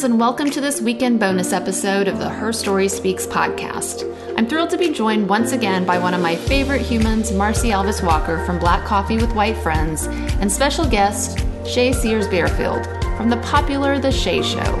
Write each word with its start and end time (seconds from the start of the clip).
friends, 0.00 0.12
and 0.12 0.18
welcome 0.18 0.50
to 0.50 0.62
this 0.62 0.80
weekend 0.80 1.20
bonus 1.20 1.52
episode 1.52 2.08
of 2.08 2.18
the 2.18 2.28
Her 2.28 2.54
Story 2.54 2.88
Speaks 2.88 3.26
podcast. 3.26 4.04
I'm 4.34 4.46
thrilled 4.46 4.70
to 4.70 4.78
be 4.78 4.94
joined 4.94 5.28
once 5.28 5.52
again 5.52 5.84
by 5.84 5.98
one 5.98 6.14
of 6.14 6.22
my 6.22 6.36
favorite 6.36 6.80
humans, 6.80 7.32
Marcie 7.32 7.70
Alvis 7.70 8.02
Walker 8.02 8.42
from 8.46 8.58
Black 8.58 8.82
Coffee 8.86 9.16
with 9.16 9.34
White 9.34 9.58
Friends, 9.58 10.06
and 10.40 10.50
special 10.50 10.86
guest, 10.86 11.44
Shay 11.66 11.92
Sears 11.92 12.26
Bearfield 12.28 12.86
from 13.18 13.28
the 13.28 13.36
popular 13.38 13.98
The 13.98 14.10
Shay 14.10 14.42
Show. 14.42 14.72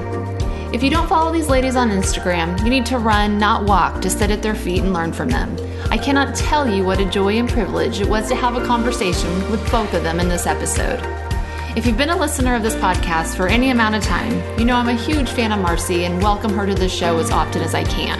If 0.72 0.82
you 0.82 0.88
don't 0.88 1.08
follow 1.08 1.30
these 1.30 1.50
ladies 1.50 1.76
on 1.76 1.90
Instagram, 1.90 2.58
you 2.64 2.70
need 2.70 2.86
to 2.86 2.96
run, 2.96 3.36
not 3.36 3.66
walk, 3.66 4.00
to 4.00 4.08
sit 4.08 4.30
at 4.30 4.42
their 4.42 4.54
feet 4.54 4.82
and 4.82 4.94
learn 4.94 5.12
from 5.12 5.28
them. 5.28 5.54
I 5.90 5.98
cannot 5.98 6.34
tell 6.34 6.66
you 6.66 6.82
what 6.82 7.00
a 7.00 7.04
joy 7.04 7.36
and 7.36 7.48
privilege 7.48 8.00
it 8.00 8.08
was 8.08 8.28
to 8.28 8.36
have 8.36 8.56
a 8.56 8.66
conversation 8.66 9.50
with 9.50 9.70
both 9.70 9.92
of 9.92 10.02
them 10.02 10.18
in 10.18 10.28
this 10.28 10.46
episode. 10.46 11.19
If 11.76 11.86
you've 11.86 11.96
been 11.96 12.10
a 12.10 12.16
listener 12.16 12.56
of 12.56 12.64
this 12.64 12.74
podcast 12.74 13.36
for 13.36 13.46
any 13.46 13.70
amount 13.70 13.94
of 13.94 14.02
time, 14.02 14.32
you 14.58 14.64
know 14.64 14.74
I'm 14.74 14.88
a 14.88 14.94
huge 14.94 15.30
fan 15.30 15.52
of 15.52 15.60
Marcie 15.60 16.04
and 16.04 16.20
welcome 16.20 16.52
her 16.54 16.66
to 16.66 16.74
the 16.74 16.88
show 16.88 17.16
as 17.18 17.30
often 17.30 17.62
as 17.62 17.76
I 17.76 17.84
can. 17.84 18.18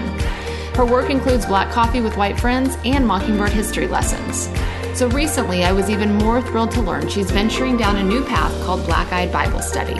Her 0.76 0.86
work 0.86 1.10
includes 1.10 1.46
Black 1.46 1.72
Coffee 1.72 2.00
with 2.00 2.16
White 2.16 2.38
Friends 2.38 2.78
and 2.84 3.04
Mockingbird 3.04 3.50
history 3.50 3.88
lessons. 3.88 4.48
So 4.96 5.08
recently, 5.08 5.64
I 5.64 5.72
was 5.72 5.90
even 5.90 6.14
more 6.14 6.40
thrilled 6.40 6.70
to 6.72 6.80
learn 6.80 7.08
she's 7.08 7.32
venturing 7.32 7.76
down 7.76 7.96
a 7.96 8.04
new 8.04 8.24
path 8.24 8.52
called 8.64 8.86
Black 8.86 9.12
Eyed 9.12 9.32
Bible 9.32 9.60
Study. 9.60 9.98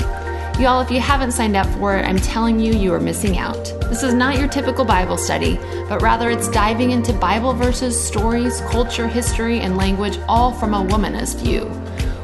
Y'all, 0.62 0.80
if 0.80 0.90
you 0.90 1.00
haven't 1.00 1.32
signed 1.32 1.56
up 1.56 1.66
for 1.78 1.96
it, 1.96 2.06
I'm 2.06 2.18
telling 2.18 2.60
you, 2.60 2.72
you 2.72 2.94
are 2.94 3.00
missing 3.00 3.36
out. 3.36 3.64
This 3.88 4.04
is 4.04 4.14
not 4.14 4.38
your 4.38 4.46
typical 4.46 4.84
Bible 4.84 5.16
study, 5.16 5.56
but 5.88 6.02
rather 6.02 6.30
it's 6.30 6.48
diving 6.50 6.92
into 6.92 7.12
Bible 7.12 7.54
verses, 7.54 8.00
stories, 8.00 8.60
culture, 8.70 9.08
history, 9.08 9.58
and 9.58 9.76
language, 9.76 10.20
all 10.28 10.52
from 10.52 10.72
a 10.72 10.84
womanist 10.84 11.40
view 11.40 11.79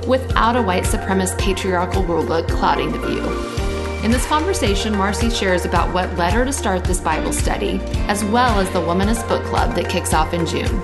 without 0.06 0.56
a 0.56 0.62
white 0.62 0.84
supremacist 0.84 1.38
patriarchal 1.38 2.02
rulebook 2.04 2.48
clouding 2.48 2.92
the 2.92 2.98
view. 2.98 4.04
In 4.04 4.10
this 4.10 4.26
conversation, 4.26 4.94
Marcie 4.94 5.30
shares 5.30 5.64
about 5.64 5.92
what 5.92 6.16
led 6.16 6.32
her 6.32 6.44
to 6.44 6.52
start 6.52 6.84
this 6.84 7.00
Bible 7.00 7.32
study, 7.32 7.80
as 8.08 8.24
well 8.24 8.60
as 8.60 8.70
the 8.70 8.78
Womanist 8.78 9.26
Book 9.26 9.44
Club 9.44 9.74
that 9.74 9.90
kicks 9.90 10.14
off 10.14 10.32
in 10.32 10.46
June. 10.46 10.80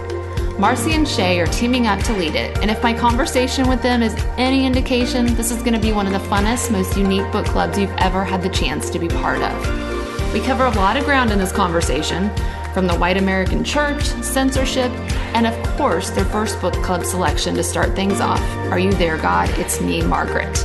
Marcie 0.58 0.92
and 0.92 1.08
Shay 1.08 1.40
are 1.40 1.46
teaming 1.46 1.86
up 1.86 2.00
to 2.04 2.12
lead 2.14 2.34
it, 2.34 2.58
and 2.58 2.70
if 2.70 2.82
my 2.82 2.92
conversation 2.92 3.68
with 3.68 3.80
them 3.82 4.02
is 4.02 4.14
any 4.36 4.66
indication, 4.66 5.34
this 5.34 5.50
is 5.50 5.62
going 5.62 5.74
to 5.74 5.80
be 5.80 5.92
one 5.92 6.06
of 6.06 6.12
the 6.12 6.28
funnest, 6.28 6.70
most 6.70 6.96
unique 6.96 7.30
book 7.32 7.46
clubs 7.46 7.78
you've 7.78 7.90
ever 7.98 8.24
had 8.24 8.42
the 8.42 8.48
chance 8.48 8.90
to 8.90 8.98
be 8.98 9.08
part 9.08 9.40
of. 9.40 10.34
We 10.34 10.40
cover 10.40 10.66
a 10.66 10.70
lot 10.70 10.96
of 10.96 11.04
ground 11.04 11.30
in 11.30 11.38
this 11.38 11.52
conversation, 11.52 12.30
from 12.72 12.86
the 12.86 12.94
white 12.94 13.18
American 13.18 13.62
church, 13.64 14.02
censorship, 14.22 14.90
and 15.34 15.46
of 15.46 15.76
course, 15.76 16.10
their 16.10 16.24
first 16.26 16.60
book 16.60 16.74
club 16.74 17.04
selection 17.04 17.54
to 17.54 17.62
start 17.62 17.94
things 17.94 18.20
off 18.20 18.42
Are 18.70 18.78
You 18.78 18.92
There, 18.92 19.16
God? 19.16 19.48
It's 19.58 19.80
Me, 19.80 20.02
Margaret. 20.02 20.56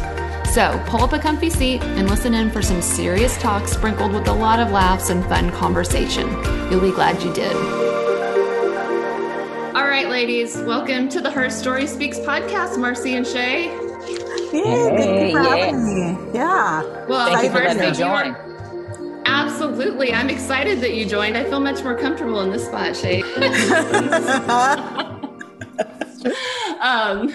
So 0.53 0.81
pull 0.87 1.03
up 1.03 1.13
a 1.13 1.19
comfy 1.19 1.49
seat 1.49 1.81
and 1.81 2.09
listen 2.09 2.33
in 2.33 2.51
for 2.51 2.61
some 2.61 2.81
serious 2.81 3.37
talk 3.37 3.67
sprinkled 3.67 4.13
with 4.13 4.27
a 4.27 4.33
lot 4.33 4.59
of 4.59 4.71
laughs 4.71 5.09
and 5.09 5.23
fun 5.25 5.51
conversation. 5.51 6.27
You'll 6.71 6.81
be 6.81 6.91
glad 6.91 7.21
you 7.21 7.33
did. 7.33 7.55
All 9.75 9.87
right, 9.87 10.09
ladies, 10.09 10.57
welcome 10.57 11.09
to 11.09 11.21
the 11.21 11.29
Her 11.29 11.49
Story 11.49 11.85
Speaks 11.85 12.17
podcast, 12.17 12.77
Marcie 12.77 13.15
and 13.15 13.27
Shay. 13.27 13.65
Yeah, 14.53 14.63
hey, 14.63 14.97
thank 14.97 15.33
you 15.33 15.37
for 15.37 15.43
yeah. 15.43 15.55
having 15.57 15.85
me. 15.85 16.33
Yeah. 16.33 17.05
Well, 17.07 17.27
thank 17.27 17.43
you 17.43 17.51
for 17.51 17.63
letting 17.63 17.91
me 17.91 17.91
join. 17.91 18.46
Absolutely. 19.47 20.13
I'm 20.13 20.29
excited 20.29 20.81
that 20.81 20.93
you 20.93 21.05
joined. 21.05 21.37
I 21.37 21.45
feel 21.45 21.61
much 21.61 21.81
more 21.81 21.97
comfortable 21.97 22.41
in 22.41 22.51
this 22.51 22.65
spot, 22.65 22.97
Shay. 22.97 23.21
um, 26.81 27.33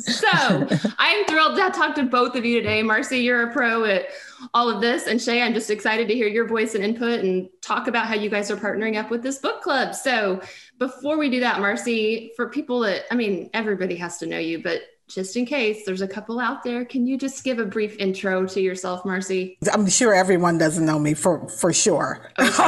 so 0.00 0.66
I'm 0.98 1.24
thrilled 1.26 1.56
to 1.56 1.70
talk 1.70 1.94
to 1.94 2.02
both 2.02 2.34
of 2.34 2.44
you 2.44 2.60
today. 2.60 2.82
Marcie, 2.82 3.22
you're 3.22 3.48
a 3.48 3.52
pro 3.52 3.84
at 3.84 4.06
all 4.52 4.68
of 4.68 4.80
this. 4.80 5.06
And 5.06 5.22
Shay, 5.22 5.40
I'm 5.40 5.54
just 5.54 5.70
excited 5.70 6.08
to 6.08 6.14
hear 6.14 6.26
your 6.26 6.48
voice 6.48 6.74
and 6.74 6.82
input 6.82 7.20
and 7.20 7.48
talk 7.60 7.86
about 7.86 8.06
how 8.06 8.16
you 8.16 8.28
guys 8.28 8.50
are 8.50 8.56
partnering 8.56 8.96
up 8.96 9.08
with 9.08 9.22
this 9.22 9.38
book 9.38 9.62
club. 9.62 9.94
So 9.94 10.42
before 10.80 11.16
we 11.16 11.30
do 11.30 11.38
that, 11.40 11.60
Marcie, 11.60 12.34
for 12.34 12.48
people 12.48 12.80
that, 12.80 13.04
I 13.12 13.14
mean, 13.14 13.50
everybody 13.54 13.94
has 13.96 14.18
to 14.18 14.26
know 14.26 14.38
you, 14.38 14.60
but 14.60 14.80
just 15.14 15.36
in 15.36 15.44
case 15.44 15.84
there's 15.84 16.00
a 16.00 16.08
couple 16.08 16.40
out 16.40 16.62
there, 16.62 16.84
can 16.84 17.06
you 17.06 17.18
just 17.18 17.44
give 17.44 17.58
a 17.58 17.64
brief 17.64 17.96
intro 17.98 18.46
to 18.46 18.60
yourself, 18.60 19.02
Marcie? 19.04 19.56
I'm 19.72 19.88
sure 19.88 20.14
everyone 20.14 20.58
doesn't 20.58 20.84
know 20.84 20.98
me 20.98 21.14
for, 21.14 21.48
for 21.48 21.72
sure. 21.72 22.30
Okay. 22.38 22.50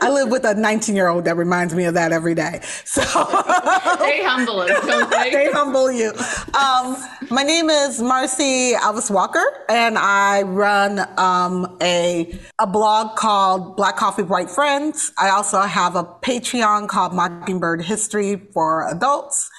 I 0.00 0.10
live 0.12 0.30
with 0.30 0.44
a 0.44 0.54
19 0.54 0.94
year 0.94 1.08
old 1.08 1.24
that 1.24 1.36
reminds 1.36 1.74
me 1.74 1.84
of 1.84 1.94
that 1.94 2.12
every 2.12 2.34
day. 2.34 2.60
So 2.84 3.00
they 3.98 4.22
humble 4.22 4.60
us, 4.60 5.10
they? 5.10 5.30
they 5.30 5.50
humble 5.50 5.90
you. 5.90 6.10
Um, 6.54 6.96
my 7.30 7.42
name 7.42 7.70
is 7.70 8.00
Marcie 8.00 8.74
Alvis 8.74 9.10
Walker, 9.10 9.44
and 9.68 9.98
I 9.98 10.42
run 10.42 11.00
um, 11.18 11.76
a, 11.82 12.38
a 12.58 12.66
blog 12.66 13.16
called 13.16 13.76
Black 13.76 13.96
Coffee 13.96 14.22
White 14.22 14.50
Friends. 14.50 15.12
I 15.18 15.30
also 15.30 15.60
have 15.62 15.96
a 15.96 16.04
Patreon 16.04 16.88
called 16.88 17.14
Mockingbird 17.14 17.82
History 17.82 18.36
for 18.52 18.88
Adults. 18.88 19.50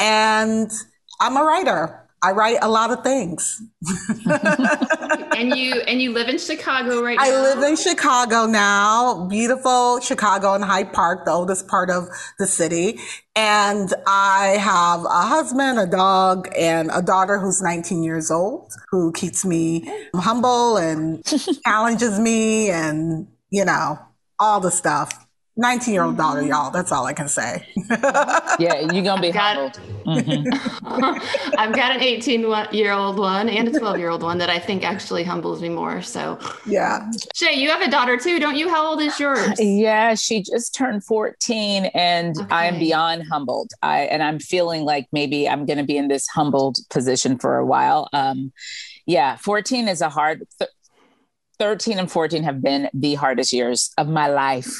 And 0.00 0.70
I'm 1.20 1.36
a 1.36 1.44
writer. 1.44 2.04
I 2.24 2.32
write 2.32 2.56
a 2.62 2.68
lot 2.68 2.90
of 2.90 3.04
things. 3.04 3.60
and 5.36 5.54
you 5.54 5.74
and 5.82 6.00
you 6.00 6.10
live 6.10 6.30
in 6.30 6.38
Chicago 6.38 7.02
right 7.02 7.18
now. 7.18 7.22
I 7.22 7.30
live 7.30 7.62
in 7.62 7.76
Chicago 7.76 8.46
now. 8.46 9.26
Beautiful 9.26 10.00
Chicago 10.00 10.54
in 10.54 10.62
Hyde 10.62 10.94
Park, 10.94 11.26
the 11.26 11.32
oldest 11.32 11.68
part 11.68 11.90
of 11.90 12.08
the 12.38 12.46
city. 12.46 12.98
And 13.36 13.92
I 14.06 14.56
have 14.58 15.04
a 15.04 15.26
husband, 15.26 15.78
a 15.78 15.86
dog, 15.86 16.48
and 16.56 16.90
a 16.94 17.02
daughter 17.02 17.38
who's 17.38 17.60
19 17.60 18.02
years 18.02 18.30
old, 18.30 18.72
who 18.90 19.12
keeps 19.12 19.44
me 19.44 19.86
humble 20.14 20.78
and 20.78 21.22
challenges 21.66 22.18
me 22.18 22.70
and, 22.70 23.28
you 23.50 23.66
know, 23.66 23.98
all 24.38 24.60
the 24.60 24.70
stuff. 24.70 25.23
19 25.56 25.94
year 25.94 26.02
old 26.02 26.16
daughter, 26.16 26.42
y'all. 26.42 26.70
That's 26.72 26.90
all 26.90 27.06
I 27.06 27.12
can 27.12 27.28
say. 27.28 27.64
yeah, 28.58 28.80
you're 28.80 29.04
going 29.04 29.16
to 29.16 29.20
be 29.20 29.30
humbled. 29.30 29.78
Mm-hmm. 30.04 31.54
I've 31.58 31.74
got 31.74 31.92
an 31.92 32.00
18 32.00 32.40
year 32.72 32.90
old 32.90 33.18
one 33.18 33.48
and 33.48 33.68
a 33.68 33.78
12 33.78 33.98
year 33.98 34.08
old 34.08 34.24
one 34.24 34.38
that 34.38 34.50
I 34.50 34.58
think 34.58 34.84
actually 34.84 35.22
humbles 35.22 35.62
me 35.62 35.68
more. 35.68 36.02
So, 36.02 36.40
yeah. 36.66 37.08
Shay, 37.34 37.54
you 37.54 37.70
have 37.70 37.82
a 37.82 37.90
daughter 37.90 38.16
too, 38.16 38.40
don't 38.40 38.56
you? 38.56 38.68
How 38.68 38.84
old 38.84 39.00
is 39.00 39.18
yours? 39.20 39.60
Yeah, 39.60 40.16
she 40.16 40.42
just 40.42 40.74
turned 40.74 41.04
14 41.04 41.86
and 41.94 42.36
okay. 42.36 42.48
I 42.50 42.66
am 42.66 42.80
beyond 42.80 43.22
humbled. 43.30 43.70
I 43.80 44.00
and 44.02 44.24
I'm 44.24 44.40
feeling 44.40 44.82
like 44.82 45.06
maybe 45.12 45.48
I'm 45.48 45.66
going 45.66 45.78
to 45.78 45.84
be 45.84 45.96
in 45.96 46.08
this 46.08 46.26
humbled 46.26 46.78
position 46.90 47.38
for 47.38 47.58
a 47.58 47.64
while. 47.64 48.08
Um, 48.12 48.52
yeah, 49.06 49.36
14 49.36 49.86
is 49.86 50.00
a 50.00 50.08
hard. 50.08 50.42
Th- 50.58 50.70
13 51.60 52.00
and 52.00 52.10
14 52.10 52.42
have 52.42 52.60
been 52.60 52.90
the 52.92 53.14
hardest 53.14 53.52
years 53.52 53.92
of 53.96 54.08
my 54.08 54.26
life 54.26 54.74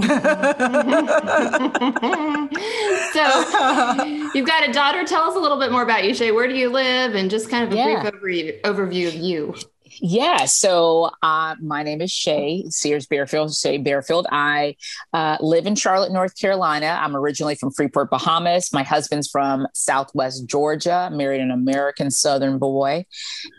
so 3.12 4.30
you've 4.34 4.46
got 4.46 4.68
a 4.68 4.72
daughter. 4.72 5.04
Tell 5.04 5.24
us 5.24 5.36
a 5.36 5.38
little 5.38 5.58
bit 5.58 5.72
more 5.72 5.82
about 5.82 6.04
you, 6.04 6.14
Shay. 6.14 6.32
Where 6.32 6.48
do 6.48 6.54
you 6.54 6.70
live? 6.70 7.14
And 7.14 7.30
just 7.30 7.50
kind 7.50 7.64
of 7.64 7.72
a 7.72 7.76
yeah. 7.76 8.10
brief 8.10 8.62
overview 8.62 9.08
of 9.08 9.14
you. 9.14 9.54
Yeah. 10.00 10.44
So 10.44 11.10
uh, 11.22 11.56
my 11.60 11.82
name 11.82 12.00
is 12.00 12.12
Shay 12.12 12.64
Sears 12.68 13.06
Bearfield. 13.06 13.60
Shay 13.60 13.78
Bearfield. 13.78 14.24
I 14.30 14.76
uh, 15.12 15.36
live 15.40 15.66
in 15.66 15.74
Charlotte, 15.74 16.12
North 16.12 16.38
Carolina. 16.38 16.98
I'm 17.00 17.16
originally 17.16 17.54
from 17.54 17.72
Freeport, 17.72 18.10
Bahamas. 18.10 18.72
My 18.72 18.82
husband's 18.82 19.28
from 19.28 19.66
Southwest 19.74 20.46
Georgia. 20.46 21.10
Married 21.12 21.40
an 21.40 21.50
American 21.50 22.10
Southern 22.10 22.58
boy, 22.58 23.06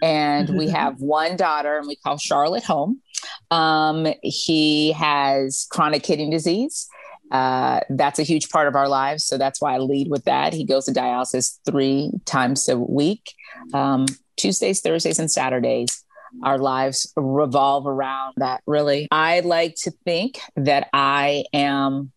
and 0.01 0.50
we 0.57 0.69
have 0.69 1.00
one 1.00 1.35
daughter, 1.35 1.78
and 1.78 1.88
we 1.88 1.96
call 1.97 2.18
Charlotte 2.18 2.63
home. 2.63 3.01
Um, 3.49 4.07
he 4.21 4.91
has 4.93 5.67
chronic 5.71 6.03
kidney 6.03 6.29
disease. 6.29 6.87
Uh, 7.31 7.79
that's 7.89 8.19
a 8.19 8.23
huge 8.23 8.50
part 8.50 8.68
of 8.68 8.75
our 8.75 8.89
lives. 8.89 9.25
So 9.25 9.38
that's 9.38 9.62
why 9.62 9.75
I 9.75 9.77
lead 9.77 10.09
with 10.09 10.25
that. 10.25 10.53
He 10.53 10.65
goes 10.65 10.85
to 10.85 10.91
dialysis 10.91 11.59
three 11.65 12.12
times 12.25 12.68
a 12.68 12.77
week 12.77 13.33
um, 13.73 14.06
Tuesdays, 14.38 14.81
Thursdays, 14.81 15.19
and 15.19 15.31
Saturdays. 15.31 16.03
Our 16.44 16.57
lives 16.57 17.12
revolve 17.15 17.85
around 17.85 18.35
that, 18.38 18.62
really. 18.65 19.07
I 19.12 19.41
like 19.41 19.75
to 19.83 19.91
think 20.06 20.39
that 20.56 20.88
I 20.94 21.44
am 21.53 22.12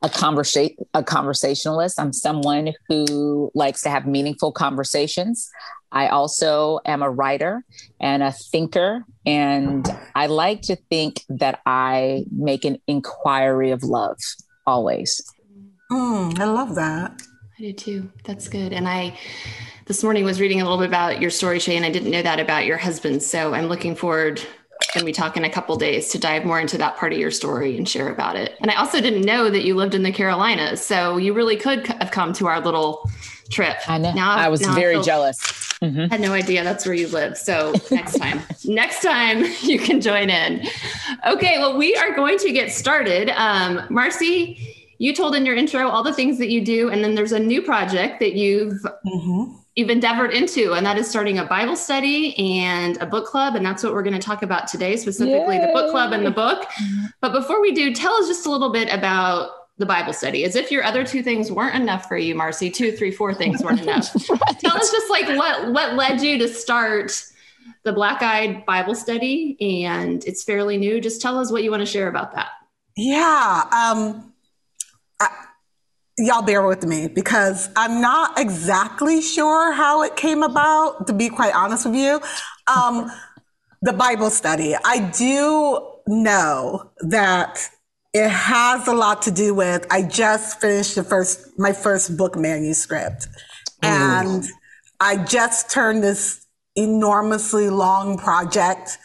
a 0.00 0.08
conversa- 0.08 0.76
a 0.94 1.02
conversationalist. 1.02 1.98
I'm 1.98 2.12
someone 2.12 2.72
who 2.88 3.50
likes 3.54 3.82
to 3.82 3.90
have 3.90 4.06
meaningful 4.06 4.52
conversations. 4.52 5.50
I 5.90 6.08
also 6.08 6.78
am 6.84 7.02
a 7.02 7.10
writer 7.10 7.64
and 7.98 8.22
a 8.22 8.32
thinker, 8.32 9.04
and 9.28 9.86
I 10.14 10.26
like 10.26 10.62
to 10.62 10.76
think 10.76 11.22
that 11.28 11.60
I 11.66 12.24
make 12.32 12.64
an 12.64 12.78
inquiry 12.86 13.72
of 13.72 13.82
love 13.82 14.16
always. 14.66 15.22
Mm, 15.92 16.38
I 16.38 16.44
love 16.46 16.74
that. 16.76 17.20
I 17.58 17.62
do 17.62 17.72
too. 17.74 18.12
That's 18.24 18.48
good. 18.48 18.72
And 18.72 18.88
I 18.88 19.18
this 19.84 20.02
morning 20.02 20.24
was 20.24 20.40
reading 20.40 20.62
a 20.62 20.64
little 20.64 20.78
bit 20.78 20.88
about 20.88 21.20
your 21.20 21.30
story, 21.30 21.58
Shay, 21.58 21.76
and 21.76 21.84
I 21.84 21.90
didn't 21.90 22.10
know 22.10 22.22
that 22.22 22.40
about 22.40 22.64
your 22.64 22.78
husband. 22.78 23.22
So 23.22 23.52
I'm 23.52 23.66
looking 23.66 23.94
forward 23.94 24.40
and 24.94 25.04
we 25.04 25.12
talk 25.12 25.36
in 25.36 25.44
a 25.44 25.50
couple 25.50 25.76
days 25.76 26.08
to 26.10 26.18
dive 26.18 26.46
more 26.46 26.58
into 26.58 26.78
that 26.78 26.96
part 26.96 27.12
of 27.12 27.18
your 27.18 27.30
story 27.30 27.76
and 27.76 27.86
share 27.86 28.08
about 28.08 28.34
it. 28.34 28.56
And 28.60 28.70
I 28.70 28.76
also 28.76 28.98
didn't 29.00 29.22
know 29.22 29.50
that 29.50 29.64
you 29.64 29.74
lived 29.74 29.94
in 29.94 30.04
the 30.04 30.12
Carolinas, 30.12 30.84
so 30.84 31.18
you 31.18 31.34
really 31.34 31.56
could 31.56 31.86
have 31.86 32.10
come 32.12 32.32
to 32.34 32.46
our 32.46 32.60
little 32.60 33.10
trip. 33.50 33.76
I 33.88 33.98
know. 33.98 34.12
Now, 34.12 34.30
I 34.30 34.48
was 34.48 34.62
very 34.62 34.94
I 34.94 34.96
feel, 34.96 35.02
jealous. 35.02 35.67
Mm-hmm. 35.82 36.00
I 36.00 36.08
had 36.08 36.20
no 36.20 36.32
idea 36.32 36.64
that's 36.64 36.84
where 36.84 36.94
you 36.94 37.08
live. 37.08 37.38
So 37.38 37.72
next 37.90 38.18
time, 38.18 38.40
next 38.64 39.02
time 39.02 39.44
you 39.62 39.78
can 39.78 40.00
join 40.00 40.30
in. 40.30 40.66
Okay, 41.26 41.58
well, 41.58 41.76
we 41.76 41.94
are 41.96 42.14
going 42.14 42.38
to 42.38 42.52
get 42.52 42.72
started. 42.72 43.30
Um, 43.30 43.78
Marcie, 43.88 44.58
you 44.98 45.14
told 45.14 45.36
in 45.36 45.46
your 45.46 45.54
intro 45.54 45.88
all 45.88 46.02
the 46.02 46.12
things 46.12 46.38
that 46.38 46.50
you 46.50 46.64
do, 46.64 46.90
and 46.90 47.04
then 47.04 47.14
there's 47.14 47.32
a 47.32 47.38
new 47.38 47.62
project 47.62 48.18
that 48.18 48.34
you've 48.34 48.82
mm-hmm. 49.06 49.54
you've 49.76 49.90
endeavored 49.90 50.32
into, 50.32 50.72
and 50.72 50.84
that 50.84 50.98
is 50.98 51.08
starting 51.08 51.38
a 51.38 51.44
Bible 51.44 51.76
study 51.76 52.36
and 52.58 52.96
a 53.00 53.06
book 53.06 53.26
club, 53.26 53.54
and 53.54 53.64
that's 53.64 53.84
what 53.84 53.92
we're 53.92 54.02
going 54.02 54.18
to 54.18 54.26
talk 54.26 54.42
about 54.42 54.66
today, 54.66 54.96
specifically 54.96 55.56
Yay. 55.56 55.66
the 55.66 55.72
book 55.72 55.92
club 55.92 56.12
and 56.12 56.26
the 56.26 56.32
book. 56.32 56.68
But 57.20 57.32
before 57.32 57.60
we 57.60 57.70
do, 57.72 57.94
tell 57.94 58.14
us 58.14 58.26
just 58.26 58.46
a 58.46 58.50
little 58.50 58.72
bit 58.72 58.92
about 58.92 59.50
the 59.78 59.86
Bible 59.86 60.12
study, 60.12 60.44
as 60.44 60.56
if 60.56 60.70
your 60.70 60.84
other 60.84 61.04
two 61.04 61.22
things 61.22 61.50
weren't 61.50 61.76
enough 61.76 62.06
for 62.06 62.16
you, 62.16 62.34
Marcie. 62.34 62.72
Two, 62.72 62.92
three, 62.92 63.10
four 63.10 63.32
things 63.32 63.62
weren't 63.62 63.80
enough. 63.82 64.12
right. 64.28 64.58
Tell 64.58 64.76
us 64.76 64.90
just 64.90 65.08
like 65.10 65.28
what 65.36 65.72
what 65.72 65.94
led 65.94 66.20
you 66.20 66.38
to 66.38 66.48
start 66.48 67.24
the 67.84 67.92
Black 67.92 68.22
Eyed 68.22 68.66
Bible 68.66 68.94
Study, 68.94 69.56
and 69.60 70.24
it's 70.24 70.42
fairly 70.42 70.76
new. 70.76 71.00
Just 71.00 71.22
tell 71.22 71.38
us 71.38 71.52
what 71.52 71.62
you 71.62 71.70
want 71.70 71.80
to 71.80 71.86
share 71.86 72.08
about 72.08 72.34
that. 72.34 72.48
Yeah. 72.96 73.64
Um, 73.72 74.32
I, 75.20 75.28
y'all 76.18 76.42
bear 76.42 76.66
with 76.66 76.84
me 76.84 77.06
because 77.06 77.70
I'm 77.76 78.00
not 78.00 78.38
exactly 78.38 79.22
sure 79.22 79.72
how 79.72 80.02
it 80.02 80.16
came 80.16 80.42
about, 80.42 81.06
to 81.06 81.12
be 81.12 81.28
quite 81.28 81.54
honest 81.54 81.86
with 81.86 81.94
you. 81.94 82.20
Um, 82.66 83.10
the 83.80 83.92
Bible 83.92 84.30
study. 84.30 84.74
I 84.84 85.10
do 85.16 85.80
know 86.08 86.90
that 87.00 87.70
it 88.14 88.28
has 88.28 88.88
a 88.88 88.94
lot 88.94 89.22
to 89.22 89.30
do 89.30 89.54
with 89.54 89.86
I 89.90 90.02
just 90.02 90.60
finished 90.60 90.94
the 90.94 91.04
first 91.04 91.58
my 91.58 91.72
first 91.72 92.16
book 92.16 92.36
manuscript. 92.36 93.28
And 93.82 94.44
I 94.98 95.16
just 95.24 95.70
turned 95.70 96.02
this 96.02 96.44
enormously 96.74 97.70
long 97.70 98.18
project 98.18 98.98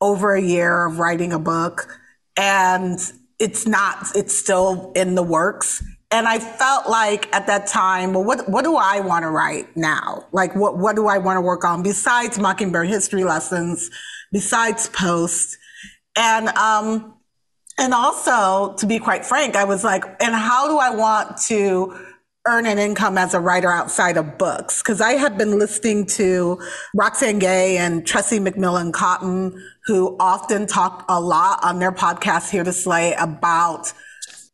over 0.00 0.34
a 0.34 0.42
year 0.42 0.86
of 0.86 0.98
writing 0.98 1.32
a 1.32 1.38
book 1.38 1.98
and 2.36 2.98
it's 3.38 3.66
not 3.66 4.08
it's 4.14 4.36
still 4.36 4.92
in 4.94 5.14
the 5.14 5.22
works 5.22 5.82
and 6.10 6.28
I 6.28 6.38
felt 6.38 6.88
like 6.88 7.34
at 7.34 7.48
that 7.48 7.66
time, 7.66 8.14
well, 8.14 8.22
what, 8.22 8.48
what 8.48 8.62
do 8.62 8.76
I 8.76 9.00
want 9.00 9.24
to 9.24 9.28
write 9.28 9.76
now? 9.76 10.24
Like, 10.30 10.54
what, 10.54 10.78
what 10.78 10.94
do 10.94 11.08
I 11.08 11.18
want 11.18 11.36
to 11.36 11.40
work 11.40 11.64
on 11.64 11.82
besides 11.82 12.38
Mockingbird 12.38 12.88
history 12.88 13.24
lessons, 13.24 13.90
besides 14.30 14.88
Post? 14.90 15.58
And, 16.14 16.48
um, 16.50 17.15
and 17.78 17.92
also, 17.92 18.74
to 18.78 18.86
be 18.86 18.98
quite 18.98 19.26
frank, 19.26 19.54
I 19.54 19.64
was 19.64 19.84
like, 19.84 20.04
and 20.20 20.34
how 20.34 20.68
do 20.68 20.78
I 20.78 20.90
want 20.90 21.36
to 21.48 21.94
earn 22.46 22.64
an 22.64 22.78
income 22.78 23.18
as 23.18 23.34
a 23.34 23.40
writer 23.40 23.70
outside 23.70 24.16
of 24.16 24.38
books? 24.38 24.82
Because 24.82 25.00
I 25.00 25.12
had 25.12 25.36
been 25.36 25.58
listening 25.58 26.06
to 26.06 26.60
Roxane 26.94 27.38
Gay 27.38 27.76
and 27.76 28.04
Tressie 28.04 28.40
McMillan 28.40 28.92
Cottom, 28.92 29.54
who 29.86 30.16
often 30.18 30.66
talk 30.66 31.04
a 31.08 31.20
lot 31.20 31.62
on 31.62 31.78
their 31.78 31.92
podcast 31.92 32.50
Hear 32.50 32.64
to 32.64 32.72
Slay 32.72 33.14
about 33.14 33.92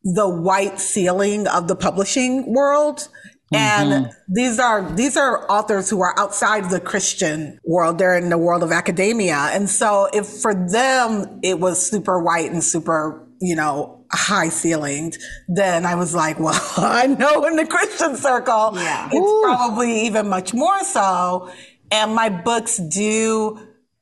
the 0.02 0.28
white 0.28 0.80
ceiling 0.80 1.46
of 1.46 1.68
the 1.68 1.76
publishing 1.76 2.52
world. 2.52 3.08
And 3.54 4.06
mm-hmm. 4.06 4.32
these 4.32 4.58
are 4.58 4.82
these 4.94 5.16
are 5.16 5.50
authors 5.50 5.90
who 5.90 6.00
are 6.02 6.18
outside 6.18 6.70
the 6.70 6.80
Christian 6.80 7.58
world. 7.64 7.98
They're 7.98 8.16
in 8.16 8.30
the 8.30 8.38
world 8.38 8.62
of 8.62 8.72
academia. 8.72 9.50
And 9.52 9.68
so 9.68 10.08
if 10.12 10.26
for 10.26 10.54
them 10.54 11.40
it 11.42 11.60
was 11.60 11.84
super 11.84 12.22
white 12.22 12.50
and 12.50 12.62
super, 12.62 13.26
you 13.40 13.56
know, 13.56 14.04
high 14.12 14.48
ceilinged, 14.48 15.18
then 15.48 15.86
I 15.86 15.94
was 15.94 16.14
like, 16.14 16.38
well, 16.40 16.60
I 16.76 17.06
know 17.06 17.44
in 17.44 17.56
the 17.56 17.66
Christian 17.66 18.16
circle, 18.16 18.72
yeah. 18.74 19.08
it's 19.12 19.16
Ooh. 19.16 19.40
probably 19.42 20.06
even 20.06 20.28
much 20.28 20.54
more 20.54 20.82
so. 20.84 21.50
And 21.90 22.14
my 22.14 22.30
books 22.30 22.78
do 22.78 23.58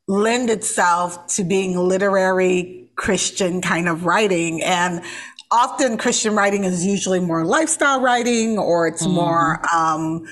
lend 0.06 0.50
itself 0.50 1.26
to 1.29 1.44
being 1.44 1.76
literary 1.76 2.81
Christian 2.97 3.62
kind 3.62 3.88
of 3.88 4.05
writing. 4.05 4.62
And 4.62 5.02
often 5.50 5.97
Christian 5.97 6.35
writing 6.35 6.64
is 6.64 6.85
usually 6.85 7.20
more 7.20 7.44
lifestyle 7.44 8.00
writing 8.00 8.58
or 8.58 8.87
it's 8.87 9.05
mm-hmm. 9.05 9.14
more, 9.14 9.75
um, 9.75 10.25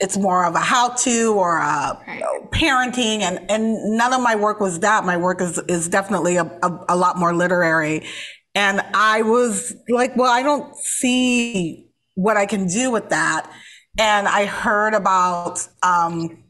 it's 0.00 0.16
more 0.16 0.44
of 0.44 0.54
a 0.54 0.60
how 0.60 0.90
to 0.90 1.34
or 1.34 1.56
a 1.58 2.00
right. 2.06 2.22
parenting 2.52 3.20
and, 3.20 3.50
and 3.50 3.96
none 3.96 4.12
of 4.12 4.20
my 4.20 4.36
work 4.36 4.60
was 4.60 4.80
that. 4.80 5.04
My 5.04 5.16
work 5.16 5.40
is, 5.40 5.58
is 5.68 5.88
definitely 5.88 6.36
a, 6.36 6.44
a, 6.44 6.84
a 6.90 6.96
lot 6.96 7.16
more 7.16 7.34
literary. 7.34 8.06
And 8.54 8.80
I 8.94 9.22
was 9.22 9.74
like, 9.88 10.16
well, 10.16 10.30
I 10.30 10.42
don't 10.42 10.76
see 10.76 11.88
what 12.14 12.36
I 12.36 12.46
can 12.46 12.66
do 12.66 12.90
with 12.90 13.10
that. 13.10 13.50
And 13.98 14.28
I 14.28 14.46
heard 14.46 14.94
about, 14.94 15.66
um, 15.82 16.44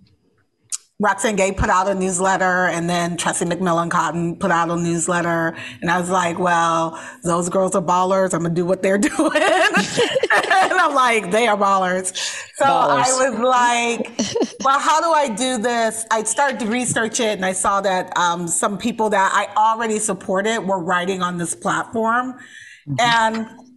Roxane 1.00 1.36
Gay 1.36 1.52
put 1.52 1.70
out 1.70 1.86
a 1.86 1.94
newsletter 1.94 2.66
and 2.66 2.90
then 2.90 3.16
Tressie 3.16 3.48
McMillan 3.48 3.88
Cottom 3.88 4.34
put 4.34 4.50
out 4.50 4.68
a 4.68 4.76
newsletter. 4.76 5.54
And 5.80 5.92
I 5.92 6.00
was 6.00 6.10
like, 6.10 6.40
well, 6.40 7.00
those 7.22 7.48
girls 7.48 7.76
are 7.76 7.82
ballers. 7.82 8.34
I'm 8.34 8.40
going 8.40 8.52
to 8.52 8.60
do 8.60 8.66
what 8.66 8.82
they're 8.82 8.98
doing. 8.98 9.30
and 9.32 10.72
I'm 10.72 10.94
like, 10.94 11.30
they 11.30 11.46
are 11.46 11.56
ballers. 11.56 12.16
So 12.56 12.64
ballers. 12.64 13.04
I 13.04 13.30
was 13.30 13.38
like, 13.38 14.58
well, 14.64 14.80
how 14.80 15.00
do 15.00 15.12
I 15.12 15.28
do 15.28 15.58
this? 15.58 16.04
I 16.10 16.24
started 16.24 16.58
to 16.60 16.66
research 16.66 17.20
it 17.20 17.36
and 17.36 17.46
I 17.46 17.52
saw 17.52 17.80
that 17.80 18.16
um, 18.18 18.48
some 18.48 18.76
people 18.76 19.08
that 19.10 19.30
I 19.32 19.54
already 19.54 20.00
supported 20.00 20.62
were 20.62 20.82
writing 20.82 21.22
on 21.22 21.38
this 21.38 21.54
platform. 21.54 22.40
Mm-hmm. 22.88 22.94
And 22.98 23.67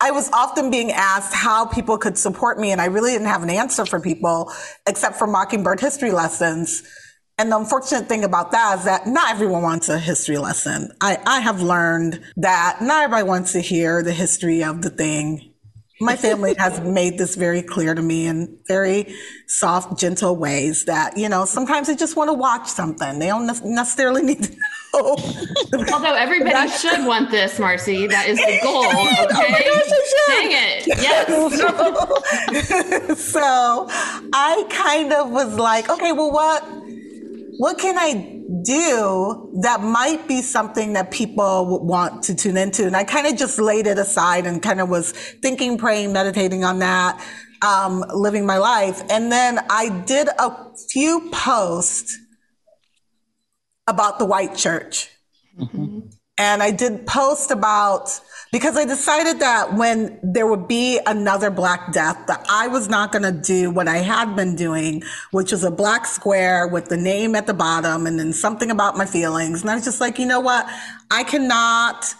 I 0.00 0.12
was 0.12 0.30
often 0.32 0.70
being 0.70 0.92
asked 0.92 1.34
how 1.34 1.66
people 1.66 1.98
could 1.98 2.16
support 2.16 2.58
me, 2.58 2.70
and 2.70 2.80
I 2.80 2.86
really 2.86 3.12
didn't 3.12 3.26
have 3.26 3.42
an 3.42 3.50
answer 3.50 3.84
for 3.84 3.98
people 3.98 4.52
except 4.86 5.16
for 5.16 5.26
Mockingbird 5.26 5.80
history 5.80 6.12
lessons. 6.12 6.84
And 7.36 7.52
the 7.52 7.56
unfortunate 7.56 8.08
thing 8.08 8.24
about 8.24 8.52
that 8.52 8.78
is 8.78 8.84
that 8.84 9.06
not 9.06 9.30
everyone 9.30 9.62
wants 9.62 9.88
a 9.88 9.98
history 9.98 10.38
lesson. 10.38 10.90
I, 11.00 11.18
I 11.24 11.40
have 11.40 11.62
learned 11.62 12.20
that 12.36 12.78
not 12.80 13.04
everybody 13.04 13.28
wants 13.28 13.52
to 13.52 13.60
hear 13.60 14.02
the 14.02 14.12
history 14.12 14.62
of 14.62 14.82
the 14.82 14.90
thing. 14.90 15.47
My 16.00 16.14
family 16.16 16.54
has 16.58 16.80
made 16.80 17.18
this 17.18 17.34
very 17.34 17.60
clear 17.62 17.94
to 17.94 18.02
me 18.02 18.26
in 18.26 18.58
very 18.68 19.14
soft, 19.48 19.98
gentle 19.98 20.36
ways 20.36 20.84
that, 20.84 21.16
you 21.16 21.28
know, 21.28 21.44
sometimes 21.44 21.88
they 21.88 21.96
just 21.96 22.14
want 22.14 22.28
to 22.28 22.34
watch 22.34 22.68
something. 22.68 23.18
They 23.18 23.26
don't 23.26 23.46
necessarily 23.64 24.22
need 24.22 24.44
to 24.44 24.52
know. 24.52 25.16
Although 25.92 26.14
everybody 26.14 26.70
should 26.70 27.04
want 27.04 27.30
this, 27.30 27.58
Marcie. 27.58 28.08
That 28.08 28.28
is 28.28 28.38
the 28.38 28.58
goal. 28.62 28.84
Oh 28.86 29.26
okay. 29.30 29.64
Oh 29.66 29.88
Dang 30.28 30.52
it. 30.52 30.86
Yes. 30.86 31.26
So, 33.08 33.14
so 33.14 33.86
I 34.32 34.64
kind 34.70 35.12
of 35.12 35.30
was 35.30 35.56
like, 35.56 35.88
okay, 35.90 36.12
well, 36.12 36.30
what, 36.30 36.62
what 37.58 37.78
can 37.78 37.98
I 37.98 38.37
do 38.62 39.58
that 39.62 39.82
might 39.82 40.26
be 40.26 40.40
something 40.40 40.94
that 40.94 41.10
people 41.10 41.66
would 41.66 41.82
want 41.82 42.22
to 42.24 42.34
tune 42.34 42.56
into? 42.56 42.86
And 42.86 42.96
I 42.96 43.04
kind 43.04 43.26
of 43.26 43.36
just 43.36 43.58
laid 43.58 43.86
it 43.86 43.98
aside 43.98 44.46
and 44.46 44.62
kind 44.62 44.80
of 44.80 44.88
was 44.88 45.12
thinking, 45.12 45.76
praying, 45.76 46.12
meditating 46.12 46.64
on 46.64 46.78
that, 46.78 47.22
um, 47.62 48.04
living 48.14 48.46
my 48.46 48.58
life. 48.58 49.02
And 49.10 49.30
then 49.30 49.60
I 49.68 49.90
did 50.06 50.28
a 50.38 50.56
few 50.88 51.28
posts 51.30 52.18
about 53.86 54.18
the 54.18 54.24
white 54.24 54.56
church. 54.56 55.10
Mm-hmm. 55.58 56.08
And 56.38 56.62
I 56.62 56.70
did 56.70 57.04
post 57.06 57.50
about, 57.50 58.20
because 58.52 58.76
I 58.76 58.84
decided 58.84 59.40
that 59.40 59.74
when 59.74 60.20
there 60.22 60.46
would 60.46 60.68
be 60.68 61.00
another 61.04 61.50
black 61.50 61.92
death, 61.92 62.26
that 62.28 62.46
I 62.48 62.68
was 62.68 62.88
not 62.88 63.10
going 63.10 63.24
to 63.24 63.32
do 63.32 63.70
what 63.70 63.88
I 63.88 63.96
had 63.98 64.36
been 64.36 64.54
doing, 64.54 65.02
which 65.32 65.50
was 65.50 65.64
a 65.64 65.70
black 65.70 66.06
square 66.06 66.68
with 66.68 66.86
the 66.86 66.96
name 66.96 67.34
at 67.34 67.48
the 67.48 67.54
bottom 67.54 68.06
and 68.06 68.20
then 68.20 68.32
something 68.32 68.70
about 68.70 68.96
my 68.96 69.04
feelings. 69.04 69.62
And 69.62 69.70
I 69.70 69.74
was 69.74 69.84
just 69.84 70.00
like, 70.00 70.18
you 70.18 70.26
know 70.26 70.40
what? 70.40 70.66
I 71.10 71.24
cannot 71.24 72.14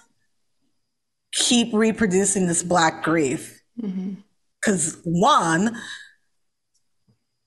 keep 1.32 1.72
reproducing 1.72 2.48
this 2.48 2.62
black 2.64 3.04
grief. 3.04 3.62
Because 3.76 4.96
mm-hmm. 4.96 5.20
one, 5.20 5.76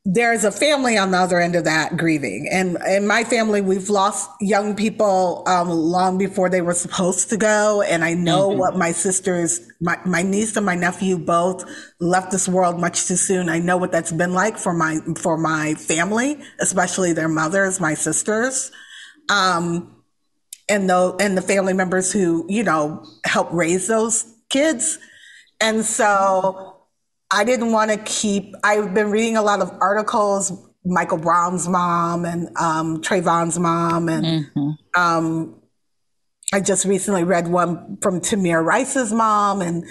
there's 0.03 0.43
a 0.43 0.51
family 0.51 0.97
on 0.97 1.11
the 1.11 1.17
other 1.17 1.39
end 1.39 1.55
of 1.55 1.65
that 1.65 1.95
grieving. 1.95 2.49
And 2.51 2.75
in 2.87 3.05
my 3.05 3.23
family, 3.23 3.61
we've 3.61 3.89
lost 3.89 4.31
young 4.39 4.75
people 4.75 5.43
um, 5.45 5.69
long 5.69 6.17
before 6.17 6.49
they 6.49 6.61
were 6.61 6.73
supposed 6.73 7.29
to 7.29 7.37
go. 7.37 7.83
And 7.83 8.03
I 8.03 8.15
know 8.15 8.49
mm-hmm. 8.49 8.59
what 8.59 8.75
my 8.75 8.93
sisters, 8.93 9.61
my, 9.79 9.99
my 10.03 10.23
niece 10.23 10.57
and 10.57 10.65
my 10.65 10.73
nephew 10.73 11.19
both 11.19 11.63
left 11.99 12.31
this 12.31 12.49
world 12.49 12.79
much 12.79 13.07
too 13.07 13.15
soon. 13.15 13.47
I 13.47 13.59
know 13.59 13.77
what 13.77 13.91
that's 13.91 14.11
been 14.11 14.33
like 14.33 14.57
for 14.57 14.73
my, 14.73 14.97
for 15.21 15.37
my 15.37 15.75
family, 15.75 16.39
especially 16.59 17.13
their 17.13 17.29
mothers, 17.29 17.79
my 17.79 17.93
sisters. 17.93 18.71
Um, 19.29 20.03
and 20.67 20.89
the, 20.89 21.15
and 21.19 21.37
the 21.37 21.43
family 21.43 21.73
members 21.73 22.11
who, 22.11 22.45
you 22.49 22.63
know, 22.63 23.05
help 23.23 23.49
raise 23.53 23.87
those 23.87 24.25
kids. 24.49 24.97
And 25.59 25.85
so 25.85 26.70
I 27.31 27.43
didn't 27.43 27.71
want 27.71 27.91
to 27.91 27.97
keep, 27.97 28.55
I've 28.63 28.93
been 28.93 29.09
reading 29.09 29.37
a 29.37 29.41
lot 29.41 29.61
of 29.61 29.71
articles, 29.79 30.51
Michael 30.83 31.17
Brown's 31.17 31.67
mom 31.67 32.25
and 32.25 32.49
um, 32.57 33.01
Trayvon's 33.01 33.57
mom. 33.57 34.09
And 34.09 34.25
mm-hmm. 34.25 34.69
um, 35.01 35.61
I 36.51 36.59
just 36.59 36.85
recently 36.85 37.23
read 37.23 37.47
one 37.47 37.97
from 38.01 38.19
Tamir 38.19 38.63
Rice's 38.63 39.13
mom. 39.13 39.61
And 39.61 39.83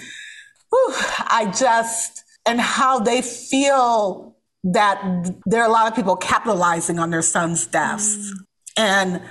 whew, 0.69 0.93
I 0.93 1.51
just, 1.57 2.23
and 2.45 2.59
how 2.59 2.99
they 2.99 3.21
feel 3.21 4.35
that 4.63 5.31
there 5.45 5.63
are 5.63 5.67
a 5.67 5.71
lot 5.71 5.87
of 5.87 5.95
people 5.95 6.15
capitalizing 6.15 6.99
on 6.99 7.09
their 7.09 7.23
son's 7.23 7.65
deaths. 7.65 8.17
Mm. 8.17 8.45
And 8.77 9.21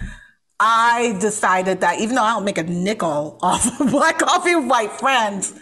I 0.59 1.17
decided 1.21 1.81
that 1.81 2.01
even 2.01 2.17
though 2.17 2.23
I 2.23 2.35
don't 2.35 2.45
make 2.45 2.59
a 2.59 2.63
nickel 2.65 3.39
off 3.43 3.81
of 3.81 3.91
black 3.91 4.19
coffee 4.19 4.57
with 4.57 4.67
white 4.67 4.93
friends, 4.93 5.55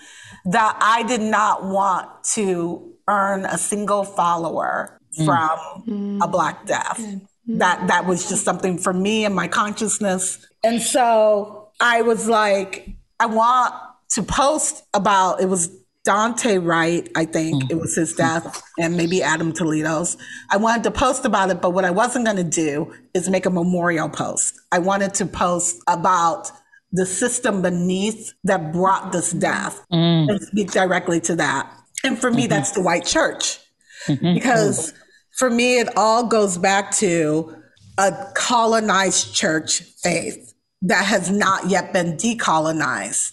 that 0.52 0.78
I 0.80 1.02
did 1.02 1.20
not 1.20 1.64
want 1.64 2.08
to 2.34 2.94
earn 3.06 3.44
a 3.44 3.58
single 3.58 4.04
follower 4.04 4.98
mm. 5.18 5.24
from 5.24 5.84
mm. 5.86 6.24
a 6.24 6.28
black 6.28 6.66
death. 6.66 6.98
Mm. 6.98 7.26
That 7.58 7.88
that 7.88 8.06
was 8.06 8.28
just 8.28 8.44
something 8.44 8.76
for 8.76 8.92
me 8.92 9.24
and 9.24 9.34
my 9.34 9.48
consciousness. 9.48 10.46
And 10.62 10.82
so 10.82 11.70
I 11.80 12.02
was 12.02 12.28
like, 12.28 12.90
I 13.18 13.26
want 13.26 13.74
to 14.10 14.22
post 14.22 14.84
about 14.92 15.40
it 15.40 15.46
was 15.46 15.70
Daunte 16.06 16.64
Wright, 16.64 17.06
I 17.14 17.26
think 17.26 17.64
mm-hmm. 17.64 17.70
it 17.70 17.80
was 17.80 17.94
his 17.94 18.14
death, 18.14 18.62
and 18.78 18.96
maybe 18.96 19.22
Adam 19.22 19.52
Toledo's. 19.52 20.16
I 20.50 20.56
wanted 20.56 20.84
to 20.84 20.90
post 20.90 21.26
about 21.26 21.50
it, 21.50 21.60
but 21.60 21.70
what 21.70 21.84
I 21.84 21.90
wasn't 21.90 22.24
going 22.24 22.38
to 22.38 22.44
do 22.44 22.94
is 23.12 23.28
make 23.28 23.44
a 23.44 23.50
memorial 23.50 24.08
post. 24.08 24.58
I 24.72 24.78
wanted 24.78 25.12
to 25.14 25.26
post 25.26 25.82
about 25.86 26.50
the 26.92 27.06
system 27.06 27.62
beneath 27.62 28.32
that 28.44 28.72
brought 28.72 29.12
this 29.12 29.32
death 29.32 29.84
mm. 29.92 30.28
and 30.28 30.40
speak 30.40 30.70
directly 30.70 31.20
to 31.20 31.36
that. 31.36 31.72
And 32.04 32.18
for 32.18 32.30
me, 32.30 32.42
mm-hmm. 32.42 32.50
that's 32.50 32.72
the 32.72 32.82
white 32.82 33.04
church. 33.04 33.58
Mm-hmm. 34.06 34.34
Because 34.34 34.94
for 35.36 35.50
me, 35.50 35.78
it 35.80 35.88
all 35.96 36.26
goes 36.26 36.56
back 36.56 36.92
to 36.96 37.54
a 37.98 38.12
colonized 38.34 39.34
church 39.34 39.80
faith 40.02 40.54
that 40.82 41.04
has 41.04 41.30
not 41.30 41.68
yet 41.68 41.92
been 41.92 42.16
decolonized. 42.16 43.32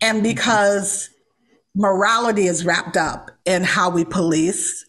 And 0.00 0.22
because 0.22 1.10
morality 1.74 2.46
is 2.46 2.64
wrapped 2.64 2.96
up 2.96 3.30
in 3.44 3.64
how 3.64 3.90
we 3.90 4.04
police 4.04 4.84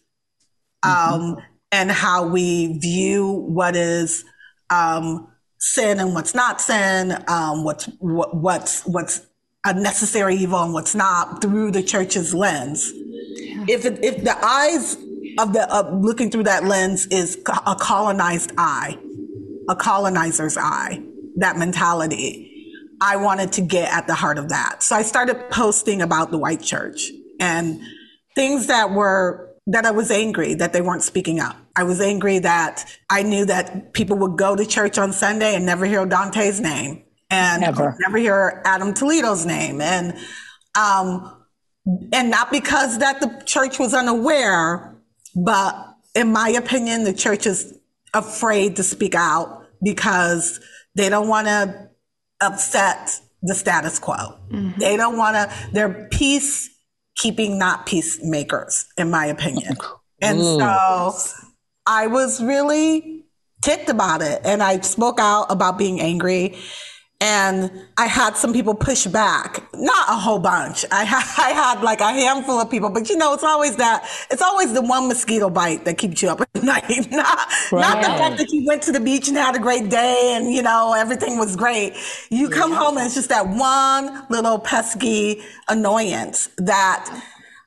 um, 0.82 0.92
mm-hmm. 0.92 1.40
and 1.72 1.90
how 1.90 2.26
we 2.26 2.78
view 2.78 3.28
what 3.48 3.76
is 3.76 4.24
um, 4.70 5.29
sin 5.60 6.00
and 6.00 6.14
what's 6.14 6.34
not 6.34 6.60
sin, 6.60 7.22
um, 7.28 7.64
what's 7.64 7.86
what, 7.98 8.36
what's 8.36 8.82
what's 8.82 9.26
a 9.64 9.74
necessary 9.74 10.36
evil 10.36 10.62
and 10.62 10.72
what's 10.72 10.94
not 10.94 11.40
through 11.42 11.70
the 11.70 11.82
church's 11.82 12.34
lens. 12.34 12.92
Yeah. 12.94 13.66
If 13.68 13.84
it, 13.84 14.02
if 14.02 14.24
the 14.24 14.36
eyes 14.44 14.96
of 15.38 15.52
the 15.52 15.72
of 15.72 16.02
looking 16.02 16.30
through 16.30 16.44
that 16.44 16.64
lens 16.64 17.06
is 17.06 17.38
a 17.66 17.76
colonized 17.76 18.52
eye, 18.58 18.98
a 19.68 19.76
colonizer's 19.76 20.56
eye, 20.58 21.02
that 21.36 21.56
mentality 21.56 22.50
I 23.00 23.16
wanted 23.16 23.52
to 23.52 23.62
get 23.62 23.92
at 23.92 24.06
the 24.06 24.14
heart 24.14 24.38
of 24.38 24.50
that. 24.50 24.82
So 24.82 24.94
I 24.94 25.02
started 25.02 25.50
posting 25.50 26.02
about 26.02 26.30
the 26.30 26.38
white 26.38 26.60
church 26.60 27.10
and 27.38 27.80
things 28.34 28.66
that 28.66 28.90
were 28.90 29.48
that 29.66 29.86
I 29.86 29.90
was 29.90 30.10
angry 30.10 30.54
that 30.54 30.72
they 30.72 30.80
weren't 30.80 31.02
speaking 31.02 31.40
up. 31.40 31.56
I 31.80 31.82
was 31.82 31.98
angry 31.98 32.40
that 32.40 32.84
I 33.08 33.22
knew 33.22 33.46
that 33.46 33.94
people 33.94 34.18
would 34.18 34.36
go 34.36 34.54
to 34.54 34.66
church 34.66 34.98
on 34.98 35.14
Sunday 35.14 35.54
and 35.54 35.64
never 35.64 35.86
hear 35.86 36.04
Daunte's 36.04 36.60
name 36.60 37.04
and 37.30 37.62
never, 37.62 37.96
never 38.00 38.18
hear 38.18 38.60
Adam 38.66 38.92
Toledo's 38.92 39.46
name. 39.46 39.80
And, 39.80 40.14
um, 40.78 41.42
and 42.12 42.30
not 42.30 42.52
because 42.52 42.98
that 42.98 43.20
the 43.20 43.42
church 43.46 43.78
was 43.78 43.94
unaware, 43.94 44.94
but 45.34 45.96
in 46.14 46.32
my 46.32 46.50
opinion, 46.50 47.04
the 47.04 47.14
church 47.14 47.46
is 47.46 47.72
afraid 48.12 48.76
to 48.76 48.82
speak 48.82 49.14
out 49.14 49.64
because 49.82 50.60
they 50.96 51.08
don't 51.08 51.28
want 51.28 51.46
to 51.46 51.88
upset 52.42 53.18
the 53.40 53.54
status 53.54 53.98
quo. 53.98 54.36
Mm-hmm. 54.52 54.78
They 54.78 54.98
don't 54.98 55.16
want 55.16 55.34
to, 55.36 55.70
they're 55.72 56.08
peace 56.10 56.68
keeping, 57.16 57.58
not 57.58 57.86
peacemakers, 57.86 58.84
in 58.98 59.10
my 59.10 59.24
opinion. 59.24 59.78
And 60.20 60.40
Ooh. 60.40 60.58
so 60.58 61.14
I 61.90 62.06
was 62.06 62.40
really 62.40 63.24
ticked 63.62 63.88
about 63.90 64.22
it. 64.22 64.40
And 64.44 64.62
I 64.62 64.78
spoke 64.80 65.18
out 65.18 65.46
about 65.50 65.76
being 65.76 66.00
angry. 66.00 66.56
And 67.22 67.70
I 67.98 68.06
had 68.06 68.36
some 68.36 68.54
people 68.54 68.74
push 68.74 69.06
back, 69.06 69.62
not 69.74 70.08
a 70.08 70.14
whole 70.14 70.38
bunch. 70.38 70.86
I, 70.90 71.04
ha- 71.04 71.34
I 71.44 71.50
had 71.50 71.82
like 71.82 72.00
a 72.00 72.10
handful 72.10 72.60
of 72.60 72.70
people, 72.70 72.90
but 72.90 73.10
you 73.10 73.16
know, 73.16 73.34
it's 73.34 73.42
always 73.42 73.76
that, 73.76 74.08
it's 74.30 74.40
always 74.40 74.72
the 74.72 74.80
one 74.80 75.08
mosquito 75.08 75.50
bite 75.50 75.84
that 75.84 75.98
keeps 75.98 76.22
you 76.22 76.30
up 76.30 76.40
at 76.40 76.48
night. 76.62 77.10
not, 77.10 77.48
right. 77.72 77.80
not 77.80 77.96
the 78.02 78.08
fact 78.08 78.38
that 78.38 78.50
you 78.52 78.64
went 78.66 78.82
to 78.84 78.92
the 78.92 79.00
beach 79.00 79.28
and 79.28 79.36
had 79.36 79.56
a 79.56 79.58
great 79.58 79.90
day 79.90 80.32
and, 80.34 80.54
you 80.54 80.62
know, 80.62 80.94
everything 80.96 81.38
was 81.38 81.56
great. 81.56 81.94
You 82.30 82.48
come 82.48 82.70
yeah. 82.70 82.78
home 82.78 82.96
and 82.98 83.04
it's 83.04 83.16
just 83.16 83.30
that 83.30 83.48
one 83.48 84.24
little 84.30 84.60
pesky 84.60 85.42
annoyance 85.68 86.48
that, 86.56 87.22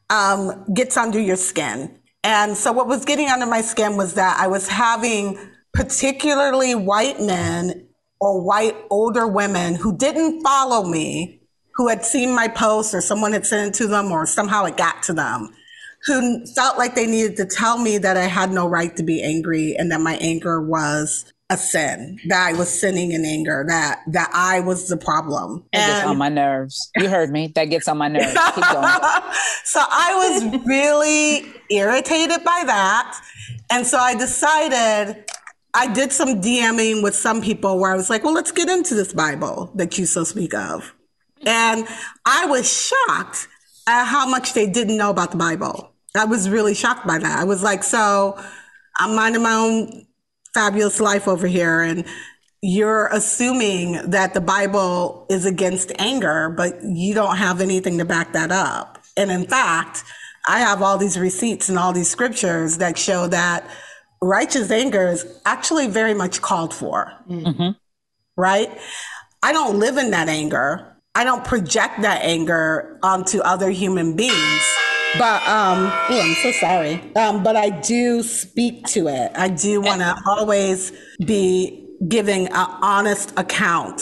um, 0.09 0.65
gets 0.73 0.95
under 0.95 1.19
your 1.19 1.35
skin. 1.35 1.99
And 2.23 2.55
so 2.55 2.71
what 2.71 2.87
was 2.87 3.05
getting 3.05 3.27
under 3.27 3.45
my 3.45 3.61
skin 3.61 3.97
was 3.97 4.13
that 4.13 4.39
I 4.39 4.47
was 4.47 4.67
having 4.67 5.37
particularly 5.73 6.73
white 6.73 7.19
men 7.19 7.87
or 8.19 8.41
white 8.41 8.75
older 8.89 9.27
women 9.27 9.75
who 9.75 9.97
didn't 9.97 10.41
follow 10.41 10.85
me, 10.87 11.41
who 11.75 11.89
had 11.89 12.05
seen 12.05 12.33
my 12.33 12.47
post 12.47 12.93
or 12.93 13.01
someone 13.01 13.33
had 13.33 13.45
sent 13.45 13.75
it 13.75 13.77
to 13.79 13.87
them 13.87 14.11
or 14.11 14.25
somehow 14.25 14.63
it 14.63 14.77
got 14.77 15.03
to 15.03 15.13
them, 15.13 15.49
who 16.05 16.45
felt 16.55 16.77
like 16.77 16.95
they 16.95 17.07
needed 17.07 17.35
to 17.37 17.45
tell 17.45 17.77
me 17.77 17.97
that 17.97 18.15
I 18.15 18.25
had 18.25 18.51
no 18.51 18.67
right 18.67 18.95
to 18.95 19.03
be 19.03 19.21
angry 19.21 19.75
and 19.75 19.91
that 19.91 19.99
my 19.99 20.15
anger 20.15 20.61
was 20.61 21.33
a 21.53 21.57
sin, 21.57 22.19
that 22.27 22.47
I 22.49 22.57
was 22.57 22.67
sinning 22.67 23.11
in 23.11 23.23
anger, 23.25 23.63
that 23.67 24.01
that 24.07 24.29
I 24.33 24.59
was 24.59 24.87
the 24.87 24.97
problem. 24.97 25.63
It 25.71 25.77
gets 25.77 26.05
on 26.05 26.17
my 26.17 26.29
nerves. 26.29 26.89
You 26.97 27.07
heard 27.09 27.29
me. 27.29 27.51
That 27.55 27.65
gets 27.65 27.87
on 27.87 27.97
my 27.97 28.07
nerves. 28.07 28.33
Keep 28.33 28.65
going. 28.71 28.87
so 29.63 29.79
I 29.79 30.41
was 30.41 30.65
really 30.65 31.45
irritated 31.69 32.43
by 32.43 32.63
that. 32.65 33.21
And 33.71 33.85
so 33.85 33.97
I 33.97 34.15
decided 34.15 35.25
I 35.73 35.91
did 35.93 36.11
some 36.11 36.41
DMing 36.41 37.03
with 37.03 37.15
some 37.15 37.41
people 37.41 37.79
where 37.79 37.91
I 37.91 37.95
was 37.95 38.09
like, 38.09 38.23
well, 38.23 38.33
let's 38.33 38.51
get 38.51 38.69
into 38.69 38.95
this 38.95 39.13
Bible 39.13 39.71
that 39.75 39.97
you 39.97 40.05
so 40.05 40.23
speak 40.23 40.53
of. 40.53 40.93
And 41.45 41.87
I 42.25 42.45
was 42.45 42.71
shocked 42.71 43.47
at 43.87 44.05
how 44.05 44.27
much 44.27 44.53
they 44.53 44.69
didn't 44.69 44.97
know 44.97 45.09
about 45.09 45.31
the 45.31 45.37
Bible. 45.37 45.91
I 46.15 46.25
was 46.25 46.49
really 46.49 46.73
shocked 46.75 47.07
by 47.07 47.17
that. 47.17 47.39
I 47.39 47.43
was 47.43 47.63
like, 47.63 47.83
so 47.83 48.39
I'm 48.97 49.15
minding 49.15 49.41
my 49.41 49.53
own 49.53 50.05
fabulous 50.53 50.99
life 50.99 51.27
over 51.27 51.47
here. 51.47 51.81
And 51.81 52.05
you're 52.61 53.07
assuming 53.07 54.09
that 54.11 54.33
the 54.33 54.41
Bible 54.41 55.25
is 55.29 55.45
against 55.45 55.91
anger, 55.99 56.49
but 56.49 56.81
you 56.83 57.13
don't 57.13 57.37
have 57.37 57.59
anything 57.59 57.97
to 57.97 58.05
back 58.05 58.33
that 58.33 58.51
up. 58.51 59.03
And 59.17 59.31
in 59.31 59.45
fact, 59.45 60.03
I 60.47 60.59
have 60.59 60.81
all 60.81 60.97
these 60.97 61.17
receipts 61.19 61.69
and 61.69 61.77
all 61.77 61.93
these 61.93 62.09
scriptures 62.09 62.77
that 62.77 62.97
show 62.97 63.27
that 63.27 63.69
righteous 64.21 64.71
anger 64.71 65.09
is 65.09 65.25
actually 65.45 65.87
very 65.87 66.13
much 66.13 66.41
called 66.41 66.73
for. 66.73 67.11
Mm-hmm. 67.29 67.71
Right? 68.35 68.69
I 69.41 69.51
don't 69.51 69.77
live 69.77 69.97
in 69.97 70.11
that 70.11 70.29
anger. 70.29 70.95
I 71.15 71.23
don't 71.25 71.43
project 71.43 72.01
that 72.01 72.21
anger 72.23 72.97
onto 73.03 73.39
other 73.41 73.69
human 73.69 74.15
beings. 74.15 74.75
But 75.17 75.47
um, 75.47 75.91
oh, 76.09 76.21
I'm 76.21 76.35
so 76.35 76.51
sorry. 76.59 77.01
Um, 77.15 77.43
but 77.43 77.55
I 77.55 77.69
do 77.69 78.23
speak 78.23 78.87
to 78.87 79.07
it. 79.07 79.31
I 79.35 79.47
do 79.47 79.81
want 79.81 80.01
to 80.01 80.15
always 80.27 80.91
be 81.25 81.87
giving 82.07 82.47
an 82.47 82.67
honest 82.81 83.31
account. 83.37 84.01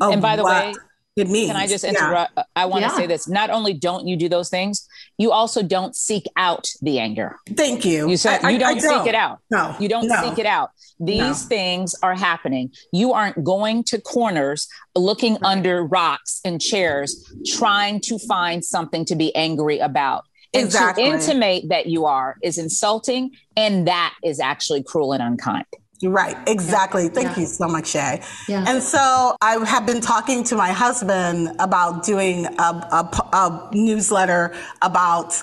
and 0.00 0.22
by 0.22 0.36
the 0.36 0.44
way, 0.44 0.74
it 1.16 1.28
means. 1.28 1.48
Can 1.48 1.56
I 1.56 1.66
just 1.66 1.84
interrupt? 1.84 2.32
Yeah. 2.36 2.42
I 2.56 2.66
want 2.66 2.84
to 2.84 2.90
yeah. 2.90 2.96
say 2.96 3.06
this. 3.06 3.28
Not 3.28 3.50
only 3.50 3.72
don't 3.72 4.06
you 4.06 4.16
do 4.16 4.28
those 4.28 4.48
things, 4.48 4.86
you 5.16 5.30
also 5.30 5.62
don't 5.62 5.94
seek 5.94 6.24
out 6.36 6.68
the 6.82 6.98
anger. 6.98 7.36
Thank 7.56 7.84
you. 7.84 8.08
You 8.08 8.16
said 8.16 8.44
I, 8.44 8.50
you 8.50 8.58
don't, 8.58 8.80
don't, 8.80 9.04
seek 9.04 9.08
it 9.08 9.14
out. 9.14 9.38
No. 9.50 9.76
You 9.78 9.88
don't 9.88 10.08
no. 10.08 10.22
seek 10.22 10.38
it 10.38 10.46
out. 10.46 10.70
These 10.98 11.42
no. 11.42 11.48
things 11.48 11.94
are 12.02 12.14
happening. 12.14 12.72
You 12.92 13.12
aren't 13.12 13.44
going 13.44 13.84
to 13.84 14.00
corners 14.00 14.66
looking 14.96 15.34
right. 15.34 15.44
under 15.44 15.84
rocks 15.84 16.40
and 16.44 16.60
chairs 16.60 17.32
trying 17.46 18.00
to 18.02 18.18
find 18.18 18.64
something 18.64 19.04
to 19.04 19.14
be 19.14 19.34
angry 19.36 19.78
about. 19.78 20.24
And 20.54 20.64
exactly. 20.64 21.04
to 21.04 21.10
intimate 21.10 21.68
that 21.68 21.86
you 21.86 22.06
are 22.06 22.36
is 22.42 22.58
insulting 22.58 23.32
and 23.56 23.88
that 23.88 24.14
is 24.22 24.40
actually 24.40 24.82
cruel 24.82 25.12
and 25.12 25.22
unkind. 25.22 25.66
Right, 26.02 26.36
exactly. 26.46 27.04
Yeah. 27.04 27.10
Thank 27.10 27.36
yeah. 27.36 27.40
you 27.40 27.46
so 27.46 27.68
much, 27.68 27.88
Shay. 27.88 28.20
Yeah. 28.48 28.64
And 28.66 28.82
so 28.82 29.36
I 29.40 29.64
have 29.64 29.86
been 29.86 30.00
talking 30.00 30.44
to 30.44 30.56
my 30.56 30.70
husband 30.70 31.54
about 31.58 32.04
doing 32.04 32.46
a, 32.46 32.50
a, 32.60 33.28
a 33.32 33.70
newsletter 33.72 34.54
about 34.82 35.42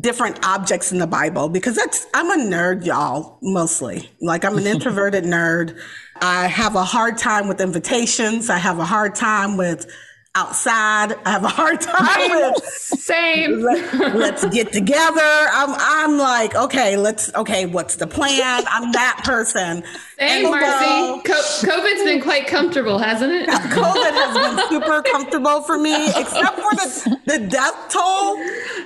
different 0.00 0.44
objects 0.44 0.92
in 0.92 0.98
the 0.98 1.06
Bible 1.06 1.48
because 1.48 1.76
that's, 1.76 2.06
I'm 2.14 2.30
a 2.30 2.42
nerd, 2.42 2.84
y'all, 2.84 3.38
mostly. 3.42 4.10
Like 4.20 4.44
I'm 4.44 4.58
an 4.58 4.66
introverted 4.66 5.24
nerd. 5.24 5.78
I 6.20 6.46
have 6.48 6.74
a 6.74 6.84
hard 6.84 7.18
time 7.18 7.48
with 7.48 7.60
invitations. 7.60 8.50
I 8.50 8.58
have 8.58 8.78
a 8.78 8.84
hard 8.84 9.14
time 9.14 9.56
with 9.56 9.86
outside. 10.34 11.16
I 11.24 11.30
have 11.30 11.44
a 11.44 11.48
hard 11.48 11.80
time 11.80 12.30
with 12.52 12.64
same. 12.64 13.60
Let, 13.62 14.34
us 14.34 14.44
get 14.54 14.72
together. 14.72 15.20
I'm 15.20 15.74
I'm 15.76 16.18
like, 16.18 16.54
okay, 16.54 16.96
let's 16.96 17.32
okay, 17.34 17.66
what's 17.66 17.96
the 17.96 18.06
plan? 18.06 18.64
I'm 18.68 18.92
that 18.92 19.20
person. 19.24 19.84
Same, 20.18 20.46
Marcie. 20.46 21.24
Co- 21.24 21.32
COVID's 21.66 22.04
been 22.04 22.20
quite 22.20 22.46
comfortable, 22.46 22.98
hasn't 22.98 23.32
it? 23.32 23.48
COVID 23.48 24.12
has 24.12 24.56
been 24.56 24.68
super 24.68 25.02
comfortable 25.02 25.62
for 25.62 25.76
me, 25.76 26.08
except 26.08 26.56
for 26.56 26.74
the, 26.74 27.20
the 27.26 27.38
death 27.46 27.88
toll, 27.90 28.36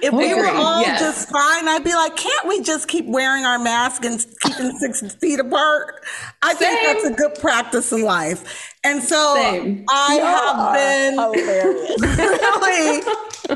if 0.02 0.12
we 0.12 0.34
were 0.34 0.48
all 0.48 0.80
yes. 0.80 1.00
just 1.00 1.28
fine, 1.28 1.68
I'd 1.68 1.84
be 1.84 1.92
like, 1.92 2.16
can't 2.16 2.48
we 2.48 2.62
just 2.62 2.88
keep 2.88 3.06
wearing 3.06 3.44
our 3.44 3.58
mask 3.58 4.04
and 4.04 4.24
keeping 4.40 4.70
six 4.78 5.02
feet 5.16 5.38
apart? 5.38 6.02
I 6.42 6.54
think 6.54 6.80
that's 6.82 7.04
a 7.04 7.12
good 7.12 7.38
practice 7.40 7.92
in 7.92 8.02
life. 8.02 8.74
And 8.88 9.02
so 9.02 9.35
Same. 9.35 9.85
I 9.90 10.14
have 10.14 10.73
been 10.75 11.18
really. 12.18 13.02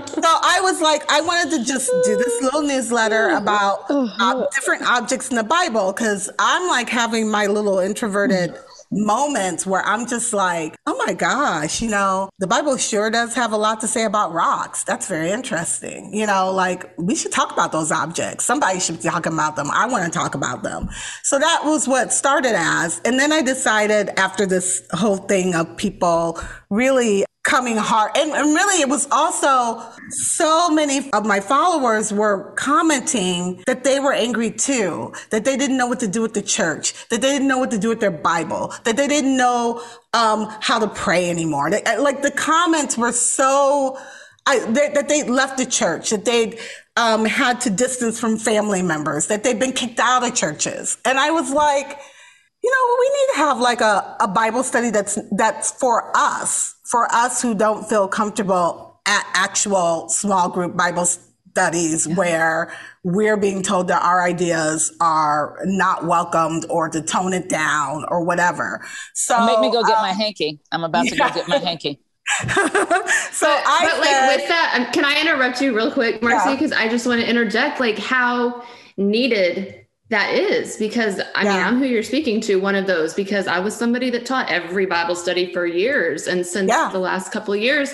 So 0.06 0.22
I 0.24 0.60
was 0.62 0.80
like, 0.82 1.10
I 1.10 1.22
wanted 1.22 1.56
to 1.56 1.64
just 1.64 1.90
do 2.04 2.16
this 2.16 2.42
little 2.42 2.60
newsletter 2.60 3.30
about 3.30 3.84
uh, 3.88 4.46
different 4.54 4.82
objects 4.86 5.30
in 5.30 5.36
the 5.36 5.44
Bible 5.44 5.92
because 5.92 6.30
I'm 6.38 6.68
like 6.68 6.90
having 6.90 7.30
my 7.30 7.46
little 7.46 7.78
introverted 7.78 8.58
moments 8.92 9.66
where 9.66 9.82
I'm 9.82 10.06
just 10.06 10.32
like, 10.32 10.76
oh 10.86 11.02
my 11.06 11.14
gosh, 11.14 11.80
you 11.80 11.88
know, 11.88 12.28
the 12.38 12.46
Bible 12.46 12.76
sure 12.76 13.10
does 13.10 13.34
have 13.34 13.52
a 13.52 13.56
lot 13.56 13.80
to 13.80 13.88
say 13.88 14.04
about 14.04 14.32
rocks. 14.32 14.84
That's 14.84 15.08
very 15.08 15.30
interesting. 15.30 16.14
You 16.14 16.26
know, 16.26 16.52
like 16.52 16.92
we 16.98 17.14
should 17.14 17.32
talk 17.32 17.52
about 17.52 17.72
those 17.72 17.90
objects. 17.90 18.44
Somebody 18.44 18.78
should 18.80 19.00
talk 19.00 19.26
about 19.26 19.56
them. 19.56 19.70
I 19.72 19.86
want 19.86 20.04
to 20.04 20.10
talk 20.16 20.34
about 20.34 20.62
them. 20.62 20.88
So 21.22 21.38
that 21.38 21.62
was 21.64 21.88
what 21.88 22.12
started 22.12 22.52
as. 22.54 23.00
And 23.04 23.18
then 23.18 23.32
I 23.32 23.42
decided 23.42 24.10
after 24.18 24.46
this 24.46 24.86
whole 24.92 25.16
thing 25.16 25.54
of 25.54 25.76
people 25.76 26.38
really 26.70 27.24
coming 27.44 27.76
hard. 27.76 28.12
And, 28.16 28.30
and 28.32 28.54
really, 28.54 28.80
it 28.80 28.88
was 28.88 29.08
also 29.10 29.82
so 30.10 30.70
many 30.70 31.10
of 31.12 31.26
my 31.26 31.40
followers 31.40 32.12
were 32.12 32.52
commenting 32.56 33.62
that 33.66 33.84
they 33.84 33.98
were 33.98 34.12
angry 34.12 34.50
too, 34.50 35.12
that 35.30 35.44
they 35.44 35.56
didn't 35.56 35.76
know 35.76 35.86
what 35.86 36.00
to 36.00 36.08
do 36.08 36.22
with 36.22 36.34
the 36.34 36.42
church, 36.42 36.94
that 37.08 37.20
they 37.20 37.32
didn't 37.32 37.48
know 37.48 37.58
what 37.58 37.70
to 37.72 37.78
do 37.78 37.88
with 37.88 38.00
their 38.00 38.10
Bible, 38.12 38.72
that 38.84 38.96
they 38.96 39.08
didn't 39.08 39.36
know 39.36 39.82
um, 40.12 40.48
how 40.60 40.78
to 40.78 40.88
pray 40.88 41.30
anymore. 41.30 41.70
They- 41.70 41.82
like 41.98 42.22
the 42.22 42.30
comments 42.30 42.96
were 42.96 43.12
so. 43.12 43.98
I, 44.44 44.58
that, 44.58 44.94
that 44.94 45.08
they 45.08 45.22
left 45.22 45.56
the 45.56 45.66
church, 45.66 46.10
that 46.10 46.24
they'd 46.24 46.58
um, 46.96 47.24
had 47.24 47.60
to 47.60 47.70
distance 47.70 48.18
from 48.18 48.36
family 48.36 48.82
members, 48.82 49.28
that 49.28 49.44
they'd 49.44 49.60
been 49.60 49.70
kicked 49.70 50.00
out 50.00 50.26
of 50.26 50.34
churches. 50.34 50.98
And 51.04 51.16
I 51.16 51.30
was 51.30 51.52
like, 51.52 51.96
you 52.62 52.70
know, 52.70 52.96
we 53.00 53.08
need 53.08 53.32
to 53.32 53.38
have 53.38 53.58
like 53.60 53.80
a, 53.80 54.16
a 54.20 54.28
Bible 54.28 54.62
study 54.62 54.90
that's 54.90 55.18
that's 55.32 55.72
for 55.72 56.16
us, 56.16 56.76
for 56.84 57.12
us 57.12 57.42
who 57.42 57.54
don't 57.54 57.88
feel 57.88 58.06
comfortable 58.08 59.00
at 59.06 59.26
actual 59.34 60.08
small 60.08 60.48
group 60.48 60.76
Bible 60.76 61.06
studies 61.52 62.08
where 62.08 62.72
we're 63.02 63.36
being 63.36 63.62
told 63.62 63.88
that 63.88 64.02
our 64.02 64.22
ideas 64.22 64.94
are 65.00 65.58
not 65.64 66.06
welcomed 66.06 66.64
or 66.70 66.88
to 66.88 67.02
tone 67.02 67.32
it 67.32 67.48
down 67.48 68.04
or 68.08 68.24
whatever. 68.24 68.80
So 69.14 69.44
Make 69.44 69.60
me 69.60 69.72
go 69.72 69.82
get 69.82 69.98
uh, 69.98 70.02
my 70.02 70.12
hanky. 70.12 70.60
I'm 70.70 70.84
about 70.84 71.06
to 71.06 71.16
go 71.16 71.28
get 71.30 71.48
my 71.48 71.58
hanky. 71.64 72.00
so 72.38 72.46
But, 72.48 73.62
I 73.66 73.88
but 73.90 73.98
like 73.98 74.38
with 74.38 74.48
that, 74.48 74.74
um, 74.78 74.92
can 74.92 75.04
I 75.04 75.20
interrupt 75.20 75.60
you 75.60 75.76
real 75.76 75.90
quick, 75.90 76.22
Marcie? 76.22 76.46
Yeah. 76.46 76.54
Because 76.54 76.72
I 76.72 76.88
just 76.88 77.06
want 77.06 77.20
to 77.20 77.28
interject, 77.28 77.80
like 77.80 77.98
how 77.98 78.64
needed 78.96 79.81
that 80.12 80.32
is. 80.34 80.76
Because 80.76 81.20
I 81.34 81.42
mean, 81.44 81.52
I'm 81.52 81.78
who 81.78 81.86
you're 81.86 82.02
speaking 82.02 82.40
to, 82.42 82.56
one 82.56 82.74
of 82.76 82.86
those. 82.86 83.14
Because 83.14 83.46
I 83.46 83.58
was 83.58 83.74
somebody 83.74 84.10
that 84.10 84.24
taught 84.24 84.50
every 84.50 84.86
Bible 84.86 85.16
study 85.16 85.52
for 85.52 85.66
years, 85.66 86.26
and 86.28 86.46
since 86.46 86.68
Yeah. 86.68 86.90
the 86.92 86.98
last 87.00 87.32
couple 87.32 87.52
of 87.54 87.60
years. 87.60 87.92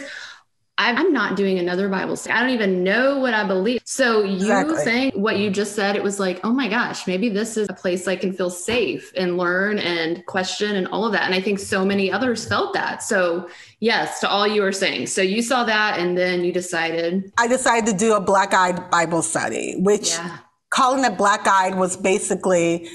I'm 0.81 0.97
I'm 0.97 1.13
not 1.13 1.35
doing 1.37 1.59
another 1.59 1.89
Bible 1.89 2.15
study. 2.15 2.35
I 2.37 2.41
don't 2.41 2.51
even 2.51 2.85
know 2.85 3.19
what 3.19 3.35
I 3.35 3.45
believe. 3.45 3.81
So 3.85 4.23
you 4.23 4.37
Exactly. 4.37 4.77
saying 4.85 5.13
what 5.17 5.37
you 5.39 5.51
just 5.51 5.75
said, 5.75 5.97
it 5.97 6.05
was 6.05 6.21
like, 6.21 6.39
oh 6.45 6.53
my 6.53 6.69
gosh, 6.69 7.05
maybe 7.09 7.29
this 7.29 7.57
is 7.57 7.67
a 7.69 7.73
place 7.73 8.07
I 8.07 8.15
can 8.15 8.33
feel 8.33 8.49
safe 8.49 9.13
and 9.17 9.37
learn 9.37 9.81
and 9.81 10.25
question 10.27 10.77
and 10.77 10.87
all 10.87 11.05
of 11.05 11.11
that. 11.15 11.25
And 11.25 11.35
I 11.35 11.41
think 11.41 11.59
so 11.59 11.85
many 11.85 12.13
others 12.13 12.47
felt 12.47 12.75
that. 12.75 13.03
So 13.03 13.49
yes, 13.81 14.21
to 14.21 14.29
all 14.31 14.47
you 14.47 14.63
were 14.63 14.71
saying. 14.71 15.09
So 15.09 15.21
you 15.21 15.43
saw 15.43 15.65
that 15.65 15.99
and 15.99 16.17
then 16.17 16.45
you 16.45 16.53
decided, 16.53 17.33
I 17.39 17.49
decided 17.49 17.87
to 17.91 17.97
do 17.99 18.15
a 18.15 18.21
black 18.21 18.55
eyed 18.55 18.89
Bible 18.89 19.23
study, 19.23 19.75
which 19.79 20.11
yeah, 20.11 20.39
calling 20.71 21.05
it 21.05 21.17
black 21.19 21.47
eyed 21.47 21.75
was 21.77 21.97
basically 21.97 22.89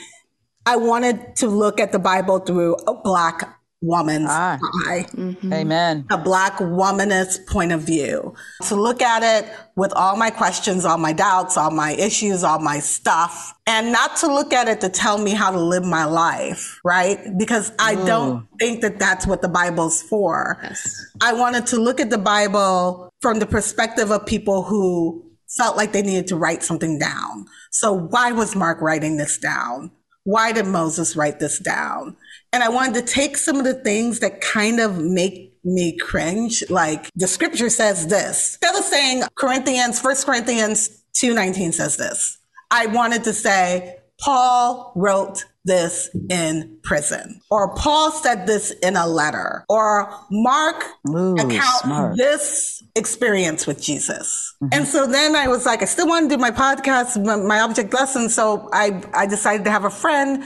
I 0.66 0.78
wanted 0.78 1.36
to 1.38 1.48
look 1.48 1.80
at 1.80 1.92
the 1.92 2.00
Bible 2.00 2.40
through 2.40 2.76
a 2.88 2.94
black 2.94 3.58
woman's 3.82 4.30
Ah. 4.30 4.58
eye, 4.88 5.06
Amen. 5.52 6.06
a 6.10 6.18
black 6.18 6.58
womanist 6.60 7.46
point 7.48 7.74
of 7.74 7.82
view. 7.82 8.34
To 8.70 8.76
look 8.76 9.02
at 9.02 9.24
it 9.24 9.52
with 9.76 9.92
all 9.94 10.16
my 10.16 10.30
questions, 10.30 10.86
all 10.86 10.98
my 10.98 11.12
doubts, 11.12 11.58
all 11.58 11.70
my 11.70 11.92
issues, 11.92 12.46
all 12.46 12.60
my 12.60 12.80
stuff, 12.80 13.54
and 13.68 13.92
not 13.92 14.16
to 14.18 14.28
look 14.34 14.54
at 14.54 14.70
it 14.70 14.80
to 14.82 14.88
tell 14.88 15.18
me 15.18 15.32
how 15.32 15.52
to 15.52 15.60
live 15.60 15.84
my 15.84 16.06
life, 16.06 16.80
right? 16.86 17.20
Because 17.38 17.74
I 17.78 17.96
don't 17.96 18.48
think 18.58 18.80
that 18.84 19.00
that's 19.00 19.28
what 19.28 19.42
the 19.42 19.50
Bible's 19.50 20.02
for. 20.02 20.60
yes. 20.64 20.96
I 21.22 21.34
wanted 21.34 21.68
to 21.68 21.76
look 21.78 22.00
at 22.00 22.10
the 22.10 22.18
Bible 22.18 23.10
from 23.22 23.40
the 23.40 23.46
perspective 23.46 24.12
of 24.12 24.26
people 24.26 24.64
who 24.64 25.23
felt 25.58 25.78
like 25.78 25.92
they 25.92 26.02
needed 26.02 26.28
to 26.28 26.36
write 26.36 26.64
something 26.64 27.00
down. 27.00 27.46
So 27.72 27.94
why 27.94 28.32
was 28.32 28.56
Mark 28.56 28.82
writing 28.82 29.18
this 29.18 29.38
down? 29.38 29.92
Why 30.24 30.52
did 30.52 30.66
Moses 30.66 31.16
write 31.16 31.40
this 31.40 31.60
down? 31.60 32.16
And 32.52 32.64
I 32.64 32.70
wanted 32.70 33.06
to 33.06 33.14
take 33.14 33.38
some 33.38 33.58
of 33.58 33.66
the 33.66 33.74
things 33.74 34.20
that 34.20 34.42
kind 34.42 34.80
of 34.80 34.98
make 34.98 35.58
me 35.64 35.98
cringe. 35.98 36.64
Like 36.70 37.10
the 37.16 37.28
scripture 37.28 37.70
says 37.70 38.08
this. 38.08 38.58
Instead 38.62 38.76
of 38.76 38.84
saying 38.84 39.24
Corinthians, 39.36 40.00
First 40.00 40.26
Corinthians 40.26 41.04
2.19 41.22 41.74
says 41.74 41.98
this. 41.98 42.38
I 42.72 42.88
wanted 42.88 43.24
to 43.26 43.34
say, 43.34 43.98
Paul 44.20 44.94
wrote 44.96 45.46
this 45.66 46.10
in 46.30 46.78
prison, 46.84 47.40
or 47.50 47.74
Paul 47.76 48.12
said 48.12 48.48
this 48.48 48.72
in 48.84 48.96
a 48.96 49.08
letter, 49.08 49.64
or 49.70 50.14
Mark 50.30 50.84
Ooh, 51.10 51.36
accounts 51.36 51.82
smart. 51.82 52.18
this 52.18 52.84
experience 52.96 53.66
with 53.66 53.82
Jesus. 53.82 54.56
Mm-hmm. 54.62 54.70
And 54.74 54.88
so 54.88 55.08
then 55.08 55.36
I 55.36 55.48
was 55.48 55.66
like, 55.66 55.82
I 55.82 55.86
still 55.86 56.08
want 56.08 56.30
to 56.30 56.36
do 56.36 56.42
my 56.42 56.52
podcast, 56.52 57.24
my, 57.24 57.36
my 57.38 57.62
object 57.62 57.94
lesson. 57.94 58.30
So 58.30 58.70
I, 58.74 59.02
I 59.14 59.26
decided 59.26 59.64
to 59.66 59.72
have 59.72 59.86
a 59.86 59.90
friend 59.90 60.44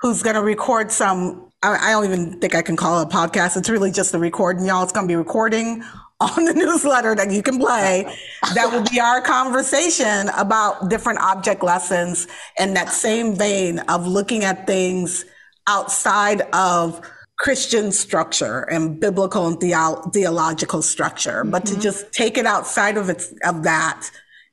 who's 0.00 0.22
going 0.22 0.36
to 0.36 0.42
record 0.42 0.92
some. 0.92 1.50
I, 1.62 1.88
I 1.88 1.90
don't 1.92 2.04
even 2.04 2.40
think 2.40 2.54
I 2.54 2.62
can 2.62 2.76
call 2.76 3.00
it 3.00 3.06
a 3.06 3.08
podcast. 3.08 3.56
It's 3.56 3.70
really 3.70 3.90
just 3.90 4.14
a 4.14 4.18
recording, 4.18 4.64
y'all. 4.64 4.82
It's 4.82 4.92
going 4.92 5.06
to 5.06 5.10
be 5.10 5.16
recording 5.16 5.82
on 6.20 6.44
the 6.44 6.54
newsletter 6.54 7.14
that 7.14 7.30
you 7.30 7.42
can 7.42 7.58
play. 7.58 8.04
That 8.54 8.72
will 8.72 8.84
be 8.90 9.00
our 9.00 9.20
conversation 9.20 10.28
about 10.36 10.90
different 10.90 11.20
object 11.20 11.62
lessons 11.62 12.26
in 12.58 12.74
that 12.74 12.88
same 12.90 13.36
vein 13.36 13.78
of 13.80 14.06
looking 14.06 14.44
at 14.44 14.66
things 14.66 15.24
outside 15.68 16.42
of 16.52 17.00
Christian 17.38 17.92
structure 17.92 18.62
and 18.62 18.98
biblical 18.98 19.46
and 19.46 19.60
theo- 19.60 20.10
theological 20.12 20.82
structure, 20.82 21.44
but 21.44 21.64
to 21.66 21.72
mm-hmm. 21.72 21.82
just 21.82 22.12
take 22.12 22.36
it 22.36 22.46
outside 22.46 22.96
of 22.96 23.08
its 23.08 23.32
of 23.44 23.62
that 23.62 24.10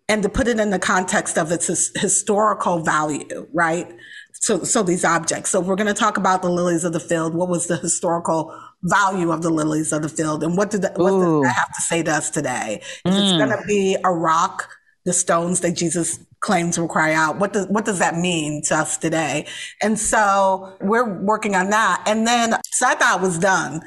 and 0.07 0.21
to 0.21 0.29
put 0.29 0.47
it 0.47 0.59
in 0.59 0.69
the 0.69 0.77
context 0.77 1.37
of 1.37 1.51
its 1.51 1.65
his- 1.65 1.91
historical 1.95 2.79
value, 2.79 3.47
right? 3.53 3.91
So, 4.33 4.63
so 4.63 4.83
these 4.83 5.03
objects. 5.03 5.49
So 5.49 5.59
we're 5.59 5.75
going 5.75 5.87
to 5.87 5.99
talk 5.99 6.17
about 6.17 6.43
the 6.43 6.49
lilies 6.49 6.83
of 6.83 6.93
the 6.93 6.99
field. 6.99 7.33
What 7.33 7.49
was 7.49 7.65
the 7.65 7.77
historical 7.77 8.55
value 8.83 9.31
of 9.31 9.41
the 9.41 9.49
lilies 9.49 9.91
of 9.91 10.01
the 10.01 10.09
field, 10.09 10.43
and 10.43 10.57
what 10.57 10.71
did 10.71 10.81
that, 10.83 10.97
what 10.97 11.11
does 11.11 11.43
that 11.43 11.55
have 11.55 11.73
to 11.73 11.81
say 11.81 12.03
to 12.03 12.11
us 12.11 12.29
today? 12.29 12.81
If 13.05 13.13
it's 13.13 13.33
going 13.33 13.49
to 13.49 13.63
be 13.67 13.97
a 14.03 14.11
rock, 14.11 14.69
the 15.05 15.13
stones 15.13 15.61
that 15.61 15.75
Jesus 15.75 16.19
claims 16.39 16.77
will 16.79 16.87
cry 16.87 17.13
out. 17.13 17.39
What 17.39 17.53
does 17.53 17.67
what 17.67 17.85
does 17.85 17.99
that 17.99 18.15
mean 18.15 18.61
to 18.65 18.75
us 18.75 18.97
today? 18.97 19.47
And 19.81 19.97
so 19.97 20.75
we're 20.81 21.21
working 21.21 21.55
on 21.55 21.69
that. 21.69 22.03
And 22.07 22.27
then 22.27 22.55
so 22.71 22.87
I 22.87 22.95
thought 22.95 23.19
it 23.19 23.23
was 23.23 23.39
done. 23.39 23.81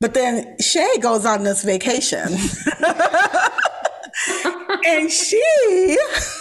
But 0.00 0.14
then 0.14 0.56
Shay 0.60 0.98
goes 1.00 1.26
on 1.26 1.42
this 1.42 1.64
vacation. 1.64 2.28
and 4.86 5.10
she 5.10 5.96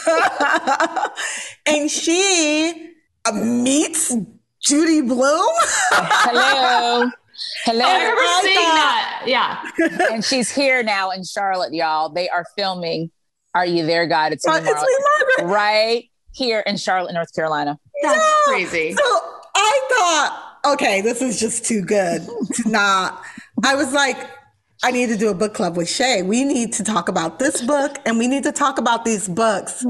and 1.65 1.89
she 1.89 2.93
uh, 3.25 3.31
meets 3.31 4.15
Judy 4.61 5.01
Blume. 5.01 5.45
Hello. 5.91 7.09
I 7.65 7.71
Hello. 7.71 7.85
remember 7.93 8.21
I 8.21 8.39
seeing 8.41 8.55
that. 8.55 9.23
Yeah. 9.25 10.07
and 10.13 10.23
she's 10.25 10.49
here 10.49 10.83
now 10.83 11.11
in 11.11 11.23
Charlotte, 11.23 11.73
y'all. 11.73 12.09
They 12.09 12.29
are 12.29 12.45
filming 12.57 13.11
Are 13.53 13.65
You 13.65 13.85
There, 13.85 14.07
God? 14.07 14.33
It's 14.33 14.45
me, 14.45 14.53
Uh, 14.53 14.57
it's 14.57 14.65
me, 14.67 14.71
Margaret. 14.73 15.37
Margaret. 15.39 15.53
Right 15.53 16.03
here 16.33 16.59
in 16.65 16.77
Charlotte, 16.77 17.13
North 17.13 17.33
Carolina. 17.33 17.77
That's 18.03 18.17
Yeah. 18.17 18.53
crazy. 18.53 18.93
So 18.93 19.03
I 19.55 19.81
thought, 19.89 20.57
okay, 20.73 21.01
this 21.01 21.21
is 21.21 21.39
just 21.39 21.65
too 21.65 21.81
good 21.81 22.21
to 22.53 22.69
not. 22.69 23.21
I 23.63 23.75
was 23.75 23.93
like, 23.93 24.17
I 24.83 24.91
need 24.91 25.09
to 25.09 25.17
do 25.17 25.29
a 25.29 25.33
book 25.33 25.55
club 25.55 25.75
with 25.75 25.89
Shay. 25.89 26.21
We 26.21 26.43
need 26.43 26.73
to 26.73 26.83
talk 26.83 27.09
about 27.09 27.39
this 27.39 27.61
book 27.63 27.97
and 28.05 28.19
we 28.19 28.27
need 28.27 28.43
to 28.43 28.51
talk 28.51 28.77
about 28.77 29.05
these 29.05 29.27
books 29.27 29.83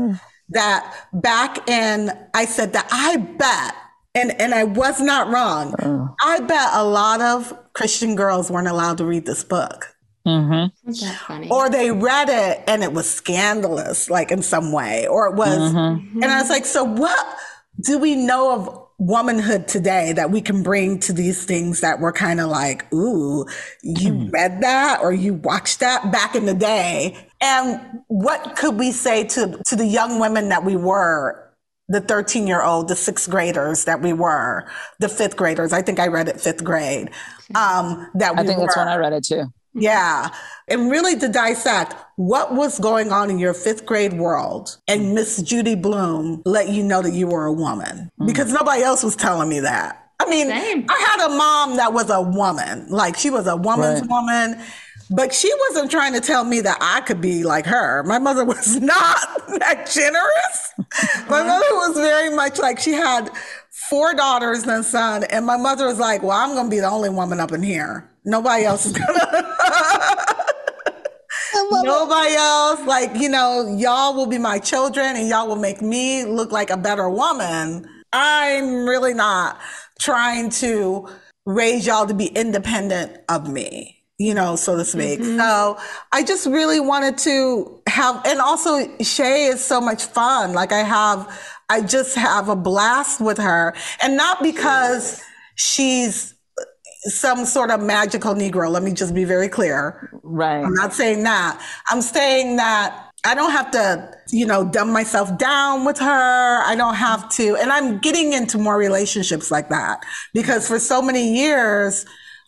that 0.50 0.96
back 1.12 1.68
in, 1.70 2.10
I 2.34 2.46
said 2.46 2.72
that 2.74 2.88
I 2.90 3.18
bet, 3.18 3.76
and, 4.18 4.42
and 4.42 4.54
I 4.54 4.64
was 4.64 5.00
not 5.00 5.30
wrong. 5.30 5.74
Mm. 5.74 6.16
I 6.22 6.40
bet 6.42 6.70
a 6.74 6.84
lot 6.84 7.22
of 7.22 7.54
Christian 7.74 8.16
girls 8.16 8.50
weren't 8.50 8.68
allowed 8.68 8.98
to 8.98 9.06
read 9.06 9.26
this 9.26 9.44
book. 9.44 9.96
Mm-hmm. 10.26 10.90
Isn't 10.90 11.08
that 11.08 11.20
funny? 11.20 11.50
Or 11.50 11.70
they 11.70 11.92
read 11.92 12.30
it 12.30 12.64
and 12.68 12.84
it 12.84 12.92
was 12.92 13.10
scandalous, 13.10 14.10
like 14.10 14.32
in 14.32 14.42
some 14.42 14.72
way, 14.72 15.08
or 15.08 15.28
it 15.28 15.36
was, 15.36 15.58
mm-hmm. 15.58 15.78
Mm-hmm. 15.78 16.24
and 16.24 16.32
I 16.32 16.42
was 16.42 16.50
like, 16.50 16.66
so 16.66 16.84
what 16.84 17.38
do 17.86 17.98
we 17.98 18.16
know 18.16 18.54
of 18.54 18.84
womanhood 19.00 19.68
today 19.68 20.12
that 20.14 20.32
we 20.32 20.42
can 20.42 20.64
bring 20.64 21.00
to 21.00 21.14
these 21.14 21.46
things 21.46 21.82
that 21.82 22.00
were 22.00 22.12
kind 22.12 22.40
of 22.42 22.50
like, 22.50 22.92
ooh, 22.92 23.46
you 23.84 24.12
mm. 24.12 24.34
read 24.34 24.62
that 24.62 25.00
or 25.02 25.14
you 25.14 25.36
watched 25.36 25.80
that 25.80 26.12
back 26.12 26.36
in 26.36 26.46
the 26.46 26.54
day? 26.54 27.16
And 27.40 28.02
what 28.08 28.56
could 28.58 28.78
we 28.78 28.92
say 28.92 29.24
to, 29.26 29.62
to 29.68 29.76
the 29.76 29.86
young 29.86 30.20
women 30.20 30.50
that 30.50 30.66
we 30.66 30.76
were 30.76 31.47
the 31.90 32.02
13 32.02 32.48
year 32.48 32.62
old, 32.62 32.88
the 32.88 32.96
sixth 32.96 33.30
graders 33.30 33.86
that 33.86 34.02
we 34.02 34.14
were, 34.14 34.68
the 35.00 35.10
fifth 35.10 35.36
graders. 35.38 35.72
I 35.74 35.82
think 35.82 36.00
I 36.00 36.08
read 36.08 36.28
it 36.28 36.40
fifth 36.42 36.64
grade. 36.64 37.10
Um, 37.56 38.10
that 38.16 38.36
we 38.36 38.42
I 38.42 38.46
think 38.46 38.60
were. 38.60 38.66
that's 38.66 38.78
when 38.78 38.88
I 38.88 38.98
read 38.98 39.14
it 39.14 39.24
too. 39.24 39.46
Yeah. 39.74 40.30
And 40.68 40.90
really 40.92 41.18
to 41.20 41.28
dissect 41.30 41.96
what 42.16 42.56
was 42.56 42.80
going 42.80 43.12
on 43.12 43.30
in 43.30 43.38
your 43.40 43.54
fifth 43.54 43.86
grade 43.86 44.14
world 44.14 44.76
and 44.88 45.14
Miss 45.14 45.42
Judy 45.42 45.76
Blume 45.76 46.42
let 46.46 46.70
you 46.70 46.84
know 46.84 47.02
that 47.02 47.14
you 47.14 47.28
were 47.28 47.46
a 47.46 47.54
woman 47.54 48.12
because 48.26 48.52
nobody 48.52 48.82
else 48.82 49.04
was 49.04 49.16
telling 49.16 49.48
me 49.50 49.60
that. 49.62 50.04
I 50.20 50.28
mean, 50.30 50.48
Same. 50.48 50.86
I 50.90 50.98
had 51.16 51.28
a 51.28 51.30
mom 51.38 51.78
that 51.78 51.94
was 51.94 52.10
a 52.10 52.20
woman, 52.22 52.88
like 52.90 53.16
she 53.18 53.30
was 53.30 53.46
a 53.46 53.56
woman's 53.56 54.02
Right. 54.02 54.10
woman, 54.10 54.60
but 55.10 55.34
she 55.34 55.52
wasn't 55.68 55.92
trying 55.92 56.14
to 56.14 56.22
tell 56.22 56.44
me 56.44 56.62
that 56.62 56.78
I 56.82 57.02
could 57.02 57.22
be 57.22 57.44
like 57.44 57.66
her. 57.66 58.04
My 58.04 58.20
mother 58.20 58.46
was 58.54 58.80
not 58.80 59.18
that 59.60 59.90
generous. 59.92 60.74
My 61.30 61.40
uh-huh. 61.40 61.48
mother 61.48 61.74
was 61.74 61.96
very 61.96 62.36
much 62.36 62.60
like 62.60 62.80
she 62.80 62.92
had 62.92 63.30
four 63.90 64.14
daughters 64.14 64.64
and 64.64 64.72
a 64.72 64.84
son, 64.84 65.24
and 65.26 65.46
my 65.46 65.58
mother 65.58 65.86
was 65.86 66.00
like, 66.00 66.24
"Well, 66.24 66.32
I'm 66.32 66.54
going 66.54 66.66
to 66.66 66.70
be 66.70 66.80
the 66.80 66.90
only 66.90 67.10
woman 67.10 67.40
up 67.40 67.52
in 67.52 67.64
here. 67.64 68.10
Nobody 68.26 68.66
else 68.66 68.86
is 68.86 68.94
going 68.94 69.08
to." 69.20 70.48
Nobody 71.72 72.34
else, 72.34 72.82
like, 72.86 73.16
you 73.16 73.30
know, 73.30 73.76
y'all 73.78 74.14
will 74.14 74.28
be 74.28 74.38
my 74.38 74.60
children 74.60 75.16
and 75.16 75.28
y'all 75.28 75.48
will 75.48 75.56
make 75.56 75.82
me 75.82 76.24
look 76.24 76.52
like 76.52 76.70
a 76.70 76.78
better 76.78 77.10
woman. 77.10 77.88
I'm 78.14 78.86
really 78.86 79.14
not 79.14 79.60
trying 80.00 80.50
to 80.52 81.08
raise 81.46 81.86
y'all 81.88 82.08
to 82.08 82.14
be 82.14 82.28
independent 82.28 83.18
of 83.30 83.50
me, 83.50 83.97
you 84.18 84.34
know, 84.34 84.56
so 84.56 84.76
to 84.76 84.84
speak. 84.84 85.20
Mm-hmm. 85.20 85.38
So 85.38 85.78
I 86.12 86.24
just 86.24 86.48
really 86.48 86.80
wanted 86.80 87.18
to 87.20 87.82
have, 87.88 88.22
and 88.26 88.40
also 88.40 88.88
Shay 89.02 89.46
is 89.46 89.64
so 89.64 89.80
much 89.80 90.06
fun. 90.06 90.54
Like 90.54 90.72
I 90.72 90.80
have, 90.80 91.40
I 91.70 91.82
just 91.82 92.16
have 92.16 92.50
a 92.50 92.56
blast 92.56 93.22
with 93.22 93.38
her 93.38 93.76
and 94.02 94.18
not 94.18 94.42
because 94.42 95.22
she's 95.56 96.34
some 97.02 97.46
sort 97.46 97.70
of 97.70 97.82
magical 97.82 98.34
Negro. 98.34 98.72
Let 98.72 98.84
me 98.84 98.92
just 98.92 99.14
be 99.14 99.24
very 99.24 99.50
clear. 99.50 100.10
Right. 100.24 100.64
I'm 100.64 100.74
not 100.74 100.94
saying 100.94 101.24
that. 101.24 101.64
I'm 101.90 102.02
saying 102.02 102.56
that 102.58 103.12
I 103.24 103.36
don't 103.36 103.52
have 103.52 103.72
to, 103.72 104.12
you 104.32 104.46
know, 104.46 104.68
dumb 104.68 104.92
myself 104.92 105.38
down 105.38 105.86
with 105.86 106.00
her. 106.00 106.64
I 106.64 106.76
don't 106.76 106.96
have 106.96 107.30
to. 107.34 107.56
And 107.56 107.72
I'm 107.72 108.00
getting 108.00 108.34
into 108.34 108.58
more 108.58 108.78
relationships 108.78 109.52
like 109.52 109.70
that 109.70 110.04
because 110.34 110.68
for 110.68 110.80
so 110.80 111.02
many 111.02 111.38
years, 111.38 112.06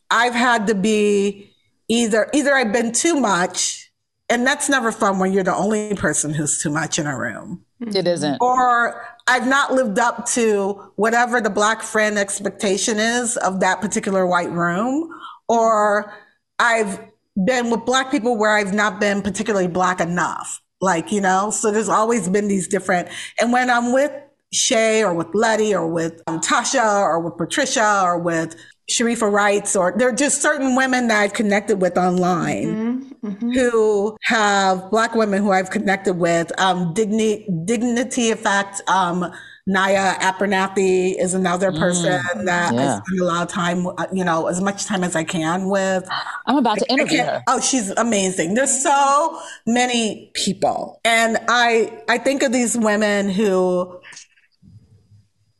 I've 0.10 0.34
had 0.34 0.68
to 0.68 0.76
be 0.76 1.49
either, 1.90 2.30
either 2.34 2.54
I've 2.54 2.72
been 2.72 2.92
too 2.94 3.20
much, 3.20 3.92
and 4.30 4.46
that's 4.46 4.70
never 4.70 4.92
fun 4.92 5.20
when 5.20 5.34
you're 5.34 5.44
the 5.44 5.56
only 5.56 5.96
person 5.96 6.34
who's 6.34 6.62
too 6.62 6.70
much 6.70 7.00
in 7.00 7.08
a 7.08 7.18
room 7.18 7.66
It 7.82 8.08
isn't. 8.08 8.38
or 8.40 9.04
I've 9.28 9.48
not 9.48 9.74
lived 9.74 10.00
up 10.00 10.26
to 10.28 10.92
whatever 10.96 11.42
the 11.42 11.50
black 11.50 11.82
friend 11.82 12.18
expectation 12.18 12.98
is 13.00 13.38
of 13.38 13.60
that 13.60 13.82
particular 13.82 14.26
white 14.26 14.52
room, 14.52 15.10
or 15.48 16.14
I've 16.60 17.00
been 17.44 17.70
with 17.72 17.86
black 17.86 18.12
people 18.12 18.38
where 18.38 18.56
I've 18.56 18.74
not 18.74 19.00
been 19.00 19.22
particularly 19.22 19.68
black 19.68 20.00
enough. 20.00 20.62
Like, 20.82 21.12
you 21.12 21.20
know, 21.22 21.52
so 21.52 21.72
there's 21.72 21.90
always 21.90 22.30
been 22.30 22.48
these 22.48 22.68
different, 22.68 23.10
and 23.40 23.52
when 23.52 23.70
I'm 23.70 23.92
with 23.92 24.12
Shay 24.52 25.04
or 25.04 25.14
with 25.14 25.28
Letty 25.34 25.76
or 25.76 25.86
with 25.88 26.22
um, 26.28 26.40
Tasha 26.40 27.02
or 27.02 27.20
with 27.20 27.38
Patricia 27.38 28.02
or 28.04 28.18
with 28.18 28.56
Sharifa 28.90 29.32
Wrights, 29.32 29.76
or 29.76 29.94
there 29.98 30.10
are 30.10 30.14
just 30.14 30.42
certain 30.42 30.76
women 30.76 31.08
that 31.08 31.22
I've 31.22 31.34
connected 31.34 31.82
with 31.82 31.98
online 31.98 33.06
who 33.54 34.18
have 34.24 34.90
black 34.90 35.14
women 35.16 35.44
who 35.44 35.52
I've 35.52 35.70
connected 35.70 36.14
with. 36.14 36.52
Um, 36.60 36.94
Dignity, 36.94 37.48
Dignity 37.66 38.32
Effect, 38.32 38.82
um, 38.88 39.32
Naya 39.68 40.16
Abernathy 40.16 41.16
is 41.20 41.36
another 41.36 41.72
person 41.72 42.20
that 42.46 42.74
I 42.74 43.00
spend 43.06 43.20
a 43.22 43.24
lot 43.24 43.44
of 43.44 43.50
time, 43.50 43.86
uh, 43.86 44.08
you 44.12 44.24
know, 44.24 44.48
as 44.48 44.60
much 44.62 44.86
time 44.86 45.04
as 45.04 45.16
I 45.16 45.24
can 45.24 45.70
with. 45.70 46.10
I'm 46.48 46.58
about 46.58 46.80
to 46.80 46.92
interview 46.92 47.20
her. 47.20 47.44
Oh, 47.48 47.60
she's 47.60 47.92
amazing. 47.92 48.56
There's 48.56 48.82
so 48.82 49.40
many 49.68 50.32
people. 50.34 51.00
And 51.06 51.38
I 51.48 52.02
I 52.10 52.18
think 52.18 52.42
of 52.42 52.52
these 52.52 52.76
women 52.76 53.30
who 53.30 54.00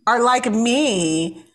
are 0.08 0.24
like 0.24 0.52
me 0.52 1.46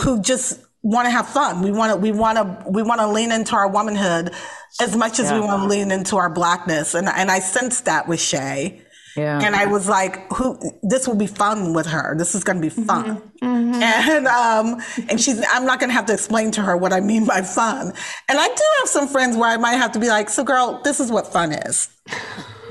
who 0.00 0.20
just 0.20 0.60
want 0.82 1.06
to 1.06 1.10
have 1.10 1.28
fun. 1.28 1.62
We 1.62 1.70
want 1.70 1.92
to 1.92 1.96
we 1.96 2.12
want 2.12 2.38
to 2.38 2.70
we 2.70 2.82
want 2.82 3.00
to 3.00 3.08
lean 3.08 3.32
into 3.32 3.54
our 3.54 3.68
womanhood 3.68 4.32
as 4.80 4.96
much 4.96 5.20
as 5.20 5.32
we 5.32 5.40
want 5.40 5.62
to 5.62 5.68
lean 5.68 5.90
into 5.90 6.16
our 6.16 6.30
blackness. 6.30 6.94
And 6.94 7.08
and 7.08 7.30
I 7.30 7.38
sensed 7.38 7.84
that 7.86 8.08
with 8.08 8.20
Shay. 8.20 8.82
Yeah. 9.16 9.40
And 9.42 9.54
I 9.54 9.66
was 9.66 9.88
like, 9.88 10.32
"Who? 10.32 10.58
This 10.82 11.06
will 11.06 11.16
be 11.16 11.26
fun 11.26 11.74
with 11.74 11.86
her. 11.86 12.14
This 12.16 12.34
is 12.34 12.44
going 12.44 12.56
to 12.56 12.62
be 12.62 12.70
fun." 12.70 13.22
And 13.42 14.26
um, 14.26 14.80
and 15.08 15.20
she's. 15.20 15.44
I'm 15.52 15.66
not 15.66 15.80
going 15.80 15.90
to 15.90 15.94
have 15.94 16.06
to 16.06 16.14
explain 16.14 16.50
to 16.52 16.62
her 16.62 16.76
what 16.76 16.92
I 16.94 17.00
mean 17.00 17.26
by 17.26 17.42
fun. 17.42 17.92
And 18.28 18.38
I 18.38 18.48
do 18.48 18.62
have 18.80 18.88
some 18.88 19.08
friends 19.08 19.36
where 19.36 19.50
I 19.50 19.58
might 19.58 19.74
have 19.74 19.92
to 19.92 19.98
be 19.98 20.08
like, 20.08 20.30
"So, 20.30 20.44
girl, 20.44 20.80
this 20.82 20.98
is 20.98 21.12
what 21.12 21.26
fun 21.26 21.52
is." 21.52 21.88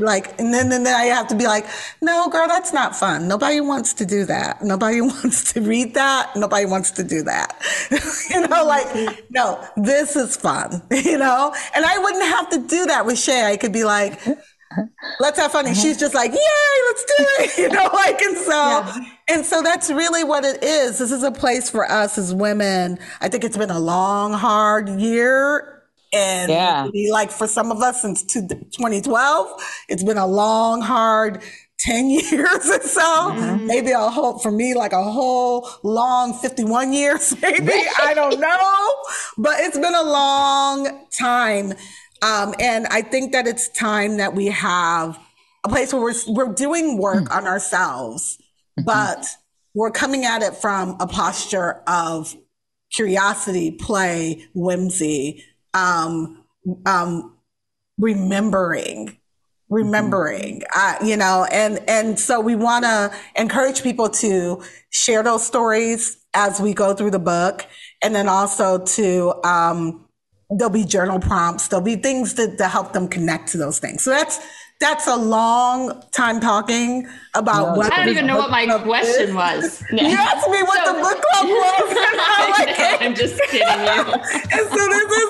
Like, 0.02 0.40
and 0.40 0.54
then, 0.54 0.72
and 0.72 0.86
then 0.86 0.96
I 0.96 1.06
have 1.06 1.28
to 1.28 1.36
be 1.36 1.46
like, 1.46 1.66
"No, 2.02 2.30
girl, 2.30 2.48
that's 2.48 2.74
not 2.74 2.96
fun. 2.96 3.28
Nobody 3.28 3.62
wants 3.62 3.94
to 3.94 4.06
do 4.06 4.26
that. 4.26 4.64
Nobody 4.64 5.02
wants 5.14 5.54
to 5.54 5.62
read 5.62 5.94
that. 5.94 6.36
Nobody 6.36 6.66
wants 6.66 6.92
to 6.92 7.04
do 7.04 7.24
that." 7.24 7.56
you 8.30 8.48
know, 8.48 8.66
like, 8.66 9.26
no, 9.30 9.64
this 9.78 10.16
is 10.16 10.36
fun. 10.36 10.82
You 11.12 11.18
know, 11.18 11.54
and 11.76 11.84
I 11.84 11.98
wouldn't 11.98 12.24
have 12.24 12.50
to 12.52 12.60
do 12.68 12.86
that 12.86 13.06
with 13.06 13.20
Shay. 13.20 13.44
I 13.52 13.58
could 13.58 13.74
be 13.74 13.84
like 13.84 14.20
let's 15.20 15.40
have 15.40 15.52
fun. 15.52 15.68
And 15.68 15.76
she's 15.76 15.98
just 15.98 16.14
like, 16.14 16.32
yay, 16.32 16.38
let's 16.88 17.06
do 17.06 17.26
it. 17.40 17.58
You 17.58 17.70
know, 17.70 17.90
like, 17.94 18.22
and 18.22 18.38
so, 18.38 18.92
and 19.30 19.46
so 19.46 19.62
that's 19.62 19.90
really 19.90 20.24
what 20.24 20.44
it 20.44 20.64
is. 20.64 21.00
This 21.00 21.12
is 21.12 21.24
a 21.24 21.32
place 21.32 21.70
for 21.70 21.90
us 21.90 22.18
as 22.18 22.34
women. 22.34 23.00
I 23.20 23.30
think 23.30 23.44
it's 23.44 23.58
been 23.58 23.72
a 23.72 23.80
long, 23.80 24.34
hard 24.34 24.90
year. 24.90 25.81
And 26.14 26.52
Yeah. 26.52 26.88
like 27.12 27.32
for 27.32 27.48
some 27.48 27.72
of 27.72 27.82
us 27.82 28.02
since 28.02 28.24
2012, 28.24 29.64
it's 29.88 30.04
been 30.04 30.18
a 30.18 30.28
long, 30.28 30.82
hard 30.82 31.42
10 31.80 32.10
years 32.10 32.70
or 32.70 32.82
so. 32.82 33.02
Mm-hmm. 33.02 33.68
Maybe 33.68 33.92
a 33.92 34.00
whole, 34.00 34.40
for 34.40 34.52
me, 34.52 34.74
like 34.74 34.94
a 34.94 35.04
whole 35.04 35.68
long 35.84 36.34
51 36.34 36.94
years, 36.94 37.34
maybe. 37.42 37.72
I 38.02 38.14
don't 38.14 38.40
know. 38.40 38.96
But 39.38 39.60
it's 39.62 39.78
been 39.78 39.96
a 39.96 40.04
long 40.04 41.06
time. 41.12 41.74
Um, 42.22 42.54
and 42.60 42.86
I 42.88 43.02
think 43.02 43.32
that 43.32 43.48
it's 43.48 43.68
time 43.70 44.18
that 44.18 44.36
we 44.36 44.48
have 44.48 45.20
a 45.64 45.70
place 45.70 45.94
where 45.94 46.02
we're, 46.02 46.14
we're 46.28 46.54
doing 46.54 46.98
work 46.98 47.26
mm. 47.26 47.36
on 47.36 47.48
ourselves, 47.48 48.38
mm-hmm. 48.80 48.86
but 48.86 49.26
we're 49.74 49.92
coming 49.92 50.26
at 50.26 50.42
it 50.42 50.56
from 50.56 50.98
a 51.00 51.08
posture 51.08 51.82
of 51.88 52.36
curiosity, 52.92 53.72
play, 53.72 54.46
whimsy, 54.54 55.44
um, 55.74 56.44
um, 56.86 57.38
remembering, 57.98 59.18
remembering, 59.70 60.62
uh, 60.76 60.96
you 61.04 61.16
know, 61.18 61.48
and, 61.52 61.80
and 61.88 62.20
so 62.20 62.40
we 62.42 62.56
want 62.56 62.84
to 62.84 63.12
encourage 63.36 63.84
people 63.84 64.10
to 64.10 64.62
share 64.90 65.24
those 65.24 65.46
stories 65.46 66.18
as 66.34 66.60
we 66.60 66.74
go 66.74 66.94
through 66.94 67.12
the 67.12 67.20
book. 67.20 67.66
And 68.02 68.14
then 68.16 68.28
also 68.28 68.84
to, 68.84 69.34
um, 69.46 70.08
there'll 70.50 70.74
be 70.74 70.84
journal 70.84 71.20
prompts. 71.20 71.68
There'll 71.68 71.86
be 71.86 71.96
things 71.96 72.36
that, 72.36 72.58
to 72.58 72.68
help 72.68 72.94
them 72.94 73.08
connect 73.08 73.50
to 73.50 73.58
those 73.58 73.80
things. 73.80 74.04
So 74.04 74.10
that's, 74.12 74.40
that's 74.82 75.08
a 75.08 75.16
long 75.16 76.02
time 76.12 76.40
talking 76.42 77.08
about 77.36 77.70
No, 77.70 77.78
what 77.78 77.94
I 77.94 77.98
don't 77.98 78.10
even 78.10 78.28
know 78.28 78.38
what 78.38 78.50
my 78.52 78.66
question 78.80 79.30
is. 79.30 79.34
was. 79.34 79.84
You 79.92 80.08
asked 80.08 80.50
me 80.50 80.62
what 80.64 80.86
So- 80.86 80.94
the 80.94 81.00
book 81.02 81.22
club 81.32 81.46
was, 81.64 81.90
and 81.92 82.22
I'm 82.28 82.52
like, 82.52 83.02
I'm 83.02 83.16
just 83.16 83.40
kidding 83.50 83.86
you. 83.86 84.04
so 84.74 84.82
this 84.94 85.12
is 85.22 85.30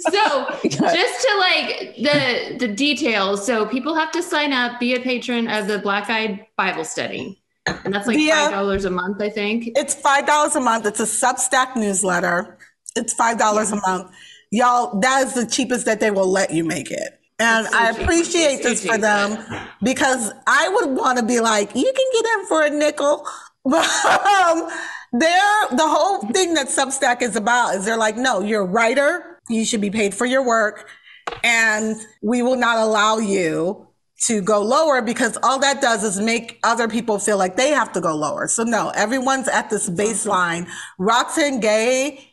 So 0.00 0.46
just 0.70 1.26
to 1.26 1.36
like 1.38 1.94
the 1.96 2.56
the 2.58 2.68
details, 2.68 3.46
so 3.46 3.66
people 3.66 3.94
have 3.94 4.10
to 4.12 4.22
sign 4.22 4.52
up, 4.52 4.80
be 4.80 4.94
a 4.94 5.00
patron 5.00 5.48
of 5.48 5.66
the 5.68 5.78
Black 5.78 6.10
Eyed 6.10 6.46
Bible 6.56 6.84
Study. 6.84 7.38
And 7.84 7.94
that's 7.94 8.08
like 8.08 8.18
Yeah. 8.18 8.44
five 8.46 8.52
dollars 8.52 8.84
a 8.84 8.90
month, 8.90 9.20
I 9.22 9.28
think. 9.30 9.68
It's 9.76 9.94
five 9.94 10.26
dollars 10.26 10.56
a 10.56 10.60
month. 10.60 10.86
It's 10.86 10.98
a 11.00 11.04
Substack 11.04 11.76
newsletter. 11.76 12.58
It's 12.96 13.12
five 13.14 13.38
dollars 13.38 13.70
a 13.70 13.76
month. 13.76 14.10
Y'all, 14.52 15.00
that 15.00 15.26
is 15.26 15.32
the 15.32 15.46
cheapest 15.46 15.86
that 15.86 15.98
they 15.98 16.10
will 16.10 16.30
let 16.30 16.52
you 16.52 16.62
make 16.62 16.90
it. 16.90 17.18
And 17.38 17.66
I 17.68 17.90
appreciate 17.90 18.60
It's 18.60 18.82
this 18.82 18.86
for 18.86 18.98
them 18.98 19.42
because 19.82 20.30
I 20.46 20.68
would 20.68 20.94
want 20.94 21.18
to 21.18 21.24
be 21.24 21.40
like, 21.40 21.74
you 21.74 21.90
can 21.90 22.06
get 22.12 22.38
in 22.38 22.46
for 22.46 22.62
a 22.62 22.70
nickel. 22.70 23.26
But 23.64 23.86
um, 24.04 24.68
they're, 25.12 25.68
the 25.70 25.86
whole 25.86 26.18
thing 26.32 26.54
that 26.54 26.66
Substack 26.66 27.22
is 27.22 27.36
about 27.36 27.76
is 27.76 27.84
they're 27.84 27.96
like, 27.96 28.16
no, 28.16 28.40
you're 28.40 28.62
a 28.62 28.66
writer. 28.66 29.38
You 29.48 29.64
should 29.64 29.80
be 29.80 29.88
paid 29.88 30.14
for 30.14 30.26
your 30.26 30.44
work. 30.44 30.88
And 31.44 31.94
we 32.22 32.42
will 32.42 32.56
not 32.56 32.78
allow 32.78 33.18
you 33.18 33.86
to 34.22 34.42
go 34.42 34.60
lower 34.62 35.00
because 35.00 35.38
all 35.44 35.60
that 35.60 35.80
does 35.80 36.02
is 36.02 36.20
make 36.20 36.58
other 36.64 36.88
people 36.88 37.20
feel 37.20 37.38
like 37.38 37.54
they 37.54 37.70
have 37.70 37.92
to 37.92 38.00
go 38.00 38.16
lower. 38.16 38.48
So 38.48 38.64
no, 38.64 38.90
everyone's 38.96 39.46
at 39.46 39.70
this 39.70 39.88
baseline. 39.88 40.68
Roxane 40.98 41.60
Gay 41.60 42.31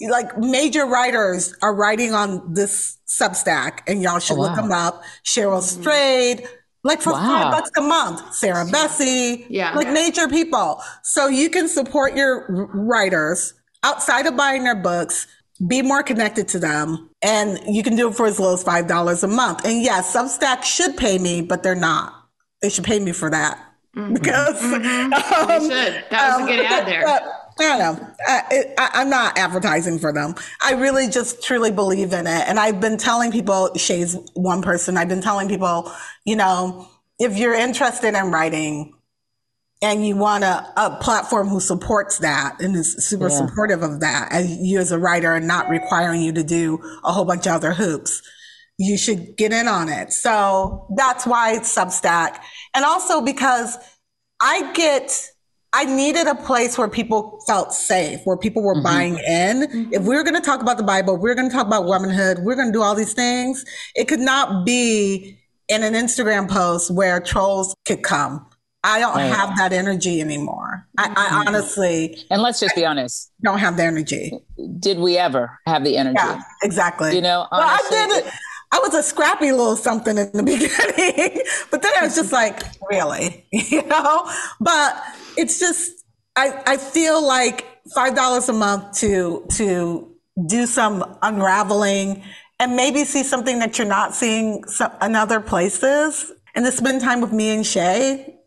like 0.00 0.36
major 0.38 0.86
writers 0.86 1.54
are 1.62 1.74
writing 1.74 2.14
on 2.14 2.54
this 2.54 2.98
Substack, 3.08 3.80
and 3.86 4.02
y'all 4.02 4.18
should 4.18 4.38
Oh, 4.38 4.42
look 4.42 4.56
them 4.56 4.72
up. 4.72 5.02
Cheryl 5.24 5.62
mm-hmm. 5.62 5.82
Strayed, 5.82 6.48
like 6.82 7.00
for 7.00 7.12
Wow. 7.12 7.20
five 7.20 7.52
bucks 7.52 7.70
a 7.76 7.80
month. 7.80 8.34
Sarah 8.34 8.64
Bessey, 8.66 9.46
Yeah. 9.48 9.74
like 9.74 9.88
major 9.88 10.28
people. 10.28 10.82
So 11.02 11.28
you 11.28 11.50
can 11.50 11.68
support 11.68 12.16
your 12.16 12.46
writers 12.74 13.54
outside 13.82 14.26
of 14.26 14.36
buying 14.36 14.64
their 14.64 14.74
books. 14.74 15.26
Be 15.66 15.82
more 15.82 16.02
connected 16.02 16.48
to 16.48 16.58
them, 16.58 17.10
and 17.22 17.60
you 17.68 17.84
can 17.84 17.94
do 17.94 18.08
it 18.08 18.16
for 18.16 18.26
as 18.26 18.40
low 18.40 18.54
as 18.54 18.62
five 18.64 18.88
dollars 18.88 19.22
a 19.22 19.28
month. 19.28 19.64
And 19.64 19.82
yes, 19.82 20.14
Substack 20.14 20.64
should 20.64 20.96
pay 20.96 21.18
me, 21.18 21.42
but 21.42 21.62
they're 21.62 21.76
not. 21.76 22.12
They 22.60 22.70
should 22.70 22.84
pay 22.84 22.98
me 22.98 23.12
for 23.12 23.30
that 23.30 23.58
mm-hmm. 23.96 24.14
because 24.14 24.60
mm-hmm. 24.60 25.12
Um, 25.40 25.48
They 25.48 25.54
um, 25.54 25.62
should. 25.62 26.04
That 26.10 26.38
was 26.38 26.44
a 26.44 26.50
good 26.50 26.60
um, 26.60 26.72
ad 26.72 26.86
there. 26.86 27.02
but, 27.04 27.43
I 27.58 27.78
don't 27.78 27.78
know. 27.78 28.08
I, 28.26 28.64
I, 28.78 28.90
I'm 28.94 29.10
not 29.10 29.38
advertising 29.38 29.98
for 29.98 30.12
them. 30.12 30.34
I 30.62 30.72
really 30.72 31.08
just 31.08 31.42
truly 31.42 31.70
believe 31.70 32.12
in 32.12 32.26
it. 32.26 32.48
And 32.48 32.58
I've 32.58 32.80
been 32.80 32.96
telling 32.96 33.30
people, 33.30 33.72
Shay's 33.76 34.16
one 34.34 34.62
person, 34.62 34.96
I've 34.96 35.08
been 35.08 35.22
telling 35.22 35.48
people, 35.48 35.92
you 36.24 36.36
know, 36.36 36.88
if 37.18 37.36
you're 37.36 37.54
interested 37.54 38.14
in 38.14 38.32
writing 38.32 38.94
and 39.82 40.06
you 40.06 40.16
want 40.16 40.44
a, 40.44 40.66
a 40.76 40.98
platform 41.00 41.48
who 41.48 41.60
supports 41.60 42.18
that 42.18 42.60
and 42.60 42.74
is 42.74 43.06
super 43.08 43.28
Yeah. 43.28 43.46
supportive 43.46 43.82
of 43.82 44.00
that, 44.00 44.32
as 44.32 44.50
you 44.56 44.80
as 44.80 44.90
a 44.92 44.98
writer 44.98 45.34
and 45.34 45.46
not 45.46 45.68
requiring 45.68 46.22
you 46.22 46.32
to 46.32 46.42
do 46.42 46.80
a 47.04 47.12
whole 47.12 47.24
bunch 47.24 47.46
of 47.46 47.52
other 47.52 47.72
hoops, 47.72 48.22
you 48.78 48.98
should 48.98 49.36
get 49.36 49.52
in 49.52 49.68
on 49.68 49.88
it. 49.88 50.12
So 50.12 50.88
that's 50.96 51.26
why 51.26 51.52
it's 51.54 51.72
Substack. 51.72 52.38
And 52.74 52.84
also 52.84 53.20
because 53.20 53.76
I 54.40 54.72
get, 54.72 55.30
I 55.76 55.84
needed 55.86 56.28
a 56.28 56.36
place 56.36 56.78
where 56.78 56.88
people 56.88 57.42
felt 57.48 57.74
safe, 57.74 58.20
where 58.24 58.36
people 58.36 58.62
were 58.62 58.74
mm-hmm. 58.74 58.82
buying 58.84 59.14
in. 59.14 59.62
Mm-hmm. 59.62 59.92
If 59.92 60.02
we 60.02 60.14
were 60.14 60.22
going 60.22 60.36
to 60.36 60.40
talk 60.40 60.62
about 60.62 60.76
the 60.76 60.84
Bible, 60.84 61.16
we 61.16 61.28
are 61.30 61.34
going 61.34 61.50
to 61.50 61.54
talk 61.54 61.66
about 61.66 61.84
womanhood, 61.84 62.38
we're 62.40 62.54
going 62.54 62.68
to 62.68 62.72
do 62.72 62.80
all 62.80 62.94
these 62.94 63.12
things. 63.12 63.64
It 63.96 64.06
could 64.06 64.20
not 64.20 64.64
be 64.64 65.36
in 65.68 65.82
an 65.82 65.94
Instagram 65.94 66.48
post 66.48 66.92
where 66.92 67.20
trolls 67.20 67.74
could 67.86 68.02
come. 68.02 68.46
I 68.84 69.00
don't 69.00 69.16
Right. 69.16 69.32
have 69.32 69.56
that 69.56 69.72
energy 69.72 70.20
anymore. 70.20 70.86
I, 70.96 71.04
I 71.04 71.06
mm-hmm. 71.08 71.48
honestly 71.48 72.24
And 72.30 72.42
let's 72.42 72.60
just 72.60 72.76
be 72.76 72.84
honest. 72.84 73.32
don't 73.42 73.58
have 73.58 73.76
the 73.76 73.82
energy. 73.84 74.38
Did 74.78 74.98
we 74.98 75.16
ever 75.16 75.58
have 75.66 75.82
the 75.82 75.96
energy? 75.96 76.18
Yeah, 76.18 76.40
exactly. 76.62 77.16
You 77.16 77.22
know, 77.22 77.48
well, 77.50 77.62
I 77.62 77.78
honestly, 77.80 77.96
did 77.96 78.26
it. 78.26 78.32
I 78.74 78.78
was 78.80 78.92
a 78.92 79.04
scrappy 79.04 79.52
little 79.52 79.76
something 79.76 80.18
in 80.18 80.32
the 80.32 80.42
beginning, 80.52 81.42
but 81.70 81.80
then 81.80 81.92
I 81.96 82.04
was 82.04 82.16
just 82.16 82.32
like, 82.32 82.60
really, 82.90 83.46
you 83.52 83.82
know. 83.86 84.28
But 84.60 85.00
it's 85.36 85.60
just, 85.60 86.04
I 86.34 86.60
I 86.66 86.76
feel 86.76 87.24
like 87.24 87.66
five 87.94 88.16
dollars 88.16 88.48
a 88.48 88.52
month 88.52 88.98
to 88.98 89.46
to 89.52 90.12
do 90.48 90.66
some 90.66 91.16
unraveling 91.22 92.24
and 92.58 92.74
maybe 92.74 93.04
see 93.04 93.22
something 93.22 93.60
that 93.60 93.78
you're 93.78 93.86
not 93.86 94.12
seeing 94.12 94.64
in 95.02 95.14
other 95.14 95.38
places, 95.38 96.32
and 96.56 96.64
to 96.64 96.72
spend 96.72 97.00
time 97.00 97.20
with 97.20 97.32
me 97.32 97.54
and 97.54 97.64
Shay 97.64 98.40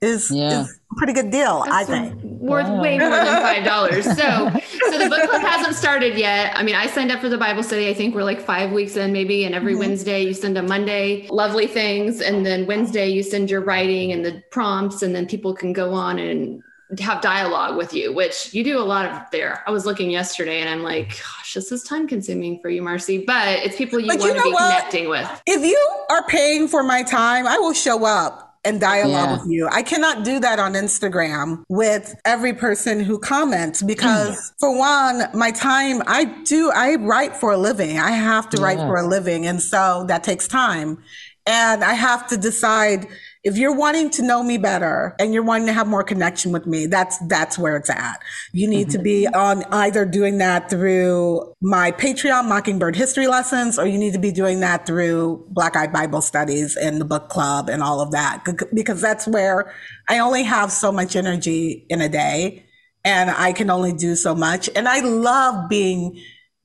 is, 0.00 0.30
Yeah. 0.30 0.62
is 0.62 0.78
a 0.92 0.94
pretty 0.96 1.12
good 1.12 1.30
deal, 1.30 1.64
I 1.66 1.84
think. 1.84 2.22
worth 2.22 2.68
way 2.80 2.98
more 2.98 3.10
than 3.10 3.42
five 3.42 3.64
dollars. 3.64 4.04
So, 4.04 4.12
so 4.90 4.98
the 4.98 5.08
book 5.08 5.28
club 5.28 5.42
hasn't 5.42 5.74
started 5.74 6.16
yet. 6.16 6.56
I 6.56 6.62
mean, 6.62 6.74
I 6.74 6.86
signed 6.86 7.10
up 7.10 7.20
for 7.20 7.28
the 7.28 7.38
Bible 7.38 7.62
study. 7.62 7.88
I 7.88 7.94
think 7.94 8.14
we're 8.14 8.24
like 8.24 8.40
five 8.40 8.72
weeks 8.72 8.96
in, 8.96 9.12
maybe. 9.12 9.44
And 9.44 9.54
every 9.54 9.72
mm-hmm. 9.72 9.80
Wednesday 9.80 10.22
you 10.22 10.34
send 10.34 10.56
a 10.58 10.62
Monday 10.62 11.26
lovely 11.28 11.66
things, 11.66 12.20
and 12.20 12.44
then 12.46 12.66
Wednesday 12.66 13.08
you 13.08 13.22
send 13.22 13.50
your 13.50 13.62
writing 13.62 14.12
and 14.12 14.24
the 14.24 14.42
prompts, 14.50 15.02
and 15.02 15.14
then 15.14 15.26
people 15.26 15.54
can 15.54 15.72
go 15.72 15.92
on 15.92 16.18
and 16.18 16.62
have 17.00 17.20
dialogue 17.20 17.76
with 17.76 17.92
you, 17.92 18.12
which 18.14 18.54
you 18.54 18.62
do 18.62 18.78
a 18.78 18.84
lot 18.84 19.06
of 19.06 19.20
there. 19.32 19.64
I 19.66 19.72
was 19.72 19.84
looking 19.86 20.08
yesterday, 20.08 20.60
and 20.60 20.70
I'm 20.70 20.84
like, 20.84 21.08
gosh, 21.08 21.54
this 21.54 21.72
is 21.72 21.82
time 21.82 22.06
consuming 22.06 22.60
for 22.60 22.68
you, 22.68 22.80
Marcie. 22.80 23.26
But 23.26 23.58
it's 23.64 23.76
people 23.76 23.98
you 23.98 24.06
But 24.06 24.18
you 24.18 24.20
want 24.20 24.32
to 24.34 24.38
know 24.38 24.44
be 24.44 24.52
what? 24.52 24.72
connecting 24.76 25.08
with. 25.08 25.42
if 25.46 25.64
you 25.64 26.04
are 26.10 26.22
paying 26.28 26.68
for 26.68 26.84
my 26.84 27.02
time, 27.02 27.46
I 27.46 27.58
will 27.58 27.72
show 27.72 28.04
up 28.04 28.45
and 28.66 28.80
dialogue 28.80 29.28
Yeah. 29.30 29.32
with 29.38 29.50
you. 29.50 29.68
I 29.70 29.82
cannot 29.82 30.24
do 30.24 30.40
that 30.40 30.58
on 30.58 30.74
Instagram 30.74 31.62
with 31.68 32.14
every 32.24 32.52
person 32.52 33.00
who 33.00 33.18
comments 33.18 33.82
because 33.82 34.52
for 34.60 34.76
one, 34.76 35.28
my 35.32 35.52
time, 35.52 36.02
I 36.06 36.24
do, 36.44 36.70
I 36.74 36.96
write 36.96 37.36
for 37.36 37.52
a 37.52 37.56
living. 37.56 37.98
I 37.98 38.10
have 38.10 38.50
to 38.50 38.60
write 38.60 38.78
for 38.78 38.96
a 38.96 39.06
living. 39.06 39.46
And 39.46 39.62
so 39.62 40.04
that 40.08 40.24
takes 40.24 40.48
time. 40.48 40.98
And 41.46 41.84
I 41.84 41.92
have 41.94 42.26
to 42.28 42.36
decide 42.36 43.06
if 43.46 43.56
you're 43.56 43.74
wanting 43.74 44.10
to 44.10 44.22
know 44.22 44.42
me 44.42 44.58
better 44.58 45.14
and 45.20 45.32
you're 45.32 45.44
wanting 45.44 45.68
to 45.68 45.72
have 45.72 45.86
more 45.86 46.02
connection 46.02 46.50
with 46.50 46.66
me, 46.66 46.86
that's 46.86 47.16
that's 47.28 47.56
where 47.56 47.76
it's 47.76 47.88
at. 47.88 48.20
You 48.52 48.66
need 48.66 48.90
to 48.90 48.98
be 48.98 49.28
mm-hmm. 49.32 49.40
on 49.40 49.64
either 49.72 50.04
doing 50.04 50.38
that 50.38 50.68
through 50.68 51.54
my 51.60 51.92
Patreon 51.92 52.48
Mockingbird 52.48 52.96
History 52.96 53.28
Lessons, 53.28 53.78
or 53.78 53.86
you 53.86 53.98
need 53.98 54.14
to 54.14 54.18
be 54.18 54.32
doing 54.32 54.58
that 54.60 54.84
through 54.84 55.46
Black 55.48 55.76
Eye 55.76 55.86
Bible 55.86 56.22
Studies 56.22 56.76
and 56.76 57.00
the 57.00 57.04
book 57.04 57.28
club 57.28 57.68
and 57.68 57.84
all 57.84 58.00
of 58.00 58.10
that, 58.10 58.44
because 58.74 59.00
that's 59.00 59.28
where 59.28 59.72
I 60.08 60.18
only 60.18 60.42
have 60.42 60.72
so 60.72 60.90
much 60.90 61.14
energy 61.14 61.86
in 61.88 62.00
a 62.00 62.08
day, 62.08 62.66
and 63.04 63.30
I 63.30 63.52
can 63.52 63.70
only 63.70 63.92
do 63.92 64.16
so 64.16 64.34
much. 64.34 64.68
And 64.74 64.88
I 64.88 64.98
love 65.02 65.68
being 65.68 66.20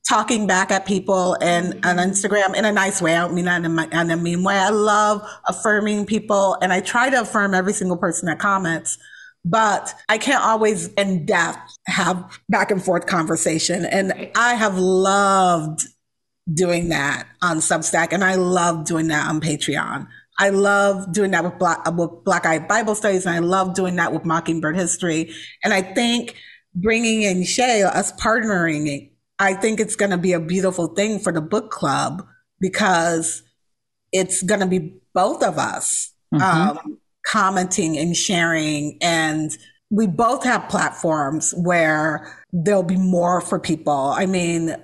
talking 0.08 0.46
back 0.46 0.70
at 0.70 0.84
people 0.84 1.36
and 1.40 1.74
on 1.84 1.96
Instagram 1.96 2.54
in 2.56 2.64
a 2.64 2.72
nice 2.72 3.00
way. 3.00 3.14
I 3.14 3.20
don't 3.20 3.34
mean 3.34 3.44
that 3.44 3.64
in 3.64 3.78
a, 3.78 4.00
in 4.00 4.10
a 4.10 4.16
mean 4.16 4.42
way. 4.42 4.56
I 4.56 4.70
love 4.70 5.22
affirming 5.46 6.06
people 6.06 6.58
and 6.60 6.72
I 6.72 6.80
try 6.80 7.08
to 7.10 7.20
affirm 7.20 7.54
every 7.54 7.72
single 7.72 7.96
person 7.96 8.26
that 8.26 8.38
comments, 8.38 8.98
but 9.44 9.94
I 10.08 10.18
can't 10.18 10.42
always 10.42 10.88
in 10.94 11.24
depth 11.24 11.78
have 11.86 12.40
back 12.48 12.70
and 12.70 12.82
forth 12.82 13.06
conversation. 13.06 13.84
And 13.84 14.30
I 14.34 14.54
have 14.54 14.76
loved 14.78 15.86
doing 16.52 16.88
that 16.88 17.28
on 17.40 17.58
Substack 17.58 18.08
and 18.12 18.24
I 18.24 18.34
love 18.34 18.84
doing 18.84 19.08
that 19.08 19.28
on 19.28 19.40
Patreon. 19.40 20.08
I 20.38 20.48
love 20.48 21.12
doing 21.12 21.30
that 21.30 21.44
with 21.44 21.58
Black, 21.58 21.88
with 21.92 22.24
Black 22.24 22.44
Eye 22.44 22.58
Bible 22.58 22.96
Studies 22.96 23.24
and 23.24 23.36
I 23.36 23.38
love 23.38 23.74
doing 23.74 23.94
that 23.96 24.12
with 24.12 24.24
Mockingbird 24.24 24.74
History. 24.74 25.32
And 25.62 25.72
I 25.72 25.82
think 25.82 26.34
bringing 26.74 27.22
in 27.22 27.44
Shay, 27.44 27.82
us 27.82 28.12
partnering, 28.12 29.11
I 29.42 29.54
think 29.54 29.80
it's 29.80 29.96
going 29.96 30.12
to 30.12 30.18
be 30.18 30.34
a 30.34 30.40
beautiful 30.40 30.86
thing 30.86 31.18
for 31.18 31.32
the 31.32 31.40
book 31.40 31.72
club 31.72 32.24
because 32.60 33.42
it's 34.12 34.40
going 34.40 34.60
to 34.60 34.68
be 34.68 34.94
both 35.14 35.42
of 35.42 35.58
us 35.58 36.12
um, 36.40 36.98
commenting 37.26 37.98
and 37.98 38.16
sharing. 38.16 38.98
And 39.02 39.50
we 39.90 40.06
both 40.06 40.44
have 40.44 40.68
platforms 40.68 41.52
where 41.56 42.32
there'll 42.52 42.84
be 42.84 42.96
more 42.96 43.40
for 43.40 43.58
people. 43.58 44.14
I 44.16 44.26
mean, 44.26 44.76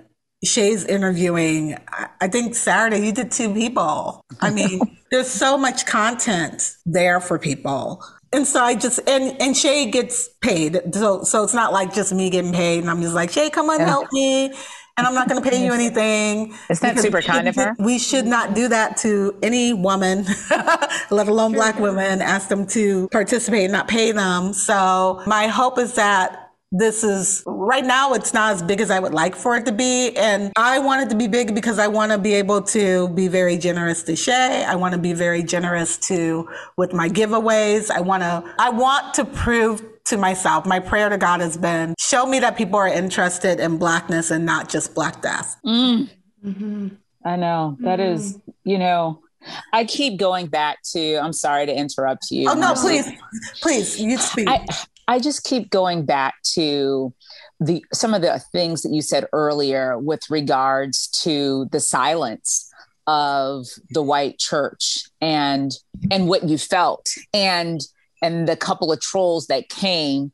Shay's 0.45 0.85
interviewing, 0.85 1.77
I 2.21 2.27
think 2.27 2.57
Saturday 2.57 3.07
you 3.07 3.13
did 3.13 3.31
two 3.31 3.55
people. 3.55 4.25
I 4.41 4.51
mean, 4.51 4.81
there's 5.13 5.31
so 5.31 5.57
much 5.57 5.87
content 5.87 6.75
there 6.85 7.21
for 7.21 7.39
people. 7.39 8.05
And 8.33 8.47
so 8.47 8.63
I 8.63 8.75
just 8.75 9.01
and 9.09 9.41
and 9.41 9.57
Shay 9.57 9.91
gets 9.91 10.29
paid. 10.41 10.81
So 10.93 11.23
so 11.23 11.45
it's 11.45 11.55
not 11.55 11.73
like 11.73 11.95
just 11.95 12.13
me 12.13 12.31
getting 12.31 12.53
paid 12.53 12.81
and 12.81 12.91
I'm 12.91 13.01
just 13.01 13.15
like, 13.15 13.31
Shay, 13.31 13.51
come 13.51 13.71
on, 13.71 13.81
help 13.81 14.13
me. 14.13 14.53
And 14.99 15.07
I'm 15.07 15.15
not 15.15 15.29
gonna 15.29 15.41
pay 15.41 15.65
you 15.65 15.73
anything. 15.73 16.55
Isn't 16.69 16.97
that 16.97 17.01
super 17.01 17.23
kind 17.23 17.49
of 17.49 17.55
her? 17.55 17.75
We 17.79 17.99
should 17.99 18.27
not 18.27 18.55
do 18.55 18.69
that 18.69 18.97
to 18.99 19.39
any 19.43 19.73
woman, 19.73 20.27
let 21.11 21.29
alone 21.29 21.53
black 21.53 21.79
women, 21.79 22.21
ask 22.21 22.49
them 22.49 22.67
to 22.69 23.09
participate 23.09 23.65
and 23.65 23.73
not 23.73 23.87
pay 23.89 24.11
them. 24.13 24.53
So 24.53 25.23
my 25.27 25.47
hope 25.47 25.79
is 25.79 25.95
that 25.95 26.48
this 26.71 27.03
is 27.03 27.43
right 27.47 27.85
now 27.85 28.13
it's 28.13 28.35
not 28.35 28.53
as 28.53 28.63
big 28.63 28.81
as 28.81 28.91
I 28.91 28.99
would 28.99 29.15
like 29.15 29.35
for 29.35 29.57
it 29.57 29.65
to 29.67 29.73
be. 29.73 30.15
And 30.17 30.53
I 30.57 30.79
want 30.79 31.03
it 31.03 31.09
to 31.11 31.17
be 31.17 31.27
big 31.27 31.55
because 31.55 31.79
I 31.79 31.89
want 31.89 32.13
to 32.13 32.19
be 32.19 32.35
able 32.35 32.63
to 32.63 33.09
be 33.09 33.29
very 33.29 33.57
generous 33.57 34.03
to 34.05 34.17
Shay. 34.17 34.65
I 34.65 34.75
want 34.75 34.93
to 34.93 35.01
be 35.01 35.15
very 35.15 35.43
generous 35.43 35.97
to 36.09 36.49
with 36.77 36.93
my 36.93 37.09
giveaways. 37.09 37.91
I 37.91 38.01
want 38.01 38.23
to 38.23 38.45
I 38.59 38.71
want 38.71 39.15
to 39.15 39.25
prove 39.25 39.83
to 40.07 40.19
myself. 40.19 40.67
My 40.67 40.81
prayer 40.81 41.09
to 41.09 41.17
God 41.17 41.41
has 41.41 41.57
been 41.57 41.95
show 41.99 42.27
me 42.27 42.39
that 42.41 42.57
people 42.57 42.79
are 42.79 42.89
interested 42.89 43.61
in 43.61 43.79
blackness 43.79 44.31
and 44.31 44.45
not 44.45 44.69
just 44.69 44.95
black 44.95 45.23
death. 45.23 45.57
Mm. 45.65 46.11
Mm-hmm. 46.45 46.89
I 47.25 47.37
know 47.37 47.77
that 47.81 48.01
is, 48.01 48.35
mm-hmm. 48.35 48.51
you 48.65 48.79
know, 48.79 49.21
I 49.73 49.85
keep 49.85 50.19
going 50.19 50.47
back 50.47 50.79
to. 50.93 51.17
I'm 51.17 51.33
sorry 51.33 51.67
to 51.67 51.75
interrupt 51.75 52.31
you. 52.31 52.49
Oh 52.49 52.55
no, 52.55 52.75
please, 52.75 53.09
please, 53.61 54.01
you 54.01 54.19
speak. 54.19 54.49
I 54.49 54.65
I 55.09 55.19
just 55.19 55.43
keep 55.43 55.71
going 55.71 56.05
back 56.05 56.35
to 56.53 57.15
the 57.61 57.85
some 57.93 58.13
of 58.13 58.21
the 58.21 58.41
things 58.53 58.83
that 58.83 58.93
you 58.93 59.01
said 59.01 59.27
earlier 59.33 59.99
with 59.99 60.21
regards 60.29 61.09
to 61.23 61.67
the 61.73 61.81
silence 61.81 62.71
of 63.07 63.67
the 63.91 64.03
white 64.03 64.39
church 64.39 65.05
and 65.23 65.73
and 66.11 66.29
what 66.29 66.45
you 66.45 66.59
felt 66.59 67.09
and 67.33 67.81
and 68.23 68.47
the 68.47 68.55
couple 68.55 68.93
of 68.93 69.01
trolls 69.01 69.47
that 69.47 69.71
came 69.71 70.31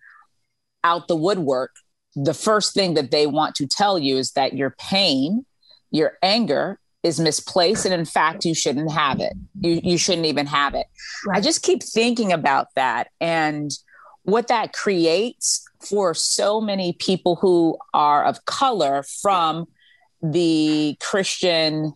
out 0.83 1.07
the 1.07 1.17
woodwork. 1.17 1.71
The 2.17 2.35
first 2.35 2.75
thing 2.75 2.95
that 2.95 3.13
they 3.13 3.27
want 3.29 3.55
to 3.57 3.67
tell 3.67 3.99
you 3.99 4.17
is 4.17 4.33
that 4.33 4.55
your 4.55 4.71
pain 4.71 5.47
your 5.93 6.19
anger 6.21 6.81
is 7.05 7.21
misplaced 7.21 7.85
and 7.85 7.95
in 7.95 8.05
fact 8.05 8.45
you 8.45 8.55
shouldn't 8.55 8.91
have 8.91 9.21
it. 9.21 9.35
You 9.61 9.81
you 9.85 9.99
shouldn't 9.99 10.27
even 10.27 10.47
have 10.47 10.75
it. 10.75 10.87
I 11.33 11.41
just 11.41 11.63
keep 11.63 11.81
thinking 11.81 12.33
about 12.33 12.69
that 12.75 13.09
and 13.21 13.71
what 14.25 14.49
that 14.49 14.73
creates 14.73 15.65
for 15.81 16.15
so 16.15 16.61
many 16.61 16.95
people 16.95 17.37
who 17.37 17.79
are 17.93 18.25
of 18.25 18.45
color 18.47 19.05
from 19.23 19.67
the 20.23 20.97
Christian 21.01 21.93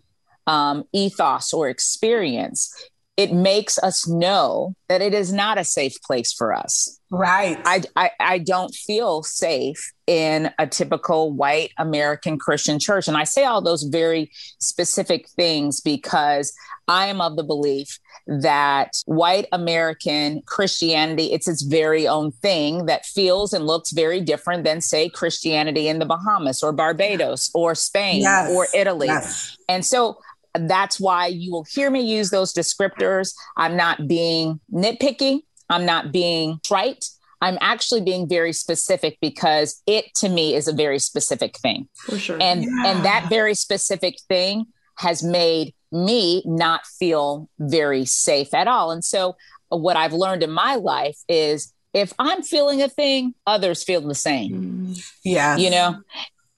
um, 0.47 0.85
ethos 0.93 1.53
or 1.53 1.69
experience, 1.69 2.73
it 3.17 3.33
makes 3.33 3.79
us 3.79 4.07
know 4.07 4.75
that 4.89 5.03
it 5.03 5.13
is 5.13 5.33
not 5.33 5.59
a 5.59 5.65
safe 5.65 6.01
place 6.03 6.33
for 6.33 6.55
us. 6.55 7.01
Right. 7.11 7.59
I, 7.65 7.83
I, 7.97 8.11
I 8.21 8.39
don't 8.39 8.75
feel 8.75 9.23
safe 9.23 9.93
in 10.09 10.51
a 10.59 10.67
typical 10.67 11.31
white 11.31 11.71
American 11.77 12.39
Christian 12.39 12.79
church. 12.79 13.09
And 13.09 13.17
I 13.17 13.25
say 13.25 13.45
all 13.45 13.61
those 13.61 13.83
very 13.83 14.33
specific 14.59 15.29
things 15.29 15.81
because 15.81 16.55
I 16.89 17.09
am 17.09 17.21
of 17.21 17.37
the 17.37 17.45
belief 17.45 18.01
that 18.27 19.03
white 19.05 19.47
American 19.53 20.41
Christianity, 20.47 21.35
it's 21.35 21.47
its 21.47 21.61
very 21.61 22.09
own 22.09 22.33
thing 22.33 22.87
that 22.87 23.05
feels 23.05 23.53
and 23.53 23.67
looks 23.67 23.91
very 23.91 24.23
different 24.23 24.65
than, 24.65 24.81
say, 24.81 25.11
Christianity 25.11 25.89
in 25.89 25.99
the 25.99 26.07
Bahamas 26.07 26.63
or 26.63 26.73
Barbados 26.73 27.51
or 27.55 27.75
Spain 27.75 28.23
yes. 28.23 28.51
or 28.51 28.67
Italy. 28.75 29.09
Yes. 29.09 29.59
And 29.69 29.85
so 29.85 30.19
that's 30.55 30.99
why 30.99 31.27
you 31.27 31.53
will 31.53 31.65
hear 31.65 31.91
me 31.91 32.01
use 32.01 32.31
those 32.31 32.55
descriptors. 32.55 33.35
I'm 33.59 33.77
not 33.77 34.09
being 34.09 34.59
nitpicky. 34.73 35.41
I'm 35.69 35.85
not 35.85 36.13
being 36.13 36.61
trite. 36.65 37.11
I'm 37.41 37.59
actually 37.61 38.01
being 38.01 38.29
very 38.29 38.53
specific 38.53 39.19
because 39.21 39.83
it 39.87 40.15
to 40.17 40.29
me 40.29 40.55
is 40.55 40.69
a 40.69 40.73
very 40.73 40.99
specific 40.99 41.59
thing. 41.59 41.89
For 41.95 42.19
sure. 42.19 42.39
And 42.41 42.65
yeah. 42.65 42.87
and 42.87 43.05
that 43.05 43.29
very 43.29 43.55
specific 43.55 44.17
thing 44.29 44.67
has 44.97 45.23
made 45.23 45.75
me 45.93 46.43
not 46.45 46.87
feel 46.87 47.49
very 47.59 48.05
safe 48.05 48.53
at 48.55 48.69
all. 48.69 48.91
And 48.91 49.05
so, 49.05 49.37
uh, 49.73 49.77
what 49.77 49.97
I've 49.97 50.13
learned 50.13 50.43
in 50.43 50.51
my 50.51 50.75
life 50.75 51.19
is 51.29 51.73
if 51.95 52.13
I'm 52.19 52.43
feeling 52.43 52.83
a 52.83 52.89
thing, 52.89 53.35
others 53.47 53.83
feel 53.83 54.01
the 54.01 54.15
same. 54.15 54.53
Mm-hmm. 54.53 54.93
Yeah. 55.25 55.57
You 55.57 55.71
know? 55.71 56.01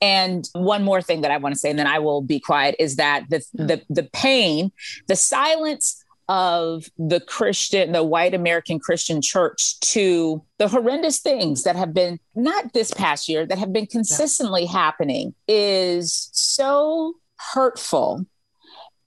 And 0.03 0.49
one 0.55 0.83
more 0.83 1.03
thing 1.03 1.21
that 1.21 1.31
I 1.31 1.37
want 1.37 1.55
to 1.55 1.59
say, 1.59 1.69
and 1.69 1.79
then 1.79 1.87
I 1.87 1.99
will 1.99 2.23
be 2.23 2.41
quiet, 2.41 2.75
is 2.79 2.97
that 2.97 3.25
the 3.29 3.39
mm. 3.39 3.69
the 3.69 3.83
the 3.91 4.05
pain, 4.15 4.73
the 5.09 5.17
silence 5.17 6.00
of 6.31 6.89
the 6.97 7.19
Christian, 7.19 7.91
the 7.91 8.05
white 8.05 8.35
American 8.35 8.79
Christian 8.79 9.21
church 9.21 9.81
to 9.81 10.41
the 10.59 10.69
horrendous 10.69 11.19
things 11.19 11.65
that 11.65 11.75
have 11.75 11.93
been 11.93 12.21
not 12.37 12.73
this 12.73 12.95
past 12.95 13.29
year, 13.29 13.45
that 13.45 13.59
have 13.59 13.73
been 13.73 13.89
consistently 13.89 14.63
yeah. 14.63 14.71
happening 14.71 15.35
is 15.49 16.31
so 16.33 17.15
hurtful. 17.53 18.25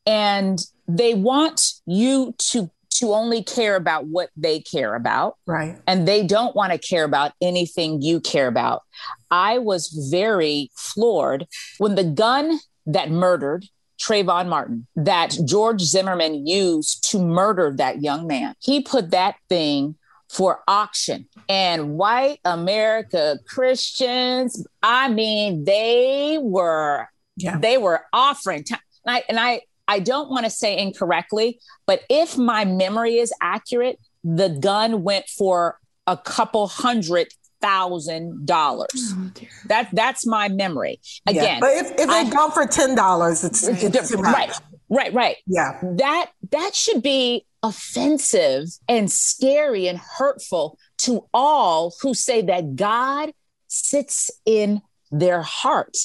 And 0.06 0.60
they 0.86 1.14
want 1.14 1.72
you 1.86 2.36
to 2.50 2.70
to 2.96 3.14
only 3.14 3.42
care 3.42 3.76
about 3.78 4.06
what 4.06 4.30
they 4.36 4.60
care 4.60 4.94
about. 4.94 5.38
Right. 5.48 5.80
And 5.88 6.08
they 6.08 6.28
don't 6.28 6.56
want 6.56 6.74
to 6.74 6.78
care 6.78 7.06
about 7.06 7.32
anything 7.42 8.02
you 8.04 8.20
care 8.20 8.48
about. 8.48 8.84
I 9.32 9.58
was 9.60 9.88
very 10.12 10.70
floored 10.76 11.48
when 11.80 11.96
the 11.96 12.04
gun 12.04 12.60
that 12.86 13.10
murdered 13.10 13.66
Trayvon 14.00 14.48
Martin 14.48 14.88
that 14.96 15.38
George 15.46 15.82
Zimmerman 15.82 16.48
used 16.48 17.10
to 17.12 17.20
murder 17.20 17.74
that 17.78 18.02
young 18.02 18.28
man. 18.28 18.56
He 18.60 18.82
put 18.82 19.12
that 19.12 19.36
thing 19.50 19.96
for 20.30 20.62
auction. 20.68 21.28
And 21.48 21.92
white 21.96 22.40
America 22.44 23.40
Christians, 23.48 24.66
I 24.82 25.10
mean, 25.10 25.66
they 25.66 26.40
were 26.42 27.08
yeah. 27.38 27.58
they 27.58 27.78
were 27.78 28.06
offering 28.12 28.64
time. 28.64 28.80
And 29.06 29.16
I 29.16 29.24
and 29.30 29.40
I 29.40 29.62
I 29.88 30.00
don't 30.00 30.30
want 30.30 30.46
to 30.46 30.50
say 30.50 30.78
incorrectly, 30.78 31.60
but 31.86 32.02
if 32.10 32.38
my 32.38 32.66
memory 32.66 33.18
is 33.18 33.34
accurate, 33.42 34.00
the 34.24 34.50
gun 34.50 35.04
went 35.04 35.28
for 35.28 35.80
a 36.08 36.18
couple 36.18 36.68
hundred 36.68 37.28
thousand 37.64 38.46
dollars. 38.46 39.14
Oh, 39.16 39.32
that 39.68 39.90
that's 39.94 40.28
my 40.28 40.50
memory. 40.50 41.00
Again, 41.26 41.44
yeah, 41.44 41.60
but 41.60 41.72
if, 41.72 41.92
if 41.98 42.10
they 42.10 42.30
go 42.30 42.50
for 42.50 42.68
ten 42.68 42.94
dollars, 42.94 43.44
it's, 43.44 43.64
it's 43.64 44.14
right, 44.14 44.52
right, 44.90 45.14
right. 45.14 45.38
Yeah, 45.48 45.80
that 45.82 46.32
that 46.52 46.76
should 46.76 47.02
be 47.02 47.46
offensive 47.64 48.68
and 48.90 49.10
scary 49.10 49.88
and 49.88 49.98
hurtful 49.98 50.78
to 51.00 51.26
all 51.34 51.94
who 52.02 52.14
say 52.14 52.42
that 52.42 52.76
God 52.76 53.32
sits 53.68 54.30
in 54.46 54.82
their 55.10 55.42
heart. 55.42 55.96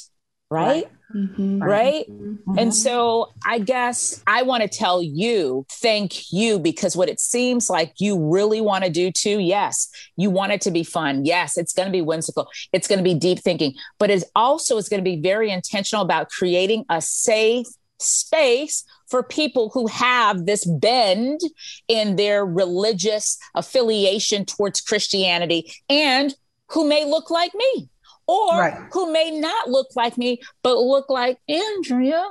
Right? 0.51 0.85
right. 0.85 0.93
Mm-hmm. 1.15 1.63
Right. 1.63 2.05
Mm-hmm. 2.11 2.59
And 2.59 2.75
so 2.75 3.33
I 3.47 3.61
guess 3.61 4.23
I 4.27 4.43
want 4.43 4.63
to 4.63 4.69
tell 4.69 5.03
you, 5.03 5.65
thank 5.71 6.31
you, 6.31 6.59
because 6.59 6.97
what 6.97 7.09
it 7.09 7.19
seems 7.19 7.71
like 7.71 7.95
you 7.99 8.19
really 8.19 8.61
want 8.61 8.85
to 8.85 8.91
do 8.91 9.11
too. 9.11 9.39
Yes, 9.39 9.89
you 10.17 10.31
want 10.31 10.53
it 10.53 10.61
to 10.63 10.71
be 10.71 10.85
fun. 10.85 11.25
Yes, 11.25 11.57
it's 11.57 11.73
going 11.73 11.87
to 11.87 11.93
be 11.93 12.03
whimsical. 12.03 12.49
It's 12.73 12.87
going 12.87 12.99
to 12.99 13.05
be 13.05 13.15
deep 13.15 13.39
thinking, 13.39 13.75
but 13.99 14.11
it 14.11 14.25
also 14.37 14.77
is 14.77 14.89
going 14.89 15.03
to 15.03 15.11
be 15.11 15.21
very 15.21 15.51
intentional 15.51 16.05
about 16.05 16.29
creating 16.29 16.85
a 16.91 17.01
safe 17.01 17.67
space 17.99 18.85
for 19.09 19.23
people 19.23 19.71
who 19.73 19.87
have 19.87 20.47
this 20.47 20.65
bend 20.65 21.41
in 21.89 22.17
their 22.17 22.45
religious 22.45 23.39
affiliation 23.55 24.45
towards 24.45 24.81
Christianity 24.81 25.73
and 25.89 26.35
who 26.69 26.87
may 26.87 27.05
look 27.05 27.31
like 27.31 27.55
me 27.55 27.89
or 28.29 28.51
right. 28.51 28.75
who 28.93 29.13
may 29.13 29.33
not 29.33 29.69
look 29.69 29.89
like 29.97 30.17
me, 30.17 30.41
but 30.63 30.79
look 30.79 31.09
like 31.11 31.39
Andrea. 31.49 32.25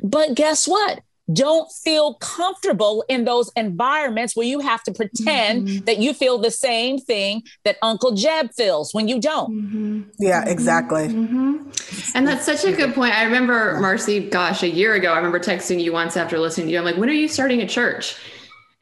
But 0.00 0.34
guess 0.34 0.66
what? 0.66 1.00
Don't 1.32 1.70
feel 1.70 2.14
comfortable 2.14 3.04
in 3.08 3.24
those 3.24 3.52
environments 3.54 4.34
where 4.34 4.46
you 4.46 4.58
have 4.58 4.82
to 4.82 4.92
pretend 4.92 5.68
mm-hmm. 5.68 5.84
that 5.84 5.98
you 5.98 6.14
feel 6.14 6.36
the 6.38 6.50
same 6.50 6.98
thing 6.98 7.44
that 7.64 7.76
Uncle 7.80 8.12
Jeb 8.12 8.52
feels 8.54 8.92
when 8.92 9.06
you 9.06 9.20
don't. 9.20 9.52
Mm-hmm. 9.52 10.02
Yeah, 10.18 10.44
exactly. 10.48 11.08
Mm-hmm. 11.08 11.70
And 12.16 12.26
that's 12.26 12.44
such 12.44 12.64
a 12.64 12.72
good 12.72 12.92
point. 12.92 13.14
I 13.14 13.22
remember, 13.22 13.78
Marcie, 13.80 14.30
gosh, 14.30 14.64
a 14.64 14.68
year 14.68 14.94
ago, 14.94 15.12
I 15.12 15.16
remember 15.16 15.38
texting 15.38 15.80
you 15.80 15.92
once 15.92 16.16
after 16.16 16.38
listening 16.38 16.66
to 16.66 16.72
you. 16.72 16.78
I'm 16.78 16.84
like, 16.84 16.96
when 16.96 17.08
are 17.08 17.12
you 17.12 17.28
starting 17.28 17.60
a 17.62 17.68
church? 17.68 18.16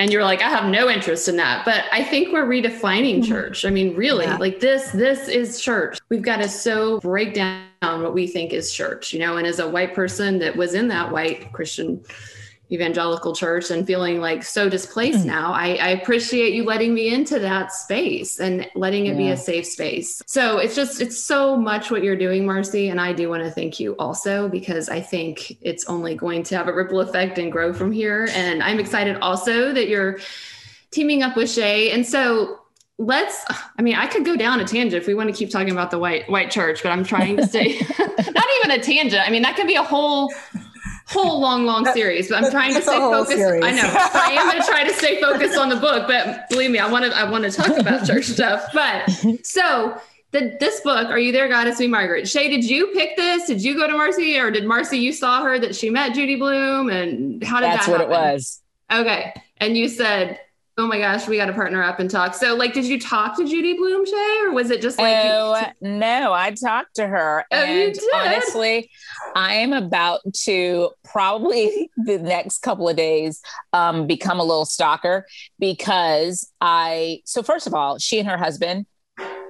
And 0.00 0.10
you're 0.10 0.24
like 0.24 0.42
i 0.42 0.48
have 0.48 0.68
no 0.68 0.88
interest 0.88 1.28
in 1.28 1.36
that 1.36 1.64
but 1.64 1.84
i 1.92 2.02
think 2.02 2.32
we're 2.32 2.46
redefining 2.46 3.18
mm-hmm. 3.18 3.30
church 3.30 3.64
i 3.64 3.70
mean 3.70 3.94
really 3.94 4.24
yeah. 4.24 4.36
like 4.38 4.58
this 4.58 4.90
this 4.92 5.28
is 5.28 5.60
church 5.60 6.00
we've 6.08 6.22
got 6.22 6.38
to 6.38 6.48
so 6.48 6.98
break 7.00 7.34
down 7.34 7.62
what 7.82 8.14
we 8.14 8.26
think 8.26 8.52
is 8.52 8.72
church 8.72 9.12
you 9.12 9.20
know 9.20 9.36
and 9.36 9.46
as 9.46 9.58
a 9.58 9.68
white 9.68 9.94
person 9.94 10.38
that 10.38 10.56
was 10.56 10.74
in 10.74 10.88
that 10.88 11.12
white 11.12 11.52
christian 11.52 12.02
evangelical 12.72 13.34
church 13.34 13.70
and 13.70 13.86
feeling 13.86 14.20
like 14.20 14.42
so 14.42 14.68
displaced 14.68 15.20
mm. 15.20 15.26
now. 15.26 15.52
I, 15.52 15.74
I, 15.74 15.88
appreciate 15.88 16.54
you 16.54 16.64
letting 16.64 16.94
me 16.94 17.12
into 17.12 17.38
that 17.40 17.72
space 17.72 18.38
and 18.38 18.68
letting 18.74 19.06
it 19.06 19.12
yeah. 19.12 19.16
be 19.16 19.30
a 19.30 19.36
safe 19.36 19.66
space. 19.66 20.22
So 20.26 20.58
it's 20.58 20.76
just, 20.76 21.00
it's 21.00 21.18
so 21.18 21.56
much 21.56 21.90
what 21.90 22.04
you're 22.04 22.16
doing, 22.16 22.44
Marcie. 22.44 22.90
And 22.90 23.00
I 23.00 23.12
do 23.12 23.28
want 23.28 23.42
to 23.42 23.50
thank 23.50 23.80
you 23.80 23.96
also 23.98 24.48
because 24.48 24.88
I 24.88 25.00
think 25.00 25.58
it's 25.62 25.86
only 25.86 26.14
going 26.14 26.44
to 26.44 26.56
have 26.56 26.68
a 26.68 26.72
ripple 26.72 27.00
effect 27.00 27.38
and 27.38 27.50
grow 27.50 27.72
from 27.72 27.90
here. 27.90 28.28
And 28.32 28.62
I'm 28.62 28.78
excited 28.78 29.16
also 29.16 29.72
that 29.72 29.88
you're 29.88 30.20
teaming 30.92 31.22
up 31.22 31.36
with 31.36 31.50
Shay. 31.50 31.90
And 31.90 32.06
so 32.06 32.60
let's 32.98 33.46
i 33.78 33.80
mean 33.80 33.94
i 33.94 34.06
could 34.06 34.26
go 34.26 34.36
down 34.36 34.60
a 34.60 34.64
tangent 34.64 35.00
if 35.00 35.06
we 35.06 35.14
want 35.14 35.26
to 35.26 35.34
keep 35.34 35.48
talking 35.48 35.70
about 35.70 35.90
the 35.90 35.98
white 35.98 36.28
white 36.28 36.50
church 36.50 36.82
but 36.82 36.90
i'm 36.90 37.02
trying 37.02 37.34
to 37.34 37.46
stay 37.46 37.78
not 37.98 38.46
even 38.58 38.70
a 38.72 38.78
tangent 38.78 39.26
i 39.26 39.30
mean 39.30 39.40
that 39.40 39.56
could 39.56 39.66
be 39.66 39.74
a 39.74 39.82
whole 39.82 40.30
whole 41.10 41.40
long, 41.46 41.64
long 41.64 41.84
series, 41.86 42.28
but 42.28 42.44
I'm 42.44 42.50
trying 42.50 42.74
to 42.74 42.82
stay 42.82 42.96
focused. 42.96 43.36
Series. 43.36 43.64
I 43.64 43.70
know 43.72 43.82
I 44.14 44.32
am 44.32 44.50
going 44.50 44.62
to 44.62 44.66
try 44.66 44.84
to 44.84 44.94
stay 44.94 45.20
focused 45.20 45.58
on 45.58 45.68
the 45.68 45.76
book, 45.76 46.06
but 46.06 46.48
believe 46.48 46.70
me, 46.70 46.78
I 46.78 46.90
want 46.90 47.04
to, 47.04 47.16
I 47.16 47.28
want 47.28 47.44
to 47.44 47.50
talk 47.50 47.76
about 47.76 48.06
church 48.06 48.24
stuff. 48.26 48.66
But 48.72 49.10
so 49.42 50.00
the, 50.32 50.56
this 50.60 50.80
book, 50.80 51.08
Are 51.08 51.18
You 51.18 51.32
There, 51.32 51.48
Goddess 51.48 51.80
Me 51.80 51.86
Margaret? 51.86 52.28
Shay, 52.28 52.48
did 52.48 52.64
you 52.64 52.88
pick 52.88 53.16
this? 53.16 53.46
Did 53.46 53.62
you 53.62 53.76
go 53.76 53.86
to 53.86 53.94
Marcie 53.94 54.40
or 54.40 54.50
did 54.50 54.64
Marcie, 54.64 55.00
you 55.00 55.12
saw 55.12 55.42
her 55.42 55.58
that 55.58 55.74
she 55.74 55.90
met 55.90 56.14
Judy 56.14 56.36
Blume 56.36 56.88
and 56.88 57.42
how 57.42 57.60
did 57.60 57.70
That's 57.70 57.86
that 57.86 57.98
That's 57.98 58.08
what 58.08 58.18
it 58.18 58.32
was. 58.32 58.62
Okay. 58.92 59.34
And 59.58 59.76
you 59.76 59.88
said, 59.88 60.38
oh 60.78 60.86
my 60.86 60.98
gosh, 60.98 61.28
we 61.28 61.36
got 61.36 61.46
to 61.46 61.52
partner 61.52 61.82
up 61.82 62.00
and 62.00 62.10
talk. 62.10 62.34
So, 62.34 62.54
like, 62.54 62.72
did 62.72 62.86
you 62.86 62.98
talk 62.98 63.36
to 63.36 63.46
Judy 63.46 63.74
Blume, 63.74 64.06
Shay, 64.06 64.38
or 64.42 64.52
was 64.52 64.70
it 64.70 64.80
just 64.80 64.98
like? 64.98 65.14
Oh 65.24 65.58
you- 65.80 65.98
no, 65.98 66.32
I 66.32 66.52
talked 66.52 66.96
to 66.96 67.06
her, 67.06 67.44
oh, 67.50 67.56
and 67.56 67.98
honestly, 68.14 68.90
I 69.34 69.54
am 69.54 69.72
about 69.72 70.20
to 70.44 70.90
probably 71.04 71.90
the 71.96 72.18
next 72.18 72.58
couple 72.58 72.88
of 72.88 72.96
days 72.96 73.40
um, 73.72 74.06
become 74.06 74.40
a 74.40 74.44
little 74.44 74.66
stalker 74.66 75.26
because 75.58 76.50
I. 76.60 77.20
So 77.24 77.42
first 77.42 77.66
of 77.66 77.74
all, 77.74 77.98
she 77.98 78.18
and 78.18 78.28
her 78.28 78.38
husband 78.38 78.86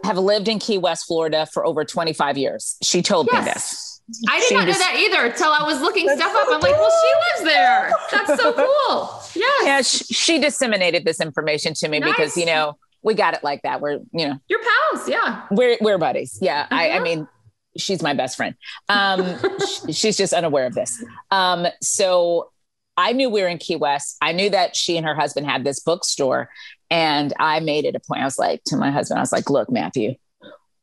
have 0.04 0.18
lived 0.18 0.48
in 0.48 0.58
Key 0.58 0.78
West, 0.78 1.06
Florida, 1.06 1.46
for 1.46 1.64
over 1.64 1.84
twenty 1.84 2.12
five 2.12 2.36
years. 2.36 2.76
She 2.82 3.02
told 3.02 3.28
yes. 3.32 3.44
me 3.44 3.52
this. 3.52 3.89
I 4.28 4.40
did 4.40 4.54
not 4.54 4.66
know 4.66 4.72
that 4.72 4.96
either 4.98 5.26
until 5.26 5.52
I 5.52 5.62
was 5.62 5.80
looking 5.80 6.08
stuff 6.08 6.32
so 6.32 6.42
up. 6.42 6.48
I'm 6.50 6.60
cool. 6.60 6.70
like, 6.70 6.80
well, 6.80 6.90
she 6.90 7.44
lives 7.44 7.52
there. 7.52 7.92
That's 8.10 8.42
so 8.42 8.52
cool. 8.52 9.22
Yes. 9.34 9.64
Yeah, 9.64 9.82
she, 9.82 10.14
she 10.14 10.38
disseminated 10.38 11.04
this 11.04 11.20
information 11.20 11.74
to 11.74 11.88
me 11.88 12.00
nice. 12.00 12.10
because, 12.10 12.36
you 12.36 12.46
know, 12.46 12.76
we 13.02 13.14
got 13.14 13.34
it 13.34 13.44
like 13.44 13.62
that. 13.62 13.80
We're, 13.80 14.00
you 14.12 14.28
know, 14.28 14.36
your 14.48 14.60
pals. 14.60 15.08
Yeah. 15.08 15.46
We're, 15.50 15.78
we're 15.80 15.98
buddies. 15.98 16.38
Yeah. 16.40 16.66
I, 16.70 16.88
I 16.88 16.90
uh-huh. 16.94 17.04
mean, 17.04 17.28
she's 17.76 18.02
my 18.02 18.14
best 18.14 18.36
friend. 18.36 18.54
Um, 18.88 19.38
she's 19.90 20.16
just 20.16 20.32
unaware 20.32 20.66
of 20.66 20.74
this. 20.74 21.02
Um, 21.30 21.66
so 21.80 22.50
I 22.96 23.12
knew 23.12 23.30
we 23.30 23.42
were 23.42 23.48
in 23.48 23.58
Key 23.58 23.76
West. 23.76 24.16
I 24.20 24.32
knew 24.32 24.50
that 24.50 24.76
she 24.76 24.96
and 24.96 25.06
her 25.06 25.14
husband 25.14 25.46
had 25.46 25.64
this 25.64 25.80
bookstore. 25.80 26.50
And 26.90 27.32
I 27.38 27.60
made 27.60 27.84
it 27.84 27.94
a 27.94 28.00
point. 28.00 28.22
I 28.22 28.24
was 28.24 28.38
like, 28.38 28.62
to 28.66 28.76
my 28.76 28.90
husband, 28.90 29.18
I 29.18 29.22
was 29.22 29.32
like, 29.32 29.48
look, 29.48 29.70
Matthew, 29.70 30.16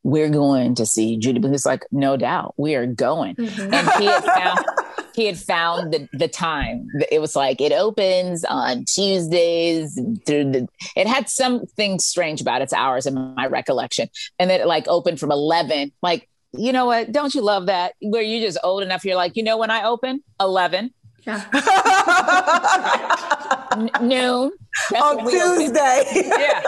we're 0.03 0.29
going 0.29 0.75
to 0.75 0.85
see 0.85 1.17
Judy 1.17 1.39
Blume. 1.39 1.53
He's 1.53 1.65
like, 1.65 1.85
no 1.91 2.17
doubt, 2.17 2.53
we 2.57 2.75
are 2.75 2.85
going. 2.85 3.35
Mm-hmm. 3.35 3.73
And 3.73 3.89
he 3.99 4.05
had 4.05 4.23
found 4.23 4.65
he 5.15 5.25
had 5.25 5.37
found 5.37 5.93
the, 5.93 6.07
the 6.13 6.27
time. 6.27 6.87
It 7.11 7.19
was 7.19 7.35
like 7.35 7.59
it 7.59 7.71
opens 7.71 8.45
on 8.45 8.85
Tuesdays 8.85 9.95
through 10.25 10.51
the 10.51 10.67
it 10.95 11.07
had 11.07 11.29
something 11.29 11.99
strange 11.99 12.39
about 12.39 12.61
its 12.61 12.73
hours 12.73 13.05
in 13.05 13.15
my 13.35 13.47
recollection. 13.47 14.09
And 14.39 14.49
then 14.49 14.61
it 14.61 14.67
like 14.67 14.87
opened 14.87 15.19
from 15.19 15.31
eleven. 15.31 15.91
Like, 16.01 16.29
you 16.53 16.71
know 16.71 16.85
what? 16.85 17.11
Don't 17.11 17.35
you 17.35 17.41
love 17.41 17.65
that? 17.65 17.93
Where 17.99 18.21
you're 18.21 18.45
just 18.45 18.59
old 18.63 18.83
enough, 18.83 19.03
you're 19.03 19.15
like, 19.15 19.35
you 19.35 19.43
know 19.43 19.57
when 19.57 19.71
I 19.71 19.83
open? 19.83 20.23
Eleven. 20.39 20.93
Yeah. 21.25 21.43
N- 23.73 23.89
noon. 24.07 24.51
That's 24.91 25.03
on 25.03 25.29
Tuesday. 25.29 26.03
yeah. 26.13 26.61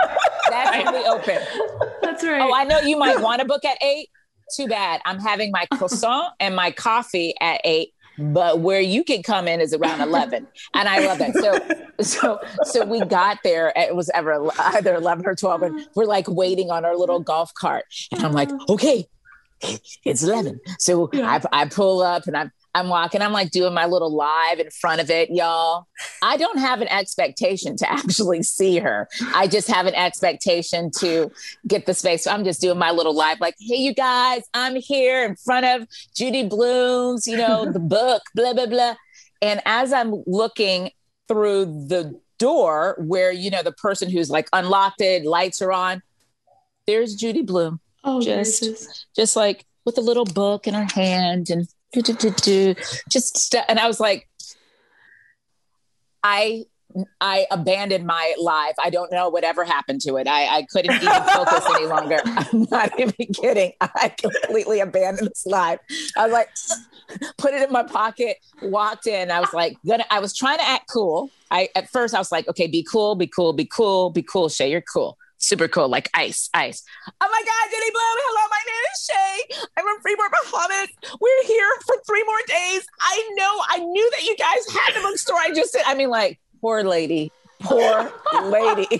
That's 0.50 0.86
when 0.86 0.94
we 0.94 1.08
open. 1.08 1.38
That's 2.12 2.24
oh, 2.24 2.32
right. 2.32 2.42
Oh, 2.42 2.54
I 2.54 2.64
know 2.64 2.80
you 2.80 2.98
might 2.98 3.22
want 3.22 3.42
to 3.42 3.48
book 3.48 3.66
at 3.66 3.78
eight. 3.82 4.10
Too 4.56 4.68
bad. 4.68 5.02
I'm 5.06 5.20
having 5.20 5.52
my 5.52 5.66
croissant 5.74 6.34
and 6.40 6.56
my 6.56 6.72
coffee 6.72 7.36
at 7.40 7.62
eight 7.64 7.94
but 8.22 8.60
where 8.60 8.82
you 8.82 9.04
can 9.04 9.24
come 9.24 9.48
in 9.48 9.62
is 9.62 9.74
around 9.74 10.02
11 10.02 10.46
and 10.74 10.90
i 10.90 11.00
love 11.06 11.20
that 11.20 11.34
so 11.34 12.04
so 12.04 12.40
so 12.64 12.86
we 12.86 13.00
got 13.06 13.38
there 13.46 13.72
it 13.78 13.96
was 13.96 14.10
ever 14.14 14.50
either 14.60 14.94
11 14.96 15.26
or 15.26 15.36
12 15.36 15.62
and 15.64 15.88
we're 15.96 16.04
like 16.06 16.28
waiting 16.28 16.70
on 16.70 16.84
our 16.84 16.98
little 16.98 17.22
golf 17.22 17.54
cart 17.54 17.86
and 18.12 18.22
i'm 18.26 18.34
like 18.34 18.50
uh-huh. 18.50 18.74
okay 18.74 19.08
it's 20.04 20.24
11 20.24 20.60
so 20.80 21.10
I, 21.14 21.42
I 21.54 21.66
pull 21.70 22.02
up 22.02 22.28
and 22.28 22.36
i'm 22.36 22.52
I'm 22.80 22.88
walking, 22.88 23.22
I'm 23.22 23.34
like 23.34 23.52
doing 23.52 23.74
my 23.74 23.86
little 23.86 24.16
live 24.16 24.60
in 24.60 24.70
front 24.72 25.02
of 25.02 25.10
it, 25.10 25.30
y'all. 25.30 25.88
I 26.22 26.38
don't 26.38 26.58
have 26.58 26.82
an 26.82 26.88
expectation 26.88 27.76
to 27.78 27.92
actually 27.92 28.44
see 28.44 28.80
her. 28.80 29.08
I 29.36 29.48
just 29.48 29.68
have 29.68 29.86
an 29.86 29.96
expectation 29.96 30.90
to 31.00 31.32
get 31.68 31.86
the 31.86 31.94
space. 31.94 32.24
So 32.24 32.32
I'm 32.32 32.44
just 32.44 32.62
doing 32.62 32.80
my 32.80 32.92
little 32.92 33.14
live, 33.14 33.40
like, 33.40 33.56
hey, 33.60 33.76
you 33.76 33.94
guys, 33.94 34.44
I'm 34.54 34.76
here 34.76 35.26
in 35.26 35.36
front 35.36 35.66
of 35.66 35.88
Judy 36.16 36.48
Blume's, 36.48 37.28
you 37.28 37.38
know, 37.38 37.72
the 37.72 37.80
book, 37.80 38.24
blah, 38.34 38.54
blah, 38.54 38.68
blah. 38.68 38.96
And 39.42 39.62
as 39.66 39.94
I'm 39.94 40.24
looking 40.26 40.92
through 41.28 41.66
the 41.88 42.20
door 42.38 42.96
where, 43.00 43.32
you 43.32 43.52
know, 43.52 43.62
the 43.62 43.74
person 43.74 44.10
who's 44.10 44.30
like 44.30 44.48
unlocked 44.54 45.02
it, 45.02 45.26
lights 45.26 45.62
are 45.62 45.72
on, 45.72 46.02
there's 46.88 47.16
Judy 47.16 47.42
Blume. 47.42 47.80
Oh, 48.04 48.22
just, 48.22 49.06
just 49.16 49.36
like 49.36 49.66
with 49.86 49.98
a 49.98 50.02
little 50.02 50.26
book 50.26 50.68
in 50.68 50.74
her 50.74 50.88
hand 50.94 51.50
and 51.50 51.68
do, 51.92 52.02
do, 52.02 52.14
do, 52.14 52.30
do. 52.32 52.76
just 53.10 53.38
st- 53.38 53.66
and 53.68 53.80
I 53.80 53.88
was 53.88 54.00
like, 54.00 54.28
I 56.24 56.66
I 57.22 57.46
abandoned 57.52 58.06
my 58.06 58.34
live. 58.40 58.74
I 58.84 58.90
don't 58.90 59.12
know 59.12 59.30
whatever 59.30 59.64
happened 59.64 60.02
to 60.02 60.18
it. 60.18 60.28
I, 60.28 60.58
I 60.58 60.62
couldn't 60.64 60.96
even 60.96 61.24
focus 61.24 61.64
any 61.76 61.86
longer. 61.86 62.18
I'm 62.26 62.68
not 62.72 63.00
even 63.00 63.28
kidding. 63.34 63.74
I 63.80 64.10
completely 64.18 64.80
abandoned 64.80 65.30
this 65.30 65.46
live. 65.46 65.80
I 66.18 66.24
was 66.24 66.34
like, 66.34 66.50
put 67.38 67.54
it 67.54 67.62
in 67.62 67.72
my 67.72 67.84
pocket, 67.84 68.38
walked 68.64 69.06
in. 69.06 69.30
I 69.30 69.40
was 69.40 69.54
like, 69.54 69.78
gonna, 69.86 70.06
I 70.10 70.20
was 70.20 70.36
trying 70.36 70.58
to 70.58 70.68
act 70.68 70.90
cool. 70.92 71.30
I 71.52 71.70
at 71.76 71.90
first 71.90 72.16
I 72.16 72.20
was 72.20 72.32
like, 72.32 72.48
okay, 72.48 72.68
be 72.68 72.84
cool, 72.84 73.16
be 73.16 73.28
cool, 73.28 73.54
be 73.54 73.66
cool, 73.66 74.10
be 74.10 74.24
cool, 74.24 74.50
Shay, 74.50 74.72
you're 74.72 74.82
cool 74.82 75.18
super 75.40 75.68
cool, 75.68 75.90
like 75.90 76.10
ice, 76.14 76.50
ice. 76.54 76.84
Oh 77.08 77.12
my 77.20 77.42
God, 77.46 77.72
Judy 77.72 77.92
Blume. 77.92 78.20
Hello, 78.22 78.48
my 78.52 78.62
name 78.68 78.86
is 78.94 79.10
Shay. 79.10 79.68
I'm 79.78 79.84
from 79.84 80.02
Freeport, 80.02 80.32
Bahamas. 80.32 80.90
We're 81.20 81.44
here 81.48 81.70
for 81.88 81.96
three 82.06 82.24
more 82.24 82.42
days. 82.48 82.86
I 83.02 83.30
know, 83.36 83.64
I 83.70 83.80
knew 83.80 84.12
that 84.12 84.24
you 84.24 84.36
guys 84.38 84.76
had 84.76 84.96
the 84.96 85.02
bookstore. 85.02 85.38
I 85.38 85.52
just 85.54 85.72
said, 85.72 85.82
I 85.88 85.96
mean, 85.96 86.10
like, 86.10 86.40
poor 86.62 86.84
lady. 86.84 87.32
Poor 87.62 88.12
lady. 88.44 88.88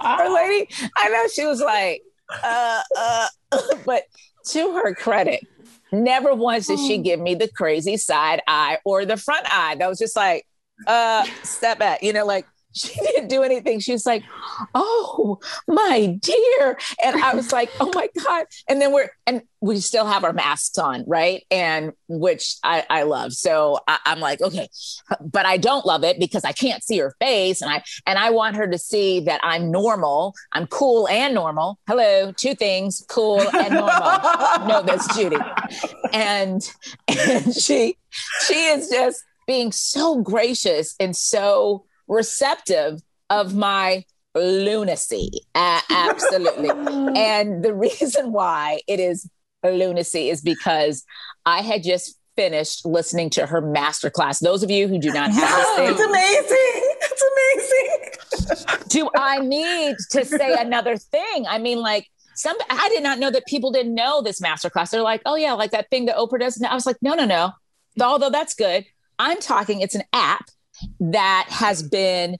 poor 0.00 0.34
lady. 0.34 0.68
I 0.96 1.08
know 1.08 1.26
she 1.32 1.46
was 1.46 1.60
like, 1.60 2.02
uh, 2.42 2.82
uh, 2.98 3.28
but 3.86 4.04
to 4.46 4.72
her 4.74 4.94
credit, 4.94 5.46
never 5.90 6.34
once 6.34 6.66
did 6.66 6.78
she 6.78 6.98
oh. 6.98 7.02
give 7.02 7.20
me 7.20 7.34
the 7.34 7.48
crazy 7.48 7.96
side 7.96 8.42
eye 8.46 8.78
or 8.84 9.04
the 9.04 9.16
front 9.16 9.46
eye. 9.50 9.76
That 9.76 9.88
was 9.88 9.98
just 9.98 10.16
like, 10.16 10.46
uh, 10.86 11.24
step 11.42 11.78
back, 11.78 12.02
you 12.02 12.12
know, 12.12 12.26
like, 12.26 12.46
she 12.72 12.94
didn't 13.00 13.28
do 13.28 13.42
anything. 13.42 13.80
She 13.80 13.92
was 13.92 14.06
like, 14.06 14.22
"Oh, 14.74 15.38
my 15.68 16.18
dear," 16.20 16.78
and 17.04 17.22
I 17.22 17.34
was 17.34 17.52
like, 17.52 17.70
"Oh 17.80 17.90
my 17.94 18.08
god!" 18.24 18.46
And 18.68 18.80
then 18.80 18.92
we're 18.92 19.10
and 19.26 19.42
we 19.60 19.78
still 19.80 20.06
have 20.06 20.24
our 20.24 20.32
masks 20.32 20.76
on, 20.78 21.04
right? 21.06 21.44
And 21.50 21.92
which 22.08 22.56
I, 22.64 22.84
I 22.90 23.02
love. 23.04 23.32
So 23.32 23.78
I, 23.86 23.98
I'm 24.06 24.18
like, 24.18 24.40
okay, 24.40 24.68
but 25.20 25.46
I 25.46 25.56
don't 25.56 25.86
love 25.86 26.02
it 26.02 26.18
because 26.18 26.44
I 26.44 26.52
can't 26.52 26.82
see 26.82 26.98
her 26.98 27.14
face, 27.20 27.62
and 27.62 27.70
I 27.70 27.82
and 28.06 28.18
I 28.18 28.30
want 28.30 28.56
her 28.56 28.66
to 28.66 28.78
see 28.78 29.20
that 29.20 29.40
I'm 29.42 29.70
normal. 29.70 30.34
I'm 30.52 30.66
cool 30.66 31.08
and 31.08 31.34
normal. 31.34 31.78
Hello, 31.86 32.32
two 32.32 32.54
things: 32.54 33.04
cool 33.08 33.40
and 33.40 33.74
normal. 33.74 34.66
no, 34.66 34.82
that's 34.84 35.16
Judy, 35.16 35.38
and 36.12 36.62
and 37.08 37.54
she 37.54 37.96
she 38.46 38.66
is 38.66 38.88
just 38.88 39.22
being 39.46 39.72
so 39.72 40.20
gracious 40.20 40.94
and 41.00 41.16
so 41.16 41.84
receptive 42.08 43.00
of 43.30 43.54
my 43.54 44.04
lunacy. 44.34 45.30
Uh, 45.54 45.80
absolutely. 45.90 46.70
and 47.20 47.62
the 47.62 47.74
reason 47.74 48.32
why 48.32 48.80
it 48.86 49.00
is 49.00 49.28
lunacy 49.64 50.28
is 50.28 50.40
because 50.40 51.04
I 51.46 51.62
had 51.62 51.82
just 51.82 52.18
finished 52.36 52.86
listening 52.86 53.30
to 53.30 53.46
her 53.46 53.60
masterclass. 53.60 54.40
Those 54.40 54.62
of 54.62 54.70
you 54.70 54.88
who 54.88 54.98
do 54.98 55.12
not 55.12 55.30
have 55.30 55.36
this 55.36 55.76
thing, 55.76 55.88
it's 55.90 56.00
amazing. 56.00 56.96
It's 57.04 58.56
amazing. 58.58 58.88
do 58.88 59.10
I 59.16 59.38
need 59.40 59.96
to 60.10 60.24
say 60.24 60.54
another 60.58 60.96
thing? 60.96 61.46
I 61.46 61.58
mean, 61.58 61.80
like 61.80 62.08
some 62.34 62.56
I 62.70 62.88
did 62.88 63.02
not 63.02 63.18
know 63.18 63.30
that 63.30 63.46
people 63.46 63.70
didn't 63.70 63.94
know 63.94 64.22
this 64.22 64.40
masterclass. 64.40 64.90
They're 64.90 65.02
like, 65.02 65.22
oh 65.26 65.36
yeah, 65.36 65.52
like 65.52 65.72
that 65.72 65.90
thing 65.90 66.06
that 66.06 66.16
Oprah 66.16 66.40
does. 66.40 66.56
And 66.56 66.66
I 66.66 66.74
was 66.74 66.86
like, 66.86 66.96
no, 67.02 67.14
no, 67.14 67.26
no. 67.26 67.52
Although 68.00 68.30
that's 68.30 68.54
good. 68.54 68.86
I'm 69.18 69.38
talking, 69.40 69.82
it's 69.82 69.94
an 69.94 70.04
app 70.12 70.46
that 71.00 71.46
has 71.48 71.82
been 71.82 72.36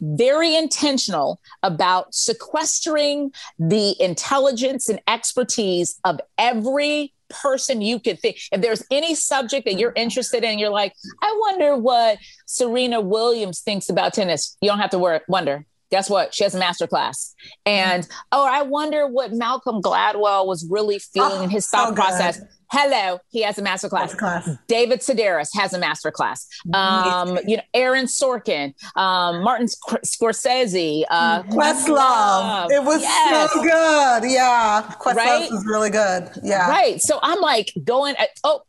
very 0.00 0.56
intentional 0.56 1.40
about 1.62 2.14
sequestering 2.14 3.32
the 3.58 4.00
intelligence 4.02 4.88
and 4.88 5.00
expertise 5.06 5.98
of 6.04 6.20
every 6.36 7.12
person 7.28 7.82
you 7.82 8.00
could 8.00 8.18
think. 8.20 8.38
If 8.52 8.60
there's 8.60 8.82
any 8.90 9.14
subject 9.14 9.66
that 9.66 9.78
you're 9.78 9.92
interested 9.94 10.44
in, 10.44 10.58
you're 10.58 10.70
like, 10.70 10.94
I 11.22 11.36
wonder 11.40 11.76
what 11.76 12.18
Serena 12.46 13.00
Williams 13.00 13.60
thinks 13.60 13.88
about 13.88 14.14
tennis. 14.14 14.56
You 14.60 14.70
don't 14.70 14.78
have 14.78 14.90
to 14.90 14.98
worry, 14.98 15.20
wonder. 15.28 15.66
Guess 15.90 16.10
what? 16.10 16.34
She 16.34 16.44
has 16.44 16.54
a 16.54 16.58
master 16.58 16.86
class. 16.86 17.34
And 17.64 18.06
oh, 18.30 18.46
I 18.46 18.62
wonder 18.62 19.06
what 19.06 19.32
Malcolm 19.32 19.80
Gladwell 19.80 20.46
was 20.46 20.66
really 20.68 20.98
feeling 20.98 21.38
oh, 21.38 21.42
in 21.42 21.50
his 21.50 21.66
oh, 21.72 21.76
thought 21.76 21.88
so 21.88 21.94
process. 21.94 22.40
Hello, 22.70 23.18
he 23.30 23.42
has 23.42 23.56
a 23.58 23.62
master 23.62 23.88
class. 23.88 24.14
class. 24.14 24.48
David 24.66 25.00
Sedaris 25.00 25.48
has 25.54 25.72
a 25.72 25.78
master 25.78 26.10
class. 26.10 26.46
Um, 26.74 27.38
you 27.46 27.56
know, 27.56 27.62
Aaron 27.72 28.04
Sorkin, 28.04 28.74
um, 28.94 29.42
Martin 29.42 29.68
Scorsese, 30.04 31.04
uh, 31.08 31.44
Questlove. 31.44 32.70
It 32.70 32.84
was 32.84 33.00
yes. 33.00 33.52
so 33.52 33.62
good. 33.62 34.30
Yeah, 34.30 34.82
Questlove 35.00 35.14
right? 35.14 35.50
was 35.50 35.64
really 35.64 35.88
good. 35.88 36.30
Yeah, 36.42 36.68
right. 36.68 37.00
So 37.00 37.18
I'm 37.22 37.40
like 37.40 37.72
going 37.84 38.16
at 38.16 38.30
oh, 38.44 38.60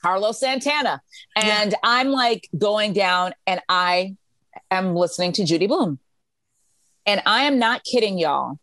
Carlos 0.00 0.40
Santana, 0.40 1.02
and 1.36 1.72
yeah. 1.72 1.78
I'm 1.82 2.08
like 2.08 2.48
going 2.56 2.94
down, 2.94 3.34
and 3.46 3.60
I 3.68 4.16
am 4.70 4.96
listening 4.96 5.32
to 5.32 5.44
Judy 5.44 5.66
Blume, 5.66 5.98
and 7.04 7.20
I 7.26 7.42
am 7.42 7.58
not 7.58 7.84
kidding 7.84 8.18
y'all. 8.18 8.58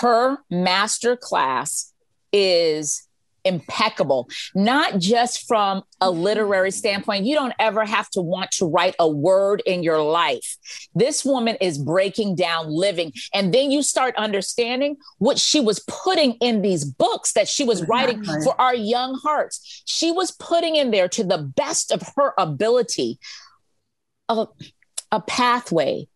Her 0.00 0.36
master 0.50 1.16
class 1.16 1.94
is 2.30 3.08
impeccable, 3.44 4.28
not 4.54 4.98
just 4.98 5.46
from 5.46 5.82
a 6.00 6.06
mm-hmm. 6.06 6.20
literary 6.20 6.70
standpoint. 6.70 7.24
You 7.24 7.34
don't 7.34 7.54
ever 7.58 7.84
have 7.84 8.08
to 8.10 8.20
want 8.20 8.50
to 8.52 8.66
write 8.66 8.94
a 8.98 9.08
word 9.08 9.62
in 9.66 9.82
your 9.82 10.02
life. 10.02 10.56
This 10.94 11.24
woman 11.24 11.56
is 11.60 11.78
breaking 11.78 12.36
down 12.36 12.68
living. 12.68 13.12
And 13.34 13.52
then 13.52 13.70
you 13.70 13.82
start 13.82 14.14
understanding 14.16 14.96
what 15.18 15.38
she 15.38 15.60
was 15.60 15.84
putting 15.86 16.32
in 16.34 16.62
these 16.62 16.84
books 16.84 17.32
that 17.32 17.48
she 17.48 17.64
was 17.64 17.86
writing 17.88 18.24
for 18.44 18.60
our 18.60 18.74
young 18.74 19.18
hearts. 19.22 19.82
She 19.86 20.10
was 20.10 20.30
putting 20.30 20.76
in 20.76 20.90
there 20.90 21.08
to 21.08 21.24
the 21.24 21.38
best 21.38 21.90
of 21.90 22.02
her 22.16 22.34
ability 22.38 23.18
a, 24.28 24.46
a 25.10 25.20
pathway 25.20 26.06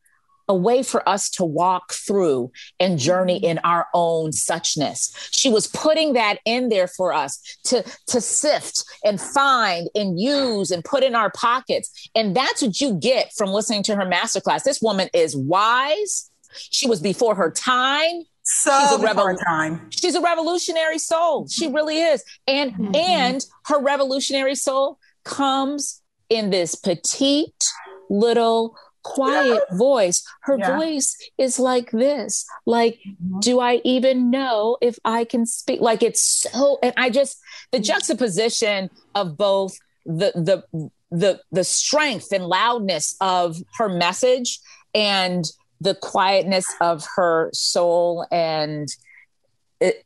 a 0.49 0.55
way 0.55 0.83
for 0.83 1.07
us 1.09 1.31
to 1.31 1.45
walk 1.45 1.93
through 1.93 2.51
and 2.79 2.99
journey 2.99 3.37
mm-hmm. 3.37 3.47
in 3.47 3.59
our 3.59 3.87
own 3.95 4.31
suchness. 4.31 5.15
She 5.33 5.51
was 5.51 5.67
putting 5.67 6.15
that 6.15 6.39
in 6.45 6.69
there 6.69 6.89
for 6.89 7.13
us 7.13 7.59
to, 7.65 7.85
to 8.09 8.21
sift 8.21 8.85
and 9.05 9.21
find 9.21 9.89
and 9.95 10.21
use 10.21 10.71
and 10.71 10.85
put 10.85 11.03
in 11.03 11.15
our 11.15 11.31
pockets. 11.31 12.11
And 12.15 12.37
that's 12.37 12.63
what 12.63 12.81
you 12.81 12.95
get 12.95 13.33
from 13.37 13.51
listening 13.51 13.83
to 13.85 13.97
her 13.97 14.07
masterclass. 14.07 14.63
This 14.63 14.81
woman 14.81 15.09
is 15.15 15.37
wise. 15.37 16.31
She 16.53 16.89
was 16.89 17.01
before 17.01 17.35
her 17.35 17.51
time. 17.51 18.23
So 18.43 18.71
she's 18.79 19.01
a 19.01 19.07
revol- 19.07 19.43
time. 19.43 19.89
She's 19.91 20.15
a 20.15 20.21
revolutionary 20.21 20.99
soul. 20.99 21.49
She 21.49 21.69
really 21.69 21.99
is. 21.99 22.23
And 22.47 22.73
mm-hmm. 22.73 22.95
and 22.95 23.45
her 23.67 23.81
revolutionary 23.81 24.55
soul 24.55 24.99
comes 25.25 26.03
in 26.29 26.51
this 26.51 26.75
petite 26.75 27.65
little 28.11 28.77
quiet 29.05 29.63
voice. 29.73 30.27
Her 30.43 30.59
yeah. 30.59 30.77
voice 30.77 31.17
is 31.39 31.61
like 31.61 31.93
this. 31.93 32.45
Like, 32.67 32.99
mm-hmm. 33.07 33.39
do 33.39 33.61
I 33.61 33.81
even 33.85 34.31
know 34.31 34.77
if 34.81 34.99
I 35.05 35.25
can 35.25 35.47
speak? 35.47 35.81
Like 35.81 36.03
it's 36.03 36.23
so 36.23 36.79
and 36.83 36.93
I 36.97 37.11
just 37.11 37.39
the 37.71 37.79
mm-hmm. 37.79 37.85
juxtaposition 37.85 38.91
of 39.15 39.37
both 39.37 39.79
the 40.05 40.33
the 40.35 40.91
the 41.11 41.41
the 41.53 41.65
strength 41.65 42.33
and 42.33 42.47
loudness 42.47 43.15
of 43.21 43.57
her 43.79 43.89
message 43.89 44.59
and 44.95 45.45
the 45.81 45.95
quietness 45.95 46.67
of 46.81 47.05
her 47.17 47.51
soul 47.53 48.27
and 48.33 48.89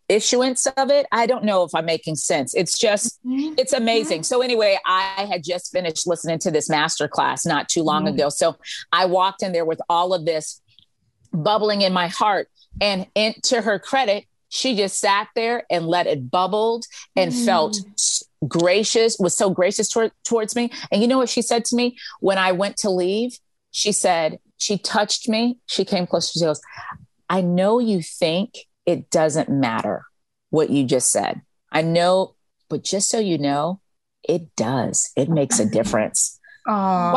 issuance 0.09 0.66
of 0.66 0.91
it 0.91 1.07
i 1.12 1.26
don't 1.26 1.45
know 1.45 1.62
if 1.62 1.74
i'm 1.74 1.85
making 1.85 2.14
sense 2.14 2.55
it's 2.55 2.79
just 2.79 3.18
mm-hmm. 3.24 3.55
it's 3.59 3.72
amazing 3.72 4.22
so 4.22 4.41
anyway 4.41 4.79
i 4.87 5.26
had 5.31 5.45
just 5.45 5.70
finished 5.72 6.07
listening 6.07 6.39
to 6.39 6.51
this 6.51 6.68
master 6.68 7.07
class 7.07 7.45
not 7.45 7.68
too 7.68 7.83
long 7.83 8.05
mm-hmm. 8.05 8.14
ago 8.14 8.29
so 8.29 8.57
i 8.93 9.05
walked 9.05 9.43
in 9.43 9.53
there 9.53 9.64
with 9.64 9.81
all 9.89 10.14
of 10.14 10.24
this 10.24 10.61
bubbling 11.33 11.83
in 11.83 11.93
my 11.93 12.09
heart 12.09 12.49
and 12.81 13.07
in, 13.14 13.35
to 13.43 13.61
her 13.61 13.79
credit 13.79 14.24
she 14.49 14.74
just 14.74 14.99
sat 14.99 15.29
there 15.35 15.64
and 15.70 15.87
let 15.87 16.07
it 16.07 16.31
bubbled 16.31 16.85
and 17.14 17.33
mm. 17.33 17.45
felt 17.45 17.76
gracious 18.47 19.18
was 19.18 19.37
so 19.37 19.51
gracious 19.51 19.91
toward, 19.91 20.11
towards 20.24 20.57
me 20.57 20.70
and 20.91 21.03
you 21.03 21.09
know 21.09 21.18
what 21.18 21.29
she 21.29 21.43
said 21.43 21.64
to 21.64 21.76
me 21.76 21.97
when 22.20 22.39
i 22.39 22.53
went 22.53 22.76
to 22.76 22.89
leave 22.89 23.39
she 23.70 23.93
said 23.93 24.39
she 24.57 24.79
touched 24.79 25.29
me 25.29 25.59
she 25.66 25.85
came 25.85 26.07
close 26.07 26.33
to. 26.33 26.39
she 26.39 26.45
goes 26.45 26.61
i 27.29 27.41
know 27.41 27.79
you 27.79 28.01
think 28.01 28.68
it 28.89 29.11
doesn't 29.11 29.51
matter 29.51 30.07
what 30.49 30.70
you 30.70 30.82
just 30.82 31.12
said. 31.12 31.43
I 31.70 31.82
know, 31.82 32.36
but 32.70 32.82
just 32.82 33.11
so 33.11 33.18
you 33.18 33.36
know, 33.36 33.82
it 34.26 34.57
does. 34.57 35.12
It 35.14 35.28
makes 35.28 35.61
a 35.61 35.66
difference. 35.68 36.41
Aww. 36.66 37.12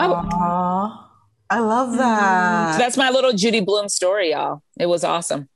I 1.49 1.59
love 1.59 1.87
mm-hmm. 1.87 1.97
that. 1.97 2.73
So 2.73 2.77
that's 2.79 2.97
my 2.97 3.09
little 3.09 3.31
Judy 3.31 3.61
Blume 3.61 3.87
story, 3.87 4.31
y'all. 4.31 4.61
It 4.77 4.87
was 4.87 5.05
awesome. 5.05 5.47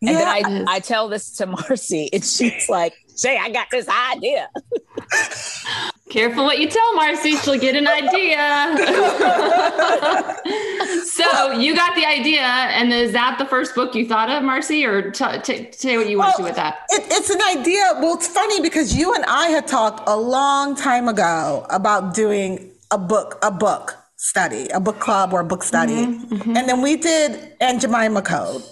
And 0.00 0.10
yeah. 0.10 0.40
then 0.40 0.66
I, 0.68 0.76
I 0.76 0.80
tell 0.80 1.10
this 1.10 1.36
to 1.36 1.46
Marcie, 1.48 2.08
and 2.14 2.24
she's 2.24 2.70
like, 2.70 2.94
Say, 3.14 3.36
I 3.36 3.50
got 3.50 3.68
this 3.70 3.86
idea. 3.88 4.48
Careful 6.12 6.44
what 6.44 6.58
you 6.58 6.68
tell 6.68 6.94
Marcie, 6.94 7.42
she'll 7.42 7.58
get 7.58 7.74
an 7.74 7.88
idea. 7.88 8.76
so 11.06 11.52
you 11.52 11.74
got 11.74 11.96
the 11.96 12.04
idea, 12.04 12.42
and 12.42 12.92
is 12.92 13.12
that 13.12 13.38
the 13.38 13.46
first 13.46 13.74
book 13.74 13.94
you 13.94 14.06
thought 14.06 14.28
of, 14.28 14.42
Marcie, 14.42 14.84
or 14.84 15.10
t- 15.10 15.24
t- 15.42 15.72
say 15.72 15.96
what 15.96 16.10
you 16.10 16.18
well, 16.18 16.26
want 16.26 16.36
to 16.36 16.42
do 16.42 16.44
with 16.44 16.56
that? 16.56 16.80
It, 16.90 17.04
it's 17.10 17.30
an 17.30 17.40
idea. 17.58 17.92
Well, 17.98 18.16
it's 18.16 18.28
funny 18.28 18.60
because 18.60 18.94
you 18.94 19.14
and 19.14 19.24
I 19.24 19.46
had 19.46 19.66
talked 19.66 20.06
a 20.06 20.14
long 20.14 20.76
time 20.76 21.08
ago 21.08 21.64
about 21.70 22.12
doing 22.12 22.72
a 22.90 22.98
book, 22.98 23.38
a 23.40 23.50
book 23.50 23.96
study, 24.16 24.68
a 24.68 24.80
book 24.80 25.00
club 25.00 25.32
or 25.32 25.40
a 25.40 25.46
book 25.46 25.62
study, 25.62 25.94
mm-hmm, 25.94 26.34
mm-hmm. 26.34 26.56
and 26.58 26.68
then 26.68 26.82
we 26.82 26.96
did 26.96 27.54
Aunt 27.58 27.80
Jemima 27.80 28.20
Code, 28.20 28.62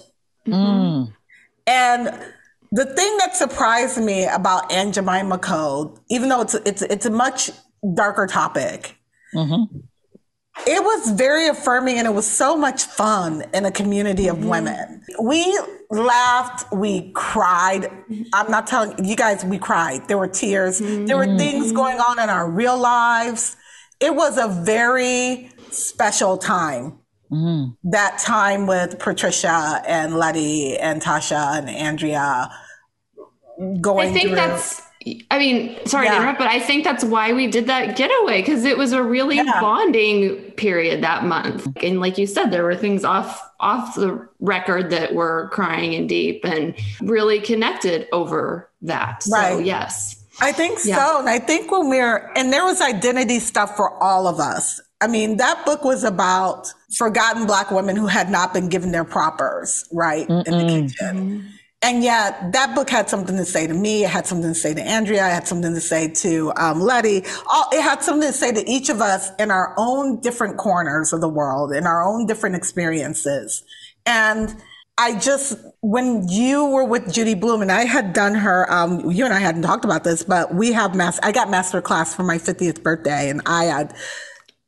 mm. 0.45 1.11
and 1.65 2.23
the 2.71 2.85
thing 2.85 3.17
that 3.17 3.35
surprised 3.35 4.01
me 4.01 4.25
about 4.25 4.71
Aunt 4.71 4.95
Jemima 4.95 5.37
Code, 5.37 5.99
even 6.09 6.29
though 6.29 6.41
it's 6.41 6.53
it's 6.53 6.81
it's 6.81 7.05
a 7.05 7.09
much 7.09 7.51
darker 7.95 8.27
topic, 8.27 8.95
mm-hmm. 9.35 9.77
it 10.65 10.83
was 10.83 11.11
very 11.11 11.47
affirming 11.47 11.97
and 11.97 12.07
it 12.07 12.13
was 12.13 12.25
so 12.25 12.55
much 12.55 12.83
fun 12.83 13.43
in 13.53 13.65
a 13.65 13.71
community 13.71 14.27
of 14.27 14.37
mm-hmm. 14.37 14.49
women. 14.49 15.03
We 15.21 15.59
laughed, 15.89 16.71
we 16.71 17.11
cried. 17.11 17.91
I'm 18.33 18.49
not 18.49 18.67
telling 18.67 19.03
you 19.03 19.17
guys, 19.17 19.43
we 19.43 19.57
cried. 19.57 20.07
There 20.07 20.17
were 20.17 20.29
tears. 20.29 20.79
Mm-hmm. 20.79 21.07
There 21.07 21.17
were 21.17 21.37
things 21.37 21.67
mm-hmm. 21.67 21.75
going 21.75 21.99
on 21.99 22.19
in 22.19 22.29
our 22.29 22.49
real 22.49 22.79
lives. 22.79 23.57
It 23.99 24.15
was 24.15 24.37
a 24.37 24.47
very 24.47 25.51
special 25.71 26.37
time. 26.37 26.99
Mm-hmm. 27.31 27.89
That 27.91 28.19
time 28.19 28.67
with 28.67 28.99
Patricia 28.99 29.81
and 29.87 30.15
Letty 30.15 30.77
and 30.77 31.01
Tasha 31.01 31.57
and 31.57 31.69
Andrea 31.69 32.49
going. 33.81 34.09
I 34.09 34.11
think 34.11 34.27
through. 34.27 34.35
that's. 34.35 34.81
I 35.31 35.39
mean, 35.39 35.83
sorry 35.87 36.05
yeah. 36.05 36.11
to 36.11 36.17
interrupt, 36.17 36.37
but 36.37 36.47
I 36.47 36.59
think 36.59 36.83
that's 36.83 37.03
why 37.03 37.33
we 37.33 37.47
did 37.47 37.65
that 37.65 37.97
getaway 37.97 38.43
because 38.43 38.65
it 38.65 38.77
was 38.77 38.91
a 38.91 39.01
really 39.01 39.37
yeah. 39.37 39.59
bonding 39.59 40.51
period 40.51 41.01
that 41.01 41.25
month. 41.25 41.67
And 41.81 41.99
like 41.99 42.19
you 42.19 42.27
said, 42.27 42.51
there 42.51 42.63
were 42.63 42.75
things 42.75 43.03
off 43.03 43.41
off 43.59 43.95
the 43.95 44.27
record 44.39 44.91
that 44.91 45.15
were 45.15 45.49
crying 45.51 45.95
and 45.95 46.07
deep 46.07 46.45
and 46.45 46.75
really 47.01 47.39
connected 47.39 48.07
over 48.11 48.69
that. 48.83 49.23
Right. 49.31 49.53
So 49.53 49.59
yes. 49.59 50.23
I 50.39 50.51
think 50.51 50.79
yeah. 50.85 50.97
so. 50.97 51.19
And 51.19 51.29
I 51.29 51.39
think 51.39 51.71
when 51.71 51.89
we're 51.89 52.31
and 52.35 52.53
there 52.53 52.63
was 52.63 52.79
identity 52.79 53.39
stuff 53.39 53.75
for 53.75 53.91
all 54.03 54.27
of 54.27 54.39
us. 54.39 54.79
I 55.01 55.07
mean, 55.07 55.37
that 55.37 55.65
book 55.65 55.83
was 55.83 56.03
about 56.03 56.71
forgotten 56.95 57.47
black 57.47 57.71
women 57.71 57.95
who 57.95 58.05
had 58.05 58.29
not 58.29 58.53
been 58.53 58.69
given 58.69 58.91
their 58.91 59.03
propers, 59.03 59.87
right? 59.91 60.27
Mm-mm. 60.27 60.45
In 60.45 60.53
the 60.53 60.67
kitchen. 60.67 61.17
Mm-hmm. 61.17 61.47
And 61.83 62.03
yet 62.03 62.51
that 62.51 62.75
book 62.75 62.89
had 62.89 63.09
something 63.09 63.35
to 63.37 63.45
say 63.45 63.65
to 63.65 63.73
me. 63.73 64.03
It 64.03 64.09
had 64.09 64.27
something 64.27 64.53
to 64.53 64.59
say 64.59 64.73
to 64.73 64.81
Andrea. 64.81 65.25
It 65.27 65.31
had 65.31 65.47
something 65.47 65.73
to 65.73 65.81
say 65.81 66.09
to 66.09 66.53
um, 66.55 66.79
Letty. 66.79 67.23
All, 67.51 67.65
it 67.71 67.81
had 67.81 68.03
something 68.03 68.29
to 68.29 68.37
say 68.37 68.51
to 68.51 68.69
each 68.69 68.89
of 68.89 69.01
us 69.01 69.31
in 69.39 69.49
our 69.49 69.73
own 69.77 70.19
different 70.19 70.57
corners 70.57 71.11
of 71.11 71.21
the 71.21 71.29
world, 71.29 71.73
in 71.73 71.87
our 71.87 72.03
own 72.03 72.27
different 72.27 72.55
experiences. 72.55 73.63
And 74.05 74.55
I 74.97 75.17
just, 75.17 75.57
when 75.81 76.27
you 76.27 76.65
were 76.65 76.83
with 76.83 77.11
Judy 77.11 77.33
Blume 77.33 77.63
and 77.63 77.71
I 77.71 77.85
had 77.85 78.13
done 78.13 78.35
her, 78.35 78.71
um, 78.71 79.09
you 79.09 79.25
and 79.25 79.33
I 79.33 79.39
hadn't 79.39 79.63
talked 79.63 79.85
about 79.85 80.03
this, 80.03 80.21
but 80.21 80.53
we 80.53 80.73
have 80.73 80.93
mass, 80.93 81.19
I 81.23 81.31
got 81.31 81.49
master 81.49 81.81
class 81.81 82.13
for 82.13 82.21
my 82.21 82.37
50th 82.37 82.83
birthday 82.83 83.31
and 83.31 83.41
I 83.47 83.63
had, 83.65 83.95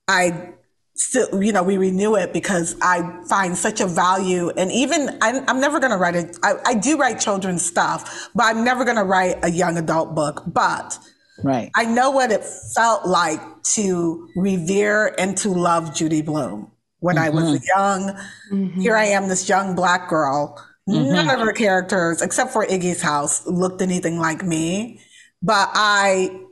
I 0.08 0.53
still, 0.96 1.44
you 1.44 1.52
know, 1.52 1.64
we 1.64 1.78
renew 1.78 2.16
it 2.16 2.34
because 2.34 2.76
I 2.82 3.22
find 3.28 3.58
such 3.58 3.82
a 3.82 3.88
value. 3.88 4.50
And 4.50 4.72
even 4.72 5.18
I'm, 5.22 5.44
I'm 5.48 5.60
never 5.60 5.80
going 5.80 5.92
to 5.92 5.98
write 5.98 6.16
it. 6.16 6.38
I 6.44 6.76
do 6.76 6.98
write 6.98 7.20
children's 7.20 7.66
stuff, 7.66 8.30
but 8.36 8.44
I'm 8.44 8.64
never 8.64 8.84
going 8.86 8.98
to 8.98 9.04
write 9.04 9.38
a 9.44 9.50
young 9.50 9.78
adult 9.78 10.16
book. 10.16 10.44
But 10.48 10.98
right. 11.44 11.72
I 11.76 11.86
know 11.86 12.12
what 12.12 12.32
it 12.32 12.44
felt 12.76 13.08
like 13.08 13.42
to 13.74 14.30
revere 14.36 15.16
and 15.18 15.38
to 15.38 15.50
love 15.50 15.96
Judy 15.96 16.22
Blume 16.22 16.72
when 17.00 17.16
mm-hmm. 17.16 17.26
I 17.26 17.30
was 17.30 17.44
mm-hmm. 17.44 17.64
young. 17.76 18.20
Mm-hmm. 18.52 18.82
Here 18.82 18.96
I 18.96 19.06
am, 19.06 19.30
this 19.30 19.50
young 19.50 19.76
black 19.76 20.10
girl. 20.10 20.64
Mm-hmm. 20.88 21.14
None 21.14 21.30
of 21.30 21.40
her 21.40 21.54
characters, 21.54 22.22
except 22.22 22.52
for 22.52 22.66
Iggie's 22.66 23.02
house, 23.02 23.48
looked 23.48 23.82
anything 23.82 24.20
like 24.20 24.44
me. 24.44 25.00
But 25.42 25.70
I 25.74 26.43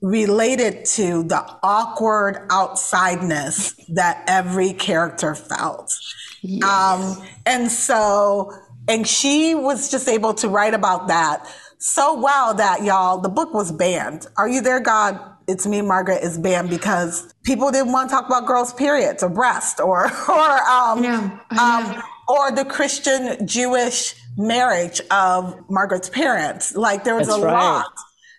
related 0.00 0.84
to 0.84 1.22
the 1.24 1.44
awkward 1.62 2.46
outsideness 2.48 3.74
that 3.88 4.24
every 4.26 4.72
character 4.72 5.34
felt. 5.34 5.92
Yes. 6.42 6.62
Um, 6.64 7.26
and 7.46 7.70
so, 7.70 8.52
and 8.86 9.06
she 9.06 9.54
was 9.54 9.90
just 9.90 10.08
able 10.08 10.34
to 10.34 10.48
write 10.48 10.74
about 10.74 11.08
that 11.08 11.46
so 11.78 12.20
well 12.20 12.54
that 12.54 12.82
y'all, 12.82 13.18
the 13.18 13.28
book 13.28 13.54
was 13.54 13.72
banned. 13.72 14.26
Are 14.36 14.48
You 14.48 14.60
There, 14.60 14.80
God? 14.80 15.20
It's 15.46 15.66
Me, 15.66 15.80
Margaret 15.80 16.22
is 16.22 16.36
banned 16.36 16.68
because 16.68 17.32
people 17.42 17.70
didn't 17.70 17.92
want 17.92 18.10
to 18.10 18.14
talk 18.14 18.26
about 18.26 18.46
girls' 18.46 18.74
periods 18.74 19.22
or 19.22 19.30
breast 19.30 19.80
or, 19.80 20.04
or, 20.06 20.62
um, 20.68 21.40
um, 21.58 22.02
or 22.28 22.52
the 22.52 22.64
Christian 22.64 23.46
Jewish 23.46 24.14
marriage 24.36 25.00
of 25.10 25.58
Margaret's 25.70 26.10
parents. 26.10 26.76
Like 26.76 27.04
there 27.04 27.16
was 27.16 27.28
That's 27.28 27.40
a 27.40 27.46
right. 27.46 27.52
lot 27.52 27.92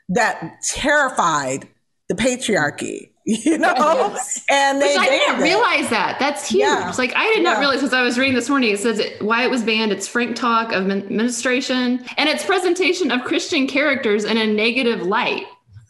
that 0.10 0.62
terrified 0.64 1.68
the 2.08 2.16
patriarchy, 2.16 3.12
you 3.26 3.58
know? 3.58 3.74
Yes. 3.76 4.44
And 4.50 4.80
Which 4.80 4.98
I 4.98 5.06
didn't 5.06 5.42
realize 5.42 5.90
that. 5.90 6.18
That's 6.20 6.50
huge. 6.50 6.62
Yeah. 6.62 6.92
Like 6.98 7.16
I 7.16 7.26
did 7.34 7.44
not 7.44 7.54
yeah. 7.54 7.60
realize 7.60 7.80
because 7.80 7.94
I 7.94 8.02
was 8.02 8.18
reading 8.18 8.36
this 8.36 8.50
morning, 8.50 8.72
it 8.72 8.80
says 8.80 9.00
it, 9.00 9.22
why 9.22 9.44
it 9.44 9.50
was 9.50 9.64
banned. 9.64 9.92
It's 9.92 10.08
frank 10.08 10.36
talk 10.36 10.74
of 10.74 10.90
administration 10.90 12.04
and 12.18 12.28
its 12.28 12.44
presentation 12.44 13.12
of 13.12 13.24
Christian 13.24 13.68
characters 13.68 14.26
in 14.26 14.38
a 14.38 14.48
negative 14.48 15.04
light. 15.04 15.46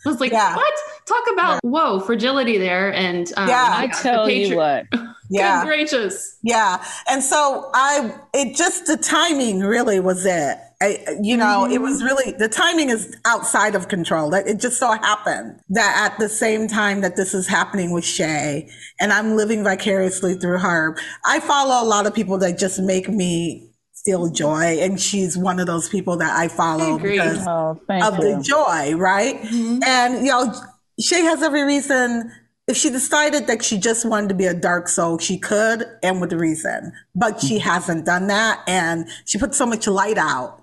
I 0.06 0.10
was 0.10 0.20
like, 0.20 0.32
yeah. 0.32 0.56
what? 0.56 0.74
Talk 1.06 1.24
about 1.34 1.60
whoa, 1.64 2.00
fragility 2.00 2.58
there. 2.58 2.94
And 2.94 3.32
um, 3.36 3.50
yeah, 3.50 3.74
I 3.76 3.88
tell 3.88 4.26
patri- 4.26 4.48
you 4.48 4.56
what. 4.56 4.86
yeah. 5.30 5.64
gracious. 5.66 6.38
Yeah. 6.42 6.84
And 7.10 7.22
so 7.22 7.70
I, 7.74 8.14
it 8.34 8.56
just, 8.56 8.86
the 8.86 8.96
timing 8.96 9.60
really 9.60 10.00
was 10.00 10.26
it. 10.26 10.58
I, 10.82 11.18
you 11.22 11.36
know, 11.36 11.64
mm-hmm. 11.64 11.74
it 11.74 11.82
was 11.82 12.02
really, 12.02 12.32
the 12.32 12.48
timing 12.48 12.90
is 12.90 13.16
outside 13.26 13.76
of 13.76 13.90
control. 13.90 14.30
That 14.30 14.48
it 14.48 14.60
just 14.60 14.80
so 14.80 14.92
happened 14.92 15.60
that 15.70 16.12
at 16.12 16.20
the 16.20 16.30
same 16.30 16.70
time 16.70 17.02
that 17.02 17.18
this 17.18 17.34
is 17.34 17.48
happening 17.48 17.92
with 17.92 18.06
Shay 18.06 18.70
and 19.00 19.12
I'm 19.12 19.36
living 19.36 19.64
vicariously 19.64 20.36
through 20.36 20.60
her, 20.60 20.98
I 21.26 21.42
follow 21.42 21.84
a 21.84 21.88
lot 21.88 22.08
of 22.08 22.14
people 22.14 22.38
that 22.40 22.58
just 22.58 22.80
make 22.80 23.10
me 23.10 23.72
feel 24.06 24.30
joy. 24.30 24.80
And 24.80 25.00
she's 25.00 25.38
one 25.38 25.60
of 25.60 25.68
those 25.68 25.90
people 25.90 26.16
that 26.18 26.38
I 26.38 26.48
follow 26.48 26.98
I 26.98 27.02
because 27.02 27.46
oh, 27.46 27.78
of 27.90 28.18
you. 28.18 28.38
the 28.38 28.42
joy, 28.42 28.96
right? 28.96 29.36
Mm-hmm. 29.36 29.84
And, 29.84 30.26
you 30.26 30.32
know, 30.32 30.54
Shay 30.98 31.24
has 31.24 31.44
every 31.44 31.64
reason 31.64 32.32
if 32.70 32.78
she 32.78 32.92
decided 32.92 33.48
that 33.48 33.66
she 33.66 33.80
just 33.80 34.08
wanted 34.08 34.30
to 34.30 34.36
be 34.36 34.46
a 34.46 34.54
dark 34.54 34.88
soul, 34.88 35.18
she 35.18 35.40
could 35.40 35.86
and 36.04 36.22
with 36.22 36.32
reason, 36.32 36.94
but 37.16 37.42
she 37.42 37.58
mm-hmm. 37.58 37.68
hasn't 37.68 38.06
done 38.06 38.28
that. 38.28 38.64
And 38.68 39.10
she 39.26 39.40
put 39.40 39.56
so 39.56 39.66
much 39.66 39.88
light 39.88 40.20
out 40.20 40.59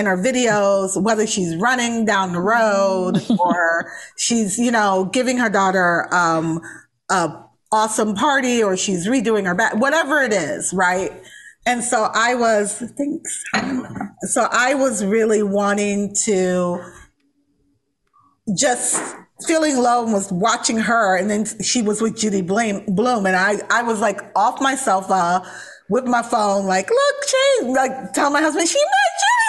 in 0.00 0.06
her 0.06 0.16
videos, 0.16 1.00
whether 1.00 1.26
she's 1.26 1.54
running 1.56 2.04
down 2.04 2.32
the 2.32 2.40
road 2.40 3.22
or 3.38 3.92
she's, 4.16 4.58
you 4.58 4.70
know, 4.70 5.08
giving 5.12 5.36
her 5.38 5.50
daughter, 5.50 6.12
um, 6.12 6.60
a 7.10 7.30
awesome 7.70 8.14
party 8.14 8.62
or 8.62 8.76
she's 8.76 9.06
redoing 9.06 9.46
her 9.46 9.54
back, 9.54 9.76
whatever 9.76 10.20
it 10.22 10.32
is, 10.32 10.72
right? 10.72 11.12
And 11.66 11.84
so 11.84 12.08
I 12.14 12.34
was, 12.34 12.82
thanks. 12.96 13.44
So 14.22 14.48
I 14.50 14.74
was 14.74 15.04
really 15.04 15.42
wanting 15.42 16.14
to 16.24 16.82
just 18.56 19.16
feeling 19.46 19.76
low 19.76 20.04
and 20.04 20.12
was 20.12 20.32
watching 20.32 20.78
her. 20.78 21.16
And 21.16 21.30
then 21.30 21.44
she 21.62 21.82
was 21.82 22.00
with 22.00 22.16
Judy 22.16 22.42
Blume, 22.42 22.84
Blume 22.86 23.26
and 23.26 23.36
I, 23.36 23.58
I 23.70 23.82
was 23.82 24.00
like 24.00 24.20
off 24.34 24.60
my 24.60 24.74
sofa 24.74 25.42
with 25.90 26.06
my 26.06 26.22
phone, 26.22 26.66
like, 26.66 26.88
look, 26.88 27.28
she, 27.28 27.66
like, 27.66 28.12
tell 28.12 28.30
my 28.30 28.40
husband, 28.40 28.68
she 28.68 28.78
met 28.78 28.86
my 28.86 29.39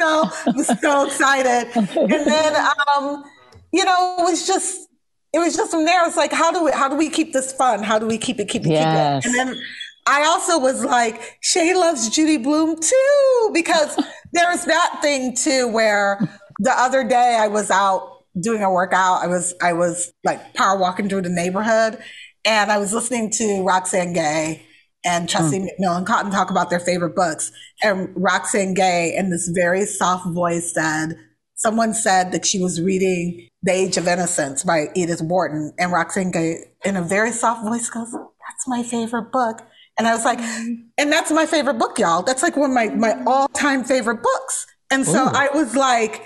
gosh, 0.00 0.46
you 0.46 0.52
know, 0.52 0.52
I 0.52 0.56
was 0.56 0.80
so 0.80 1.06
excited. 1.06 1.70
And 1.76 2.26
then, 2.26 2.56
um, 2.96 3.24
you 3.72 3.84
know, 3.84 4.16
it 4.18 4.22
was 4.22 4.46
just, 4.46 4.88
it 5.32 5.38
was 5.38 5.56
just 5.56 5.70
from 5.70 5.84
there. 5.84 6.06
It's 6.06 6.16
like, 6.16 6.32
how 6.32 6.52
do 6.52 6.64
we, 6.64 6.72
how 6.72 6.88
do 6.88 6.96
we 6.96 7.08
keep 7.08 7.32
this 7.32 7.52
fun? 7.52 7.82
How 7.82 7.98
do 7.98 8.06
we 8.06 8.18
keep 8.18 8.40
it, 8.40 8.48
keep 8.48 8.66
it, 8.66 8.70
yes. 8.70 9.24
keep 9.24 9.34
it? 9.34 9.38
And 9.38 9.48
then 9.48 9.62
I 10.06 10.24
also 10.24 10.58
was 10.58 10.84
like, 10.84 11.38
Shay 11.42 11.74
loves 11.74 12.08
Judy 12.08 12.36
Blume 12.36 12.76
too, 12.80 13.50
because 13.52 13.96
there's 14.32 14.64
that 14.64 14.98
thing 15.02 15.36
too, 15.36 15.68
where 15.68 16.18
the 16.58 16.72
other 16.72 17.04
day 17.04 17.36
I 17.38 17.48
was 17.48 17.70
out 17.70 18.24
doing 18.40 18.62
a 18.62 18.70
workout. 18.70 19.22
I 19.22 19.26
was, 19.26 19.54
I 19.62 19.72
was 19.72 20.12
like 20.24 20.54
power 20.54 20.78
walking 20.78 21.08
through 21.08 21.22
the 21.22 21.30
neighborhood 21.30 21.98
and 22.44 22.72
I 22.72 22.78
was 22.78 22.92
listening 22.92 23.30
to 23.32 23.62
Roxane 23.62 24.12
Gay 24.12 24.66
and 25.04 25.28
Tressie 25.28 25.60
mm. 25.60 25.68
McMillan 25.80 26.06
Cottom 26.06 26.30
talk 26.30 26.50
about 26.50 26.70
their 26.70 26.80
favorite 26.80 27.16
books. 27.16 27.52
And 27.82 28.10
Roxane 28.14 28.74
Gay 28.74 29.14
in 29.16 29.30
this 29.30 29.48
very 29.48 29.86
soft 29.86 30.28
voice 30.28 30.72
said, 30.74 31.18
someone 31.54 31.94
said 31.94 32.32
that 32.32 32.46
she 32.46 32.62
was 32.62 32.80
reading 32.80 33.48
The 33.62 33.72
Age 33.72 33.96
of 33.96 34.08
Innocence 34.08 34.64
by 34.64 34.86
Edith 34.94 35.22
Wharton. 35.22 35.72
And 35.78 35.92
Roxane 35.92 36.30
Gay 36.30 36.64
in 36.84 36.96
a 36.96 37.02
very 37.02 37.32
soft 37.32 37.62
voice 37.62 37.88
goes, 37.88 38.12
that's 38.12 38.66
my 38.66 38.82
favorite 38.82 39.32
book. 39.32 39.62
And 39.98 40.06
I 40.06 40.14
was 40.14 40.24
like, 40.24 40.40
and 40.40 41.12
that's 41.12 41.30
my 41.30 41.44
favorite 41.46 41.78
book, 41.78 41.98
y'all. 41.98 42.22
That's 42.22 42.42
like 42.42 42.56
one 42.56 42.70
of 42.70 42.74
my, 42.74 42.88
my 42.88 43.22
all 43.26 43.48
time 43.48 43.84
favorite 43.84 44.22
books. 44.22 44.66
And 44.90 45.06
so 45.06 45.24
Ooh. 45.24 45.32
I 45.32 45.48
was 45.52 45.76
like, 45.76 46.22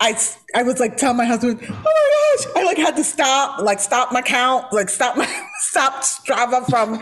I, 0.00 0.16
I 0.54 0.62
was 0.62 0.78
like 0.78 0.96
telling 0.96 1.16
my 1.16 1.24
husband, 1.24 1.58
oh 1.60 1.72
my 1.72 2.44
gosh, 2.44 2.56
I 2.56 2.64
like 2.64 2.76
had 2.76 2.94
to 2.96 3.04
stop, 3.04 3.60
like 3.60 3.80
stop 3.80 4.12
my 4.12 4.22
count, 4.22 4.72
like 4.72 4.90
stop 4.90 5.16
my, 5.16 5.26
stop 5.60 6.02
Strava 6.02 6.64
from, 6.70 6.98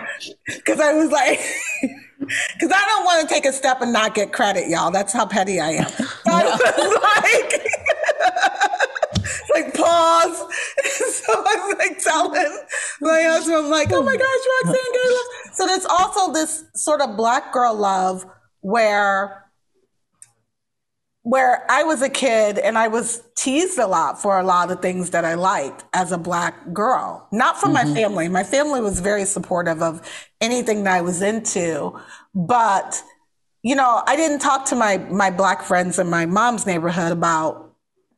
cause 0.64 0.80
I 0.80 0.94
was 0.94 1.10
like, 1.10 1.38
cause 2.60 2.72
I 2.74 2.84
don't 2.86 3.04
want 3.04 3.28
to 3.28 3.34
take 3.34 3.44
a 3.44 3.52
step 3.52 3.82
and 3.82 3.92
not 3.92 4.14
get 4.14 4.32
credit, 4.32 4.68
y'all. 4.68 4.90
That's 4.90 5.12
how 5.12 5.26
petty 5.26 5.60
I 5.60 5.72
am. 5.72 5.90
So 6.26 6.32
I 6.32 6.44
was 6.44 6.94
like, 9.54 9.64
like 9.64 9.74
pause. 9.74 10.38
so 10.98 11.32
I 11.32 11.54
was 11.56 11.76
like 11.78 11.98
telling 11.98 12.58
my 13.00 13.22
husband, 13.22 13.56
I'm 13.56 13.70
like, 13.70 13.92
oh 13.92 14.02
my 14.02 14.16
gosh, 14.16 14.64
Roxane 14.64 14.92
Gay 14.92 15.08
love. 15.08 15.54
So 15.54 15.66
there's 15.66 15.86
also 15.86 16.32
this 16.32 16.64
sort 16.74 17.00
of 17.00 17.16
black 17.16 17.52
girl 17.52 17.74
love 17.74 18.26
where 18.60 19.45
where 21.26 21.68
I 21.68 21.82
was 21.82 22.02
a 22.02 22.08
kid 22.08 22.56
and 22.56 22.78
I 22.78 22.86
was 22.86 23.20
teased 23.34 23.80
a 23.80 23.86
lot 23.88 24.22
for 24.22 24.38
a 24.38 24.44
lot 24.44 24.70
of 24.70 24.80
things 24.80 25.10
that 25.10 25.24
I 25.24 25.34
liked 25.34 25.84
as 25.92 26.12
a 26.12 26.18
black 26.18 26.72
girl. 26.72 27.26
Not 27.32 27.58
from 27.58 27.74
mm-hmm. 27.74 27.88
my 27.88 27.94
family. 28.00 28.28
My 28.28 28.44
family 28.44 28.80
was 28.80 29.00
very 29.00 29.24
supportive 29.24 29.82
of 29.82 30.08
anything 30.40 30.84
that 30.84 30.94
I 30.94 31.00
was 31.00 31.22
into, 31.22 31.98
but 32.32 33.02
you 33.64 33.74
know, 33.74 34.04
I 34.06 34.14
didn't 34.14 34.38
talk 34.38 34.66
to 34.66 34.76
my 34.76 34.98
my 34.98 35.30
black 35.30 35.62
friends 35.62 35.98
in 35.98 36.08
my 36.08 36.26
mom's 36.26 36.64
neighborhood 36.64 37.10
about 37.10 37.74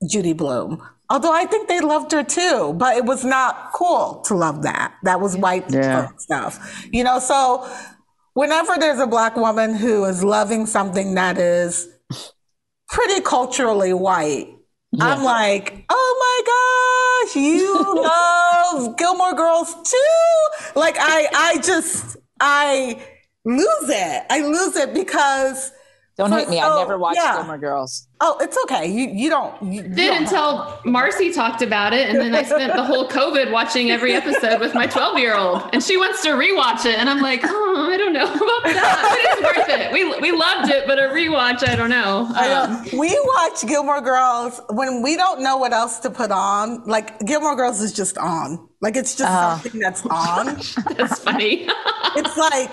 Judy 0.06 0.34
Blume. 0.34 0.82
Although 1.08 1.32
I 1.32 1.46
think 1.46 1.66
they 1.66 1.80
loved 1.80 2.12
her 2.12 2.22
too, 2.22 2.74
but 2.76 2.98
it 2.98 3.06
was 3.06 3.24
not 3.24 3.72
cool 3.72 4.20
to 4.26 4.34
love 4.34 4.64
that. 4.64 4.92
That 5.04 5.22
was 5.22 5.34
white 5.34 5.64
yeah. 5.70 6.08
stuff. 6.18 6.86
You 6.92 7.04
know, 7.04 7.20
so 7.20 7.66
whenever 8.34 8.74
there's 8.78 9.00
a 9.00 9.06
black 9.06 9.34
woman 9.34 9.74
who 9.74 10.04
is 10.04 10.22
loving 10.22 10.66
something 10.66 11.14
that 11.14 11.38
is 11.38 11.88
pretty 12.88 13.20
culturally 13.20 13.92
white. 13.92 14.54
Yeah. 14.92 15.04
I'm 15.04 15.22
like, 15.22 15.84
oh 15.90 17.24
my 17.26 17.32
gosh, 17.34 17.36
you 17.36 17.74
love 18.02 18.96
Gilmore 18.96 19.34
Girls 19.34 19.74
too. 19.74 20.78
Like 20.78 20.96
I, 20.98 21.28
I 21.34 21.58
just, 21.58 22.16
I 22.40 23.00
lose 23.44 23.88
it. 23.88 24.26
I 24.30 24.40
lose 24.40 24.76
it 24.76 24.94
because 24.94 25.72
don't 26.18 26.32
hate 26.32 26.48
me. 26.48 26.60
I 26.60 26.76
never 26.76 26.98
watched 26.98 27.20
yeah. 27.22 27.36
Gilmore 27.36 27.58
Girls. 27.58 28.08
Oh, 28.20 28.36
it's 28.40 28.58
okay. 28.64 28.90
You 28.90 29.06
you 29.06 29.30
don't. 29.30 29.72
You, 29.72 29.82
Did 29.82 29.94
don't 29.94 30.22
until 30.22 30.80
Marcie 30.84 31.32
talked 31.32 31.62
about 31.62 31.94
it, 31.94 32.08
and 32.08 32.18
then 32.18 32.34
I 32.34 32.42
spent 32.42 32.74
the 32.74 32.82
whole 32.82 33.08
COVID 33.08 33.52
watching 33.52 33.92
every 33.92 34.14
episode 34.14 34.58
with 34.58 34.74
my 34.74 34.88
12 34.88 35.18
year 35.18 35.36
old, 35.36 35.62
and 35.72 35.80
she 35.80 35.96
wants 35.96 36.20
to 36.22 36.30
rewatch 36.30 36.86
it, 36.86 36.98
and 36.98 37.08
I'm 37.08 37.20
like, 37.20 37.42
oh, 37.44 37.88
I 37.92 37.96
don't 37.96 38.12
know 38.12 38.24
about 38.34 38.64
that. 38.64 39.38
But 39.44 39.46
it's 39.46 39.68
worth 39.68 39.80
it. 39.80 39.92
We 39.92 40.18
we 40.20 40.36
loved 40.36 40.72
it, 40.72 40.88
but 40.88 40.98
a 40.98 41.02
rewatch, 41.02 41.66
I 41.68 41.76
don't 41.76 41.90
know. 41.90 42.26
Um, 42.34 42.84
we 42.98 43.16
watch 43.36 43.64
Gilmore 43.64 44.00
Girls 44.00 44.60
when 44.70 45.02
we 45.02 45.14
don't 45.14 45.40
know 45.40 45.56
what 45.56 45.72
else 45.72 46.00
to 46.00 46.10
put 46.10 46.32
on. 46.32 46.82
Like 46.84 47.20
Gilmore 47.20 47.54
Girls 47.54 47.80
is 47.80 47.92
just 47.92 48.18
on. 48.18 48.68
Like 48.80 48.96
it's 48.96 49.14
just 49.14 49.30
uh, 49.30 49.56
something 49.60 49.80
that's 49.80 50.04
on. 50.04 50.46
that's 50.96 51.20
funny. 51.20 51.68
it's 52.16 52.36
like 52.36 52.72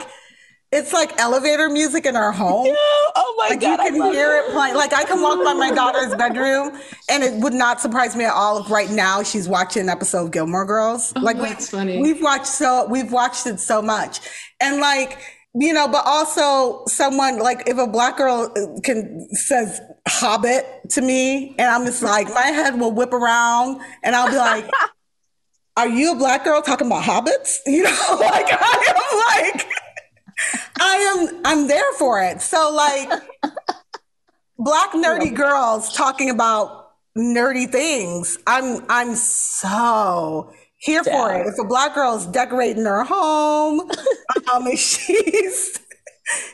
it's 0.71 0.93
like 0.93 1.19
elevator 1.19 1.69
music 1.69 2.05
in 2.05 2.15
our 2.15 2.31
home. 2.31 2.65
Yeah. 2.75 3.11
Oh 3.17 3.35
my 3.37 3.55
god. 3.55 3.79
like 3.79 3.79
god! 3.79 3.95
You 3.95 4.01
can 4.01 4.13
hear 4.13 4.35
it. 4.37 4.51
playing. 4.51 4.75
Like 4.75 4.93
I 4.93 5.05
can 5.05 5.21
walk 5.21 5.43
by 5.43 5.53
my 5.53 5.71
daughter's 5.75 6.13
bedroom, 6.15 6.77
and 7.09 7.23
it 7.23 7.33
would 7.41 7.53
not 7.53 7.79
surprise 7.79 8.15
me 8.15 8.25
at 8.25 8.33
all 8.33 8.63
if 8.63 8.69
right 8.69 8.89
now 8.89 9.23
she's 9.23 9.47
watching 9.47 9.83
an 9.83 9.89
episode 9.89 10.25
of 10.25 10.31
Gilmore 10.31 10.65
Girls. 10.65 11.13
Oh, 11.15 11.21
like 11.21 11.37
that's 11.37 11.71
we, 11.71 11.77
funny. 11.77 12.01
We've 12.01 12.21
watched 12.21 12.47
so 12.47 12.87
we've 12.89 13.11
watched 13.11 13.45
it 13.47 13.59
so 13.59 13.81
much, 13.81 14.19
and 14.59 14.81
like 14.81 15.17
you 15.53 15.71
know, 15.71 15.87
but 15.87 16.03
also 16.05 16.83
someone 16.87 17.39
like 17.39 17.63
if 17.67 17.77
a 17.77 17.87
black 17.87 18.17
girl 18.17 18.51
uh, 18.57 18.79
can 18.81 19.27
says 19.31 19.79
Hobbit 20.07 20.65
to 20.91 21.01
me, 21.01 21.55
and 21.57 21.67
I'm 21.69 21.85
just 21.85 22.03
like 22.03 22.27
my 22.33 22.47
head 22.47 22.77
will 22.77 22.91
whip 22.91 23.13
around, 23.13 23.79
and 24.03 24.15
I'll 24.15 24.29
be 24.29 24.37
like. 24.37 24.69
Are 25.77 25.89
you 25.89 26.13
a 26.13 26.15
black 26.15 26.45
girl 26.45 26.61
talking 26.61 26.87
about 26.87 27.03
hobbits? 27.03 27.57
You 27.65 27.83
know, 27.83 28.17
like 28.17 28.47
I 28.49 29.43
am 29.43 29.53
like 29.53 29.67
I 30.79 31.27
am 31.31 31.41
I'm 31.45 31.67
there 31.67 31.93
for 31.93 32.21
it. 32.21 32.41
So 32.41 32.71
like 32.73 33.09
black 34.57 34.91
nerdy 34.93 35.33
girls 35.33 35.93
talking 35.93 36.29
about 36.29 36.91
nerdy 37.17 37.69
things. 37.69 38.37
I'm 38.47 38.85
I'm 38.89 39.15
so 39.15 40.51
here 40.77 41.01
yeah. 41.05 41.11
for 41.13 41.33
it. 41.33 41.47
If 41.47 41.59
a 41.59 41.67
black 41.67 41.95
girl 41.95 42.15
is 42.15 42.25
decorating 42.27 42.85
her 42.85 43.03
home, 43.03 43.79
um, 44.53 44.67
if 44.67 44.79
she's 44.79 45.79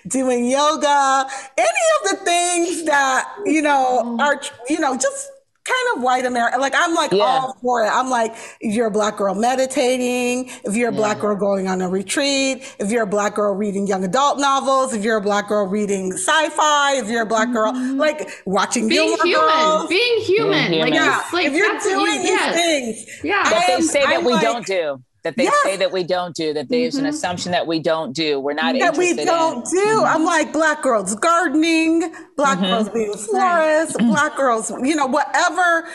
doing 0.07 0.49
yoga, 0.49 1.25
any 1.57 1.69
of 2.03 2.09
the 2.09 2.25
things 2.25 2.83
that, 2.85 3.33
you 3.45 3.61
know, 3.61 4.17
are, 4.19 4.41
you 4.69 4.79
know, 4.79 4.95
just 4.95 5.29
kind 5.63 5.97
of 5.97 6.03
white 6.03 6.25
America. 6.25 6.57
Like 6.57 6.73
I'm 6.75 6.93
like 6.93 7.11
yeah. 7.11 7.23
all 7.23 7.57
for 7.61 7.83
it. 7.83 7.89
I'm 7.89 8.09
like, 8.09 8.33
if 8.59 8.75
you're 8.75 8.87
a 8.87 8.91
black 8.91 9.17
girl 9.17 9.35
meditating, 9.35 10.49
if 10.63 10.75
you're 10.75 10.89
a 10.89 10.93
yeah. 10.93 10.97
black 10.97 11.19
girl 11.19 11.35
going 11.35 11.67
on 11.67 11.81
a 11.81 11.89
retreat, 11.89 12.75
if 12.79 12.91
you're 12.91 13.03
a 13.03 13.07
black 13.07 13.35
girl 13.35 13.53
reading 13.53 13.87
young 13.87 14.03
adult 14.03 14.39
novels, 14.39 14.93
if 14.93 15.03
you're 15.03 15.17
a 15.17 15.21
black 15.21 15.47
girl 15.47 15.67
reading 15.67 16.13
sci-fi, 16.13 16.97
if 16.97 17.09
you're 17.09 17.23
a 17.23 17.25
black 17.25 17.51
girl 17.51 17.71
mm-hmm. 17.71 17.97
like 17.97 18.29
watching 18.45 18.87
being 18.87 19.17
human, 19.23 19.41
girls. 19.41 19.89
being 19.89 20.21
human, 20.21 20.71
being 20.71 20.71
human. 20.73 20.79
like, 20.81 20.93
yeah. 20.93 21.23
like 21.33 21.47
if 21.47 21.53
you're 21.53 21.79
doing 21.79 22.21
these 22.21 22.29
yes. 22.29 22.55
things, 22.55 23.23
yeah, 23.23 23.43
that 23.43 23.65
they 23.67 23.81
say 23.81 24.01
that 24.01 24.17
I'm 24.17 24.25
we 24.25 24.33
like, 24.33 24.41
don't 24.41 24.65
do 24.65 25.03
that 25.23 25.37
they 25.37 25.43
yes. 25.43 25.63
say 25.63 25.77
that 25.77 25.91
we 25.91 26.03
don't 26.03 26.35
do, 26.35 26.53
that 26.53 26.69
there's 26.69 26.95
mm-hmm. 26.95 27.05
an 27.05 27.09
assumption 27.09 27.51
that 27.51 27.67
we 27.67 27.79
don't 27.79 28.13
do. 28.13 28.39
We're 28.39 28.53
not 28.53 28.73
that 28.79 28.97
we 28.97 29.13
don't 29.13 29.57
in. 29.57 29.63
do. 29.71 29.77
Mm-hmm. 29.77 30.05
I'm 30.05 30.25
like 30.25 30.51
black 30.51 30.81
girls 30.81 31.13
gardening, 31.15 32.11
black 32.35 32.57
mm-hmm. 32.57 32.67
girls 32.67 32.89
being 32.89 33.13
florists, 33.13 33.95
black 33.97 34.35
girls, 34.35 34.71
you 34.81 34.95
know, 34.95 35.07
whatever, 35.07 35.87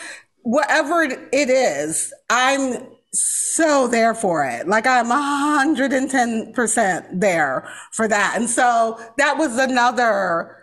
whatever 0.43 1.01
it 1.03 1.49
is. 1.49 2.13
I'm 2.29 2.87
so 3.13 3.87
there 3.87 4.13
for 4.13 4.45
it. 4.45 4.67
Like 4.67 4.85
I'm 4.87 5.07
110% 5.07 7.19
there 7.19 7.67
for 7.91 8.07
that. 8.07 8.35
And 8.37 8.49
so 8.49 8.99
that 9.17 9.37
was 9.37 9.57
another 9.57 10.55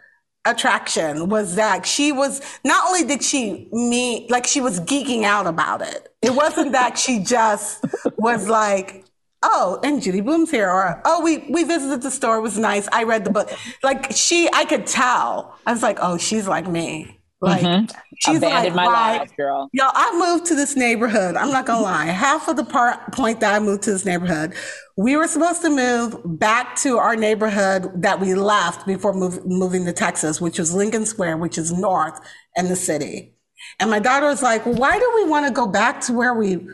attraction 0.45 1.29
was 1.29 1.57
that 1.57 1.87
she 1.87 2.13
was 2.13 2.41
not 2.65 2.87
only 2.87 3.05
did 3.05 3.23
she 3.23 3.69
meet 3.73 4.31
like 4.31 4.47
she 4.47 4.61
was 4.61 4.81
geeking 4.81 5.25
out 5.25 5.47
about 5.47 5.81
it. 5.83 6.15
It 6.23 6.35
wasn't 6.35 6.73
that 6.73 6.99
she 6.99 7.21
just 7.21 7.85
was 8.17 8.49
like 8.49 9.05
oh 9.43 9.79
and 9.83 10.03
judy 10.03 10.21
blume's 10.21 10.51
here 10.51 10.71
or 10.71 11.01
oh 11.05 11.23
we 11.23 11.39
we 11.51 11.65
visited 11.65 12.01
the 12.03 12.11
store 12.11 12.39
it 12.39 12.41
was 12.41 12.59
nice 12.59 12.89
i 12.93 13.05
read 13.05 13.25
the 13.25 13.31
book. 13.31 13.51
Like 13.83 14.13
she 14.13 14.49
i 14.53 14.65
could 14.65 14.87
tell. 14.87 15.59
I 15.67 15.73
was 15.73 15.83
like 15.83 15.99
oh 16.01 16.19
she's 16.19 16.47
like 16.47 16.69
me 16.69 17.21
like 17.45 17.63
mm-hmm. 17.63 17.87
she's 18.19 18.39
Abandoned 18.39 18.75
like, 18.75 18.87
my 18.87 19.19
life, 19.19 19.37
girl. 19.37 19.69
Yo, 19.73 19.85
I 19.87 20.19
moved 20.19 20.47
to 20.47 20.55
this 20.55 20.77
neighborhood. 20.77 21.37
I'm 21.37 21.51
not 21.51 21.67
gonna 21.67 21.83
lie. 21.83 22.07
Half 22.07 22.49
of 22.49 22.57
the 22.57 22.65
part 22.65 23.13
point 23.13 23.41
that 23.41 23.55
I 23.55 23.61
moved 23.61 23.83
to 23.85 23.93
this 23.93 24.05
neighborhood, 24.05 24.55
we 24.97 25.17
were 25.17 25.27
supposed 25.27 25.63
to 25.63 25.71
move 25.71 26.17
back 26.39 26.77
to 26.77 26.99
our 26.99 27.17
neighborhood 27.17 28.03
that 28.03 28.21
we 28.21 28.35
left 28.35 28.87
before 28.87 29.13
move, 29.13 29.45
moving 29.47 29.85
to 29.87 29.93
Texas, 29.93 30.41
which 30.41 30.59
was 30.59 30.75
Lincoln 30.75 31.07
Square, 31.07 31.39
which 31.39 31.59
is 31.59 31.73
north 31.73 32.19
in 32.57 32.69
the 32.69 32.77
city. 32.77 33.35
And 33.81 33.91
my 33.91 33.99
daughter 33.99 34.27
was 34.27 34.43
like, 34.43 34.63
why 34.65 34.99
do 34.99 35.13
we 35.17 35.25
want 35.25 35.47
to 35.47 35.53
go 35.53 35.67
back 35.67 36.01
to 36.03 36.13
where 36.13 36.35
we 36.35 36.67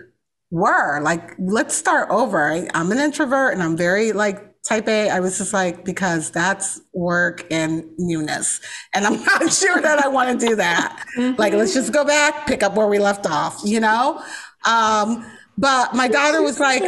were 0.51 1.01
like, 1.01 1.35
let's 1.39 1.77
start 1.77 2.11
over. 2.11 2.53
I, 2.53 2.69
I'm 2.75 2.93
an 2.93 2.99
introvert 2.99 3.55
and 3.55 3.63
I'm 3.63 3.77
very 3.77 4.13
like 4.13 4.50
type 4.69 4.89
A, 4.89 5.09
I 5.11 5.21
was 5.21 5.39
just 5.39 5.53
like, 5.53 5.85
because 5.85 6.31
that's 6.31 6.81
work 6.93 7.47
and 7.51 7.85
newness. 7.99 8.61
And 8.95 9.07
I'm 9.07 9.23
not 9.25 9.53
sure 9.53 9.81
that 9.81 9.99
I 10.05 10.09
want 10.09 10.39
to 10.39 10.47
do 10.47 10.57
that. 10.57 11.05
Like, 11.39 11.53
let's 11.53 11.75
just 11.75 11.93
go 11.93 12.05
back, 12.05 12.47
pick 12.47 12.63
up 12.63 12.77
where 12.77 12.87
we 12.87 12.99
left 12.99 13.27
off, 13.27 13.61
you 13.65 13.81
know? 13.81 14.23
Um, 14.67 15.27
but 15.57 15.95
my 15.95 16.09
daughter 16.09 16.43
was 16.43 16.61
like, 16.61 16.83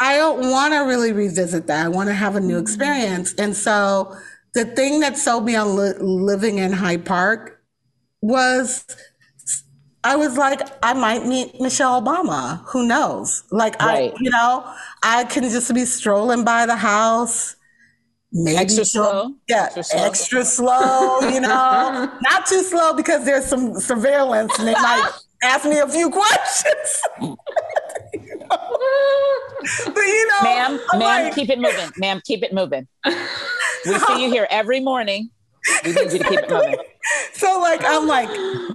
I 0.00 0.16
don't 0.16 0.50
want 0.50 0.74
to 0.74 0.80
really 0.80 1.12
revisit 1.12 1.66
that. 1.68 1.86
I 1.86 1.88
want 1.88 2.08
to 2.08 2.14
have 2.14 2.36
a 2.36 2.40
new 2.40 2.58
experience. 2.58 3.34
And 3.34 3.56
so 3.56 4.16
the 4.54 4.64
thing 4.64 5.00
that 5.00 5.16
sold 5.16 5.44
me 5.44 5.56
on 5.56 5.76
li- 5.76 5.94
living 5.98 6.58
in 6.58 6.72
Hyde 6.72 7.04
Park 7.04 7.60
was 8.20 8.84
I 10.04 10.16
was 10.16 10.36
like, 10.36 10.60
I 10.82 10.92
might 10.92 11.26
meet 11.26 11.58
Michelle 11.60 12.00
Obama. 12.00 12.60
Who 12.66 12.86
knows? 12.86 13.42
Like, 13.50 13.80
right. 13.80 14.12
I, 14.12 14.16
you 14.20 14.30
know, 14.30 14.70
I 15.02 15.24
can 15.24 15.44
just 15.44 15.72
be 15.74 15.86
strolling 15.86 16.44
by 16.44 16.66
the 16.66 16.76
house. 16.76 17.56
Maybe 18.30 18.58
extra 18.58 18.84
slow. 18.84 19.32
Yeah, 19.48 19.64
extra 19.64 19.84
slow. 19.84 20.04
extra 20.04 20.44
slow, 20.44 21.20
you 21.20 21.40
know, 21.40 22.12
not 22.22 22.46
too 22.46 22.62
slow 22.62 22.92
because 22.92 23.24
there's 23.24 23.46
some 23.46 23.78
surveillance 23.80 24.58
and 24.58 24.68
they 24.68 24.74
might 24.74 25.10
ask 25.42 25.64
me 25.64 25.78
a 25.78 25.88
few 25.88 26.10
questions. 26.10 27.02
But 29.86 29.96
you 29.96 30.28
know, 30.28 30.42
ma'am, 30.42 30.80
I'm 30.92 30.98
ma'am, 30.98 31.24
like, 31.24 31.34
keep 31.34 31.48
it 31.48 31.58
moving. 31.58 31.90
Ma'am, 31.96 32.20
keep 32.24 32.42
it 32.42 32.52
moving. 32.52 32.86
We 33.06 33.98
see 33.98 34.22
you 34.22 34.30
here 34.30 34.46
every 34.50 34.80
morning. 34.80 35.30
We 35.84 35.92
need 35.92 36.12
you 36.12 36.18
to 36.18 36.24
keep 36.24 36.38
it 36.40 36.50
moving. 36.50 36.76
So 37.32 37.60
like 37.60 37.82
I'm 37.84 38.06
like 38.06 38.30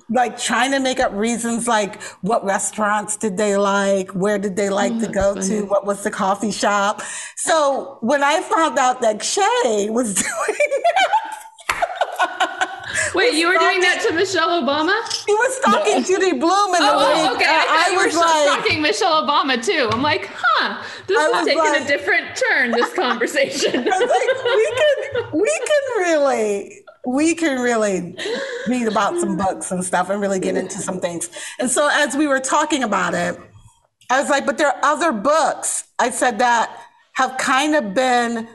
like 0.09 0.37
trying 0.37 0.71
to 0.71 0.79
make 0.79 0.99
up 0.99 1.11
reasons 1.13 1.67
like 1.67 2.01
what 2.21 2.43
restaurants 2.45 3.17
did 3.17 3.37
they 3.37 3.57
like, 3.57 4.11
where 4.11 4.37
did 4.37 4.55
they 4.55 4.69
like 4.69 4.91
oh, 4.91 4.99
to 4.99 5.05
mm-hmm. 5.05 5.13
go 5.13 5.33
funny. 5.35 5.47
to, 5.47 5.61
what 5.65 5.85
was 5.85 6.03
the 6.03 6.11
coffee 6.11 6.51
shop. 6.51 7.01
So 7.35 7.97
when 8.01 8.23
I 8.23 8.41
found 8.41 8.77
out 8.77 9.01
that 9.01 9.23
Shay 9.23 9.89
was 9.89 10.13
doing 10.21 10.57
that 10.57 11.29
Wait, 13.15 13.33
you 13.33 13.47
were 13.47 13.57
doing 13.57 13.81
that 13.81 14.01
to 14.07 14.13
Michelle 14.13 14.61
Obama? 14.61 14.93
He 15.25 15.33
was 15.33 15.59
talking 15.59 16.03
Judy 16.03 16.37
Blume 16.37 16.75
in 16.75 16.81
the 16.81 16.89
oh, 16.91 17.33
okay. 17.35 17.45
I, 17.45 17.89
I, 17.89 17.93
I 17.93 18.05
was 18.05 18.15
like, 18.15 18.61
talking 18.61 18.81
Michelle 18.81 19.25
Obama 19.25 19.63
too. 19.63 19.89
I'm 19.91 20.01
like, 20.01 20.29
huh, 20.31 20.83
this 21.07 21.17
is 21.17 21.45
taking 21.45 21.57
like, 21.57 21.81
a 21.81 21.87
different 21.87 22.25
turn. 22.35 22.71
This 22.71 22.93
conversation. 22.95 23.75
I 23.75 23.97
was 23.97 24.09
like, 24.09 24.45
we 24.45 24.67
can, 24.77 25.41
we 25.41 25.59
can 25.67 26.03
really, 26.03 26.85
we 27.05 27.35
can 27.35 27.61
really 27.61 28.15
read 28.67 28.87
about 28.87 29.19
some 29.19 29.37
books 29.37 29.71
and 29.71 29.83
stuff 29.83 30.09
and 30.09 30.21
really 30.21 30.39
get 30.39 30.55
into 30.55 30.77
some 30.77 30.99
things. 30.99 31.29
And 31.59 31.69
so 31.69 31.89
as 31.91 32.15
we 32.15 32.27
were 32.27 32.39
talking 32.39 32.83
about 32.83 33.13
it, 33.13 33.39
I 34.09 34.19
was 34.19 34.29
like, 34.29 34.45
but 34.45 34.57
there 34.57 34.67
are 34.67 34.79
other 34.83 35.11
books. 35.11 35.85
I 35.99 36.09
said 36.09 36.39
that 36.39 36.75
have 37.13 37.37
kind 37.37 37.75
of 37.75 37.93
been 37.93 38.47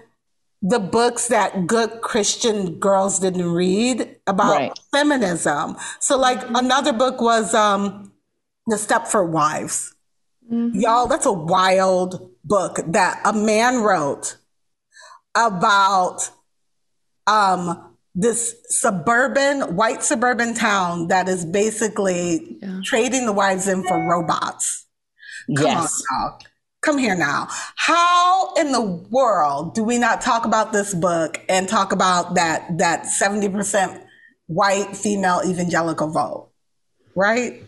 the 0.63 0.79
books 0.79 1.29
that 1.29 1.67
good 1.67 2.01
Christian 2.01 2.79
girls 2.79 3.19
didn't 3.19 3.51
read 3.53 4.17
about 4.27 4.57
right. 4.57 4.79
feminism. 4.91 5.77
So, 6.01 6.17
like 6.19 6.41
another 6.49 6.95
book 6.95 7.21
was 7.21 7.53
um, 7.55 8.13
The 8.67 8.77
Stepford 8.77 9.29
Wives. 9.29 9.95
Mm-hmm. 10.51 10.81
Y'all, 10.81 11.07
that's 11.07 11.27
a 11.27 11.33
wild 11.33 12.31
book 12.45 12.79
that 12.87 13.21
a 13.27 13.35
man 13.35 13.83
wrote 13.83 14.39
about 15.35 16.31
um, 17.27 17.94
this 18.15 18.55
suburban, 18.69 19.75
white 19.75 20.03
suburban 20.03 20.55
town 20.55 21.09
that 21.09 21.29
is 21.29 21.45
basically 21.45 22.59
yeah. 22.63 22.81
trading 22.85 23.27
the 23.27 23.33
wives 23.33 23.67
in 23.67 23.83
for 23.83 24.09
robots. 24.09 24.87
Come 25.57 25.67
yes. 25.67 26.03
on, 26.21 26.39
come 26.81 26.99
here 26.99 27.17
now. 27.17 27.49
How 27.77 28.55
in 28.55 28.73
the 28.73 28.81
world 28.81 29.75
do 29.75 29.83
we 29.83 29.99
not 29.99 30.21
talk 30.21 30.45
about 30.45 30.73
this 30.73 30.95
book 30.95 31.41
and 31.49 31.69
talk 31.69 31.93
about 31.93 32.37
that 32.37 32.79
that 32.79 33.03
70% 33.03 34.01
white 34.47 34.97
female 34.97 35.43
evangelical 35.45 36.11
vote? 36.11 36.51
Right? 37.17 37.63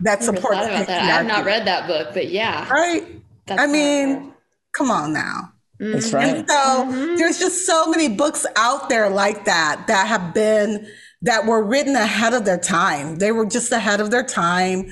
That 0.00 0.22
supports 0.22 0.60
that. 0.60 0.88
I 0.88 1.04
have 1.04 1.26
not 1.26 1.44
read 1.44 1.66
that 1.66 1.86
book, 1.86 2.08
but 2.12 2.30
yeah. 2.30 2.68
Right? 2.68 3.22
That's 3.46 3.60
I 3.60 3.66
mean, 3.66 4.34
come 4.76 4.90
on 4.90 5.12
now. 5.12 5.53
That's 5.92 6.12
right. 6.12 6.36
And 6.36 6.48
so 6.48 6.54
mm-hmm. 6.54 7.16
there's 7.16 7.38
just 7.38 7.66
so 7.66 7.86
many 7.86 8.08
books 8.08 8.46
out 8.56 8.88
there 8.88 9.10
like 9.10 9.44
that 9.44 9.86
that 9.88 10.06
have 10.06 10.34
been 10.34 10.86
that 11.22 11.46
were 11.46 11.62
written 11.62 11.96
ahead 11.96 12.34
of 12.34 12.44
their 12.44 12.58
time. 12.58 13.16
They 13.16 13.32
were 13.32 13.46
just 13.46 13.72
ahead 13.72 14.00
of 14.00 14.10
their 14.10 14.24
time. 14.24 14.90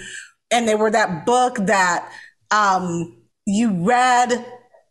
And 0.50 0.68
they 0.68 0.74
were 0.74 0.90
that 0.90 1.26
book 1.26 1.56
that 1.66 2.10
um 2.50 3.18
you 3.46 3.84
read, 3.84 4.44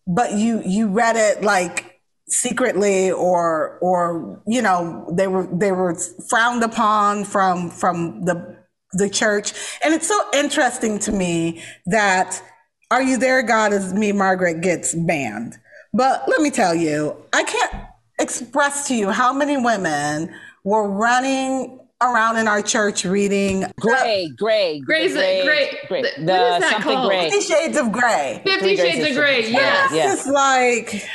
but 0.07 0.33
you, 0.33 0.61
you 0.65 0.87
read 0.87 1.15
it 1.15 1.43
like 1.43 1.99
secretly 2.27 3.11
or, 3.11 3.77
or, 3.81 4.41
you 4.47 4.61
know, 4.61 5.09
they 5.13 5.27
were, 5.27 5.47
they 5.51 5.71
were 5.71 5.97
frowned 6.29 6.63
upon 6.63 7.23
from, 7.23 7.69
from 7.69 8.23
the, 8.25 8.57
the 8.93 9.09
church. 9.09 9.53
And 9.83 9.93
it's 9.93 10.07
so 10.07 10.19
interesting 10.33 10.99
to 10.99 11.11
me 11.11 11.63
that 11.87 12.41
Are 12.89 13.01
You 13.01 13.17
There, 13.17 13.41
God 13.43 13.73
is 13.73 13.93
Me, 13.93 14.11
Margaret 14.11 14.61
gets 14.61 14.93
banned. 14.93 15.57
But 15.93 16.23
let 16.27 16.41
me 16.41 16.51
tell 16.51 16.73
you, 16.73 17.15
I 17.33 17.43
can't 17.43 17.73
express 18.19 18.87
to 18.87 18.95
you 18.95 19.09
how 19.09 19.33
many 19.33 19.57
women 19.57 20.33
were 20.63 20.89
running 20.89 21.79
around 22.01 22.37
in 22.37 22.47
our 22.47 22.61
church 22.61 23.05
reading 23.05 23.65
gray, 23.79 24.31
gray, 24.35 24.79
gray's 24.79 25.13
gray, 25.13 25.43
gray, 25.43 25.77
gray. 25.87 26.01
The, 26.01 26.07
what 26.07 26.19
is 26.19 26.25
that 26.25 26.71
something 26.71 26.81
called? 26.81 27.09
gray. 27.09 27.29
Fifty 27.29 27.53
Shades 27.53 27.77
of 27.77 27.91
Grey. 27.91 28.41
Fifty 28.43 28.75
Shades 28.75 29.09
of 29.09 29.15
Grey. 29.15 29.51
Yes. 29.51 29.91
yes. 29.93 30.19
It's 30.19 30.27
like. 30.27 31.07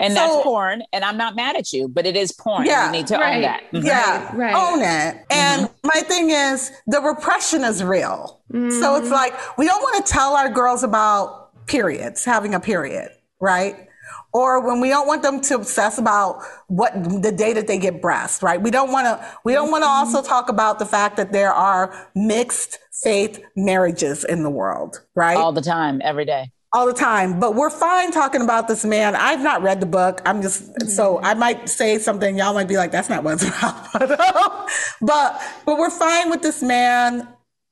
And 0.00 0.14
so, 0.14 0.20
that's 0.20 0.42
porn, 0.44 0.82
and 0.92 1.04
I'm 1.04 1.16
not 1.16 1.34
mad 1.34 1.56
at 1.56 1.72
you, 1.72 1.88
but 1.88 2.06
it 2.06 2.16
is 2.16 2.30
porn. 2.30 2.66
Yeah, 2.66 2.86
you 2.86 2.92
need 2.92 3.06
to 3.08 3.16
right. 3.16 3.36
own 3.36 3.42
that. 3.42 3.62
Mm-hmm. 3.72 3.86
Yeah, 3.86 4.36
right. 4.36 4.54
own 4.54 4.80
it. 4.80 5.24
And 5.30 5.62
mm-hmm. 5.62 5.88
my 5.88 6.00
thing 6.02 6.30
is, 6.30 6.70
the 6.86 7.00
repression 7.00 7.64
is 7.64 7.82
real. 7.82 8.40
Mm-hmm. 8.52 8.80
So 8.80 8.94
it's 8.96 9.10
like 9.10 9.34
we 9.58 9.66
don't 9.66 9.82
want 9.82 10.04
to 10.04 10.12
tell 10.12 10.34
our 10.34 10.50
girls 10.50 10.84
about 10.84 11.66
periods, 11.66 12.24
having 12.24 12.54
a 12.54 12.60
period, 12.60 13.10
right? 13.40 13.87
Or 14.32 14.64
when 14.66 14.80
we 14.80 14.88
don't 14.88 15.06
want 15.06 15.22
them 15.22 15.40
to 15.40 15.54
obsess 15.54 15.98
about 15.98 16.42
what 16.66 16.92
the 17.22 17.32
day 17.32 17.52
that 17.54 17.66
they 17.66 17.78
get 17.78 18.02
breast, 18.02 18.42
right? 18.42 18.60
We 18.60 18.70
don't 18.70 18.92
want 18.92 19.06
to, 19.06 19.26
we 19.44 19.52
don't 19.52 19.70
want 19.70 19.82
to 19.82 19.88
mm-hmm. 19.88 20.14
also 20.14 20.22
talk 20.22 20.48
about 20.48 20.78
the 20.78 20.86
fact 20.86 21.16
that 21.16 21.32
there 21.32 21.52
are 21.52 22.10
mixed 22.14 22.78
faith 22.92 23.42
marriages 23.56 24.24
in 24.24 24.42
the 24.42 24.50
world, 24.50 25.02
right? 25.14 25.36
All 25.36 25.52
the 25.52 25.62
time, 25.62 26.00
every 26.04 26.24
day. 26.24 26.50
All 26.74 26.86
the 26.86 26.92
time. 26.92 27.40
But 27.40 27.54
we're 27.54 27.70
fine 27.70 28.12
talking 28.12 28.42
about 28.42 28.68
this 28.68 28.84
man. 28.84 29.16
I've 29.16 29.42
not 29.42 29.62
read 29.62 29.80
the 29.80 29.86
book. 29.86 30.20
I'm 30.26 30.42
just, 30.42 30.64
mm-hmm. 30.64 30.88
so 30.88 31.20
I 31.22 31.32
might 31.32 31.68
say 31.68 31.98
something. 31.98 32.36
Y'all 32.36 32.52
might 32.52 32.68
be 32.68 32.76
like, 32.76 32.92
that's 32.92 33.08
not 33.08 33.24
what 33.24 33.34
it's 33.34 33.44
about. 33.48 34.68
but, 35.00 35.40
but 35.64 35.78
we're 35.78 35.90
fine 35.90 36.28
with 36.28 36.42
this 36.42 36.62
man 36.62 37.26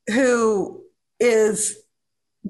who 0.08 0.82
is 1.20 1.76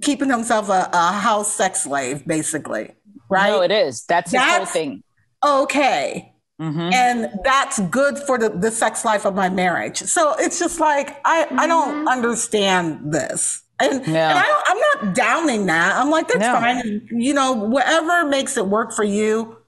keeping 0.00 0.30
himself 0.30 0.68
a, 0.68 0.88
a 0.92 1.12
house 1.12 1.52
sex 1.52 1.82
slave, 1.82 2.24
basically 2.24 2.95
right? 3.29 3.51
No, 3.51 3.62
it 3.62 3.70
is. 3.70 4.05
That's 4.05 4.31
the 4.31 4.41
whole 4.41 4.66
thing. 4.66 5.03
Okay. 5.45 6.33
Mm-hmm. 6.61 6.93
And 6.93 7.31
that's 7.45 7.79
good 7.81 8.18
for 8.18 8.39
the, 8.39 8.49
the 8.49 8.70
sex 8.70 9.05
life 9.05 9.27
of 9.27 9.35
my 9.35 9.49
marriage. 9.49 9.99
So 9.99 10.35
it's 10.39 10.59
just 10.59 10.81
like, 10.81 11.20
I, 11.24 11.45
mm-hmm. 11.45 11.61
I 11.61 11.66
don't 11.66 11.95
mm-hmm. 11.95 12.09
understand 12.09 13.12
this. 13.12 13.62
And, 13.79 14.07
yeah. 14.07 14.31
and 14.31 14.39
I 14.39 14.62
am 14.70 15.05
not 15.05 15.14
downing 15.14 15.66
that. 15.66 15.97
I'm 15.97 16.11
like, 16.11 16.29
that's 16.29 16.41
no. 16.41 16.55
fine. 16.55 17.07
You 17.11 17.35
know, 17.35 17.53
whatever 17.53 18.27
makes 18.27 18.57
it 18.57 18.66
work 18.66 18.93
for 18.93 19.05
you, 19.05 19.59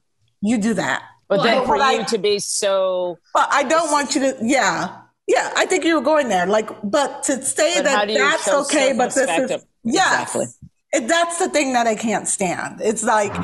you 0.40 0.56
do 0.56 0.72
that. 0.74 1.02
But 1.28 1.40
well, 1.40 1.44
then 1.44 1.66
for 1.66 1.76
you 1.76 1.82
I, 1.82 2.02
to 2.04 2.18
be 2.18 2.38
so. 2.38 3.18
But 3.34 3.48
I 3.52 3.64
don't 3.64 3.92
want 3.92 4.14
you 4.14 4.22
to, 4.22 4.38
yeah. 4.40 5.02
Yeah, 5.26 5.52
I 5.54 5.66
think 5.66 5.84
you 5.84 5.94
were 5.94 6.00
going 6.00 6.30
there. 6.30 6.46
Like, 6.46 6.70
but 6.82 7.22
to 7.24 7.42
say 7.42 7.74
but 7.76 7.84
that 7.84 8.08
that's 8.08 8.48
okay, 8.48 8.94
but 8.96 9.14
this 9.14 9.28
is. 9.50 9.66
Yeah. 9.84 10.22
Exactly 10.22 10.46
that's 10.92 11.38
the 11.38 11.48
thing 11.48 11.72
that 11.74 11.86
I 11.86 11.94
can't 11.94 12.26
stand. 12.26 12.80
It's 12.80 13.04
like 13.04 13.34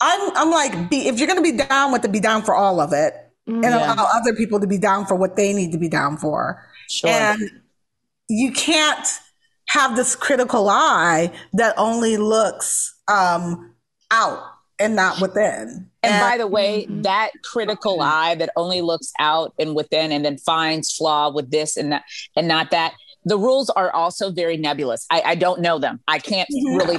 I'm 0.00 0.36
I'm 0.36 0.50
like 0.50 0.90
be, 0.90 1.08
if 1.08 1.18
you're 1.18 1.26
going 1.26 1.42
to 1.42 1.52
be 1.52 1.56
down 1.56 1.92
with 1.92 2.04
it, 2.04 2.12
be 2.12 2.20
down 2.20 2.42
for 2.42 2.54
all 2.54 2.80
of 2.80 2.92
it, 2.92 3.14
mm-hmm. 3.48 3.64
and 3.64 3.64
yeah. 3.64 3.94
allow 3.94 4.08
other 4.14 4.34
people 4.34 4.60
to 4.60 4.66
be 4.66 4.78
down 4.78 5.06
for 5.06 5.14
what 5.14 5.36
they 5.36 5.52
need 5.52 5.72
to 5.72 5.78
be 5.78 5.88
down 5.88 6.16
for. 6.16 6.64
Sure. 6.88 7.10
And 7.10 7.50
you 8.28 8.52
can't 8.52 9.06
have 9.68 9.96
this 9.96 10.16
critical 10.16 10.68
eye 10.68 11.32
that 11.52 11.74
only 11.76 12.16
looks 12.16 12.94
um, 13.08 13.74
out 14.10 14.42
and 14.78 14.94
not 14.94 15.20
within. 15.20 15.90
And, 16.02 16.14
and 16.14 16.20
by 16.20 16.38
the 16.38 16.46
way, 16.46 16.84
mm-hmm. 16.84 17.02
that 17.02 17.30
critical 17.44 18.00
eye 18.00 18.34
that 18.36 18.50
only 18.56 18.80
looks 18.80 19.12
out 19.18 19.52
and 19.58 19.74
within 19.74 20.12
and 20.12 20.24
then 20.24 20.38
finds 20.38 20.92
flaw 20.92 21.30
with 21.30 21.50
this 21.50 21.76
and 21.76 21.92
that 21.92 22.04
and 22.36 22.48
not 22.48 22.70
that 22.70 22.94
the 23.28 23.38
rules 23.38 23.70
are 23.70 23.90
also 23.92 24.30
very 24.30 24.56
nebulous. 24.56 25.06
I, 25.10 25.22
I 25.26 25.34
don't 25.34 25.60
know 25.60 25.78
them. 25.78 26.00
I 26.08 26.18
can't 26.18 26.48
really, 26.50 26.98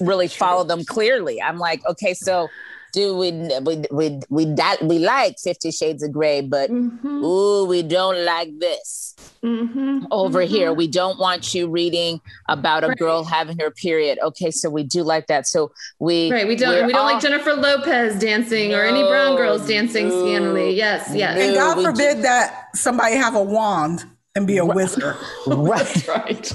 really 0.00 0.28
follow 0.28 0.64
them 0.64 0.84
clearly. 0.84 1.40
I'm 1.40 1.58
like, 1.58 1.84
okay, 1.86 2.14
so 2.14 2.48
do 2.92 3.14
we 3.14 3.30
we 3.60 3.84
we 3.90 4.20
we 4.30 4.44
that 4.54 4.78
we 4.82 4.98
like 4.98 5.36
Fifty 5.38 5.70
Shades 5.70 6.02
of 6.02 6.12
Grey, 6.12 6.40
but 6.40 6.70
mm-hmm. 6.70 7.06
ooh, 7.06 7.66
we 7.66 7.82
don't 7.82 8.24
like 8.24 8.58
this. 8.58 9.14
Mm-hmm. 9.42 10.06
Over 10.10 10.40
mm-hmm. 10.40 10.54
here, 10.54 10.72
we 10.72 10.88
don't 10.88 11.18
want 11.18 11.52
you 11.52 11.68
reading 11.68 12.22
about 12.48 12.84
a 12.84 12.88
right. 12.88 12.98
girl 12.98 13.22
having 13.22 13.58
her 13.58 13.70
period. 13.70 14.18
Okay, 14.22 14.50
so 14.50 14.70
we 14.70 14.82
do 14.82 15.02
like 15.02 15.26
that. 15.26 15.46
So 15.46 15.72
we 15.98 16.32
right. 16.32 16.48
We 16.48 16.56
don't 16.56 16.86
we 16.86 16.92
don't 16.92 17.00
all, 17.00 17.12
like 17.12 17.20
Jennifer 17.20 17.52
Lopez 17.52 18.18
dancing 18.18 18.70
no, 18.70 18.78
or 18.78 18.84
any 18.84 19.02
brown 19.02 19.36
girls 19.36 19.68
dancing 19.68 20.08
no, 20.08 20.24
scantily. 20.24 20.74
Yes, 20.74 21.10
yes. 21.14 21.36
No, 21.36 21.42
and 21.42 21.54
God 21.54 21.82
forbid 21.84 22.22
that 22.22 22.74
somebody 22.74 23.16
have 23.16 23.34
a 23.34 23.42
wand 23.42 24.06
and 24.36 24.46
be 24.46 24.58
a 24.58 24.64
wizard. 24.64 25.16
right, 25.46 26.08
right, 26.08 26.52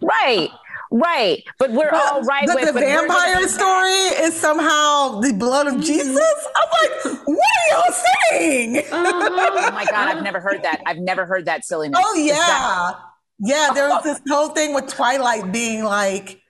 right. 0.00 0.50
Right, 0.88 1.42
but 1.58 1.72
we're 1.72 1.90
but, 1.90 2.12
all 2.12 2.22
right. 2.22 2.46
But 2.46 2.54
with, 2.54 2.66
the 2.68 2.72
but 2.72 2.80
the 2.80 2.86
vampire 2.86 3.48
story 3.48 3.90
is 4.24 4.34
somehow 4.34 5.20
the 5.20 5.32
blood 5.32 5.66
of 5.66 5.74
mm-hmm. 5.74 5.82
Jesus. 5.82 6.48
I'm 6.56 6.68
like, 6.70 7.26
what 7.26 7.38
are 7.38 7.76
y'all 7.76 7.94
saying? 8.30 8.78
Uh-huh. 8.78 8.92
oh 8.92 9.70
my 9.72 9.84
god, 9.84 10.16
I've 10.16 10.22
never 10.22 10.38
heard 10.38 10.62
that. 10.62 10.82
I've 10.86 10.98
never 10.98 11.26
heard 11.26 11.46
that 11.46 11.64
silliness. 11.64 12.00
Oh 12.02 12.14
yeah, 12.14 12.34
that- 12.34 12.94
yeah. 13.40 13.70
There 13.74 13.88
was 13.88 14.04
this 14.04 14.20
whole 14.28 14.50
thing 14.50 14.74
with 14.74 14.86
Twilight 14.86 15.50
being 15.50 15.82
like, 15.82 16.40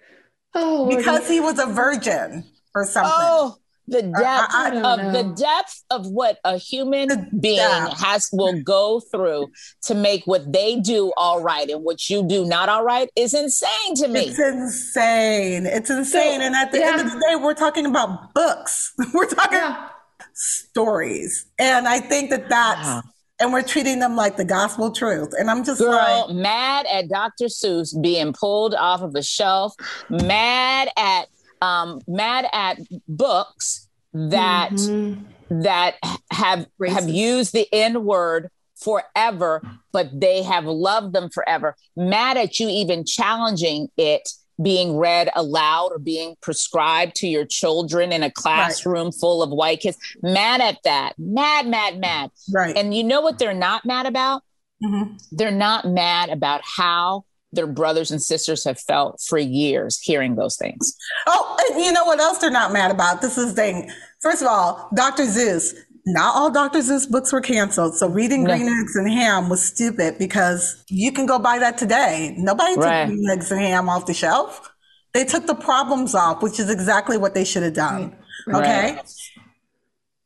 oh, 0.55 0.95
because 0.95 1.27
he 1.27 1.41
was 1.41 1.59
a 1.59 1.67
virgin 1.67 2.45
or 2.75 2.85
something. 2.85 3.13
Oh, 3.17 3.57
the 3.89 4.03
depth 4.03 4.55
I, 4.55 4.71
I 4.73 4.93
of 4.93 4.99
know. 4.99 5.13
the 5.13 5.35
depth 5.35 5.85
of 5.91 6.07
what 6.07 6.39
a 6.45 6.57
human 6.57 7.09
the 7.09 7.29
being 7.39 7.57
depth. 7.57 8.01
has 8.01 8.29
will 8.33 8.61
go 8.63 9.01
through 9.01 9.49
to 9.83 9.95
make 9.95 10.27
what 10.27 10.53
they 10.53 10.81
do 10.81 11.13
all 11.17 11.43
right 11.43 11.69
and 11.69 11.85
what 11.85 12.09
you 12.11 12.27
do 12.27 12.45
not 12.45 12.69
all 12.69 12.85
right 12.85 13.09
is 13.17 13.35
insane 13.35 13.95
to 13.97 14.09
me. 14.09 14.21
It's 14.21 14.39
insane. 14.39 15.67
It's 15.67 15.91
insane. 15.91 16.41
So, 16.41 16.47
and 16.47 16.55
at 16.55 16.73
the 16.73 16.81
yeah. 16.81 16.93
end 16.93 17.01
of 17.03 17.13
the 17.13 17.19
day, 17.29 17.37
we're 17.37 17.55
talking 17.55 17.87
about 17.87 18.35
books. 18.35 18.93
we're 19.15 19.29
talking 19.29 19.59
yeah. 19.59 19.89
stories. 20.35 21.47
And 21.59 21.87
I 21.87 22.01
think 22.01 22.31
that 22.31 22.49
that's 22.49 23.07
and 23.39 23.53
we're 23.53 23.63
treating 23.63 23.99
them 23.99 24.17
like 24.17 24.37
the 24.37 24.45
gospel 24.45 24.91
truth. 24.91 25.35
And 25.39 25.51
I'm 25.51 25.63
just 25.63 25.81
Girl, 25.81 25.93
like 25.93 26.35
mad 26.35 26.87
at 26.91 27.09
Dr. 27.09 27.47
Seuss 27.47 28.01
being 28.01 28.33
pulled 28.33 28.75
off 28.75 29.03
of 29.03 29.15
a 29.15 29.23
shelf, 29.23 29.75
mad 30.09 30.89
at 30.97 31.29
um, 31.61 32.01
mad 32.07 32.47
at 32.53 32.79
books 33.09 33.89
that 34.13 34.71
mm-hmm. 34.73 35.63
that 35.63 35.97
have 36.31 36.67
Racist. 36.81 36.93
have 36.93 37.09
used 37.09 37.53
the 37.53 37.67
N 37.73 38.05
word 38.05 38.51
forever, 38.77 39.63
but 39.93 40.21
they 40.21 40.43
have 40.43 40.65
loved 40.65 41.13
them 41.13 41.31
forever. 41.31 41.77
Mad 41.97 42.37
at 42.37 42.61
you 42.61 42.69
even 42.69 43.05
challenging 43.05 43.89
it 43.97 44.29
being 44.63 44.97
read 44.97 45.29
aloud 45.35 45.89
or 45.93 45.99
being 45.99 46.35
prescribed 46.41 47.15
to 47.17 47.29
your 47.29 47.45
children 47.45 48.13
in 48.13 48.23
a 48.23 48.31
classroom 48.31 49.07
right. 49.07 49.15
full 49.15 49.43
of 49.43 49.51
white 49.51 49.81
kids. 49.81 49.99
Mad 50.23 50.61
at 50.61 50.79
that. 50.85 51.15
Mad, 51.19 51.67
mad, 51.67 51.99
mad. 51.99 52.31
Right. 52.53 52.77
And 52.77 52.95
you 52.95 53.05
know 53.05 53.21
what 53.21 53.39
they're 53.39 53.55
not 53.55 53.85
mad 53.85 54.07
about? 54.07 54.43
Mm-hmm. 54.83 55.17
They're 55.33 55.51
not 55.51 55.87
mad 55.87 56.31
about 56.31 56.63
how 56.65 57.25
their 57.57 57.67
brothers 57.67 58.11
and 58.11 58.23
sisters 58.23 58.63
have 58.65 58.79
felt 58.79 59.21
for 59.29 59.39
years 59.39 59.99
hearing 60.01 60.37
those 60.37 60.57
things. 60.57 60.97
Oh, 61.27 61.57
and 61.71 61.85
you 61.85 61.93
know 61.93 62.05
what 62.05 62.21
else 62.21 62.39
they're 62.39 62.51
not 62.51 62.73
mad 62.73 62.91
about? 62.91 63.21
This 63.21 63.37
is 63.37 63.55
the 63.55 63.55
thing. 63.55 63.91
First 64.21 64.43
of 64.43 64.49
all, 64.49 64.89
Dr. 64.95 65.25
Seuss, 65.25 65.75
not 66.07 66.37
all 66.37 66.51
Dr. 66.51 66.79
Seuss 66.79 67.11
books 67.11 67.33
were 67.33 67.41
canceled. 67.41 67.97
So 67.97 68.09
reading 68.09 68.45
no. 68.45 68.57
Green 68.57 68.69
Eggs 68.69 68.95
and 68.95 69.11
Ham 69.11 69.49
was 69.49 69.63
stupid 69.63 70.19
because 70.19 70.85
you 70.89 71.11
can 71.11 71.27
go 71.27 71.39
buy 71.39 71.59
that 71.59 71.77
today. 71.77 72.35
Nobody 72.39 72.77
right. 72.77 73.07
took 73.07 73.15
Green 73.15 73.31
Eggs 73.31 73.51
and 73.51 73.61
Ham 73.61 73.89
off 73.89 74.07
the 74.07 74.15
shelf. 74.15 74.71
They 75.13 75.25
took 75.25 75.47
the 75.47 75.55
problems 75.55 76.15
off, 76.15 76.43
which 76.43 76.61
is 76.61 76.71
exactly 76.71 77.19
what 77.19 77.35
they 77.35 77.45
should 77.45 77.65
have 77.65 77.75
done. 77.75 78.15
Mm, 78.47 78.53
right. 78.53 78.93
Okay. 78.93 79.03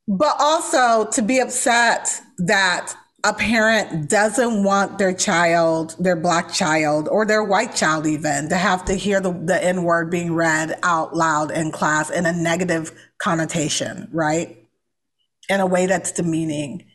But 0.08 0.36
also 0.38 1.08
to 1.12 1.22
be 1.22 1.38
upset 1.38 2.20
that 2.38 2.94
a 3.24 3.34
parent 3.34 4.08
doesn't 4.08 4.62
want 4.62 4.98
their 4.98 5.12
child, 5.12 5.94
their 5.98 6.16
black 6.16 6.52
child, 6.52 7.08
or 7.08 7.26
their 7.26 7.44
white 7.44 7.74
child 7.74 8.06
even, 8.06 8.48
to 8.48 8.56
have 8.56 8.84
to 8.86 8.94
hear 8.94 9.20
the, 9.20 9.32
the 9.32 9.62
N 9.62 9.82
word 9.82 10.10
being 10.10 10.34
read 10.34 10.78
out 10.82 11.14
loud 11.14 11.50
in 11.50 11.70
class 11.70 12.10
in 12.10 12.26
a 12.26 12.32
negative 12.32 12.92
connotation, 13.18 14.08
right? 14.12 14.64
In 15.48 15.60
a 15.60 15.66
way 15.66 15.86
that's 15.86 16.12
demeaning. 16.12 16.86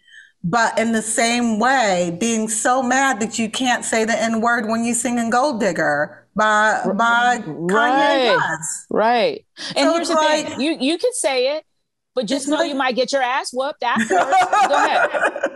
But 0.44 0.78
in 0.78 0.92
the 0.92 1.02
same 1.02 1.60
way, 1.60 2.16
being 2.20 2.50
so 2.50 2.84
mad 2.84 3.20
that 3.20 3.40
you 3.40 3.50
can't 3.50 3.84
say 3.84 4.06
the 4.06 4.20
N 4.20 4.42
word 4.42 4.68
when 4.68 4.84
you 4.84 4.94
sing 4.94 5.18
in 5.18 5.30
Gold 5.30 5.60
Digger 5.60 6.28
by 6.36 6.82
by 6.96 7.42
right. 7.46 7.46
Kanye 7.46 8.38
West. 8.38 8.86
Right. 8.90 9.46
And 9.76 9.90
so 9.90 9.94
here's 9.94 10.08
the 10.10 10.16
like, 10.16 10.48
thing. 10.48 10.62
You 10.62 10.78
you 10.80 10.98
can 10.98 11.14
say 11.14 11.58
it, 11.58 11.66
but 12.14 12.28
just 12.28 12.48
know 12.48 12.62
you 12.62 12.76
might 12.76 12.96
get 12.96 13.12
your 13.12 13.24
ass 13.24 13.52
whooped 13.54 13.82
afterwards. 13.82 14.26
Go 14.68 14.76
ahead. 14.76 15.55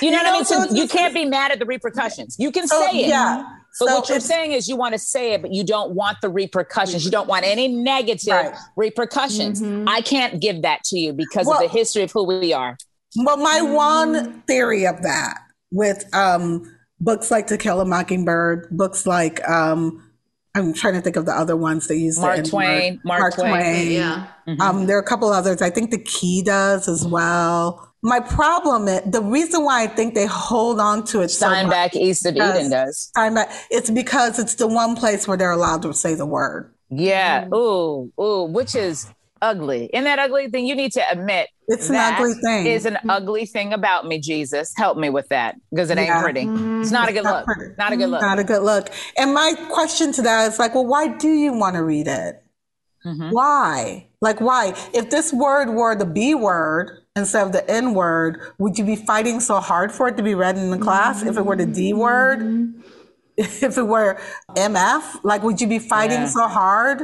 You 0.00 0.10
know, 0.10 0.18
you 0.18 0.22
know 0.22 0.30
what 0.32 0.52
I 0.52 0.58
mean? 0.58 0.68
So, 0.68 0.74
you 0.74 0.88
can't 0.88 1.14
be 1.14 1.24
mad 1.24 1.52
at 1.52 1.58
the 1.58 1.66
repercussions. 1.66 2.36
You 2.38 2.52
can 2.52 2.66
say 2.66 3.04
it. 3.04 3.08
Yeah. 3.08 3.44
But 3.78 3.88
so 3.88 3.94
what 3.94 4.08
you're 4.08 4.20
saying 4.20 4.52
is 4.52 4.68
you 4.68 4.76
want 4.76 4.92
to 4.92 4.98
say 4.98 5.32
it, 5.32 5.40
but 5.40 5.52
you 5.52 5.64
don't 5.64 5.92
want 5.92 6.18
the 6.20 6.28
repercussions. 6.28 7.04
You 7.06 7.10
don't 7.10 7.28
want 7.28 7.46
any 7.46 7.68
negative 7.68 8.32
right. 8.32 8.54
repercussions. 8.76 9.62
Mm-hmm. 9.62 9.88
I 9.88 10.02
can't 10.02 10.40
give 10.40 10.62
that 10.62 10.84
to 10.84 10.98
you 10.98 11.14
because 11.14 11.46
well, 11.46 11.56
of 11.56 11.70
the 11.70 11.78
history 11.78 12.02
of 12.02 12.12
who 12.12 12.24
we 12.24 12.52
are. 12.52 12.76
Well, 13.16 13.38
my 13.38 13.60
mm-hmm. 13.62 13.72
one 13.72 14.42
theory 14.42 14.86
of 14.86 15.02
that 15.02 15.38
with 15.70 16.04
um, 16.14 16.70
books 17.00 17.30
like 17.30 17.46
To 17.46 17.56
Kill 17.56 17.80
a 17.80 17.86
Mockingbird, 17.86 18.68
books 18.70 19.06
like 19.06 19.46
um, 19.48 20.06
I'm 20.54 20.74
trying 20.74 20.94
to 20.94 21.00
think 21.00 21.16
of 21.16 21.24
the 21.24 21.32
other 21.32 21.56
ones 21.56 21.88
that 21.88 21.96
use 21.96 22.18
Mark 22.18 22.44
Twain, 22.44 23.00
Mark, 23.04 23.20
Mark 23.20 23.34
Twain. 23.34 23.50
Twain. 23.50 23.92
Yeah. 23.92 24.26
Mm-hmm. 24.46 24.60
Um, 24.60 24.86
there 24.86 24.98
are 24.98 25.00
a 25.00 25.06
couple 25.06 25.30
others. 25.30 25.62
I 25.62 25.70
think 25.70 25.90
the 25.90 26.02
Key 26.02 26.42
does 26.42 26.88
as 26.88 27.06
well. 27.06 27.91
My 28.02 28.18
problem, 28.18 28.88
is, 28.88 29.02
the 29.06 29.22
reason 29.22 29.64
why 29.64 29.84
I 29.84 29.86
think 29.86 30.14
they 30.14 30.26
hold 30.26 30.80
on 30.80 31.04
to 31.06 31.20
it 31.20 31.26
Steinbeck, 31.26 31.92
so 31.92 32.00
East 32.00 32.26
of 32.26 32.34
Eden 32.34 32.70
does. 32.70 33.12
Steinbeck, 33.16 33.52
it's 33.70 33.90
because 33.90 34.40
it's 34.40 34.56
the 34.56 34.66
one 34.66 34.96
place 34.96 35.28
where 35.28 35.36
they're 35.36 35.52
allowed 35.52 35.82
to 35.82 35.94
say 35.94 36.14
the 36.14 36.26
word. 36.26 36.74
Yeah. 36.90 37.44
Mm. 37.44 37.54
Ooh, 37.54 38.12
ooh, 38.22 38.44
which 38.44 38.74
is 38.74 39.06
ugly. 39.40 39.88
Isn't 39.92 40.04
that 40.04 40.18
ugly 40.18 40.48
thing? 40.48 40.66
You 40.66 40.74
need 40.74 40.92
to 40.92 41.10
admit 41.10 41.48
it's 41.68 41.90
an 41.90 41.96
ugly 41.96 42.34
thing. 42.34 42.66
Is 42.66 42.86
an 42.86 42.98
ugly 43.08 43.46
thing 43.46 43.72
about 43.72 44.06
me, 44.06 44.18
Jesus. 44.18 44.72
Help 44.76 44.98
me 44.98 45.08
with 45.08 45.28
that 45.28 45.56
because 45.70 45.90
it 45.90 45.98
ain't 45.98 46.08
yeah. 46.08 46.22
pretty. 46.22 46.46
It's 46.80 46.90
not 46.90 47.08
a 47.08 47.12
good 47.12 47.24
not 47.24 47.46
look. 47.46 47.56
Pretty. 47.56 47.74
Not 47.78 47.92
a 47.92 47.96
good 47.96 48.10
look. 48.10 48.20
Not 48.20 48.38
a 48.38 48.44
good 48.44 48.62
look. 48.62 48.88
And 49.16 49.32
my 49.32 49.54
question 49.70 50.12
to 50.12 50.22
that 50.22 50.50
is 50.50 50.58
like, 50.58 50.74
well, 50.74 50.86
why 50.86 51.08
do 51.08 51.28
you 51.28 51.52
want 51.52 51.76
to 51.76 51.82
read 51.82 52.08
it? 52.08 52.42
Mm-hmm. 53.06 53.30
Why? 53.30 54.08
Like, 54.20 54.40
why? 54.40 54.74
If 54.92 55.10
this 55.10 55.32
word 55.32 55.70
were 55.70 55.96
the 55.96 56.06
B 56.06 56.34
word, 56.34 57.01
instead 57.16 57.46
of 57.46 57.52
the 57.52 57.68
N 57.70 57.94
word, 57.94 58.40
would 58.58 58.78
you 58.78 58.84
be 58.84 58.96
fighting 58.96 59.40
so 59.40 59.60
hard 59.60 59.92
for 59.92 60.08
it 60.08 60.16
to 60.16 60.22
be 60.22 60.34
read 60.34 60.56
in 60.56 60.70
the 60.70 60.78
class? 60.78 61.20
Mm-hmm. 61.20 61.28
If 61.28 61.38
it 61.38 61.46
were 61.46 61.56
the 61.56 61.66
D 61.66 61.92
word, 61.92 62.40
mm-hmm. 62.40 62.80
if 63.36 63.78
it 63.78 63.82
were 63.82 64.20
MF, 64.50 65.24
like, 65.24 65.42
would 65.42 65.60
you 65.60 65.66
be 65.66 65.78
fighting 65.78 66.22
yeah. 66.22 66.26
so 66.26 66.48
hard? 66.48 67.00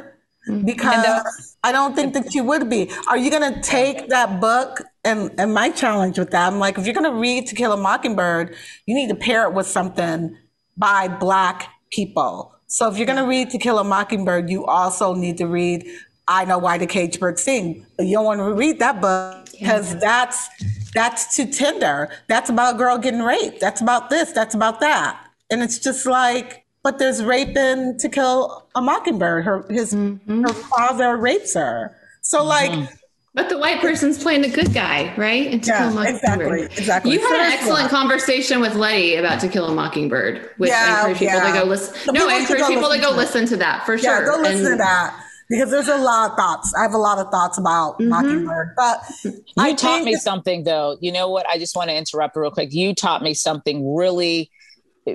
Mm-hmm. 0.49 0.65
Because 0.65 1.57
I 1.63 1.73
don't 1.73 1.95
think 1.95 2.15
that 2.15 2.35
you 2.35 2.43
would 2.45 2.71
be. 2.71 2.91
Are 3.07 3.19
you 3.19 3.31
going 3.31 3.55
to 3.55 3.61
take 3.61 4.09
that 4.09 4.41
book? 4.41 4.83
And, 5.05 5.31
and 5.39 5.53
my 5.53 5.71
challenge 5.71 6.19
with 6.19 6.31
that, 6.31 6.51
I'm 6.51 6.59
like, 6.59 6.79
if 6.79 6.87
you're 6.87 6.95
going 6.95 7.11
to 7.11 7.19
read 7.19 7.47
To 7.49 7.55
Kill 7.55 7.73
a 7.73 7.77
Mockingbird, 7.77 8.55
you 8.87 8.95
need 8.95 9.09
to 9.09 9.15
pair 9.15 9.45
it 9.45 9.53
with 9.53 9.67
something 9.67 10.37
by 10.77 11.09
Black 11.09 11.69
people. 11.91 12.55
So 12.67 12.91
if 12.91 12.97
you're 12.97 13.07
going 13.07 13.19
to 13.19 13.27
read 13.27 13.51
To 13.51 13.59
Kill 13.59 13.79
a 13.79 13.85
Mockingbird, 13.85 14.49
you 14.49 14.65
also 14.65 15.15
need 15.15 15.37
to 15.39 15.47
read 15.47 15.87
I 16.29 16.45
Know 16.45 16.59
Why 16.59 16.79
the 16.79 16.87
Caged 16.87 17.21
Bird 17.21 17.39
Sing. 17.39 17.87
You 17.99 18.13
don't 18.13 18.25
want 18.25 18.41
to 18.41 18.53
read 18.53 18.79
that 18.79 19.01
book 19.01 19.48
because 19.59 19.95
yeah. 19.95 20.01
that's 20.01 20.49
that's 20.95 21.37
too 21.37 21.47
tender. 21.47 22.11
That's 22.29 22.51
about 22.51 22.77
a 22.77 22.79
girl 22.79 22.99
getting 22.99 23.23
raped. 23.23 23.61
That's 23.61 23.81
about 23.81 24.11
this. 24.11 24.33
That's 24.33 24.55
about 24.55 24.81
that. 24.81 25.25
And 25.51 25.63
it's 25.63 25.79
just 25.79 26.07
like, 26.07 26.65
but 26.83 26.99
there's 26.99 27.25
rape 27.25 27.57
in 27.57 27.99
To 27.99 28.09
Kill 28.09 28.67
a 28.75 28.81
Mockingbird. 28.81 29.45
Her 29.45 29.67
his 29.69 29.95
mm-hmm. 29.95 30.43
her 30.43 30.53
father 30.53 31.17
rapes 31.17 31.55
her. 31.55 31.97
So 32.23 32.39
mm-hmm. 32.41 32.81
like. 32.81 32.91
But 33.35 33.51
the 33.51 33.59
white 33.59 33.81
person's 33.81 34.21
playing 34.21 34.43
the 34.43 34.49
good 34.49 34.75
guy, 34.75 35.15
right? 35.17 35.47
And 35.47 35.63
to 35.63 35.71
yeah, 35.71 35.91
kill 35.91 35.99
a 35.99 36.09
exactly, 36.09 36.63
exactly. 36.63 37.13
You 37.13 37.21
had 37.21 37.47
an 37.47 37.53
excellent 37.53 37.89
conversation 37.89 38.61
with 38.61 38.75
Letty 38.75 39.15
about 39.15 39.41
To 39.43 39.49
Kill 39.49 39.67
a 39.67 39.75
Mockingbird, 39.75 40.51
which 40.57 40.71
yeah, 40.71 40.87
I 40.87 41.11
encourage 41.11 41.19
people 41.19 41.35
yeah. 41.37 41.53
to 41.53 41.61
go 41.61 41.65
listen. 41.65 42.15
no, 42.15 42.29
I 42.29 42.39
encourage 42.39 42.67
people 42.67 42.91
to 42.91 42.99
go 42.99 43.11
listen 43.11 43.47
to 43.47 43.57
that 43.59 43.87
for 43.87 43.97
sure. 43.97 44.21
Yeah, 44.21 44.27
go 44.27 44.41
listen 44.41 44.67
and, 44.67 44.75
to 44.75 44.77
that 44.79 45.28
because 45.49 45.71
there's 45.71 45.89
a 45.89 45.99
lot 45.99 46.31
of 46.31 46.37
thoughts. 46.37 46.75
I 46.79 46.83
have 46.83 46.95
a 46.95 46.99
lot 46.99 47.19
of 47.19 47.31
thoughts 47.31 47.59
about 47.59 47.95
mm-hmm. 47.95 48.09
Mockingbird, 48.09 48.75
but 48.77 49.01
you 49.25 49.43
I 49.57 49.75
taught 49.75 50.05
me 50.05 50.15
something 50.15 50.65
though. 50.65 50.99
You 51.01 51.13
know 51.13 51.31
what? 51.31 51.47
I 51.49 51.59
just 51.59 51.75
want 51.77 51.91
to 51.91 51.97
interrupt 51.97 52.37
real 52.37 52.51
quick. 52.51 52.73
You 52.73 52.95
taught 52.95 53.23
me 53.23 53.35
something 53.35 53.95
really 53.95 54.51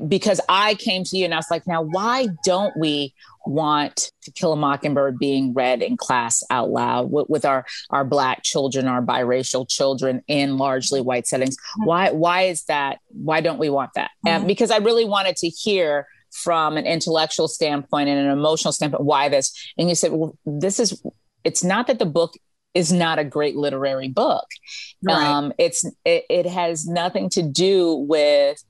because 0.07 0.41
I 0.49 0.75
came 0.75 1.03
to 1.03 1.17
you 1.17 1.25
and 1.25 1.33
I 1.33 1.37
was 1.37 1.51
like, 1.51 1.67
now 1.67 1.83
why 1.83 2.27
don't 2.43 2.75
we 2.77 3.13
want 3.45 4.11
to 4.23 4.31
kill 4.31 4.53
a 4.53 4.55
mockingbird 4.55 5.19
being 5.19 5.53
read 5.53 5.81
in 5.81 5.97
class 5.97 6.43
out 6.49 6.69
loud 6.69 7.11
with, 7.11 7.29
with, 7.29 7.45
our 7.45 7.65
our 7.89 8.05
black 8.05 8.41
children 8.41 8.87
our 8.87 9.01
biracial 9.01 9.67
children 9.67 10.21
in 10.29 10.57
largely 10.57 11.01
white 11.01 11.27
settings 11.27 11.57
why 11.83 12.09
why 12.11 12.43
is 12.43 12.63
that 12.65 12.99
why 13.09 13.41
don't 13.41 13.59
we 13.59 13.69
want 13.69 13.89
that 13.95 14.11
mm-hmm. 14.25 14.47
because 14.47 14.71
i 14.71 14.77
really 14.77 15.03
wanted 15.03 15.35
to 15.35 15.49
hear 15.49 16.07
from 16.33 16.77
an 16.77 16.85
intellectual 16.85 17.47
standpoint 17.47 18.09
and 18.09 18.19
an 18.19 18.31
emotional 18.31 18.71
standpoint 18.71 19.03
why 19.03 19.29
this 19.29 19.71
and 19.77 19.87
you 19.87 19.95
said 19.95 20.11
well 20.11 20.37
this 20.45 20.79
is 20.79 21.01
it's 21.43 21.63
not 21.63 21.87
that 21.87 21.99
the 21.99 22.05
book 22.05 22.33
is 22.73 22.91
not 22.91 23.19
a 23.19 23.23
great 23.23 23.55
literary 23.55 24.07
book. 24.07 24.47
Right. 25.03 25.15
Um, 25.15 25.53
it's 25.57 25.85
it, 26.05 26.25
it 26.29 26.45
has 26.45 26.87
nothing 26.87 27.29
to 27.29 27.43
do 27.43 27.93
with 27.93 28.63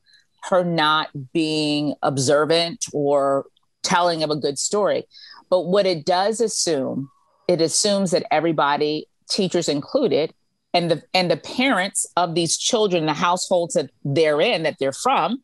her 0.49 0.63
not 0.63 1.09
being 1.31 1.95
observant 2.01 2.85
or 2.93 3.45
telling 3.81 4.23
of 4.23 4.29
a 4.29 4.35
good 4.35 4.59
story. 4.59 5.05
But 5.49 5.61
what 5.61 5.85
it 5.85 6.05
does 6.05 6.41
assume, 6.41 7.09
it 7.47 7.61
assumes 7.61 8.11
that 8.11 8.25
everybody, 8.31 9.07
teachers 9.29 9.69
included, 9.69 10.33
and 10.73 10.91
the 10.91 11.03
and 11.13 11.31
the 11.31 11.37
parents 11.37 12.05
of 12.17 12.35
these 12.35 12.57
children, 12.57 13.05
the 13.05 13.13
households 13.13 13.75
that 13.75 13.89
they're 14.03 14.41
in, 14.41 14.63
that 14.63 14.77
they're 14.79 14.91
from, 14.91 15.43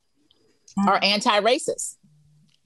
mm. 0.77 0.87
are 0.87 0.99
anti-racist. 1.01 1.95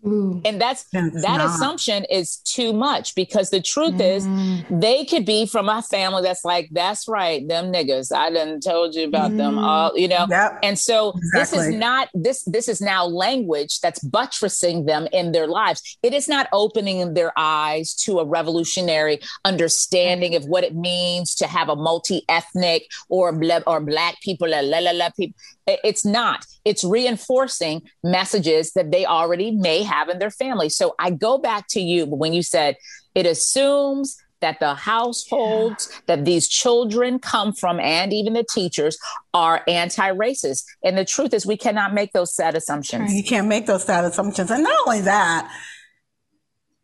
Ooh. 0.06 0.42
And 0.44 0.60
that's 0.60 0.86
it's 0.92 1.22
that 1.22 1.38
not. 1.38 1.50
assumption 1.50 2.06
is 2.10 2.38
too 2.38 2.74
much 2.74 3.16
because 3.16 3.50
the 3.50 3.62
truth 3.62 3.96
mm. 3.96 4.16
is 4.16 4.70
they 4.70 5.06
could 5.06 5.26
be 5.26 5.46
from 5.46 5.70
a 5.70 5.82
family 5.82 6.22
that's 6.22 6.44
like, 6.44 6.70
that's 6.72 7.08
right, 7.08 7.48
them 7.48 7.72
niggas. 7.72 8.14
I 8.14 8.30
didn't 8.30 8.62
told 8.62 8.96
you 8.96 9.06
about 9.08 9.32
mm. 9.32 9.38
them 9.38 9.58
all, 9.58 9.98
you 9.98 10.08
know. 10.08 10.26
Yep. 10.30 10.60
And 10.64 10.78
so 10.78 11.12
exactly. 11.12 11.40
this 11.40 11.54
is 11.54 11.76
not 11.76 12.10
this 12.14 12.44
this 12.44 12.68
is 12.68 12.82
now 12.82 13.06
language 13.06 13.80
that's 13.80 14.00
buttressing 14.04 14.86
them 14.86 15.08
in 15.14 15.32
their 15.32 15.48
lives. 15.48 15.98
It 16.04 16.14
is 16.14 16.28
not 16.28 16.48
opening 16.52 17.14
their 17.14 17.32
eyes 17.38 17.94
to 18.06 18.20
a 18.20 18.26
revolutionary 18.26 19.20
understanding 19.46 20.36
of 20.36 20.46
what 20.46 20.64
it 20.64 20.76
means 20.76 21.34
to 21.36 21.48
have 21.48 21.70
a 21.70 21.76
multi-ethnic 21.76 22.88
or 23.10 23.40
or 23.68 23.80
black 23.80 24.20
people, 24.22 24.50
la 24.50 24.60
la 24.60 24.92
la 24.92 25.10
people. 25.12 25.36
It's 25.66 26.06
not. 26.06 26.46
It's 26.66 26.84
reinforcing 26.84 27.84
messages 28.04 28.74
that 28.74 28.92
they 28.92 29.06
already 29.06 29.52
may 29.52 29.84
have 29.84 30.10
in 30.10 30.20
their 30.20 30.32
family. 30.32 30.70
So 30.70 30.96
I 31.00 31.12
go 31.12 31.38
back 31.38 31.68
to 31.70 31.82
you 31.82 32.06
when 32.06 32.34
you 32.34 32.44
said 32.44 32.76
it 33.16 33.26
assumes 33.26 34.18
that 34.42 34.60
the 34.60 34.76
households 34.76 35.88
yeah. 35.90 36.00
that 36.08 36.26
these 36.26 36.50
children 36.50 37.18
come 37.18 37.54
from 37.54 37.80
and 37.80 38.12
even 38.12 38.34
the 38.34 38.46
teachers 38.54 38.98
are 39.34 39.64
anti-racist. 39.70 40.66
And 40.84 40.98
the 40.98 41.06
truth 41.06 41.34
is 41.34 41.46
we 41.46 41.56
cannot 41.56 41.94
make 41.94 42.12
those 42.12 42.36
sad 42.36 42.54
assumptions. 42.56 43.14
You 43.14 43.24
can't 43.24 43.48
make 43.48 43.68
those 43.68 43.86
sad 43.86 44.04
assumptions. 44.04 44.52
And 44.52 44.64
not 44.64 44.76
only 44.86 45.00
that, 45.02 45.50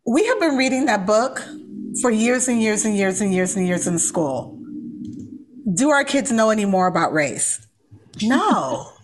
we 0.06 0.24
have 0.24 0.40
been 0.40 0.56
reading 0.56 0.86
that 0.86 1.04
book 1.04 1.46
for 2.00 2.10
years 2.10 2.48
and 2.48 2.62
years 2.62 2.86
and 2.86 2.96
years 2.96 3.20
and 3.20 3.32
years 3.32 3.54
and 3.56 3.66
years 3.66 3.86
in 3.86 3.98
school. 3.98 4.58
Do 5.74 5.90
our 5.90 6.04
kids 6.04 6.32
know 6.32 6.48
any 6.48 6.64
more 6.64 6.86
about 6.86 7.12
race? 7.12 7.66
No. 8.22 8.92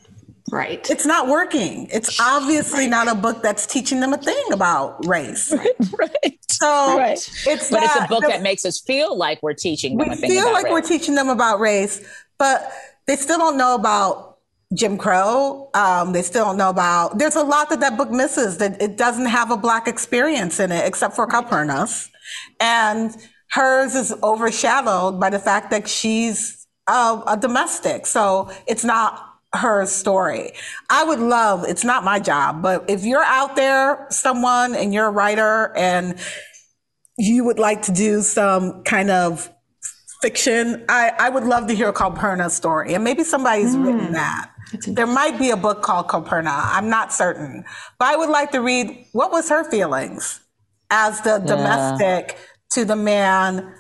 Right. 0.53 0.89
It's 0.89 1.05
not 1.05 1.27
working. 1.27 1.89
It's 1.93 2.21
obviously 2.21 2.83
right. 2.83 2.91
not 2.91 3.09
a 3.09 3.17
book 3.17 3.43
that's 3.43 3.67
teaching 3.67 3.99
them 3.99 4.13
a 4.13 4.17
thing 4.17 4.53
about 4.53 5.05
race. 5.05 5.53
right. 5.53 5.75
right. 5.99 6.39
So 6.51 6.97
right. 6.97 7.19
it's 7.47 7.71
but 7.71 7.83
it's 7.83 7.97
a 7.97 8.07
book 8.09 8.23
that 8.23 8.43
makes 8.43 8.65
us 8.65 8.81
feel 8.81 9.17
like 9.17 9.43
we're 9.43 9.55
teaching 9.55 9.97
them. 9.97 10.09
We 10.09 10.17
feel 10.17 10.53
like 10.53 10.67
race. 10.67 10.73
we're 10.73 10.83
teaching 10.83 11.17
them 11.17 11.29
about 11.29 11.59
race, 11.59 12.01
but 12.39 12.71
they 13.07 13.17
still 13.17 13.39
don't 13.39 13.59
know 13.59 13.75
about 13.75 14.39
Jim 14.73 14.99
Crow. 14.99 15.69
Um, 15.75 16.13
they 16.13 16.23
still 16.23 16.45
don't 16.45 16.57
know 16.57 16.71
about. 16.71 17.19
There's 17.19 17.37
a 17.37 17.43
lot 17.43 17.69
that 17.71 17.81
that 17.81 17.97
book 17.97 18.11
misses. 18.11 18.59
That 18.59 18.81
it 18.81 18.97
doesn't 18.97 19.27
have 19.27 19.51
a 19.51 19.57
black 19.57 19.89
experience 19.89 20.61
in 20.61 20.73
it, 20.73 20.87
except 20.87 21.15
for 21.15 21.27
Calpurnia's, 21.27 22.09
and 22.61 23.17
hers 23.51 23.95
is 23.95 24.15
overshadowed 24.23 25.21
by 25.21 25.31
the 25.31 25.39
fact 25.39 25.71
that 25.71 25.89
she's 25.89 26.66
a, 26.89 27.23
a 27.27 27.37
domestic. 27.41 28.07
So 28.07 28.51
it's 28.67 28.85
not 28.85 29.23
her 29.55 29.87
story. 29.87 30.53
I 30.91 31.05
would 31.05 31.21
love, 31.21 31.65
it's 31.67 31.85
not 31.85 32.05
my 32.05 32.19
job, 32.19 32.63
but 32.63 32.89
if 32.89 33.05
you're 33.05 33.25
out 33.25 33.57
there, 33.57 34.07
someone 34.11 34.75
and 34.75 34.93
you're 34.93 35.07
a 35.07 35.11
writer 35.11 35.77
and 35.77 36.19
you 37.19 37.45
would 37.45 37.59
like 37.59 37.83
to 37.83 37.93
do 37.93 38.21
some 38.21 38.83
kind 38.83 39.11
of 39.11 39.51
fiction, 40.21 40.85
I, 40.89 41.13
I 41.19 41.29
would 41.29 41.45
love 41.45 41.67
to 41.69 41.75
hear 41.75 41.93
Calpurnia's 41.93 42.55
story. 42.55 42.95
And 42.95 43.05
maybe 43.05 43.25
somebody's 43.25 43.75
mm. 43.75 43.87
written 43.87 44.13
that. 44.13 44.51
There 44.89 45.07
might 45.07 45.39
be 45.39 45.51
a 45.51 45.57
book 45.57 45.83
called 45.83 46.09
Calpurnia. 46.09 46.51
I'm 46.53 46.89
not 46.89 47.13
certain. 47.13 47.65
But 47.99 48.09
I 48.09 48.17
would 48.17 48.29
like 48.29 48.51
to 48.51 48.61
read 48.61 49.07
what 49.13 49.31
was 49.31 49.49
her 49.49 49.69
feelings 49.71 50.41
as 50.91 51.21
the 51.23 51.41
yeah. 51.41 51.47
domestic 51.47 52.37
to 52.73 52.85
the 52.85 52.97
man 52.97 53.73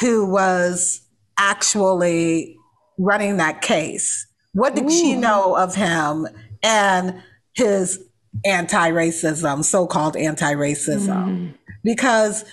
who 0.00 0.24
was 0.30 1.00
actually 1.38 2.56
running 2.98 3.38
that 3.38 3.62
case? 3.62 4.26
What 4.52 4.74
did 4.74 4.84
Ooh. 4.84 4.90
she 4.90 5.16
know 5.16 5.56
of 5.56 5.74
him 5.74 6.26
and 6.62 7.22
his 7.54 7.98
anti-racism, 8.44 9.64
so-called 9.64 10.16
anti-racism? 10.16 11.08
Mm. 11.08 11.54
Because 11.82 12.44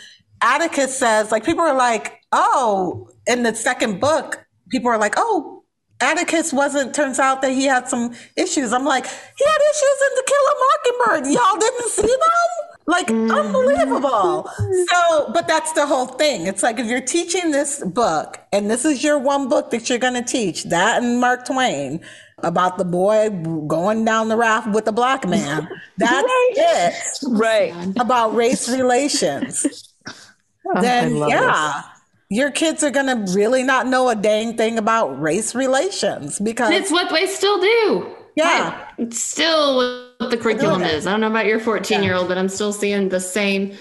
Atticus 0.41 0.97
says, 0.97 1.31
like, 1.31 1.45
people 1.45 1.63
are 1.63 1.75
like, 1.75 2.21
oh, 2.31 3.09
in 3.27 3.43
the 3.43 3.53
second 3.53 3.99
book, 3.99 4.45
people 4.69 4.89
are 4.89 4.97
like, 4.97 5.15
oh, 5.17 5.63
Atticus 6.01 6.53
wasn't, 6.53 6.95
turns 6.95 7.19
out 7.19 7.41
that 7.41 7.51
he 7.51 7.65
had 7.65 7.89
some 7.89 8.15
issues. 8.37 8.71
I'm 8.71 8.85
like, 8.85 9.05
he 9.05 9.45
had 9.45 9.59
issues 9.71 10.01
in 10.05 10.15
To 10.15 10.23
Kill 10.27 10.45
a 10.47 10.55
Mockingbird. 10.63 11.33
Y'all 11.33 11.59
didn't 11.59 11.89
see 11.89 12.01
them? 12.07 12.68
Like 12.89 13.05
mm-hmm. 13.05 13.29
unbelievable. 13.29 14.49
So, 14.89 15.31
but 15.31 15.47
that's 15.47 15.73
the 15.73 15.85
whole 15.85 16.07
thing. 16.07 16.47
It's 16.47 16.63
like 16.63 16.79
if 16.79 16.87
you're 16.87 17.01
teaching 17.01 17.51
this 17.51 17.83
book 17.83 18.39
and 18.51 18.67
this 18.67 18.83
is 18.83 19.03
your 19.03 19.19
one 19.19 19.47
book 19.47 19.69
that 19.69 19.91
you're 19.91 19.99
going 19.99 20.15
to 20.15 20.23
teach, 20.23 20.63
that 20.65 21.03
and 21.03 21.19
Mark 21.19 21.45
Twain 21.45 22.01
about 22.39 22.79
the 22.79 22.85
boy 22.85 23.29
going 23.67 24.05
down 24.05 24.29
the 24.29 24.35
raft 24.35 24.73
with 24.73 24.85
the 24.85 24.91
black 24.91 25.27
man. 25.27 25.69
That's 25.99 26.23
right. 26.23 26.53
it. 26.55 26.93
Right. 27.27 27.93
About 27.99 28.33
race 28.33 28.67
relations. 28.67 29.93
oh, 30.07 30.81
then 30.81 31.15
yeah. 31.15 31.73
This 31.75 31.85
your 32.31 32.49
kids 32.49 32.83
are 32.83 32.91
going 32.91 33.07
to 33.07 33.33
really 33.33 33.61
not 33.61 33.85
know 33.85 34.09
a 34.09 34.15
dang 34.15 34.57
thing 34.57 34.79
about 34.79 35.19
race 35.21 35.53
relations 35.53 36.39
because 36.39 36.71
it's 36.71 36.91
what 36.91 37.11
they 37.11 37.27
still 37.27 37.59
do. 37.59 38.15
Yeah. 38.35 38.87
It's 38.97 39.21
still 39.21 40.08
what 40.19 40.31
the 40.31 40.37
curriculum 40.37 40.83
is. 40.83 41.07
I 41.07 41.11
don't 41.11 41.21
know 41.21 41.27
about 41.27 41.45
your 41.45 41.59
14 41.59 42.03
year 42.03 42.13
old, 42.13 42.27
but 42.27 42.37
I'm 42.37 42.49
still 42.49 42.73
seeing 42.73 43.07
the 43.07 43.21
same, 43.21 43.71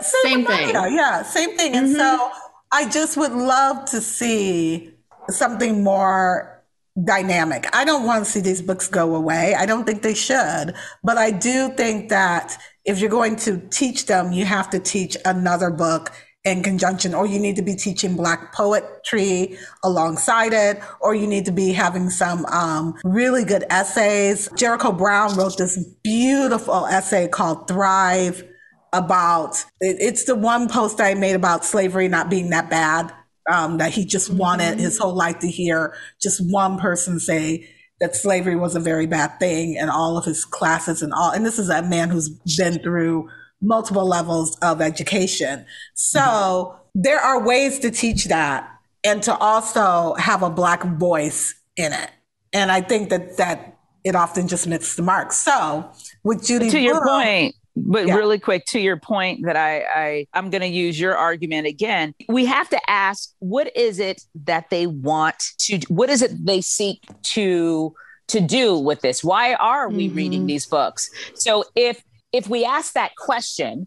same, 0.00 0.44
same 0.44 0.44
thing. 0.44 0.70
Yeah, 0.70 1.22
same 1.22 1.56
thing. 1.56 1.72
Mm-hmm. 1.72 1.84
And 1.84 1.96
so 1.96 2.30
I 2.72 2.88
just 2.88 3.16
would 3.16 3.32
love 3.32 3.84
to 3.86 4.00
see 4.00 4.92
something 5.30 5.84
more 5.84 6.62
dynamic. 7.04 7.68
I 7.72 7.84
don't 7.84 8.04
want 8.04 8.24
to 8.24 8.30
see 8.30 8.40
these 8.40 8.60
books 8.60 8.88
go 8.88 9.14
away. 9.14 9.54
I 9.54 9.66
don't 9.66 9.84
think 9.84 10.02
they 10.02 10.14
should, 10.14 10.74
but 11.04 11.16
I 11.16 11.30
do 11.30 11.70
think 11.70 12.08
that 12.08 12.58
if 12.84 12.98
you're 12.98 13.10
going 13.10 13.36
to 13.36 13.58
teach 13.70 14.06
them, 14.06 14.32
you 14.32 14.44
have 14.44 14.70
to 14.70 14.80
teach 14.80 15.16
another 15.24 15.70
book 15.70 16.10
in 16.44 16.62
conjunction, 16.62 17.14
or 17.14 17.26
you 17.26 17.38
need 17.38 17.56
to 17.56 17.62
be 17.62 17.74
teaching 17.74 18.16
Black 18.16 18.52
poetry 18.52 19.56
alongside 19.82 20.52
it, 20.52 20.78
or 21.00 21.14
you 21.14 21.26
need 21.26 21.46
to 21.46 21.52
be 21.52 21.72
having 21.72 22.10
some 22.10 22.44
um, 22.46 22.94
really 23.02 23.44
good 23.44 23.64
essays. 23.70 24.48
Jericho 24.54 24.92
Brown 24.92 25.36
wrote 25.36 25.56
this 25.56 25.78
beautiful 26.02 26.86
essay 26.86 27.28
called 27.28 27.66
Thrive 27.66 28.44
about 28.92 29.64
it, 29.80 29.96
it's 29.98 30.24
the 30.24 30.36
one 30.36 30.68
post 30.68 31.00
I 31.00 31.14
made 31.14 31.34
about 31.34 31.64
slavery 31.64 32.08
not 32.08 32.30
being 32.30 32.50
that 32.50 32.70
bad. 32.70 33.12
Um, 33.52 33.76
that 33.76 33.92
he 33.92 34.06
just 34.06 34.32
wanted 34.32 34.76
mm-hmm. 34.76 34.80
his 34.80 34.96
whole 34.96 35.14
life 35.14 35.40
to 35.40 35.50
hear 35.50 35.94
just 36.22 36.40
one 36.50 36.78
person 36.78 37.20
say 37.20 37.68
that 38.00 38.16
slavery 38.16 38.56
was 38.56 38.74
a 38.74 38.80
very 38.80 39.06
bad 39.06 39.38
thing 39.38 39.76
and 39.78 39.90
all 39.90 40.16
of 40.16 40.24
his 40.24 40.46
classes 40.46 41.02
and 41.02 41.12
all. 41.12 41.30
And 41.30 41.44
this 41.44 41.58
is 41.58 41.68
a 41.68 41.82
man 41.82 42.08
who's 42.08 42.30
been 42.56 42.82
through 42.82 43.28
multiple 43.64 44.06
levels 44.06 44.56
of 44.62 44.80
education. 44.80 45.66
So 45.94 46.20
mm-hmm. 46.20 47.00
there 47.02 47.20
are 47.20 47.44
ways 47.44 47.78
to 47.80 47.90
teach 47.90 48.26
that 48.26 48.70
and 49.02 49.22
to 49.24 49.36
also 49.36 50.14
have 50.14 50.42
a 50.42 50.50
black 50.50 50.84
voice 50.84 51.54
in 51.76 51.92
it. 51.92 52.10
And 52.52 52.70
I 52.70 52.80
think 52.80 53.10
that 53.10 53.36
that 53.36 53.78
it 54.04 54.14
often 54.14 54.48
just 54.48 54.66
misses 54.66 54.96
the 54.96 55.02
mark. 55.02 55.32
So 55.32 55.90
with 56.22 56.46
Judy, 56.46 56.70
to 56.70 56.78
your 56.78 57.04
point, 57.04 57.54
but 57.76 58.06
yeah. 58.06 58.14
really 58.14 58.38
quick 58.38 58.64
to 58.66 58.78
your 58.78 58.98
point 58.98 59.44
that 59.44 59.56
I, 59.56 59.84
I 59.94 60.26
I'm 60.34 60.50
going 60.50 60.62
to 60.62 60.68
use 60.68 61.00
your 61.00 61.16
argument 61.16 61.66
again. 61.66 62.14
We 62.28 62.44
have 62.44 62.68
to 62.68 62.90
ask, 62.90 63.32
what 63.40 63.74
is 63.76 63.98
it 63.98 64.22
that 64.44 64.70
they 64.70 64.86
want 64.86 65.42
to? 65.60 65.80
What 65.88 66.10
is 66.10 66.22
it 66.22 66.44
they 66.44 66.60
seek 66.60 67.02
to 67.34 67.94
to 68.28 68.40
do 68.40 68.78
with 68.78 69.00
this? 69.00 69.24
Why 69.24 69.54
are 69.54 69.88
we 69.88 70.06
mm-hmm. 70.06 70.16
reading 70.16 70.46
these 70.46 70.66
books? 70.66 71.10
So 71.34 71.64
if 71.74 72.02
if 72.34 72.48
we 72.48 72.64
ask 72.64 72.94
that 72.94 73.14
question 73.14 73.86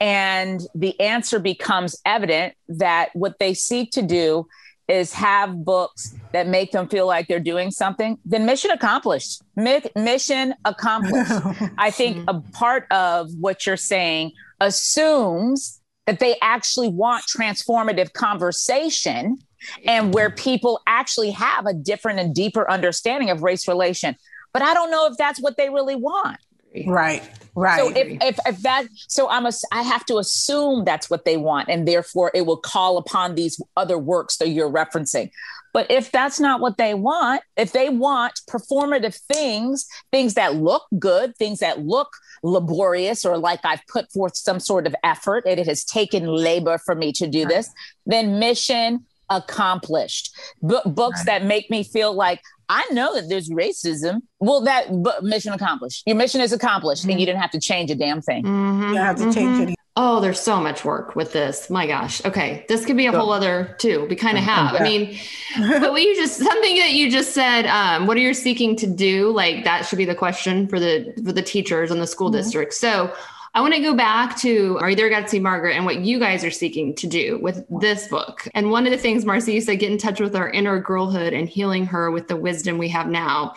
and 0.00 0.62
the 0.74 0.98
answer 0.98 1.38
becomes 1.38 1.94
evident 2.06 2.54
that 2.66 3.10
what 3.12 3.38
they 3.38 3.52
seek 3.52 3.90
to 3.90 4.00
do 4.00 4.46
is 4.88 5.12
have 5.12 5.62
books 5.62 6.14
that 6.32 6.48
make 6.48 6.72
them 6.72 6.88
feel 6.88 7.06
like 7.06 7.28
they're 7.28 7.38
doing 7.38 7.70
something, 7.70 8.18
then 8.24 8.46
mission 8.46 8.70
accomplished. 8.70 9.42
Mi- 9.56 9.82
mission 9.94 10.54
accomplished. 10.64 11.30
Oh, 11.44 11.68
I 11.76 11.90
think 11.90 12.24
a 12.28 12.40
part 12.40 12.90
of 12.90 13.28
what 13.38 13.66
you're 13.66 13.76
saying 13.76 14.32
assumes 14.58 15.80
that 16.06 16.18
they 16.18 16.36
actually 16.40 16.88
want 16.88 17.24
transformative 17.24 18.14
conversation 18.14 19.38
and 19.84 20.14
where 20.14 20.30
people 20.30 20.80
actually 20.86 21.30
have 21.32 21.66
a 21.66 21.74
different 21.74 22.20
and 22.20 22.34
deeper 22.34 22.68
understanding 22.70 23.28
of 23.28 23.42
race 23.42 23.68
relation. 23.68 24.16
But 24.54 24.62
I 24.62 24.72
don't 24.72 24.90
know 24.90 25.08
if 25.08 25.18
that's 25.18 25.40
what 25.40 25.58
they 25.58 25.68
really 25.68 25.96
want. 25.96 26.38
Right. 26.86 27.22
Right. 27.54 27.78
So 27.78 27.88
if, 27.90 28.22
if, 28.22 28.38
if 28.46 28.58
that, 28.62 28.86
so 29.08 29.28
I'm 29.28 29.46
a, 29.46 29.52
I 29.72 29.82
have 29.82 30.06
to 30.06 30.18
assume 30.18 30.84
that's 30.84 31.10
what 31.10 31.24
they 31.24 31.36
want. 31.36 31.68
And 31.68 31.86
therefore 31.86 32.30
it 32.34 32.46
will 32.46 32.56
call 32.56 32.96
upon 32.96 33.34
these 33.34 33.60
other 33.76 33.98
works 33.98 34.38
that 34.38 34.48
you're 34.48 34.70
referencing. 34.70 35.30
But 35.72 35.90
if 35.90 36.12
that's 36.12 36.38
not 36.38 36.60
what 36.60 36.76
they 36.76 36.94
want, 36.94 37.42
if 37.56 37.72
they 37.72 37.88
want 37.88 38.40
performative 38.48 39.18
things, 39.32 39.86
things 40.10 40.34
that 40.34 40.56
look 40.56 40.84
good, 40.98 41.36
things 41.36 41.60
that 41.60 41.84
look 41.84 42.08
laborious 42.42 43.24
or 43.24 43.38
like 43.38 43.60
I've 43.64 43.86
put 43.86 44.10
forth 44.12 44.36
some 44.36 44.60
sort 44.60 44.86
of 44.86 44.94
effort 45.02 45.44
and 45.46 45.58
it 45.58 45.66
has 45.66 45.84
taken 45.84 46.26
labor 46.26 46.78
for 46.78 46.94
me 46.94 47.12
to 47.12 47.26
do 47.26 47.46
this, 47.46 47.70
then 48.04 48.38
mission 48.38 49.06
accomplished. 49.30 50.34
B- 50.66 50.78
books 50.84 51.20
right. 51.20 51.26
that 51.40 51.44
make 51.44 51.70
me 51.70 51.82
feel 51.82 52.12
like 52.14 52.40
I 52.68 52.86
know 52.92 53.14
that 53.14 53.28
there's 53.28 53.50
racism. 53.50 54.22
Well, 54.40 54.62
that 54.62 54.90
mission 55.22 55.52
accomplished. 55.52 56.04
Your 56.06 56.16
mission 56.16 56.40
is 56.40 56.52
accomplished, 56.52 57.02
mm-hmm. 57.02 57.10
and 57.10 57.20
you 57.20 57.26
didn't 57.26 57.40
have 57.40 57.50
to 57.50 57.60
change 57.60 57.90
a 57.90 57.94
damn 57.94 58.22
thing. 58.22 58.44
Mm-hmm. 58.44 58.94
You 58.94 59.00
have 59.00 59.16
to 59.16 59.24
change 59.24 59.58
mm-hmm. 59.58 59.68
it. 59.70 59.74
Oh, 59.94 60.20
there's 60.20 60.40
so 60.40 60.58
much 60.58 60.86
work 60.86 61.14
with 61.14 61.34
this. 61.34 61.68
My 61.68 61.86
gosh. 61.86 62.24
Okay. 62.24 62.64
This 62.66 62.86
could 62.86 62.96
be 62.96 63.04
a 63.04 63.12
whole 63.12 63.30
other 63.30 63.76
too. 63.78 64.06
We 64.08 64.16
kind 64.16 64.38
of 64.38 64.44
have. 64.44 64.72
Yeah. 64.72 64.80
I 64.80 64.82
mean, 64.84 65.18
but 65.58 65.90
what 65.90 66.00
you 66.00 66.16
just 66.16 66.38
something 66.38 66.76
that 66.76 66.92
you 66.92 67.10
just 67.10 67.32
said, 67.32 67.66
um, 67.66 68.06
what 68.06 68.16
are 68.16 68.20
you 68.20 68.32
seeking 68.32 68.74
to 68.76 68.86
do? 68.86 69.30
Like 69.32 69.64
that 69.64 69.84
should 69.84 69.98
be 69.98 70.06
the 70.06 70.14
question 70.14 70.66
for 70.66 70.80
the 70.80 71.12
for 71.22 71.32
the 71.32 71.42
teachers 71.42 71.90
and 71.90 72.00
the 72.00 72.06
school 72.06 72.28
mm-hmm. 72.28 72.38
district. 72.38 72.72
So 72.72 73.14
I 73.54 73.60
want 73.60 73.74
to 73.74 73.80
go 73.80 73.94
back 73.94 74.38
to 74.38 74.78
Are 74.80 74.88
You 74.88 74.96
There, 74.96 75.28
Save 75.28 75.42
Margaret 75.42 75.76
and 75.76 75.84
what 75.84 76.00
you 76.00 76.18
guys 76.18 76.42
are 76.42 76.50
seeking 76.50 76.94
to 76.94 77.06
do 77.06 77.38
with 77.42 77.66
this 77.68 78.08
book. 78.08 78.48
And 78.54 78.70
one 78.70 78.86
of 78.86 78.92
the 78.92 78.96
things, 78.98 79.26
Marcie, 79.26 79.52
you 79.52 79.60
said, 79.60 79.78
get 79.78 79.92
in 79.92 79.98
touch 79.98 80.20
with 80.20 80.34
our 80.34 80.48
inner 80.48 80.80
girlhood 80.80 81.34
and 81.34 81.46
healing 81.46 81.84
her 81.84 82.10
with 82.10 82.28
the 82.28 82.36
wisdom 82.36 82.78
we 82.78 82.88
have 82.88 83.08
now. 83.08 83.52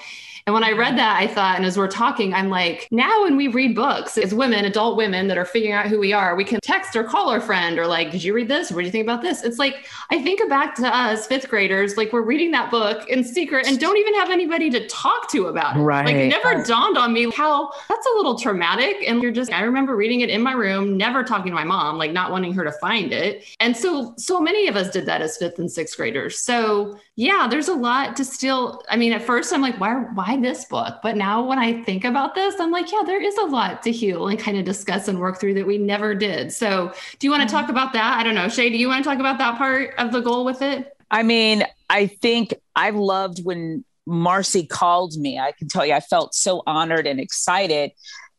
And 0.48 0.54
when 0.54 0.64
I 0.64 0.74
read 0.74 0.96
that, 1.00 1.20
I 1.20 1.26
thought, 1.26 1.56
and 1.56 1.66
as 1.66 1.76
we're 1.76 1.88
talking, 1.88 2.32
I'm 2.32 2.50
like, 2.52 2.88
now 2.92 3.24
when 3.24 3.36
we 3.36 3.48
read 3.48 3.74
books 3.74 4.16
as 4.16 4.32
women, 4.32 4.66
adult 4.66 4.96
women 4.96 5.28
that 5.28 5.40
are 5.40 5.46
figuring 5.46 5.74
out 5.74 5.88
who 5.88 6.00
we 6.00 6.14
are, 6.14 6.36
we 6.36 6.44
can 6.44 6.60
text 6.62 6.96
or 6.96 7.04
call 7.04 7.30
our 7.30 7.42
friend 7.42 7.80
or 7.80 7.88
like, 7.88 8.12
did 8.12 8.24
you 8.24 8.32
read 8.32 8.48
this? 8.48 8.70
What 8.70 8.82
do 8.82 8.86
you 8.86 8.92
think 8.92 9.04
about 9.04 9.24
this? 9.24 9.44
It's 9.44 9.58
like, 9.58 9.88
I 10.12 10.22
think 10.22 10.48
back 10.48 10.76
to 10.76 10.86
us 10.86 11.26
fifth 11.26 11.50
graders, 11.50 11.98
like 11.98 12.14
we're 12.14 12.22
reading 12.22 12.52
that 12.52 12.70
book 12.70 13.10
in 13.10 13.24
secret 13.24 13.66
and 13.66 13.80
don't 13.80 13.98
even 13.98 14.14
have 14.14 14.30
anybody 14.30 14.70
to 14.70 14.86
talk 14.88 15.32
to 15.32 15.48
about 15.48 15.78
it. 15.78 15.80
Right. 15.80 16.06
Like 16.06 16.16
it 16.16 16.28
never 16.28 16.64
dawned 16.64 17.00
on 17.00 17.12
me 17.12 17.32
how 17.32 17.72
that's 17.90 18.06
a 18.06 18.16
little 18.16 18.38
traumatic. 18.38 18.98
And 19.08 19.24
you're 19.24 19.32
just, 19.32 19.52
I 19.52 19.64
remember 19.64 19.96
reading 19.96 20.22
it 20.22 20.30
in 20.30 20.44
my 20.44 20.54
room, 20.54 20.96
never 20.96 21.24
talking 21.24 21.52
to 21.52 21.56
my 21.56 21.64
mom, 21.64 21.98
like 21.98 22.12
not 22.12 22.30
wanting 22.30 22.54
her 22.54 22.64
to 22.64 22.72
find 22.74 23.12
it. 23.12 23.46
And 23.60 23.76
so, 23.76 24.14
so 24.18 24.40
many 24.40 24.68
of 24.68 24.76
us 24.76 24.92
did 24.92 25.08
that 25.08 25.24
as 25.24 25.38
fifth 25.38 25.58
and 25.58 25.72
sixth 25.72 25.98
graders. 25.98 26.38
So 26.38 27.00
yeah, 27.16 27.48
there's 27.50 27.70
a 27.70 27.74
lot 27.74 28.16
to 28.18 28.26
still, 28.26 28.84
I 28.90 28.98
mean, 28.98 29.12
at 29.12 29.24
first 29.24 29.52
I'm 29.52 29.62
like, 29.62 29.80
why, 29.80 29.96
why 30.14 30.35
this 30.42 30.66
book. 30.66 30.96
But 31.02 31.16
now 31.16 31.46
when 31.46 31.60
I 31.60 31.84
think 31.84 32.04
about 32.04 32.36
this, 32.36 32.56
I'm 32.60 32.72
like, 32.72 32.92
yeah, 32.92 33.04
there 33.06 33.22
is 33.22 33.38
a 33.38 33.46
lot 33.46 33.84
to 33.84 33.92
heal 33.92 34.28
and 34.28 34.40
kind 34.40 34.58
of 34.58 34.66
discuss 34.66 35.08
and 35.08 35.20
work 35.20 35.40
through 35.40 35.56
that 35.56 35.68
we 35.68 35.78
never 35.78 36.16
did. 36.16 36.52
So 36.52 36.94
do 37.20 37.28
you 37.28 37.32
want 37.32 37.48
to 37.48 37.54
talk 37.54 37.70
about 37.70 37.94
that? 37.94 38.18
I 38.20 38.24
don't 38.24 38.36
know. 38.36 38.50
Shay, 38.50 38.70
do 38.70 38.78
you 38.78 38.88
want 38.88 39.04
to 39.04 39.10
talk 39.10 39.20
about 39.20 39.38
that 39.38 39.58
part 39.58 39.94
of 39.98 40.12
the 40.12 40.22
goal 40.22 40.46
with 40.46 40.62
it? 40.62 40.96
I 41.12 41.24
mean, 41.24 41.64
I 41.90 42.08
think 42.08 42.54
I 42.76 42.90
loved 42.90 43.44
when 43.44 43.86
Marcie 44.08 44.68
called 44.68 45.16
me. 45.18 45.40
I 45.40 45.52
can 45.52 45.68
tell 45.68 45.86
you, 45.86 45.94
I 45.94 46.00
felt 46.00 46.34
so 46.36 46.64
honored 46.66 47.08
and 47.08 47.20
excited. 47.20 47.92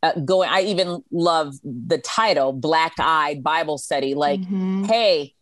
Uh, 0.03 0.13
going, 0.19 0.49
I 0.49 0.61
even 0.61 1.03
love 1.11 1.55
the 1.63 1.97
title, 1.97 2.53
Black 2.53 2.93
Eyed 2.99 3.41
Bible 3.41 3.77
Study. 3.77 4.13
Like, 4.13 4.41
mm-hmm. 4.41 4.83
hey, 4.83 5.33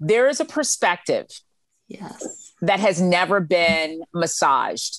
there 0.00 0.28
is 0.28 0.40
a 0.40 0.44
perspective. 0.44 1.26
Yes 1.88 2.44
that 2.66 2.80
has 2.80 3.00
never 3.00 3.40
been 3.40 4.02
massaged. 4.12 4.96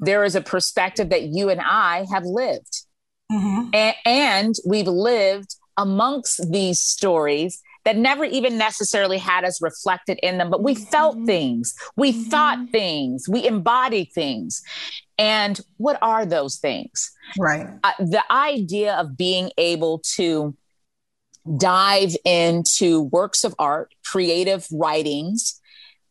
There 0.00 0.24
is 0.24 0.34
a 0.34 0.40
perspective 0.40 1.10
that 1.10 1.24
you 1.24 1.50
and 1.50 1.60
I 1.60 2.06
have 2.12 2.24
lived. 2.24 2.86
Mm-hmm. 3.30 3.70
A- 3.74 3.96
and 4.04 4.54
we've 4.66 4.88
lived 4.88 5.54
amongst 5.76 6.50
these 6.50 6.80
stories 6.80 7.62
that 7.84 7.96
never 7.96 8.24
even 8.24 8.58
necessarily 8.58 9.18
had 9.18 9.44
us 9.44 9.62
reflected 9.62 10.18
in 10.22 10.38
them, 10.38 10.50
but 10.50 10.62
we 10.62 10.74
felt 10.74 11.16
mm-hmm. 11.16 11.26
things, 11.26 11.74
we 11.96 12.12
mm-hmm. 12.12 12.22
thought 12.24 12.58
things, 12.70 13.26
we 13.28 13.46
embodied 13.46 14.12
things. 14.12 14.62
And 15.18 15.60
what 15.76 15.98
are 16.02 16.26
those 16.26 16.56
things? 16.56 17.12
Right. 17.38 17.66
Uh, 17.82 17.92
the 17.98 18.22
idea 18.30 18.94
of 18.94 19.16
being 19.16 19.50
able 19.56 20.00
to 20.16 20.56
dive 21.56 22.16
into 22.24 23.02
works 23.02 23.44
of 23.44 23.54
art, 23.58 23.94
creative 24.04 24.66
writings, 24.70 25.60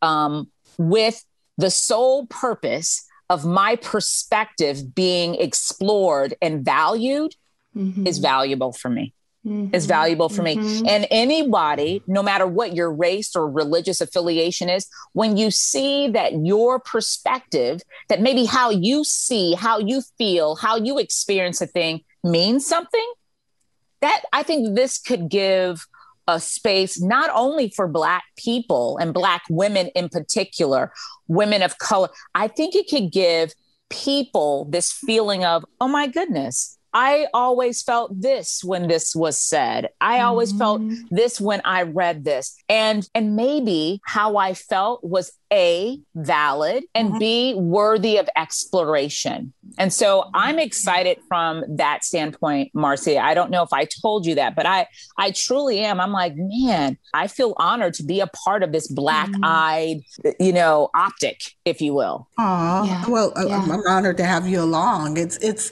um, 0.02 0.50
with 0.78 1.24
the 1.58 1.70
sole 1.70 2.26
purpose 2.26 3.06
of 3.30 3.46
my 3.46 3.76
perspective 3.76 4.94
being 4.94 5.36
explored 5.36 6.34
and 6.42 6.64
valued 6.64 7.34
mm-hmm. 7.74 8.06
is 8.06 8.18
valuable 8.18 8.72
for 8.72 8.90
me. 8.90 9.14
Mm-hmm. 9.46 9.74
Is 9.74 9.86
valuable 9.86 10.28
for 10.28 10.42
mm-hmm. 10.42 10.82
me. 10.82 10.90
And 10.90 11.06
anybody, 11.10 12.02
no 12.06 12.22
matter 12.22 12.46
what 12.46 12.74
your 12.74 12.92
race 12.92 13.34
or 13.34 13.50
religious 13.50 14.02
affiliation 14.02 14.68
is, 14.68 14.86
when 15.14 15.38
you 15.38 15.50
see 15.50 16.08
that 16.08 16.44
your 16.44 16.78
perspective, 16.78 17.80
that 18.10 18.20
maybe 18.20 18.44
how 18.44 18.68
you 18.68 19.02
see, 19.02 19.54
how 19.54 19.78
you 19.78 20.02
feel, 20.18 20.56
how 20.56 20.76
you 20.76 20.98
experience 20.98 21.62
a 21.62 21.66
thing 21.66 22.02
means 22.22 22.66
something, 22.66 23.12
that 24.02 24.24
I 24.30 24.42
think 24.42 24.74
this 24.76 24.98
could 24.98 25.30
give 25.30 25.86
a 26.30 26.40
space 26.40 27.00
not 27.00 27.30
only 27.34 27.70
for 27.70 27.88
Black 27.88 28.24
people 28.36 28.96
and 28.98 29.12
Black 29.12 29.42
women 29.50 29.88
in 29.88 30.08
particular, 30.08 30.92
women 31.28 31.62
of 31.62 31.78
color. 31.78 32.08
I 32.34 32.48
think 32.48 32.74
it 32.74 32.88
could 32.88 33.12
give 33.12 33.52
people 33.88 34.66
this 34.66 34.92
feeling 34.92 35.44
of, 35.44 35.64
oh 35.80 35.88
my 35.88 36.06
goodness, 36.06 36.78
I 36.92 37.26
always 37.32 37.82
felt 37.82 38.20
this 38.20 38.62
when 38.64 38.88
this 38.88 39.14
was 39.14 39.38
said. 39.38 39.90
I 40.00 40.20
always 40.20 40.50
mm-hmm. 40.50 40.58
felt 40.58 40.82
this 41.10 41.40
when 41.40 41.60
I 41.64 41.82
read 41.82 42.24
this. 42.24 42.56
And 42.68 43.08
and 43.14 43.36
maybe 43.36 44.00
how 44.04 44.36
I 44.36 44.54
felt 44.54 45.04
was 45.04 45.32
A 45.52 46.00
valid 46.14 46.84
and 46.94 47.10
mm-hmm. 47.10 47.18
B 47.18 47.54
worthy 47.54 48.16
of 48.16 48.28
exploration. 48.36 49.52
And 49.78 49.92
so 49.92 50.30
I'm 50.34 50.58
excited 50.58 51.18
from 51.28 51.64
that 51.76 52.04
standpoint, 52.04 52.72
Marcie. 52.74 53.18
I 53.18 53.34
don't 53.34 53.50
know 53.50 53.62
if 53.62 53.72
I 53.72 53.86
told 54.02 54.26
you 54.26 54.34
that, 54.34 54.56
but 54.56 54.66
I 54.66 54.88
I 55.16 55.30
truly 55.30 55.80
am. 55.80 56.00
I'm 56.00 56.12
like, 56.12 56.34
man, 56.36 56.98
I 57.14 57.28
feel 57.28 57.54
honored 57.56 57.94
to 57.94 58.02
be 58.02 58.20
a 58.20 58.26
part 58.26 58.62
of 58.62 58.72
this 58.72 58.88
black-eyed, 58.88 59.98
mm-hmm. 60.24 60.42
you 60.42 60.52
know, 60.52 60.90
optic, 60.94 61.40
if 61.64 61.80
you 61.80 61.94
will. 61.94 62.28
Oh, 62.38 62.84
yeah. 62.84 63.04
well, 63.08 63.32
yeah. 63.36 63.60
I'm 63.60 63.82
honored 63.88 64.16
to 64.16 64.24
have 64.24 64.46
you 64.48 64.60
along. 64.60 65.16
It's 65.16 65.36
it's 65.38 65.70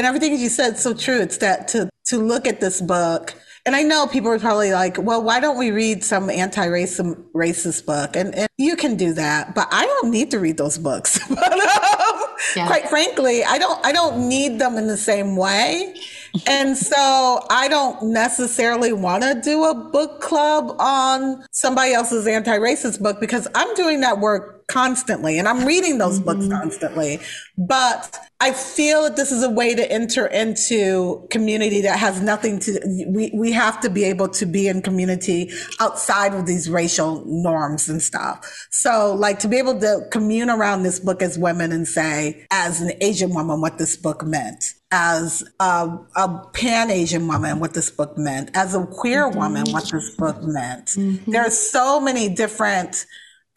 and 0.00 0.06
everything 0.06 0.38
you 0.38 0.48
said 0.48 0.78
so 0.78 0.94
true. 0.94 1.20
It's 1.20 1.36
that 1.38 1.68
to 1.68 1.90
to 2.06 2.16
look 2.16 2.46
at 2.46 2.58
this 2.58 2.80
book, 2.80 3.34
and 3.66 3.76
I 3.76 3.82
know 3.82 4.06
people 4.06 4.30
are 4.30 4.38
probably 4.38 4.72
like, 4.72 4.96
"Well, 4.96 5.22
why 5.22 5.40
don't 5.40 5.58
we 5.58 5.72
read 5.72 6.02
some 6.02 6.30
anti-racist 6.30 7.22
racist 7.34 7.84
book?" 7.84 8.16
And, 8.16 8.34
and 8.34 8.48
you 8.56 8.76
can 8.76 8.96
do 8.96 9.12
that, 9.12 9.54
but 9.54 9.68
I 9.70 9.84
don't 9.84 10.10
need 10.10 10.30
to 10.30 10.38
read 10.38 10.56
those 10.56 10.78
books. 10.78 11.20
but, 11.28 11.52
um, 11.52 12.22
yeah. 12.56 12.66
Quite 12.66 12.88
frankly, 12.88 13.44
I 13.44 13.58
don't. 13.58 13.84
I 13.84 13.92
don't 13.92 14.26
need 14.26 14.58
them 14.58 14.78
in 14.78 14.86
the 14.86 14.96
same 14.96 15.36
way. 15.36 15.94
and 16.46 16.78
so 16.78 17.44
I 17.50 17.68
don't 17.68 18.02
necessarily 18.04 18.94
want 18.94 19.22
to 19.24 19.38
do 19.38 19.64
a 19.64 19.74
book 19.74 20.22
club 20.22 20.76
on 20.78 21.44
somebody 21.50 21.92
else's 21.92 22.26
anti-racist 22.26 23.02
book 23.02 23.20
because 23.20 23.48
I'm 23.54 23.74
doing 23.74 24.00
that 24.00 24.20
work 24.20 24.59
constantly 24.70 25.38
and 25.38 25.48
I'm 25.48 25.66
reading 25.66 25.98
those 25.98 26.20
mm-hmm. 26.20 26.40
books 26.40 26.48
constantly. 26.48 27.18
But 27.58 28.16
I 28.40 28.52
feel 28.52 29.02
that 29.02 29.16
this 29.16 29.32
is 29.32 29.42
a 29.42 29.50
way 29.50 29.74
to 29.74 29.92
enter 29.92 30.26
into 30.26 31.26
community 31.30 31.82
that 31.82 31.98
has 31.98 32.22
nothing 32.22 32.60
to, 32.60 32.80
we, 33.08 33.30
we 33.34 33.52
have 33.52 33.80
to 33.80 33.90
be 33.90 34.04
able 34.04 34.28
to 34.28 34.46
be 34.46 34.68
in 34.68 34.80
community 34.80 35.50
outside 35.80 36.32
of 36.32 36.46
these 36.46 36.70
racial 36.70 37.24
norms 37.26 37.88
and 37.88 38.00
stuff. 38.00 38.46
So 38.70 39.14
like 39.14 39.40
to 39.40 39.48
be 39.48 39.58
able 39.58 39.78
to 39.80 40.06
commune 40.10 40.48
around 40.48 40.84
this 40.84 41.00
book 41.00 41.20
as 41.20 41.38
women 41.38 41.72
and 41.72 41.86
say, 41.86 42.46
as 42.50 42.80
an 42.80 42.92
Asian 43.00 43.34
woman, 43.34 43.60
what 43.60 43.76
this 43.76 43.96
book 43.96 44.24
meant 44.24 44.74
as 44.92 45.44
a, 45.60 45.98
a 46.16 46.46
pan 46.52 46.90
Asian 46.90 47.28
woman, 47.28 47.60
what 47.60 47.74
this 47.74 47.90
book 47.90 48.16
meant, 48.16 48.50
as 48.54 48.74
a 48.74 48.84
queer 48.86 49.28
mm-hmm. 49.28 49.38
woman, 49.38 49.64
what 49.70 49.90
this 49.90 50.14
book 50.16 50.42
meant. 50.42 50.86
Mm-hmm. 50.86 51.30
There 51.30 51.42
are 51.42 51.50
so 51.50 52.00
many 52.00 52.28
different 52.28 53.06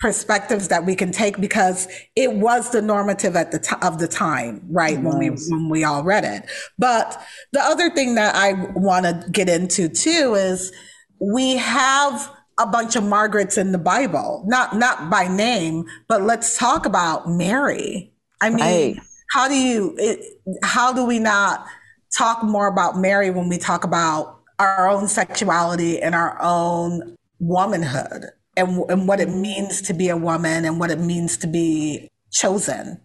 perspectives 0.03 0.67
that 0.67 0.85
we 0.85 0.97
can 0.97 1.13
take 1.13 1.39
because 1.39 1.87
it 2.17 2.33
was 2.33 2.71
the 2.71 2.81
normative 2.81 3.37
at 3.37 3.53
the 3.53 3.59
t- 3.59 3.77
of 3.81 3.99
the 3.99 4.07
time, 4.07 4.61
right? 4.69 5.01
When 5.01 5.17
we 5.17 5.29
when 5.29 5.69
we 5.69 5.85
all 5.85 6.03
read 6.03 6.25
it. 6.25 6.43
But 6.77 7.25
the 7.53 7.61
other 7.61 7.89
thing 7.89 8.15
that 8.15 8.35
I 8.35 8.51
want 8.75 9.05
to 9.05 9.25
get 9.31 9.47
into 9.47 9.87
too 9.87 10.35
is 10.35 10.73
we 11.21 11.55
have 11.55 12.29
a 12.59 12.67
bunch 12.67 12.97
of 12.97 13.05
Margarets 13.05 13.57
in 13.57 13.71
the 13.71 13.77
Bible, 13.77 14.43
not 14.45 14.75
not 14.75 15.09
by 15.09 15.29
name, 15.29 15.85
but 16.09 16.21
let's 16.21 16.57
talk 16.57 16.85
about 16.85 17.29
Mary. 17.29 18.11
I 18.41 18.49
mean, 18.49 18.59
right. 18.59 18.97
how 19.31 19.47
do 19.47 19.55
you 19.55 19.95
it, 19.97 20.19
how 20.63 20.91
do 20.91 21.05
we 21.05 21.17
not 21.17 21.65
talk 22.17 22.43
more 22.43 22.67
about 22.67 22.97
Mary 22.97 23.29
when 23.29 23.47
we 23.47 23.57
talk 23.57 23.85
about 23.85 24.41
our 24.59 24.89
own 24.89 25.07
sexuality 25.07 26.01
and 26.01 26.13
our 26.13 26.37
own 26.41 27.15
womanhood? 27.39 28.31
And, 28.55 28.83
and 28.89 29.07
what 29.07 29.19
it 29.19 29.29
means 29.29 29.81
to 29.83 29.93
be 29.93 30.09
a 30.09 30.17
woman 30.17 30.65
and 30.65 30.79
what 30.79 30.91
it 30.91 30.99
means 30.99 31.37
to 31.37 31.47
be 31.47 32.09
chosen, 32.31 33.01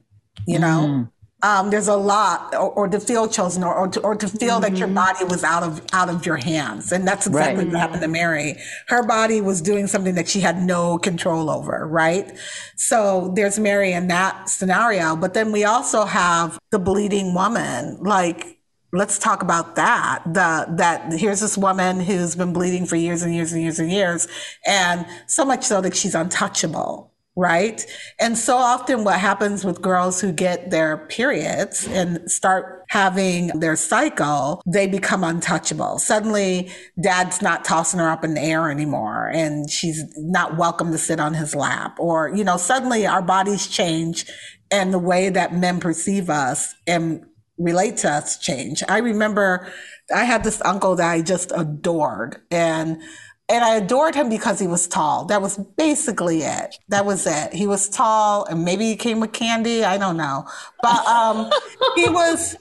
you 0.46 0.58
know? 0.58 1.08
um, 1.42 1.70
there's 1.70 1.86
a 1.86 1.96
lot, 1.96 2.52
or, 2.52 2.70
or, 2.70 2.88
to 2.88 2.98
feel 2.98 3.28
chosen, 3.28 3.62
or, 3.62 3.72
or 3.72 3.88
to, 3.88 4.00
or 4.00 4.16
to 4.16 4.26
feel 4.26 4.54
mm-hmm. 4.54 4.62
that 4.62 4.76
your 4.76 4.88
mm-hmm. 4.88 4.96
body 4.96 5.24
was 5.24 5.44
out 5.44 5.62
of 5.62 5.80
out 5.92 6.08
of 6.08 6.26
your 6.26 6.36
hands, 6.36 6.90
and 6.90 7.06
that's 7.06 7.28
exactly 7.28 7.64
right. 7.64 7.72
what 7.72 7.80
happened 7.80 8.02
to 8.02 8.08
Mary. 8.08 8.56
Her 8.88 9.06
body 9.06 9.40
was 9.40 9.62
doing 9.62 9.86
something 9.86 10.16
that 10.16 10.28
she 10.28 10.40
had 10.40 10.60
no 10.60 10.98
control 10.98 11.48
over, 11.48 11.86
right? 11.86 12.36
So 12.76 13.32
there's 13.36 13.56
Mary 13.58 13.92
in 13.92 14.08
that 14.08 14.48
scenario, 14.48 15.14
but 15.14 15.34
then 15.34 15.52
we 15.52 15.62
also 15.64 16.04
have 16.04 16.58
the 16.72 16.80
bleeding 16.80 17.34
woman, 17.34 17.98
like 18.02 18.57
let's 18.92 19.18
talk 19.18 19.42
about 19.42 19.76
that. 19.76 20.22
The, 20.26 20.66
that 20.76 21.12
here's 21.12 21.40
this 21.40 21.58
woman 21.58 22.00
who's 22.00 22.34
been 22.34 22.52
bleeding 22.52 22.86
for 22.86 22.96
years 22.96 23.22
and 23.22 23.34
years 23.34 23.52
and 23.52 23.62
years 23.62 23.78
and 23.78 23.90
years. 23.90 24.28
And 24.66 25.06
so 25.26 25.44
much 25.44 25.64
so 25.64 25.80
that 25.80 25.96
she's 25.96 26.14
untouchable. 26.14 27.12
Right. 27.36 27.86
And 28.18 28.36
so 28.36 28.56
often 28.56 29.04
what 29.04 29.20
happens 29.20 29.64
with 29.64 29.80
girls 29.80 30.20
who 30.20 30.32
get 30.32 30.72
their 30.72 31.06
periods 31.06 31.86
and 31.86 32.28
start 32.28 32.84
having 32.88 33.60
their 33.60 33.76
cycle, 33.76 34.60
they 34.66 34.88
become 34.88 35.22
untouchable. 35.22 36.00
Suddenly 36.00 36.72
dad's 37.00 37.40
not 37.40 37.64
tossing 37.64 38.00
her 38.00 38.08
up 38.08 38.24
in 38.24 38.34
the 38.34 38.40
air 38.40 38.72
anymore 38.72 39.28
and 39.28 39.70
she's 39.70 40.02
not 40.16 40.56
welcome 40.56 40.90
to 40.90 40.98
sit 40.98 41.20
on 41.20 41.32
his 41.32 41.54
lap 41.54 41.96
or, 42.00 42.34
you 42.34 42.42
know, 42.42 42.56
suddenly 42.56 43.06
our 43.06 43.22
bodies 43.22 43.68
change 43.68 44.26
and 44.72 44.92
the 44.92 44.98
way 44.98 45.28
that 45.28 45.54
men 45.54 45.78
perceive 45.78 46.28
us 46.28 46.74
and 46.88 47.24
relate 47.58 47.96
to 47.98 48.10
us 48.10 48.38
change. 48.38 48.82
I 48.88 48.98
remember 48.98 49.68
I 50.14 50.24
had 50.24 50.44
this 50.44 50.62
uncle 50.62 50.96
that 50.96 51.10
I 51.10 51.22
just 51.22 51.52
adored 51.54 52.40
and 52.50 53.02
and 53.50 53.64
I 53.64 53.76
adored 53.76 54.14
him 54.14 54.28
because 54.28 54.58
he 54.58 54.66
was 54.66 54.86
tall. 54.86 55.24
That 55.24 55.40
was 55.40 55.56
basically 55.56 56.42
it. 56.42 56.76
That 56.88 57.06
was 57.06 57.26
it. 57.26 57.54
He 57.54 57.66
was 57.66 57.88
tall 57.88 58.44
and 58.44 58.64
maybe 58.64 58.84
he 58.84 58.96
came 58.96 59.20
with 59.20 59.32
candy. 59.32 59.84
I 59.84 59.98
don't 59.98 60.16
know. 60.16 60.46
But 60.82 61.06
um 61.06 61.50
he 61.96 62.08
was 62.08 62.56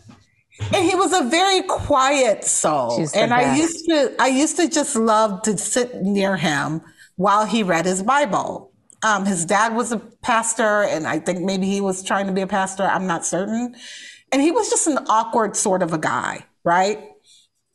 and 0.74 0.90
he 0.90 0.95
was 0.95 1.14
a 1.14 1.24
very 1.30 1.61
quiet 1.64 2.44
soul. 2.44 3.06
And 3.14 3.34
I 3.34 3.56
used 3.56 3.86
to 3.86 4.15
I 4.19 4.28
used 4.28 4.57
to 4.57 4.68
just 4.69 4.95
love 4.95 5.41
to 5.44 5.57
sit 5.57 6.02
near 6.02 6.38
him 6.38 6.82
while 7.15 7.45
he 7.45 7.64
read 7.64 7.86
his 7.86 8.02
Bible. 8.02 8.72
Um, 9.03 9.26
his 9.26 9.45
dad 9.45 9.76
was 9.76 9.91
a 9.91 9.99
pastor, 9.99 10.82
and 10.84 11.06
I 11.06 11.19
think 11.19 11.41
maybe 11.41 11.68
he 11.68 11.82
was 11.82 12.02
trying 12.02 12.26
to 12.28 12.34
be 12.34 12.41
a 12.41 12.48
pastor. 12.48 12.84
I'm 12.84 13.06
not 13.06 13.26
certain. 13.26 13.76
And 14.31 14.41
he 14.41 14.51
was 14.51 14.69
just 14.69 14.87
an 14.87 14.99
awkward 15.09 15.55
sort 15.55 15.81
of 15.81 15.93
a 15.93 15.97
guy, 15.97 16.45
right? 16.63 17.09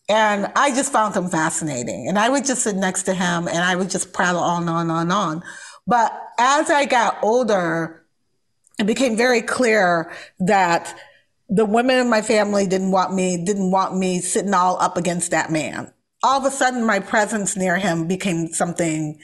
And 0.08 0.52
I 0.56 0.74
just 0.74 0.92
found 0.92 1.16
him 1.16 1.28
fascinating. 1.28 2.08
And 2.08 2.18
I 2.18 2.28
would 2.28 2.44
just 2.44 2.62
sit 2.62 2.76
next 2.76 3.04
to 3.04 3.14
him 3.14 3.48
and 3.48 3.58
I 3.58 3.76
would 3.76 3.88
just 3.88 4.12
prattle 4.12 4.42
on, 4.42 4.62
and 4.62 4.70
on, 4.70 4.90
on, 4.90 5.10
on. 5.10 5.42
But 5.86 6.12
as 6.38 6.70
I 6.70 6.84
got 6.84 7.18
older, 7.22 8.04
it 8.78 8.86
became 8.86 9.16
very 9.16 9.42
clear 9.42 10.12
that 10.40 10.98
the 11.48 11.64
women 11.64 11.98
in 11.98 12.08
my 12.08 12.22
family 12.22 12.66
didn't 12.66 12.90
want 12.90 13.14
me, 13.14 13.42
didn't 13.44 13.70
want 13.70 13.96
me 13.96 14.20
sitting 14.20 14.54
all 14.54 14.80
up 14.80 14.96
against 14.96 15.30
that 15.30 15.50
man. 15.50 15.92
All 16.22 16.38
of 16.38 16.46
a 16.46 16.50
sudden, 16.50 16.84
my 16.84 17.00
presence 17.00 17.56
near 17.56 17.76
him 17.76 18.06
became 18.06 18.48
something 18.48 19.18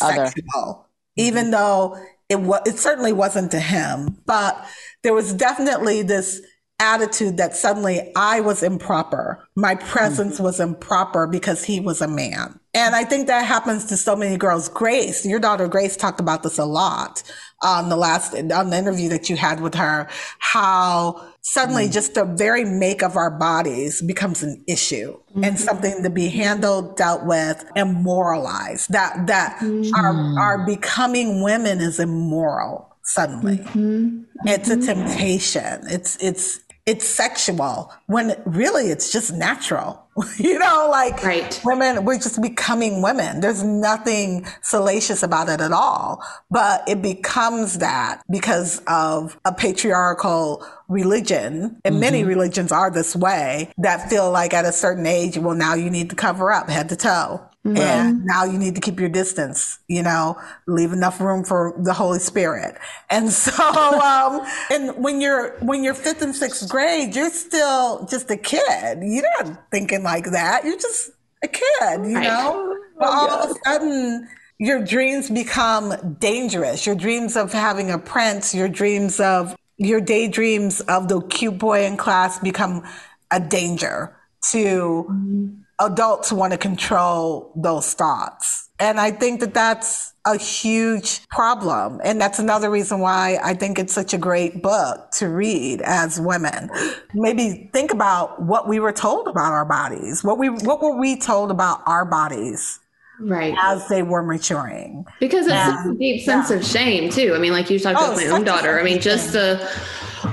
Other. 0.00 0.26
sexual, 0.26 0.44
mm-hmm. 0.54 0.80
even 1.16 1.50
though 1.50 1.96
it 2.28 2.40
was, 2.40 2.60
it 2.66 2.78
certainly 2.78 3.12
wasn't 3.12 3.50
to 3.52 3.60
him, 3.60 4.18
but 4.26 4.64
there 5.02 5.14
was 5.14 5.32
definitely 5.34 6.02
this 6.02 6.40
attitude 6.80 7.36
that 7.36 7.54
suddenly 7.54 8.12
I 8.16 8.40
was 8.40 8.62
improper. 8.62 9.46
My 9.54 9.74
presence 9.74 10.34
mm-hmm. 10.34 10.44
was 10.44 10.60
improper 10.60 11.26
because 11.26 11.64
he 11.64 11.80
was 11.80 12.00
a 12.00 12.08
man. 12.08 12.58
And 12.74 12.96
I 12.96 13.04
think 13.04 13.28
that 13.28 13.46
happens 13.46 13.86
to 13.86 13.96
so 13.96 14.16
many 14.16 14.36
girls. 14.36 14.68
Grace, 14.68 15.24
your 15.24 15.38
daughter 15.38 15.68
Grace 15.68 15.96
talked 15.96 16.18
about 16.18 16.42
this 16.42 16.58
a 16.58 16.64
lot 16.64 17.22
on 17.62 17.88
the 17.88 17.96
last, 17.96 18.34
on 18.34 18.70
the 18.70 18.76
interview 18.76 19.08
that 19.08 19.30
you 19.30 19.36
had 19.36 19.60
with 19.60 19.74
her, 19.74 20.08
how 20.40 21.24
suddenly 21.40 21.84
mm-hmm. 21.84 21.92
just 21.92 22.14
the 22.14 22.24
very 22.24 22.64
make 22.64 23.02
of 23.02 23.16
our 23.16 23.30
bodies 23.30 24.02
becomes 24.02 24.42
an 24.42 24.62
issue 24.66 25.16
mm-hmm. 25.30 25.44
and 25.44 25.58
something 25.58 26.02
to 26.02 26.10
be 26.10 26.28
handled, 26.28 26.96
dealt 26.96 27.24
with, 27.24 27.64
and 27.76 27.94
moralized. 28.02 28.90
That, 28.92 29.28
that 29.28 29.58
mm-hmm. 29.60 29.94
our, 29.94 30.40
our 30.40 30.66
becoming 30.66 31.42
women 31.42 31.80
is 31.80 32.00
immoral 32.00 32.90
suddenly. 33.04 33.58
Mm-hmm. 33.58 34.22
It's 34.46 34.68
a 34.68 34.76
mm-hmm. 34.76 35.06
temptation. 35.06 35.82
It's, 35.84 36.16
it's, 36.22 36.60
it's 36.86 37.06
sexual 37.06 37.92
when 38.06 38.34
really 38.44 38.90
it's 38.90 39.10
just 39.10 39.32
natural. 39.32 40.00
you 40.38 40.58
know, 40.58 40.88
like 40.90 41.22
right. 41.24 41.60
women, 41.64 42.04
we're 42.04 42.18
just 42.18 42.40
becoming 42.40 43.02
women. 43.02 43.40
There's 43.40 43.64
nothing 43.64 44.46
salacious 44.62 45.22
about 45.22 45.48
it 45.48 45.60
at 45.60 45.72
all, 45.72 46.22
but 46.50 46.88
it 46.88 47.02
becomes 47.02 47.78
that 47.78 48.22
because 48.30 48.80
of 48.86 49.38
a 49.44 49.52
patriarchal 49.52 50.64
religion. 50.88 51.80
And 51.84 51.94
mm-hmm. 51.94 52.00
many 52.00 52.24
religions 52.24 52.70
are 52.70 52.90
this 52.90 53.16
way 53.16 53.72
that 53.78 54.08
feel 54.08 54.30
like 54.30 54.54
at 54.54 54.64
a 54.64 54.72
certain 54.72 55.06
age, 55.06 55.36
well, 55.38 55.56
now 55.56 55.74
you 55.74 55.90
need 55.90 56.10
to 56.10 56.16
cover 56.16 56.52
up 56.52 56.68
head 56.68 56.90
to 56.90 56.96
toe. 56.96 57.48
Mm-hmm. 57.66 57.78
And 57.78 58.24
now 58.26 58.44
you 58.44 58.58
need 58.58 58.74
to 58.74 58.80
keep 58.80 59.00
your 59.00 59.08
distance, 59.08 59.78
you 59.88 60.02
know, 60.02 60.38
leave 60.66 60.92
enough 60.92 61.18
room 61.18 61.44
for 61.44 61.74
the 61.78 61.94
Holy 61.94 62.18
Spirit. 62.18 62.76
And 63.08 63.30
so, 63.30 63.52
um, 64.02 64.46
and 64.70 65.02
when 65.02 65.22
you're, 65.22 65.58
when 65.60 65.82
you're 65.82 65.94
fifth 65.94 66.20
and 66.20 66.36
sixth 66.36 66.68
grade, 66.68 67.16
you're 67.16 67.30
still 67.30 68.06
just 68.06 68.30
a 68.30 68.36
kid. 68.36 68.98
You're 69.00 69.24
not 69.40 69.70
thinking 69.70 70.02
like 70.02 70.26
that. 70.32 70.64
You're 70.66 70.78
just 70.78 71.10
a 71.42 71.48
kid, 71.48 72.04
you 72.04 72.20
know, 72.20 72.76
but 72.98 73.08
all 73.08 73.30
of 73.30 73.50
a 73.50 73.54
sudden, 73.64 74.28
your 74.58 74.84
dreams 74.84 75.30
become 75.30 76.16
dangerous. 76.20 76.84
Your 76.84 76.94
dreams 76.94 77.34
of 77.34 77.50
having 77.50 77.90
a 77.90 77.98
prince, 77.98 78.54
your 78.54 78.68
dreams 78.68 79.20
of, 79.20 79.56
your 79.78 80.02
daydreams 80.02 80.80
of 80.82 81.08
the 81.08 81.22
cute 81.22 81.58
boy 81.58 81.84
in 81.86 81.96
class 81.96 82.38
become 82.40 82.84
a 83.30 83.40
danger 83.40 84.14
to 84.50 85.06
mm-hmm 85.08 85.63
adults 85.80 86.32
want 86.32 86.52
to 86.52 86.58
control 86.58 87.52
those 87.56 87.94
thoughts. 87.94 88.68
And 88.78 88.98
I 88.98 89.10
think 89.10 89.40
that 89.40 89.54
that's 89.54 90.12
a 90.26 90.36
huge 90.36 91.26
problem. 91.28 92.00
And 92.02 92.20
that's 92.20 92.38
another 92.38 92.70
reason 92.70 93.00
why 93.00 93.38
I 93.42 93.54
think 93.54 93.78
it's 93.78 93.92
such 93.92 94.14
a 94.14 94.18
great 94.18 94.62
book 94.62 95.10
to 95.12 95.28
read 95.28 95.80
as 95.82 96.18
women. 96.18 96.70
Maybe 97.14 97.70
think 97.72 97.92
about 97.92 98.42
what 98.42 98.66
we 98.68 98.80
were 98.80 98.92
told 98.92 99.28
about 99.28 99.52
our 99.52 99.64
bodies. 99.64 100.24
What 100.24 100.38
we, 100.38 100.48
what 100.48 100.82
were 100.82 100.98
we 100.98 101.16
told 101.16 101.50
about 101.50 101.82
our 101.86 102.04
bodies? 102.04 102.80
Right. 103.20 103.54
As 103.60 103.86
they 103.88 104.02
were 104.02 104.22
maturing. 104.22 105.06
Because 105.20 105.46
it's 105.46 105.54
and, 105.54 105.94
a 105.94 105.98
deep 105.98 106.22
sense 106.22 106.50
yeah. 106.50 106.56
of 106.56 106.64
shame 106.64 107.10
too. 107.10 107.32
I 107.34 107.38
mean, 107.38 107.52
like 107.52 107.70
you 107.70 107.78
talked 107.78 107.98
oh, 108.00 108.06
about 108.06 108.16
my 108.16 108.26
own 108.26 108.44
daughter. 108.44 108.80
I 108.80 108.82
mean, 108.82 109.00
just 109.00 109.32
the 109.32 109.70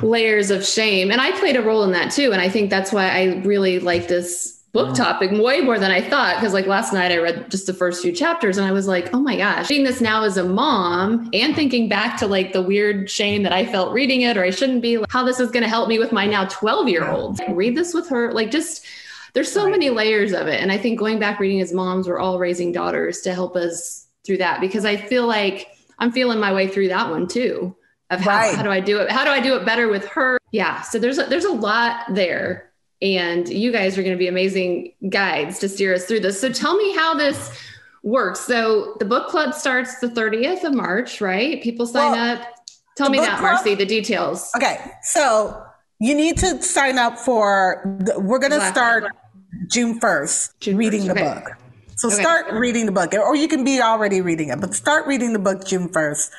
layers 0.02 0.50
of 0.50 0.66
shame. 0.66 1.12
And 1.12 1.22
I 1.22 1.38
played 1.38 1.58
a 1.58 1.62
role 1.62 1.84
in 1.84 1.92
that 1.92 2.12
too. 2.12 2.32
And 2.32 2.42
I 2.42 2.50
think 2.50 2.72
that's 2.72 2.92
why 2.92 3.10
I 3.10 3.42
really 3.44 3.80
like 3.80 4.08
this 4.08 4.61
book 4.74 4.96
topic 4.96 5.32
way 5.32 5.60
more 5.60 5.78
than 5.78 5.92
I 5.92 6.02
thought. 6.02 6.38
Cause 6.38 6.54
like 6.54 6.66
last 6.66 6.94
night 6.94 7.12
I 7.12 7.18
read 7.18 7.52
just 7.52 7.68
the 7.68 7.74
first 7.74 8.02
few 8.02 8.12
chapters 8.14 8.58
and 8.58 8.66
I 8.66 8.72
was 8.72 8.88
like, 8.88 9.14
oh 9.14 9.20
my 9.20 9.36
gosh, 9.36 9.70
reading 9.70 9.86
this 9.86 10.00
now 10.00 10.24
as 10.24 10.38
a 10.38 10.46
mom 10.46 11.30
and 11.34 11.56
thinking 11.56 11.90
back 11.90 12.18
to 12.20 12.28
like 12.28 12.54
the 12.54 12.62
weird 12.62 13.10
shame 13.10 13.44
that 13.44 13.52
I 13.52 13.66
felt 13.66 13.94
reading 13.94 14.22
it 14.22 14.38
or 14.38 14.44
I 14.44 14.50
shouldn't 14.50 14.82
be, 14.82 14.98
like, 14.98 15.12
how 15.12 15.24
this 15.26 15.40
is 15.40 15.52
going 15.52 15.64
to 15.64 15.70
help 15.70 15.90
me 15.90 16.00
with 16.00 16.12
my 16.12 16.26
now 16.26 16.46
12 16.46 16.88
year 16.88 17.10
old. 17.10 17.40
Read 17.50 17.76
this 17.76 17.94
with 17.94 18.08
her. 18.10 18.32
Like 18.32 18.50
just, 18.50 18.86
there's 19.34 19.52
so 19.52 19.66
right. 19.66 19.72
many 19.72 19.90
layers 19.90 20.32
of 20.32 20.48
it. 20.48 20.62
And 20.62 20.72
I 20.72 20.78
think 20.78 21.00
going 21.00 21.20
back 21.20 21.40
reading 21.40 21.60
as 21.60 21.74
moms, 21.74 22.08
we're 22.08 22.20
all 22.20 22.40
raising 22.40 22.72
daughters 22.72 23.22
to 23.22 23.34
help 23.34 23.58
us 23.58 24.08
through 24.26 24.38
that 24.38 24.62
because 24.62 24.86
I 24.86 24.96
feel 24.96 25.28
like 25.28 25.68
I'm 26.00 26.12
feeling 26.12 26.40
my 26.40 26.54
way 26.54 26.68
through 26.68 26.90
that 26.90 27.10
one 27.10 27.28
too. 27.28 27.76
Of 28.10 28.20
how, 28.20 28.32
right. 28.32 28.56
how 28.56 28.64
do 28.64 28.70
I 28.70 28.82
do 28.82 29.00
it? 29.00 29.10
How 29.10 29.24
do 29.24 29.30
I 29.30 29.40
do 29.40 29.56
it 29.56 29.66
better 29.66 29.88
with 29.88 30.06
her? 30.10 30.38
Yeah. 30.52 30.82
So 30.82 31.00
there's 31.00 31.18
a, 31.18 31.24
there's 31.24 31.46
a 31.46 31.52
lot 31.52 32.04
there 32.14 32.71
and 33.02 33.50
you 33.50 33.72
guys 33.72 33.98
are 33.98 34.04
going 34.04 34.16
to 34.16 34.20
be 34.20 34.28
amazing 34.28 34.94
guides 35.10 35.60
to 35.60 35.70
steer 35.70 35.94
us 35.94 36.06
through 36.06 36.20
this. 36.20 36.40
So 36.40 36.52
tell 36.52 36.76
me 36.78 36.94
how 36.96 37.16
this 37.16 37.52
works. 38.04 38.42
So 38.42 38.96
the 39.00 39.06
book 39.06 39.30
club 39.30 39.54
starts 39.54 40.00
the 40.00 40.08
30th 40.08 40.64
of 40.64 40.74
March, 40.74 41.22
right? 41.22 41.62
People 41.62 41.86
sign 41.88 42.12
well, 42.12 42.38
up. 42.38 42.48
Tell 42.98 43.10
me 43.10 43.20
that, 43.20 43.40
club, 43.40 43.66
Marcie, 43.66 43.76
the 43.76 43.86
details. 43.86 44.52
Okay. 44.56 44.78
So 45.04 45.64
you 46.00 46.14
need 46.14 46.38
to 46.38 46.62
sign 46.62 46.98
up 46.98 47.18
for, 47.18 47.98
the, 48.00 48.20
we're 48.20 48.40
going 48.40 48.52
to 48.52 48.68
start 48.68 49.06
June 49.68 50.00
1st 50.00 50.60
June 50.60 50.78
reading 50.78 51.02
1st, 51.02 51.06
the 51.06 51.12
okay. 51.12 51.34
book. 51.34 51.50
So 51.96 52.08
okay. 52.08 52.22
start 52.22 52.54
reading 52.54 52.86
the 52.88 52.92
book, 52.92 53.14
or 53.14 53.36
you 53.36 53.48
can 53.48 53.64
be 53.64 53.80
already 53.82 54.22
reading 54.22 54.50
it, 54.50 54.60
but 54.60 54.74
start 54.74 55.06
reading 55.06 55.34
the 55.34 55.40
book 55.40 55.66
June 55.66 55.90
1st. 55.90 56.32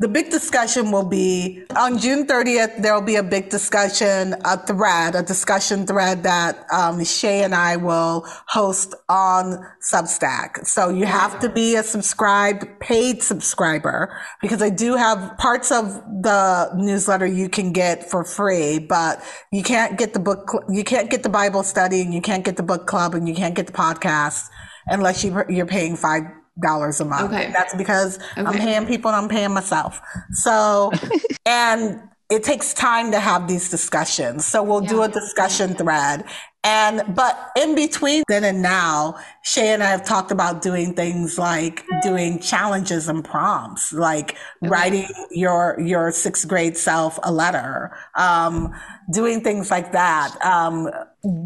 The 0.00 0.08
big 0.08 0.30
discussion 0.30 0.92
will 0.92 1.04
be 1.04 1.62
on 1.76 1.98
June 1.98 2.26
30th. 2.26 2.80
There 2.80 2.94
will 2.94 3.02
be 3.02 3.16
a 3.16 3.22
big 3.22 3.50
discussion, 3.50 4.34
a 4.46 4.56
thread, 4.56 5.14
a 5.14 5.22
discussion 5.22 5.86
thread 5.86 6.22
that 6.22 6.64
um, 6.72 7.04
Shay 7.04 7.44
and 7.44 7.54
I 7.54 7.76
will 7.76 8.24
host 8.48 8.94
on 9.10 9.62
Substack. 9.92 10.64
So 10.64 10.88
you 10.88 11.04
have 11.04 11.38
to 11.40 11.50
be 11.50 11.76
a 11.76 11.82
subscribed, 11.82 12.80
paid 12.80 13.22
subscriber 13.22 14.18
because 14.40 14.62
I 14.62 14.70
do 14.70 14.96
have 14.96 15.36
parts 15.36 15.70
of 15.70 15.92
the 16.22 16.70
newsletter 16.76 17.26
you 17.26 17.50
can 17.50 17.70
get 17.74 18.08
for 18.10 18.24
free, 18.24 18.78
but 18.78 19.22
you 19.52 19.62
can't 19.62 19.98
get 19.98 20.14
the 20.14 20.20
book, 20.20 20.64
you 20.70 20.82
can't 20.82 21.10
get 21.10 21.24
the 21.24 21.28
Bible 21.28 21.62
study 21.62 22.00
and 22.00 22.14
you 22.14 22.22
can't 22.22 22.42
get 22.42 22.56
the 22.56 22.62
book 22.62 22.86
club 22.86 23.14
and 23.14 23.28
you 23.28 23.34
can't 23.34 23.54
get 23.54 23.66
the 23.66 23.74
podcast 23.74 24.48
unless 24.86 25.22
you, 25.22 25.44
you're 25.50 25.66
paying 25.66 25.94
five 25.94 26.22
dollars 26.60 27.00
a 27.00 27.04
month. 27.04 27.32
Okay. 27.32 27.50
That's 27.52 27.74
because 27.74 28.18
okay. 28.32 28.42
I'm 28.42 28.54
paying 28.54 28.86
people 28.86 29.10
and 29.10 29.16
I'm 29.16 29.28
paying 29.28 29.52
myself. 29.52 30.00
So, 30.32 30.92
and 31.46 32.00
it 32.30 32.44
takes 32.44 32.72
time 32.72 33.10
to 33.10 33.20
have 33.20 33.48
these 33.48 33.68
discussions. 33.70 34.46
So 34.46 34.62
we'll 34.62 34.84
yeah. 34.84 34.88
do 34.88 35.02
a 35.02 35.08
discussion 35.08 35.74
thread. 35.74 36.24
And, 36.62 37.14
but 37.14 37.50
in 37.56 37.74
between 37.74 38.22
then 38.28 38.44
and 38.44 38.60
now, 38.60 39.16
Shay 39.42 39.68
and 39.68 39.82
I 39.82 39.86
have 39.86 40.04
talked 40.04 40.30
about 40.30 40.60
doing 40.60 40.94
things 40.94 41.38
like 41.38 41.84
doing 42.02 42.38
challenges 42.38 43.08
and 43.08 43.24
prompts, 43.24 43.94
like 43.94 44.32
okay. 44.62 44.68
writing 44.68 45.08
your, 45.30 45.78
your 45.80 46.12
sixth 46.12 46.46
grade 46.46 46.76
self 46.76 47.18
a 47.22 47.32
letter, 47.32 47.96
um, 48.14 48.74
doing 49.12 49.40
things 49.40 49.70
like 49.70 49.92
that, 49.92 50.36
um, 50.44 50.90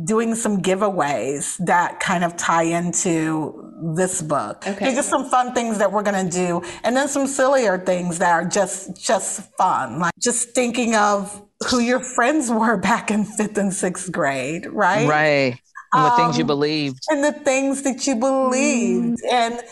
doing 0.04 0.34
some 0.34 0.62
giveaways 0.62 1.56
that 1.64 2.00
kind 2.00 2.24
of 2.24 2.36
tie 2.36 2.64
into 2.64 3.72
this 3.94 4.22
book. 4.22 4.66
Okay. 4.66 4.76
There's 4.78 4.94
just 4.94 5.08
some 5.08 5.28
fun 5.28 5.54
things 5.54 5.78
that 5.78 5.92
we're 5.92 6.02
going 6.02 6.28
to 6.28 6.30
do. 6.30 6.62
And 6.82 6.96
then 6.96 7.08
some 7.08 7.26
sillier 7.26 7.78
things 7.78 8.18
that 8.18 8.32
are 8.32 8.44
just, 8.44 8.96
just 8.96 9.42
fun. 9.56 9.98
Like 9.98 10.12
just 10.18 10.50
thinking 10.50 10.94
of 10.94 11.42
who 11.68 11.80
your 11.80 12.00
friends 12.00 12.50
were 12.50 12.76
back 12.80 13.10
in 13.10 13.24
fifth 13.24 13.58
and 13.58 13.72
sixth 13.72 14.10
grade, 14.12 14.66
right? 14.66 15.08
Right. 15.08 15.58
And 15.92 16.04
the 16.04 16.10
um, 16.10 16.16
things 16.16 16.38
you 16.38 16.44
um, 16.44 16.48
believed. 16.48 17.00
And 17.10 17.22
the 17.22 17.32
things 17.32 17.82
that 17.82 18.06
you 18.06 18.16
believed. 18.16 19.18
Mm. 19.24 19.32
And 19.32 19.62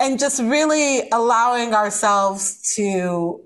and 0.00 0.18
just 0.18 0.40
really 0.40 1.08
allowing 1.10 1.74
ourselves 1.74 2.74
to 2.74 3.40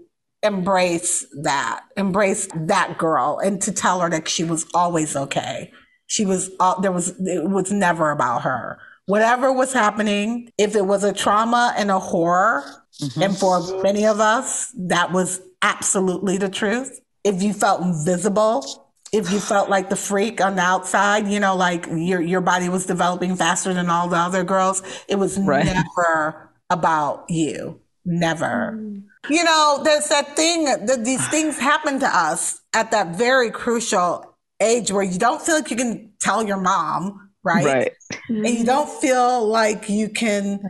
embrace 0.45 1.27
that, 1.43 1.85
embrace 1.97 2.49
that 2.55 2.99
girl 2.99 3.41
and 3.43 3.61
to 3.63 3.73
tell 3.73 4.01
her 4.01 4.11
that 4.11 4.29
she 4.29 4.45
was 4.45 4.67
always 4.75 5.17
okay. 5.17 5.73
She 6.07 6.27
was, 6.27 6.51
uh, 6.61 6.81
there 6.81 6.93
was, 6.93 7.15
it 7.21 7.49
was 7.49 7.73
never 7.73 8.11
about 8.11 8.43
her. 8.43 8.79
Whatever 9.07 9.53
was 9.53 9.73
happening, 9.73 10.51
if 10.59 10.77
it 10.77 10.87
was 10.87 11.05
a 11.05 11.13
trauma 11.13 11.75
and 11.77 11.91
a 11.91 11.99
horror, 11.99 12.63
mm-hmm. 13.01 13.23
and 13.23 13.37
for 13.37 13.83
many 13.83 14.07
of 14.07 14.21
us, 14.21 14.73
that 14.79 15.13
was 15.13 15.41
absolutely 15.63 16.39
the 16.39 16.49
truth 16.49 17.01
if 17.25 17.43
you 17.43 17.55
felt 17.55 17.81
invisible, 17.81 18.85
if 19.13 19.33
you 19.33 19.41
felt 19.41 19.71
like 19.71 19.89
the 19.89 19.97
freak 19.97 20.41
on 20.41 20.57
the 20.57 20.63
outside, 20.63 21.27
you 21.27 21.41
know, 21.41 21.57
like 21.57 21.87
your 21.91 22.21
your 22.21 22.41
body 22.41 22.69
was 22.69 22.87
developing 22.87 23.35
faster 23.35 23.73
than 23.73 23.89
all 23.89 24.09
the 24.09 24.17
other 24.17 24.45
girls, 24.45 24.83
it 25.09 25.17
was 25.17 25.39
right. 25.39 25.65
never 25.65 26.51
about 26.71 27.25
you. 27.29 27.81
Never. 28.05 28.75
Mm. 28.77 29.05
You 29.29 29.45
know, 29.45 29.81
there's 29.83 30.09
that 30.09 30.37
thing 30.37 30.65
that 30.65 31.05
these 31.05 31.27
things 31.29 31.59
happen 31.59 32.01
to 32.01 32.07
us 32.07 32.61
at 32.75 32.91
that 32.91 33.17
very 33.17 33.51
crucial 33.51 34.37
age 34.61 34.91
where 34.93 35.03
you 35.03 35.19
don't 35.19 35.41
feel 35.41 35.57
like 35.57 35.71
you 35.71 35.77
can 35.77 36.13
tell 36.21 36.47
your 36.47 36.59
mom, 36.59 37.31
right? 37.43 37.65
Right. 37.65 37.93
And 38.29 38.49
you 38.49 38.65
don't 38.65 38.89
feel 39.01 39.47
like 39.47 39.89
you 39.89 40.09
can 40.09 40.61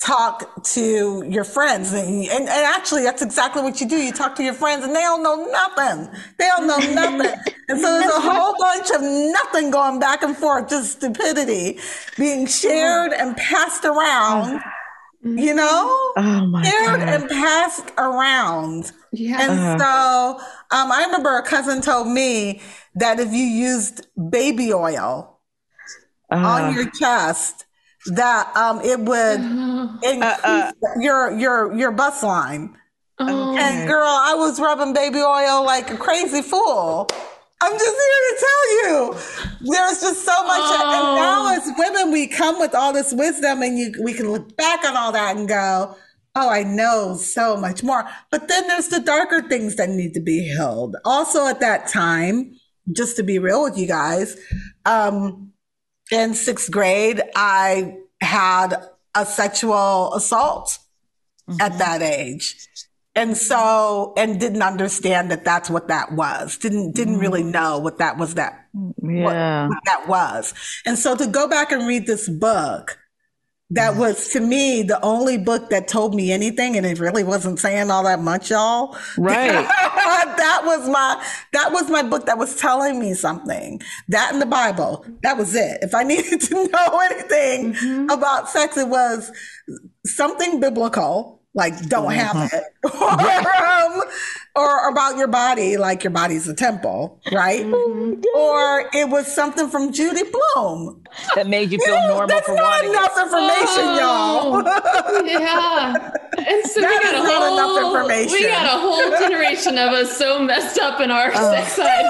talk 0.00 0.64
to 0.64 1.22
your 1.28 1.44
friends 1.44 1.92
and, 1.92 2.24
and, 2.24 2.48
and, 2.48 2.48
actually 2.48 3.02
that's 3.02 3.20
exactly 3.20 3.60
what 3.60 3.82
you 3.82 3.86
do 3.86 3.96
you 3.96 4.10
talk 4.10 4.34
to 4.34 4.42
your 4.42 4.54
friends 4.54 4.82
and 4.82 4.96
they 4.96 5.02
don't 5.02 5.22
know 5.22 5.44
nothing 5.44 6.08
they 6.38 6.48
don't 6.56 6.66
know 6.66 6.78
nothing 6.94 7.38
and 7.68 7.78
so 7.78 8.00
there's 8.00 8.10
a 8.10 8.20
whole 8.22 8.56
bunch 8.58 8.90
of 8.92 9.02
nothing 9.02 9.70
going 9.70 10.00
back 10.00 10.22
and 10.22 10.34
forth 10.38 10.70
just 10.70 10.92
stupidity 10.92 11.78
being 12.16 12.46
shared 12.46 13.12
and 13.12 13.36
passed 13.36 13.84
around 13.84 14.58
you 15.22 15.54
know 15.54 16.12
oh 16.16 16.46
my 16.46 16.62
shared 16.62 17.00
God. 17.00 17.08
and 17.08 17.28
passed 17.28 17.90
around 17.98 18.92
yeah. 19.12 19.38
and 19.40 19.80
so 19.80 20.40
um, 20.70 20.90
i 20.90 21.04
remember 21.04 21.36
a 21.36 21.42
cousin 21.42 21.82
told 21.82 22.08
me 22.08 22.60
that 22.94 23.20
if 23.20 23.30
you 23.32 23.44
used 23.44 24.06
baby 24.30 24.72
oil 24.72 25.38
uh. 26.32 26.36
on 26.36 26.74
your 26.74 26.90
chest 26.90 27.66
that 28.06 28.54
um, 28.56 28.80
it 28.80 28.98
would 28.98 29.40
increase 29.40 30.22
uh, 30.22 30.38
uh, 30.42 30.72
your 30.98 31.38
your 31.38 31.74
your 31.76 31.90
bus 31.90 32.22
line. 32.22 32.76
And 33.18 33.86
girl, 33.86 34.08
I 34.08 34.34
was 34.34 34.58
rubbing 34.58 34.94
baby 34.94 35.18
oil 35.18 35.62
like 35.62 35.90
a 35.90 35.96
crazy 35.98 36.40
fool. 36.40 37.06
I'm 37.62 37.72
just 37.72 37.96
here 37.96 38.22
to 38.30 38.36
tell 38.40 38.72
you, 38.72 39.14
there's 39.70 40.00
just 40.00 40.24
so 40.24 40.44
much. 40.44 40.60
Oh. 40.60 40.92
And 40.94 41.16
now, 41.16 41.54
as 41.54 41.70
women, 41.76 42.12
we 42.12 42.26
come 42.26 42.58
with 42.58 42.74
all 42.74 42.92
this 42.92 43.12
wisdom, 43.12 43.62
and 43.62 43.78
you 43.78 43.92
we 44.02 44.14
can 44.14 44.30
look 44.32 44.56
back 44.56 44.84
on 44.84 44.96
all 44.96 45.12
that 45.12 45.36
and 45.36 45.46
go, 45.46 45.94
"Oh, 46.34 46.48
I 46.48 46.62
know 46.62 47.16
so 47.16 47.56
much 47.56 47.82
more." 47.82 48.08
But 48.30 48.48
then 48.48 48.66
there's 48.68 48.88
the 48.88 49.00
darker 49.00 49.42
things 49.42 49.76
that 49.76 49.90
need 49.90 50.14
to 50.14 50.20
be 50.20 50.40
healed. 50.48 50.96
Also, 51.04 51.46
at 51.46 51.60
that 51.60 51.88
time, 51.88 52.54
just 52.92 53.16
to 53.16 53.22
be 53.22 53.38
real 53.38 53.62
with 53.62 53.76
you 53.76 53.86
guys, 53.86 54.38
um, 54.86 55.52
in 56.10 56.34
sixth 56.34 56.70
grade, 56.70 57.22
I 57.36 57.98
had 58.22 58.74
a 59.14 59.26
sexual 59.26 60.14
assault 60.14 60.78
mm-hmm. 61.48 61.60
at 61.60 61.78
that 61.78 62.00
age. 62.00 62.68
And 63.16 63.36
so, 63.36 64.12
and 64.16 64.38
didn't 64.38 64.62
understand 64.62 65.32
that 65.32 65.44
that's 65.44 65.68
what 65.68 65.88
that 65.88 66.12
was. 66.12 66.56
Didn't, 66.56 66.94
didn't 66.94 67.14
mm-hmm. 67.14 67.22
really 67.22 67.42
know 67.42 67.78
what 67.78 67.98
that 67.98 68.18
was 68.18 68.34
that, 68.34 68.68
yeah. 69.02 69.22
what, 69.22 69.70
what 69.70 69.84
that 69.86 70.08
was. 70.08 70.54
And 70.86 70.96
so 70.96 71.16
to 71.16 71.26
go 71.26 71.48
back 71.48 71.72
and 71.72 71.88
read 71.88 72.06
this 72.06 72.28
book, 72.28 72.98
that 73.70 73.96
was 73.96 74.28
to 74.30 74.40
me 74.40 74.82
the 74.82 75.00
only 75.02 75.38
book 75.38 75.70
that 75.70 75.86
told 75.86 76.14
me 76.14 76.32
anything 76.32 76.76
and 76.76 76.84
it 76.84 76.98
really 76.98 77.22
wasn't 77.22 77.58
saying 77.58 77.90
all 77.90 78.02
that 78.04 78.20
much 78.20 78.50
y'all 78.50 78.96
right 79.16 79.52
that 80.36 80.62
was 80.64 80.88
my 80.88 81.24
that 81.52 81.70
was 81.72 81.88
my 81.88 82.02
book 82.02 82.26
that 82.26 82.36
was 82.36 82.56
telling 82.56 82.98
me 82.98 83.14
something 83.14 83.80
that 84.08 84.32
in 84.32 84.40
the 84.40 84.46
bible 84.46 85.04
that 85.22 85.38
was 85.38 85.54
it 85.54 85.78
if 85.82 85.94
i 85.94 86.02
needed 86.10 86.40
to 86.40 86.54
know 86.68 87.00
anything 87.10 87.72
mm-hmm. 87.74 88.10
about 88.10 88.48
sex 88.48 88.76
it 88.76 88.88
was 88.88 89.30
something 90.04 90.60
biblical 90.60 91.39
like 91.54 91.88
don't 91.88 92.12
have 92.12 92.36
mm-hmm. 92.36 92.56
it 92.56 92.64
or, 92.84 94.00
um, 94.02 94.02
or 94.60 94.88
about 94.88 95.16
your 95.16 95.26
body 95.26 95.76
like 95.76 96.04
your 96.04 96.10
body's 96.10 96.46
a 96.46 96.54
temple 96.54 97.18
right 97.32 97.64
mm-hmm. 97.64 98.20
or 98.36 98.90
it 98.92 99.08
was 99.08 99.26
something 99.26 99.68
from 99.68 99.92
judy 99.92 100.22
Blume 100.22 101.02
that 101.34 101.46
made 101.46 101.72
you 101.72 101.78
feel 101.78 101.94
you 101.94 102.00
know, 102.02 102.08
normal 102.08 102.26
that's 102.28 102.46
for 102.46 102.56
not 102.56 102.84
enough 102.84 103.16
information 103.16 103.86
oh, 103.88 104.60
y'all 104.60 105.26
yeah 105.26 106.12
and 106.36 106.66
so 106.66 106.80
that 106.80 107.00
we 107.02 107.10
got 107.10 107.58
a 107.58 107.62
whole 107.62 107.96
information. 107.96 108.32
we 108.32 108.42
got 108.42 108.66
a 108.66 108.80
whole 108.80 109.10
generation 109.18 109.78
of 109.78 109.92
us 109.92 110.16
so 110.16 110.42
messed 110.42 110.78
up 110.78 111.00
in 111.00 111.10
our 111.10 111.30
oh. 111.34 111.52
sex 111.52 111.72
side 111.72 112.04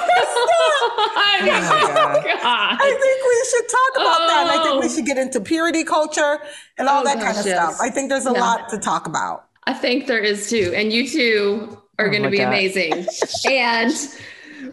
I, 1.12 1.40
mean, 1.42 1.52
oh 1.54 2.22
God. 2.24 2.78
I 2.80 2.98
think 3.00 3.18
we 3.30 3.36
should 3.50 3.68
talk 3.68 3.92
about 4.02 4.20
oh. 4.22 4.26
that 4.28 4.46
i 4.50 4.62
think 4.64 4.80
we 4.82 4.88
oh. 4.88 4.94
should 4.94 5.06
get 5.06 5.18
into 5.18 5.40
purity 5.40 5.84
culture 5.84 6.38
and 6.78 6.88
all 6.88 7.02
oh, 7.02 7.04
that 7.04 7.16
gosh, 7.16 7.24
kind 7.24 7.38
of 7.38 7.46
yes. 7.46 7.76
stuff 7.76 7.86
i 7.86 7.90
think 7.90 8.08
there's 8.08 8.26
a 8.26 8.32
yeah. 8.32 8.40
lot 8.40 8.68
to 8.70 8.78
talk 8.78 9.06
about 9.06 9.46
I 9.70 9.74
think 9.74 10.06
there 10.06 10.18
is 10.18 10.50
too. 10.50 10.72
And 10.74 10.92
you 10.92 11.08
two 11.08 11.78
are 12.00 12.06
oh 12.06 12.10
going 12.10 12.22
to 12.22 12.30
be 12.30 12.38
God. 12.38 12.48
amazing. 12.48 12.92
and 13.50 13.92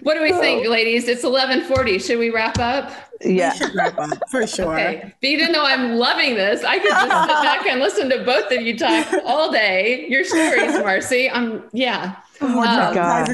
what 0.02 0.16
do 0.16 0.22
we 0.22 0.34
oh. 0.34 0.40
think, 0.40 0.66
oh. 0.66 0.70
ladies? 0.70 1.08
It's 1.08 1.24
1140. 1.24 2.00
Should 2.00 2.20
we 2.20 2.30
wrap 2.30 2.60
up? 2.60 2.92
Yeah, 3.22 3.58
wrap 3.74 3.98
up 3.98 4.30
for 4.30 4.46
sure. 4.48 4.74
Okay. 4.80 5.14
But 5.22 5.28
even 5.28 5.52
though 5.52 5.64
I'm 5.66 5.96
loving 5.96 6.36
this, 6.36 6.64
I 6.64 6.80
could 6.80 6.90
just 6.90 7.02
sit 7.02 7.44
back 7.44 7.66
and 7.66 7.80
listen 7.80 8.10
to 8.10 8.24
both 8.24 8.52
of 8.52 8.62
you 8.62 8.78
talk 8.78 9.08
all 9.26 9.52
day. 9.52 10.08
Your 10.08 10.24
stories, 10.24 10.72
Marcie. 10.84 11.30
I'm 11.32 11.64
yeah. 11.74 12.18
Oh 12.40 12.48
my 12.48 12.88
um, 12.88 12.94
god! 12.94 13.28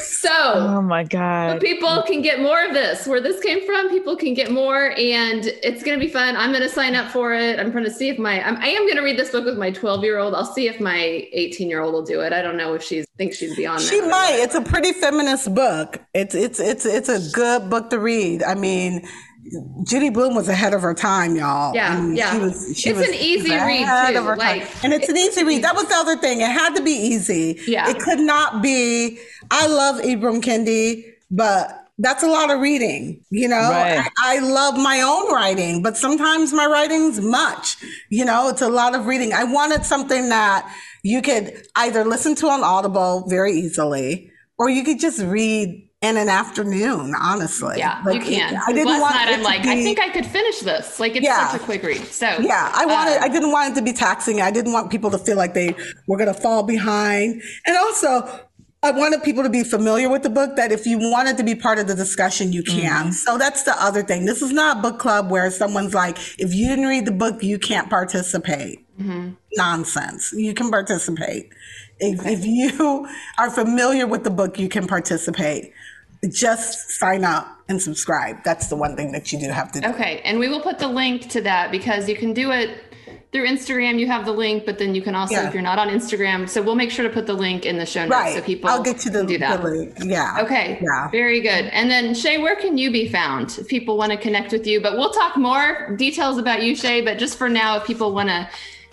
So, 0.00 0.30
oh 0.30 0.82
my 0.82 1.04
god! 1.04 1.60
People 1.60 2.02
can 2.06 2.22
get 2.22 2.40
more 2.40 2.64
of 2.64 2.72
this. 2.72 3.06
Where 3.06 3.20
this 3.20 3.40
came 3.40 3.64
from, 3.66 3.90
people 3.90 4.16
can 4.16 4.34
get 4.34 4.50
more, 4.50 4.90
and 4.92 5.46
it's 5.62 5.82
going 5.82 5.98
to 5.98 6.04
be 6.04 6.10
fun. 6.10 6.36
I'm 6.36 6.50
going 6.50 6.62
to 6.62 6.68
sign 6.68 6.94
up 6.94 7.10
for 7.10 7.34
it. 7.34 7.58
I'm 7.58 7.72
going 7.72 7.84
to 7.84 7.90
see 7.90 8.08
if 8.08 8.18
my 8.18 8.42
I'm, 8.46 8.56
I 8.56 8.68
am 8.68 8.84
going 8.84 8.96
to 8.96 9.02
read 9.02 9.18
this 9.18 9.30
book 9.30 9.44
with 9.44 9.58
my 9.58 9.70
12 9.70 10.04
year 10.04 10.18
old. 10.18 10.34
I'll 10.34 10.44
see 10.44 10.68
if 10.68 10.80
my 10.80 11.28
18 11.32 11.68
year 11.68 11.80
old 11.80 11.92
will 11.94 12.04
do 12.04 12.20
it. 12.20 12.32
I 12.32 12.42
don't 12.42 12.56
know 12.56 12.74
if 12.74 12.82
she 12.82 13.04
thinks 13.18 13.36
she's 13.36 13.56
beyond. 13.56 13.82
She 13.82 14.00
might. 14.00 14.36
It's 14.36 14.54
a 14.54 14.62
pretty 14.62 14.92
feminist 14.92 15.54
book. 15.54 16.00
It's 16.14 16.34
it's 16.34 16.60
it's 16.60 16.86
it's 16.86 17.08
a 17.08 17.20
good 17.32 17.68
book 17.70 17.90
to 17.90 17.98
read. 17.98 18.42
I 18.42 18.54
mean, 18.54 19.06
Judy 19.84 20.10
Blume 20.10 20.34
was 20.34 20.48
ahead 20.48 20.72
of 20.72 20.82
her 20.82 20.94
time, 20.94 21.36
y'all. 21.36 21.74
Yeah, 21.74 21.98
and 21.98 22.16
yeah. 22.16 22.32
She 22.32 22.38
was, 22.38 22.78
she 22.78 22.90
it's 22.90 22.98
was 22.98 23.08
an 23.08 23.14
easy 23.14 23.50
read 23.50 24.14
too. 24.14 24.34
Like, 24.36 24.84
and 24.84 24.92
it's 24.92 25.08
an 25.08 25.16
easy 25.16 25.44
read. 25.44 25.62
That 25.62 25.74
was 25.74 25.86
the 25.86 25.94
other 25.94 26.16
thing. 26.16 26.40
It 26.40 26.50
had 26.50 26.74
to 26.76 26.82
be 26.82 26.92
easy. 26.92 27.60
Yeah, 27.66 27.88
it 27.88 27.98
could 27.98 28.20
not 28.20 28.62
be. 28.62 29.18
I 29.50 29.66
love 29.66 30.00
Ibram 30.00 30.42
Kendi, 30.42 31.04
but 31.30 31.84
that's 31.98 32.22
a 32.22 32.26
lot 32.26 32.50
of 32.50 32.60
reading. 32.60 33.22
You 33.30 33.48
know, 33.48 33.56
right. 33.56 34.08
I, 34.24 34.36
I, 34.36 34.38
love 34.40 34.76
my 34.76 35.00
own 35.00 35.32
writing, 35.32 35.82
but 35.82 35.96
sometimes 35.96 36.52
my 36.52 36.66
writing's 36.66 37.20
much. 37.20 37.76
You 38.10 38.24
know, 38.24 38.48
it's 38.48 38.62
a 38.62 38.68
lot 38.68 38.94
of 38.94 39.06
reading. 39.06 39.32
I 39.32 39.44
wanted 39.44 39.84
something 39.84 40.30
that 40.30 40.74
you 41.02 41.20
could 41.22 41.66
either 41.76 42.04
listen 42.04 42.34
to 42.36 42.48
on 42.48 42.64
Audible 42.64 43.26
very 43.28 43.52
easily, 43.52 44.30
or 44.58 44.70
you 44.70 44.84
could 44.84 44.98
just 44.98 45.20
read 45.20 45.88
in 46.04 46.16
an 46.16 46.28
afternoon, 46.28 47.14
honestly. 47.20 47.76
Yeah, 47.78 48.02
like, 48.04 48.16
you 48.16 48.36
can. 48.36 48.56
I 48.56 48.72
didn't 48.72 48.88
Last 48.88 49.00
want 49.00 49.14
night 49.14 49.34
I'm 49.34 49.42
like, 49.42 49.62
be, 49.62 49.70
I 49.70 49.76
think 49.82 49.98
I 49.98 50.10
could 50.10 50.26
finish 50.26 50.60
this. 50.60 51.00
Like 51.00 51.16
it's 51.16 51.24
yeah, 51.24 51.48
such 51.48 51.60
a 51.60 51.64
quick 51.64 51.82
read. 51.82 52.04
So 52.06 52.26
yeah, 52.40 52.70
I 52.74 52.86
wanted. 52.86 53.16
Um, 53.16 53.24
I 53.24 53.28
didn't 53.28 53.52
want 53.52 53.72
it 53.72 53.74
to 53.80 53.82
be 53.82 53.92
taxing. 53.92 54.40
I 54.40 54.50
didn't 54.50 54.72
want 54.72 54.90
people 54.90 55.10
to 55.10 55.18
feel 55.18 55.36
like 55.36 55.54
they 55.54 55.74
were 56.06 56.16
going 56.16 56.32
to 56.32 56.40
fall 56.40 56.62
behind, 56.62 57.42
and 57.66 57.76
also. 57.76 58.40
I 58.86 58.90
wanted 58.90 59.22
people 59.22 59.42
to 59.44 59.48
be 59.48 59.64
familiar 59.64 60.10
with 60.10 60.24
the 60.24 60.28
book 60.28 60.56
that 60.56 60.70
if 60.70 60.84
you 60.84 60.98
wanted 60.98 61.38
to 61.38 61.42
be 61.42 61.54
part 61.54 61.78
of 61.78 61.86
the 61.86 61.94
discussion, 61.94 62.52
you 62.52 62.62
can. 62.62 63.04
Mm-hmm. 63.04 63.10
So 63.12 63.38
that's 63.38 63.62
the 63.62 63.74
other 63.82 64.02
thing. 64.02 64.26
This 64.26 64.42
is 64.42 64.52
not 64.52 64.76
a 64.76 64.82
book 64.82 64.98
club 64.98 65.30
where 65.30 65.50
someone's 65.50 65.94
like, 65.94 66.18
if 66.38 66.52
you 66.52 66.68
didn't 66.68 66.84
read 66.84 67.06
the 67.06 67.10
book, 67.12 67.42
you 67.42 67.58
can't 67.58 67.88
participate. 67.88 68.84
mm-hmm. 69.00 69.30
nonsense. 69.56 70.32
You 70.32 70.54
can 70.54 70.70
participate. 70.70 71.52
If, 71.98 72.20
okay. 72.20 72.32
if 72.32 72.44
you 72.44 73.08
are 73.38 73.50
familiar 73.50 74.06
with 74.06 74.24
the 74.24 74.30
book, 74.30 74.58
you 74.58 74.68
can 74.68 74.86
participate. 74.86 75.72
Just 76.30 76.90
sign 76.90 77.24
up 77.24 77.46
and 77.68 77.80
subscribe. 77.80 78.42
That's 78.44 78.68
the 78.68 78.76
one 78.76 78.96
thing 78.96 79.12
that 79.12 79.32
you 79.32 79.38
do 79.38 79.48
have 79.50 79.72
to 79.72 79.80
do. 79.80 79.88
Okay. 79.88 80.20
And 80.24 80.38
we 80.38 80.48
will 80.48 80.60
put 80.60 80.78
the 80.78 80.88
link 80.88 81.28
to 81.30 81.40
that 81.42 81.70
because 81.70 82.08
you 82.08 82.16
can 82.16 82.32
do 82.32 82.50
it 82.50 82.78
through 83.34 83.48
Instagram, 83.48 83.98
you 83.98 84.06
have 84.06 84.24
the 84.24 84.32
link, 84.32 84.64
but 84.64 84.78
then 84.78 84.94
you 84.94 85.02
can 85.02 85.16
also, 85.16 85.34
yeah. 85.34 85.48
if 85.48 85.54
you're 85.54 85.62
not 85.62 85.76
on 85.76 85.88
Instagram, 85.88 86.48
so 86.48 86.62
we'll 86.62 86.76
make 86.76 86.92
sure 86.92 87.06
to 87.06 87.12
put 87.12 87.26
the 87.26 87.34
link 87.34 87.66
in 87.66 87.78
the 87.78 87.84
show 87.84 88.02
notes 88.02 88.12
right. 88.12 88.36
so 88.36 88.40
people 88.40 88.70
I'll 88.70 88.80
get 88.80 89.04
you 89.04 89.10
the, 89.10 89.24
do 89.24 89.38
that. 89.38 89.60
The 89.60 89.68
link. 89.68 89.94
Yeah. 90.04 90.38
Okay. 90.40 90.78
Yeah. 90.80 91.10
Very 91.10 91.40
good. 91.40 91.64
And 91.72 91.90
then 91.90 92.14
Shay, 92.14 92.38
where 92.38 92.54
can 92.54 92.78
you 92.78 92.92
be 92.92 93.08
found 93.08 93.58
if 93.58 93.66
people 93.66 93.96
want 93.96 94.12
to 94.12 94.18
connect 94.18 94.52
with 94.52 94.68
you? 94.68 94.80
But 94.80 94.92
we'll 94.92 95.10
talk 95.10 95.36
more 95.36 95.96
details 95.96 96.38
about 96.38 96.62
you, 96.62 96.76
Shay. 96.76 97.00
But 97.00 97.18
just 97.18 97.36
for 97.36 97.48
now, 97.48 97.78
if 97.78 97.84
people 97.84 98.14
want 98.14 98.28
to 98.28 98.48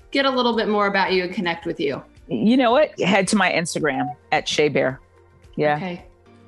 get 0.09 0.25
a 0.25 0.31
little 0.31 0.55
bit 0.55 0.67
more 0.67 0.87
about 0.87 1.13
you 1.13 1.25
and 1.25 1.31
connect 1.31 1.67
with 1.67 1.79
you, 1.79 2.03
you 2.27 2.57
know 2.57 2.71
what? 2.71 2.99
Head 2.99 3.27
to 3.27 3.35
my 3.35 3.51
Instagram 3.51 4.15
at 4.31 4.47
Shay 4.47 4.69
Bear. 4.69 4.99
Yeah. 5.55 5.75
Okay. 5.75 6.05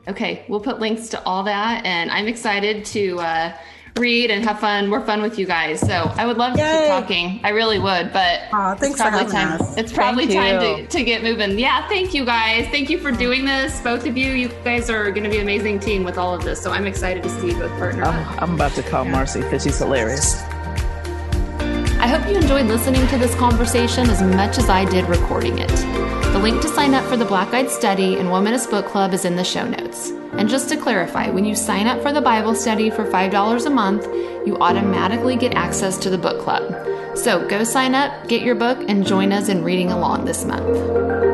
Okay. 0.08 0.46
We'll 0.48 0.60
put 0.60 0.80
links 0.80 1.10
to 1.10 1.24
all 1.24 1.44
that, 1.44 1.86
and 1.86 2.12
I'm 2.12 2.28
excited 2.28 2.86
to. 2.86 3.20
uh 3.20 3.54
read 3.98 4.32
and 4.32 4.44
have 4.44 4.60
fun, 4.60 4.88
more 4.88 5.02
fun 5.02 5.22
with 5.22 5.38
you 5.38 5.46
guys. 5.46 5.80
So 5.80 6.12
I 6.16 6.26
would 6.26 6.38
love 6.38 6.54
to 6.56 6.60
Yay. 6.60 6.80
keep 6.80 6.88
talking. 6.88 7.40
I 7.44 7.50
really 7.50 7.78
would, 7.78 8.12
but 8.12 8.42
thanks 8.80 8.84
it's 8.90 9.02
probably 9.02 9.32
time. 9.32 9.62
Us. 9.62 9.78
It's 9.78 9.94
probably 9.94 10.28
time 10.28 10.60
to, 10.60 10.88
to 10.88 11.04
get 11.04 11.22
moving. 11.22 11.60
Yeah, 11.60 11.88
thank 11.88 12.14
you 12.14 12.26
guys. 12.26 12.68
Thank 12.70 12.90
you 12.90 12.98
for 12.98 13.12
doing 13.12 13.46
this, 13.46 13.80
both 13.82 14.08
of 14.08 14.18
you. 14.18 14.32
You 14.32 14.48
guys 14.64 14.90
are 14.90 15.12
going 15.12 15.24
to 15.24 15.30
be 15.30 15.36
an 15.38 15.44
amazing 15.44 15.80
team 15.80 16.04
with 16.04 16.18
all 16.18 16.34
of 16.34 16.44
this. 16.44 16.60
So 16.62 16.72
I'm 16.72 16.88
excited 16.88 17.22
to 17.24 17.30
see 17.30 17.50
you 17.50 17.54
both 17.54 17.72
partner. 17.74 18.04
I'm, 18.06 18.40
I'm 18.40 18.56
about 18.56 18.72
to 18.74 18.82
call 18.84 19.06
Marcie 19.06 19.42
because 19.42 19.64
she's 19.64 19.78
hilarious. 19.78 20.42
I 22.04 22.08
hope 22.08 22.30
you 22.30 22.36
enjoyed 22.36 22.66
listening 22.66 23.08
to 23.08 23.18
this 23.18 23.34
conversation 23.36 24.10
as 24.10 24.22
much 24.22 24.58
as 24.58 24.68
I 24.70 24.84
did 24.84 25.08
recording 25.08 25.58
it. 25.58 25.70
The 25.70 26.38
link 26.38 26.62
to 26.62 26.68
sign 26.68 26.94
up 26.94 27.06
for 27.06 27.16
the 27.16 27.24
Black 27.24 27.54
Eyed 27.54 27.70
Study 27.70 28.18
and 28.18 28.28
Womanist 28.28 28.70
Book 28.70 28.88
Club 28.88 29.14
is 29.14 29.24
in 29.24 29.38
the 29.38 29.44
show 29.46 29.66
notes. 29.66 30.10
And 30.34 30.50
just 30.50 30.68
to 30.68 30.76
clarify, 30.76 31.30
when 31.30 31.46
you 31.46 31.56
sign 31.56 31.88
up 31.88 32.02
for 32.02 32.12
the 32.12 32.20
Bible 32.20 32.56
study 32.56 32.90
for 32.90 33.06
$5 33.06 33.66
a 33.66 33.70
month, 33.70 34.04
you 34.46 34.58
automatically 34.58 35.38
get 35.38 35.54
access 35.54 35.98
to 36.00 36.10
the 36.10 36.18
book 36.18 36.42
club. 36.42 36.76
So 37.18 37.48
go 37.48 37.64
sign 37.64 37.96
up, 37.96 38.28
get 38.28 38.42
your 38.42 38.56
book, 38.56 38.80
and 38.90 39.08
join 39.08 39.32
us 39.32 39.48
in 39.48 39.64
reading 39.64 39.90
along 39.90 40.26
this 40.26 40.44
month. 40.44 41.33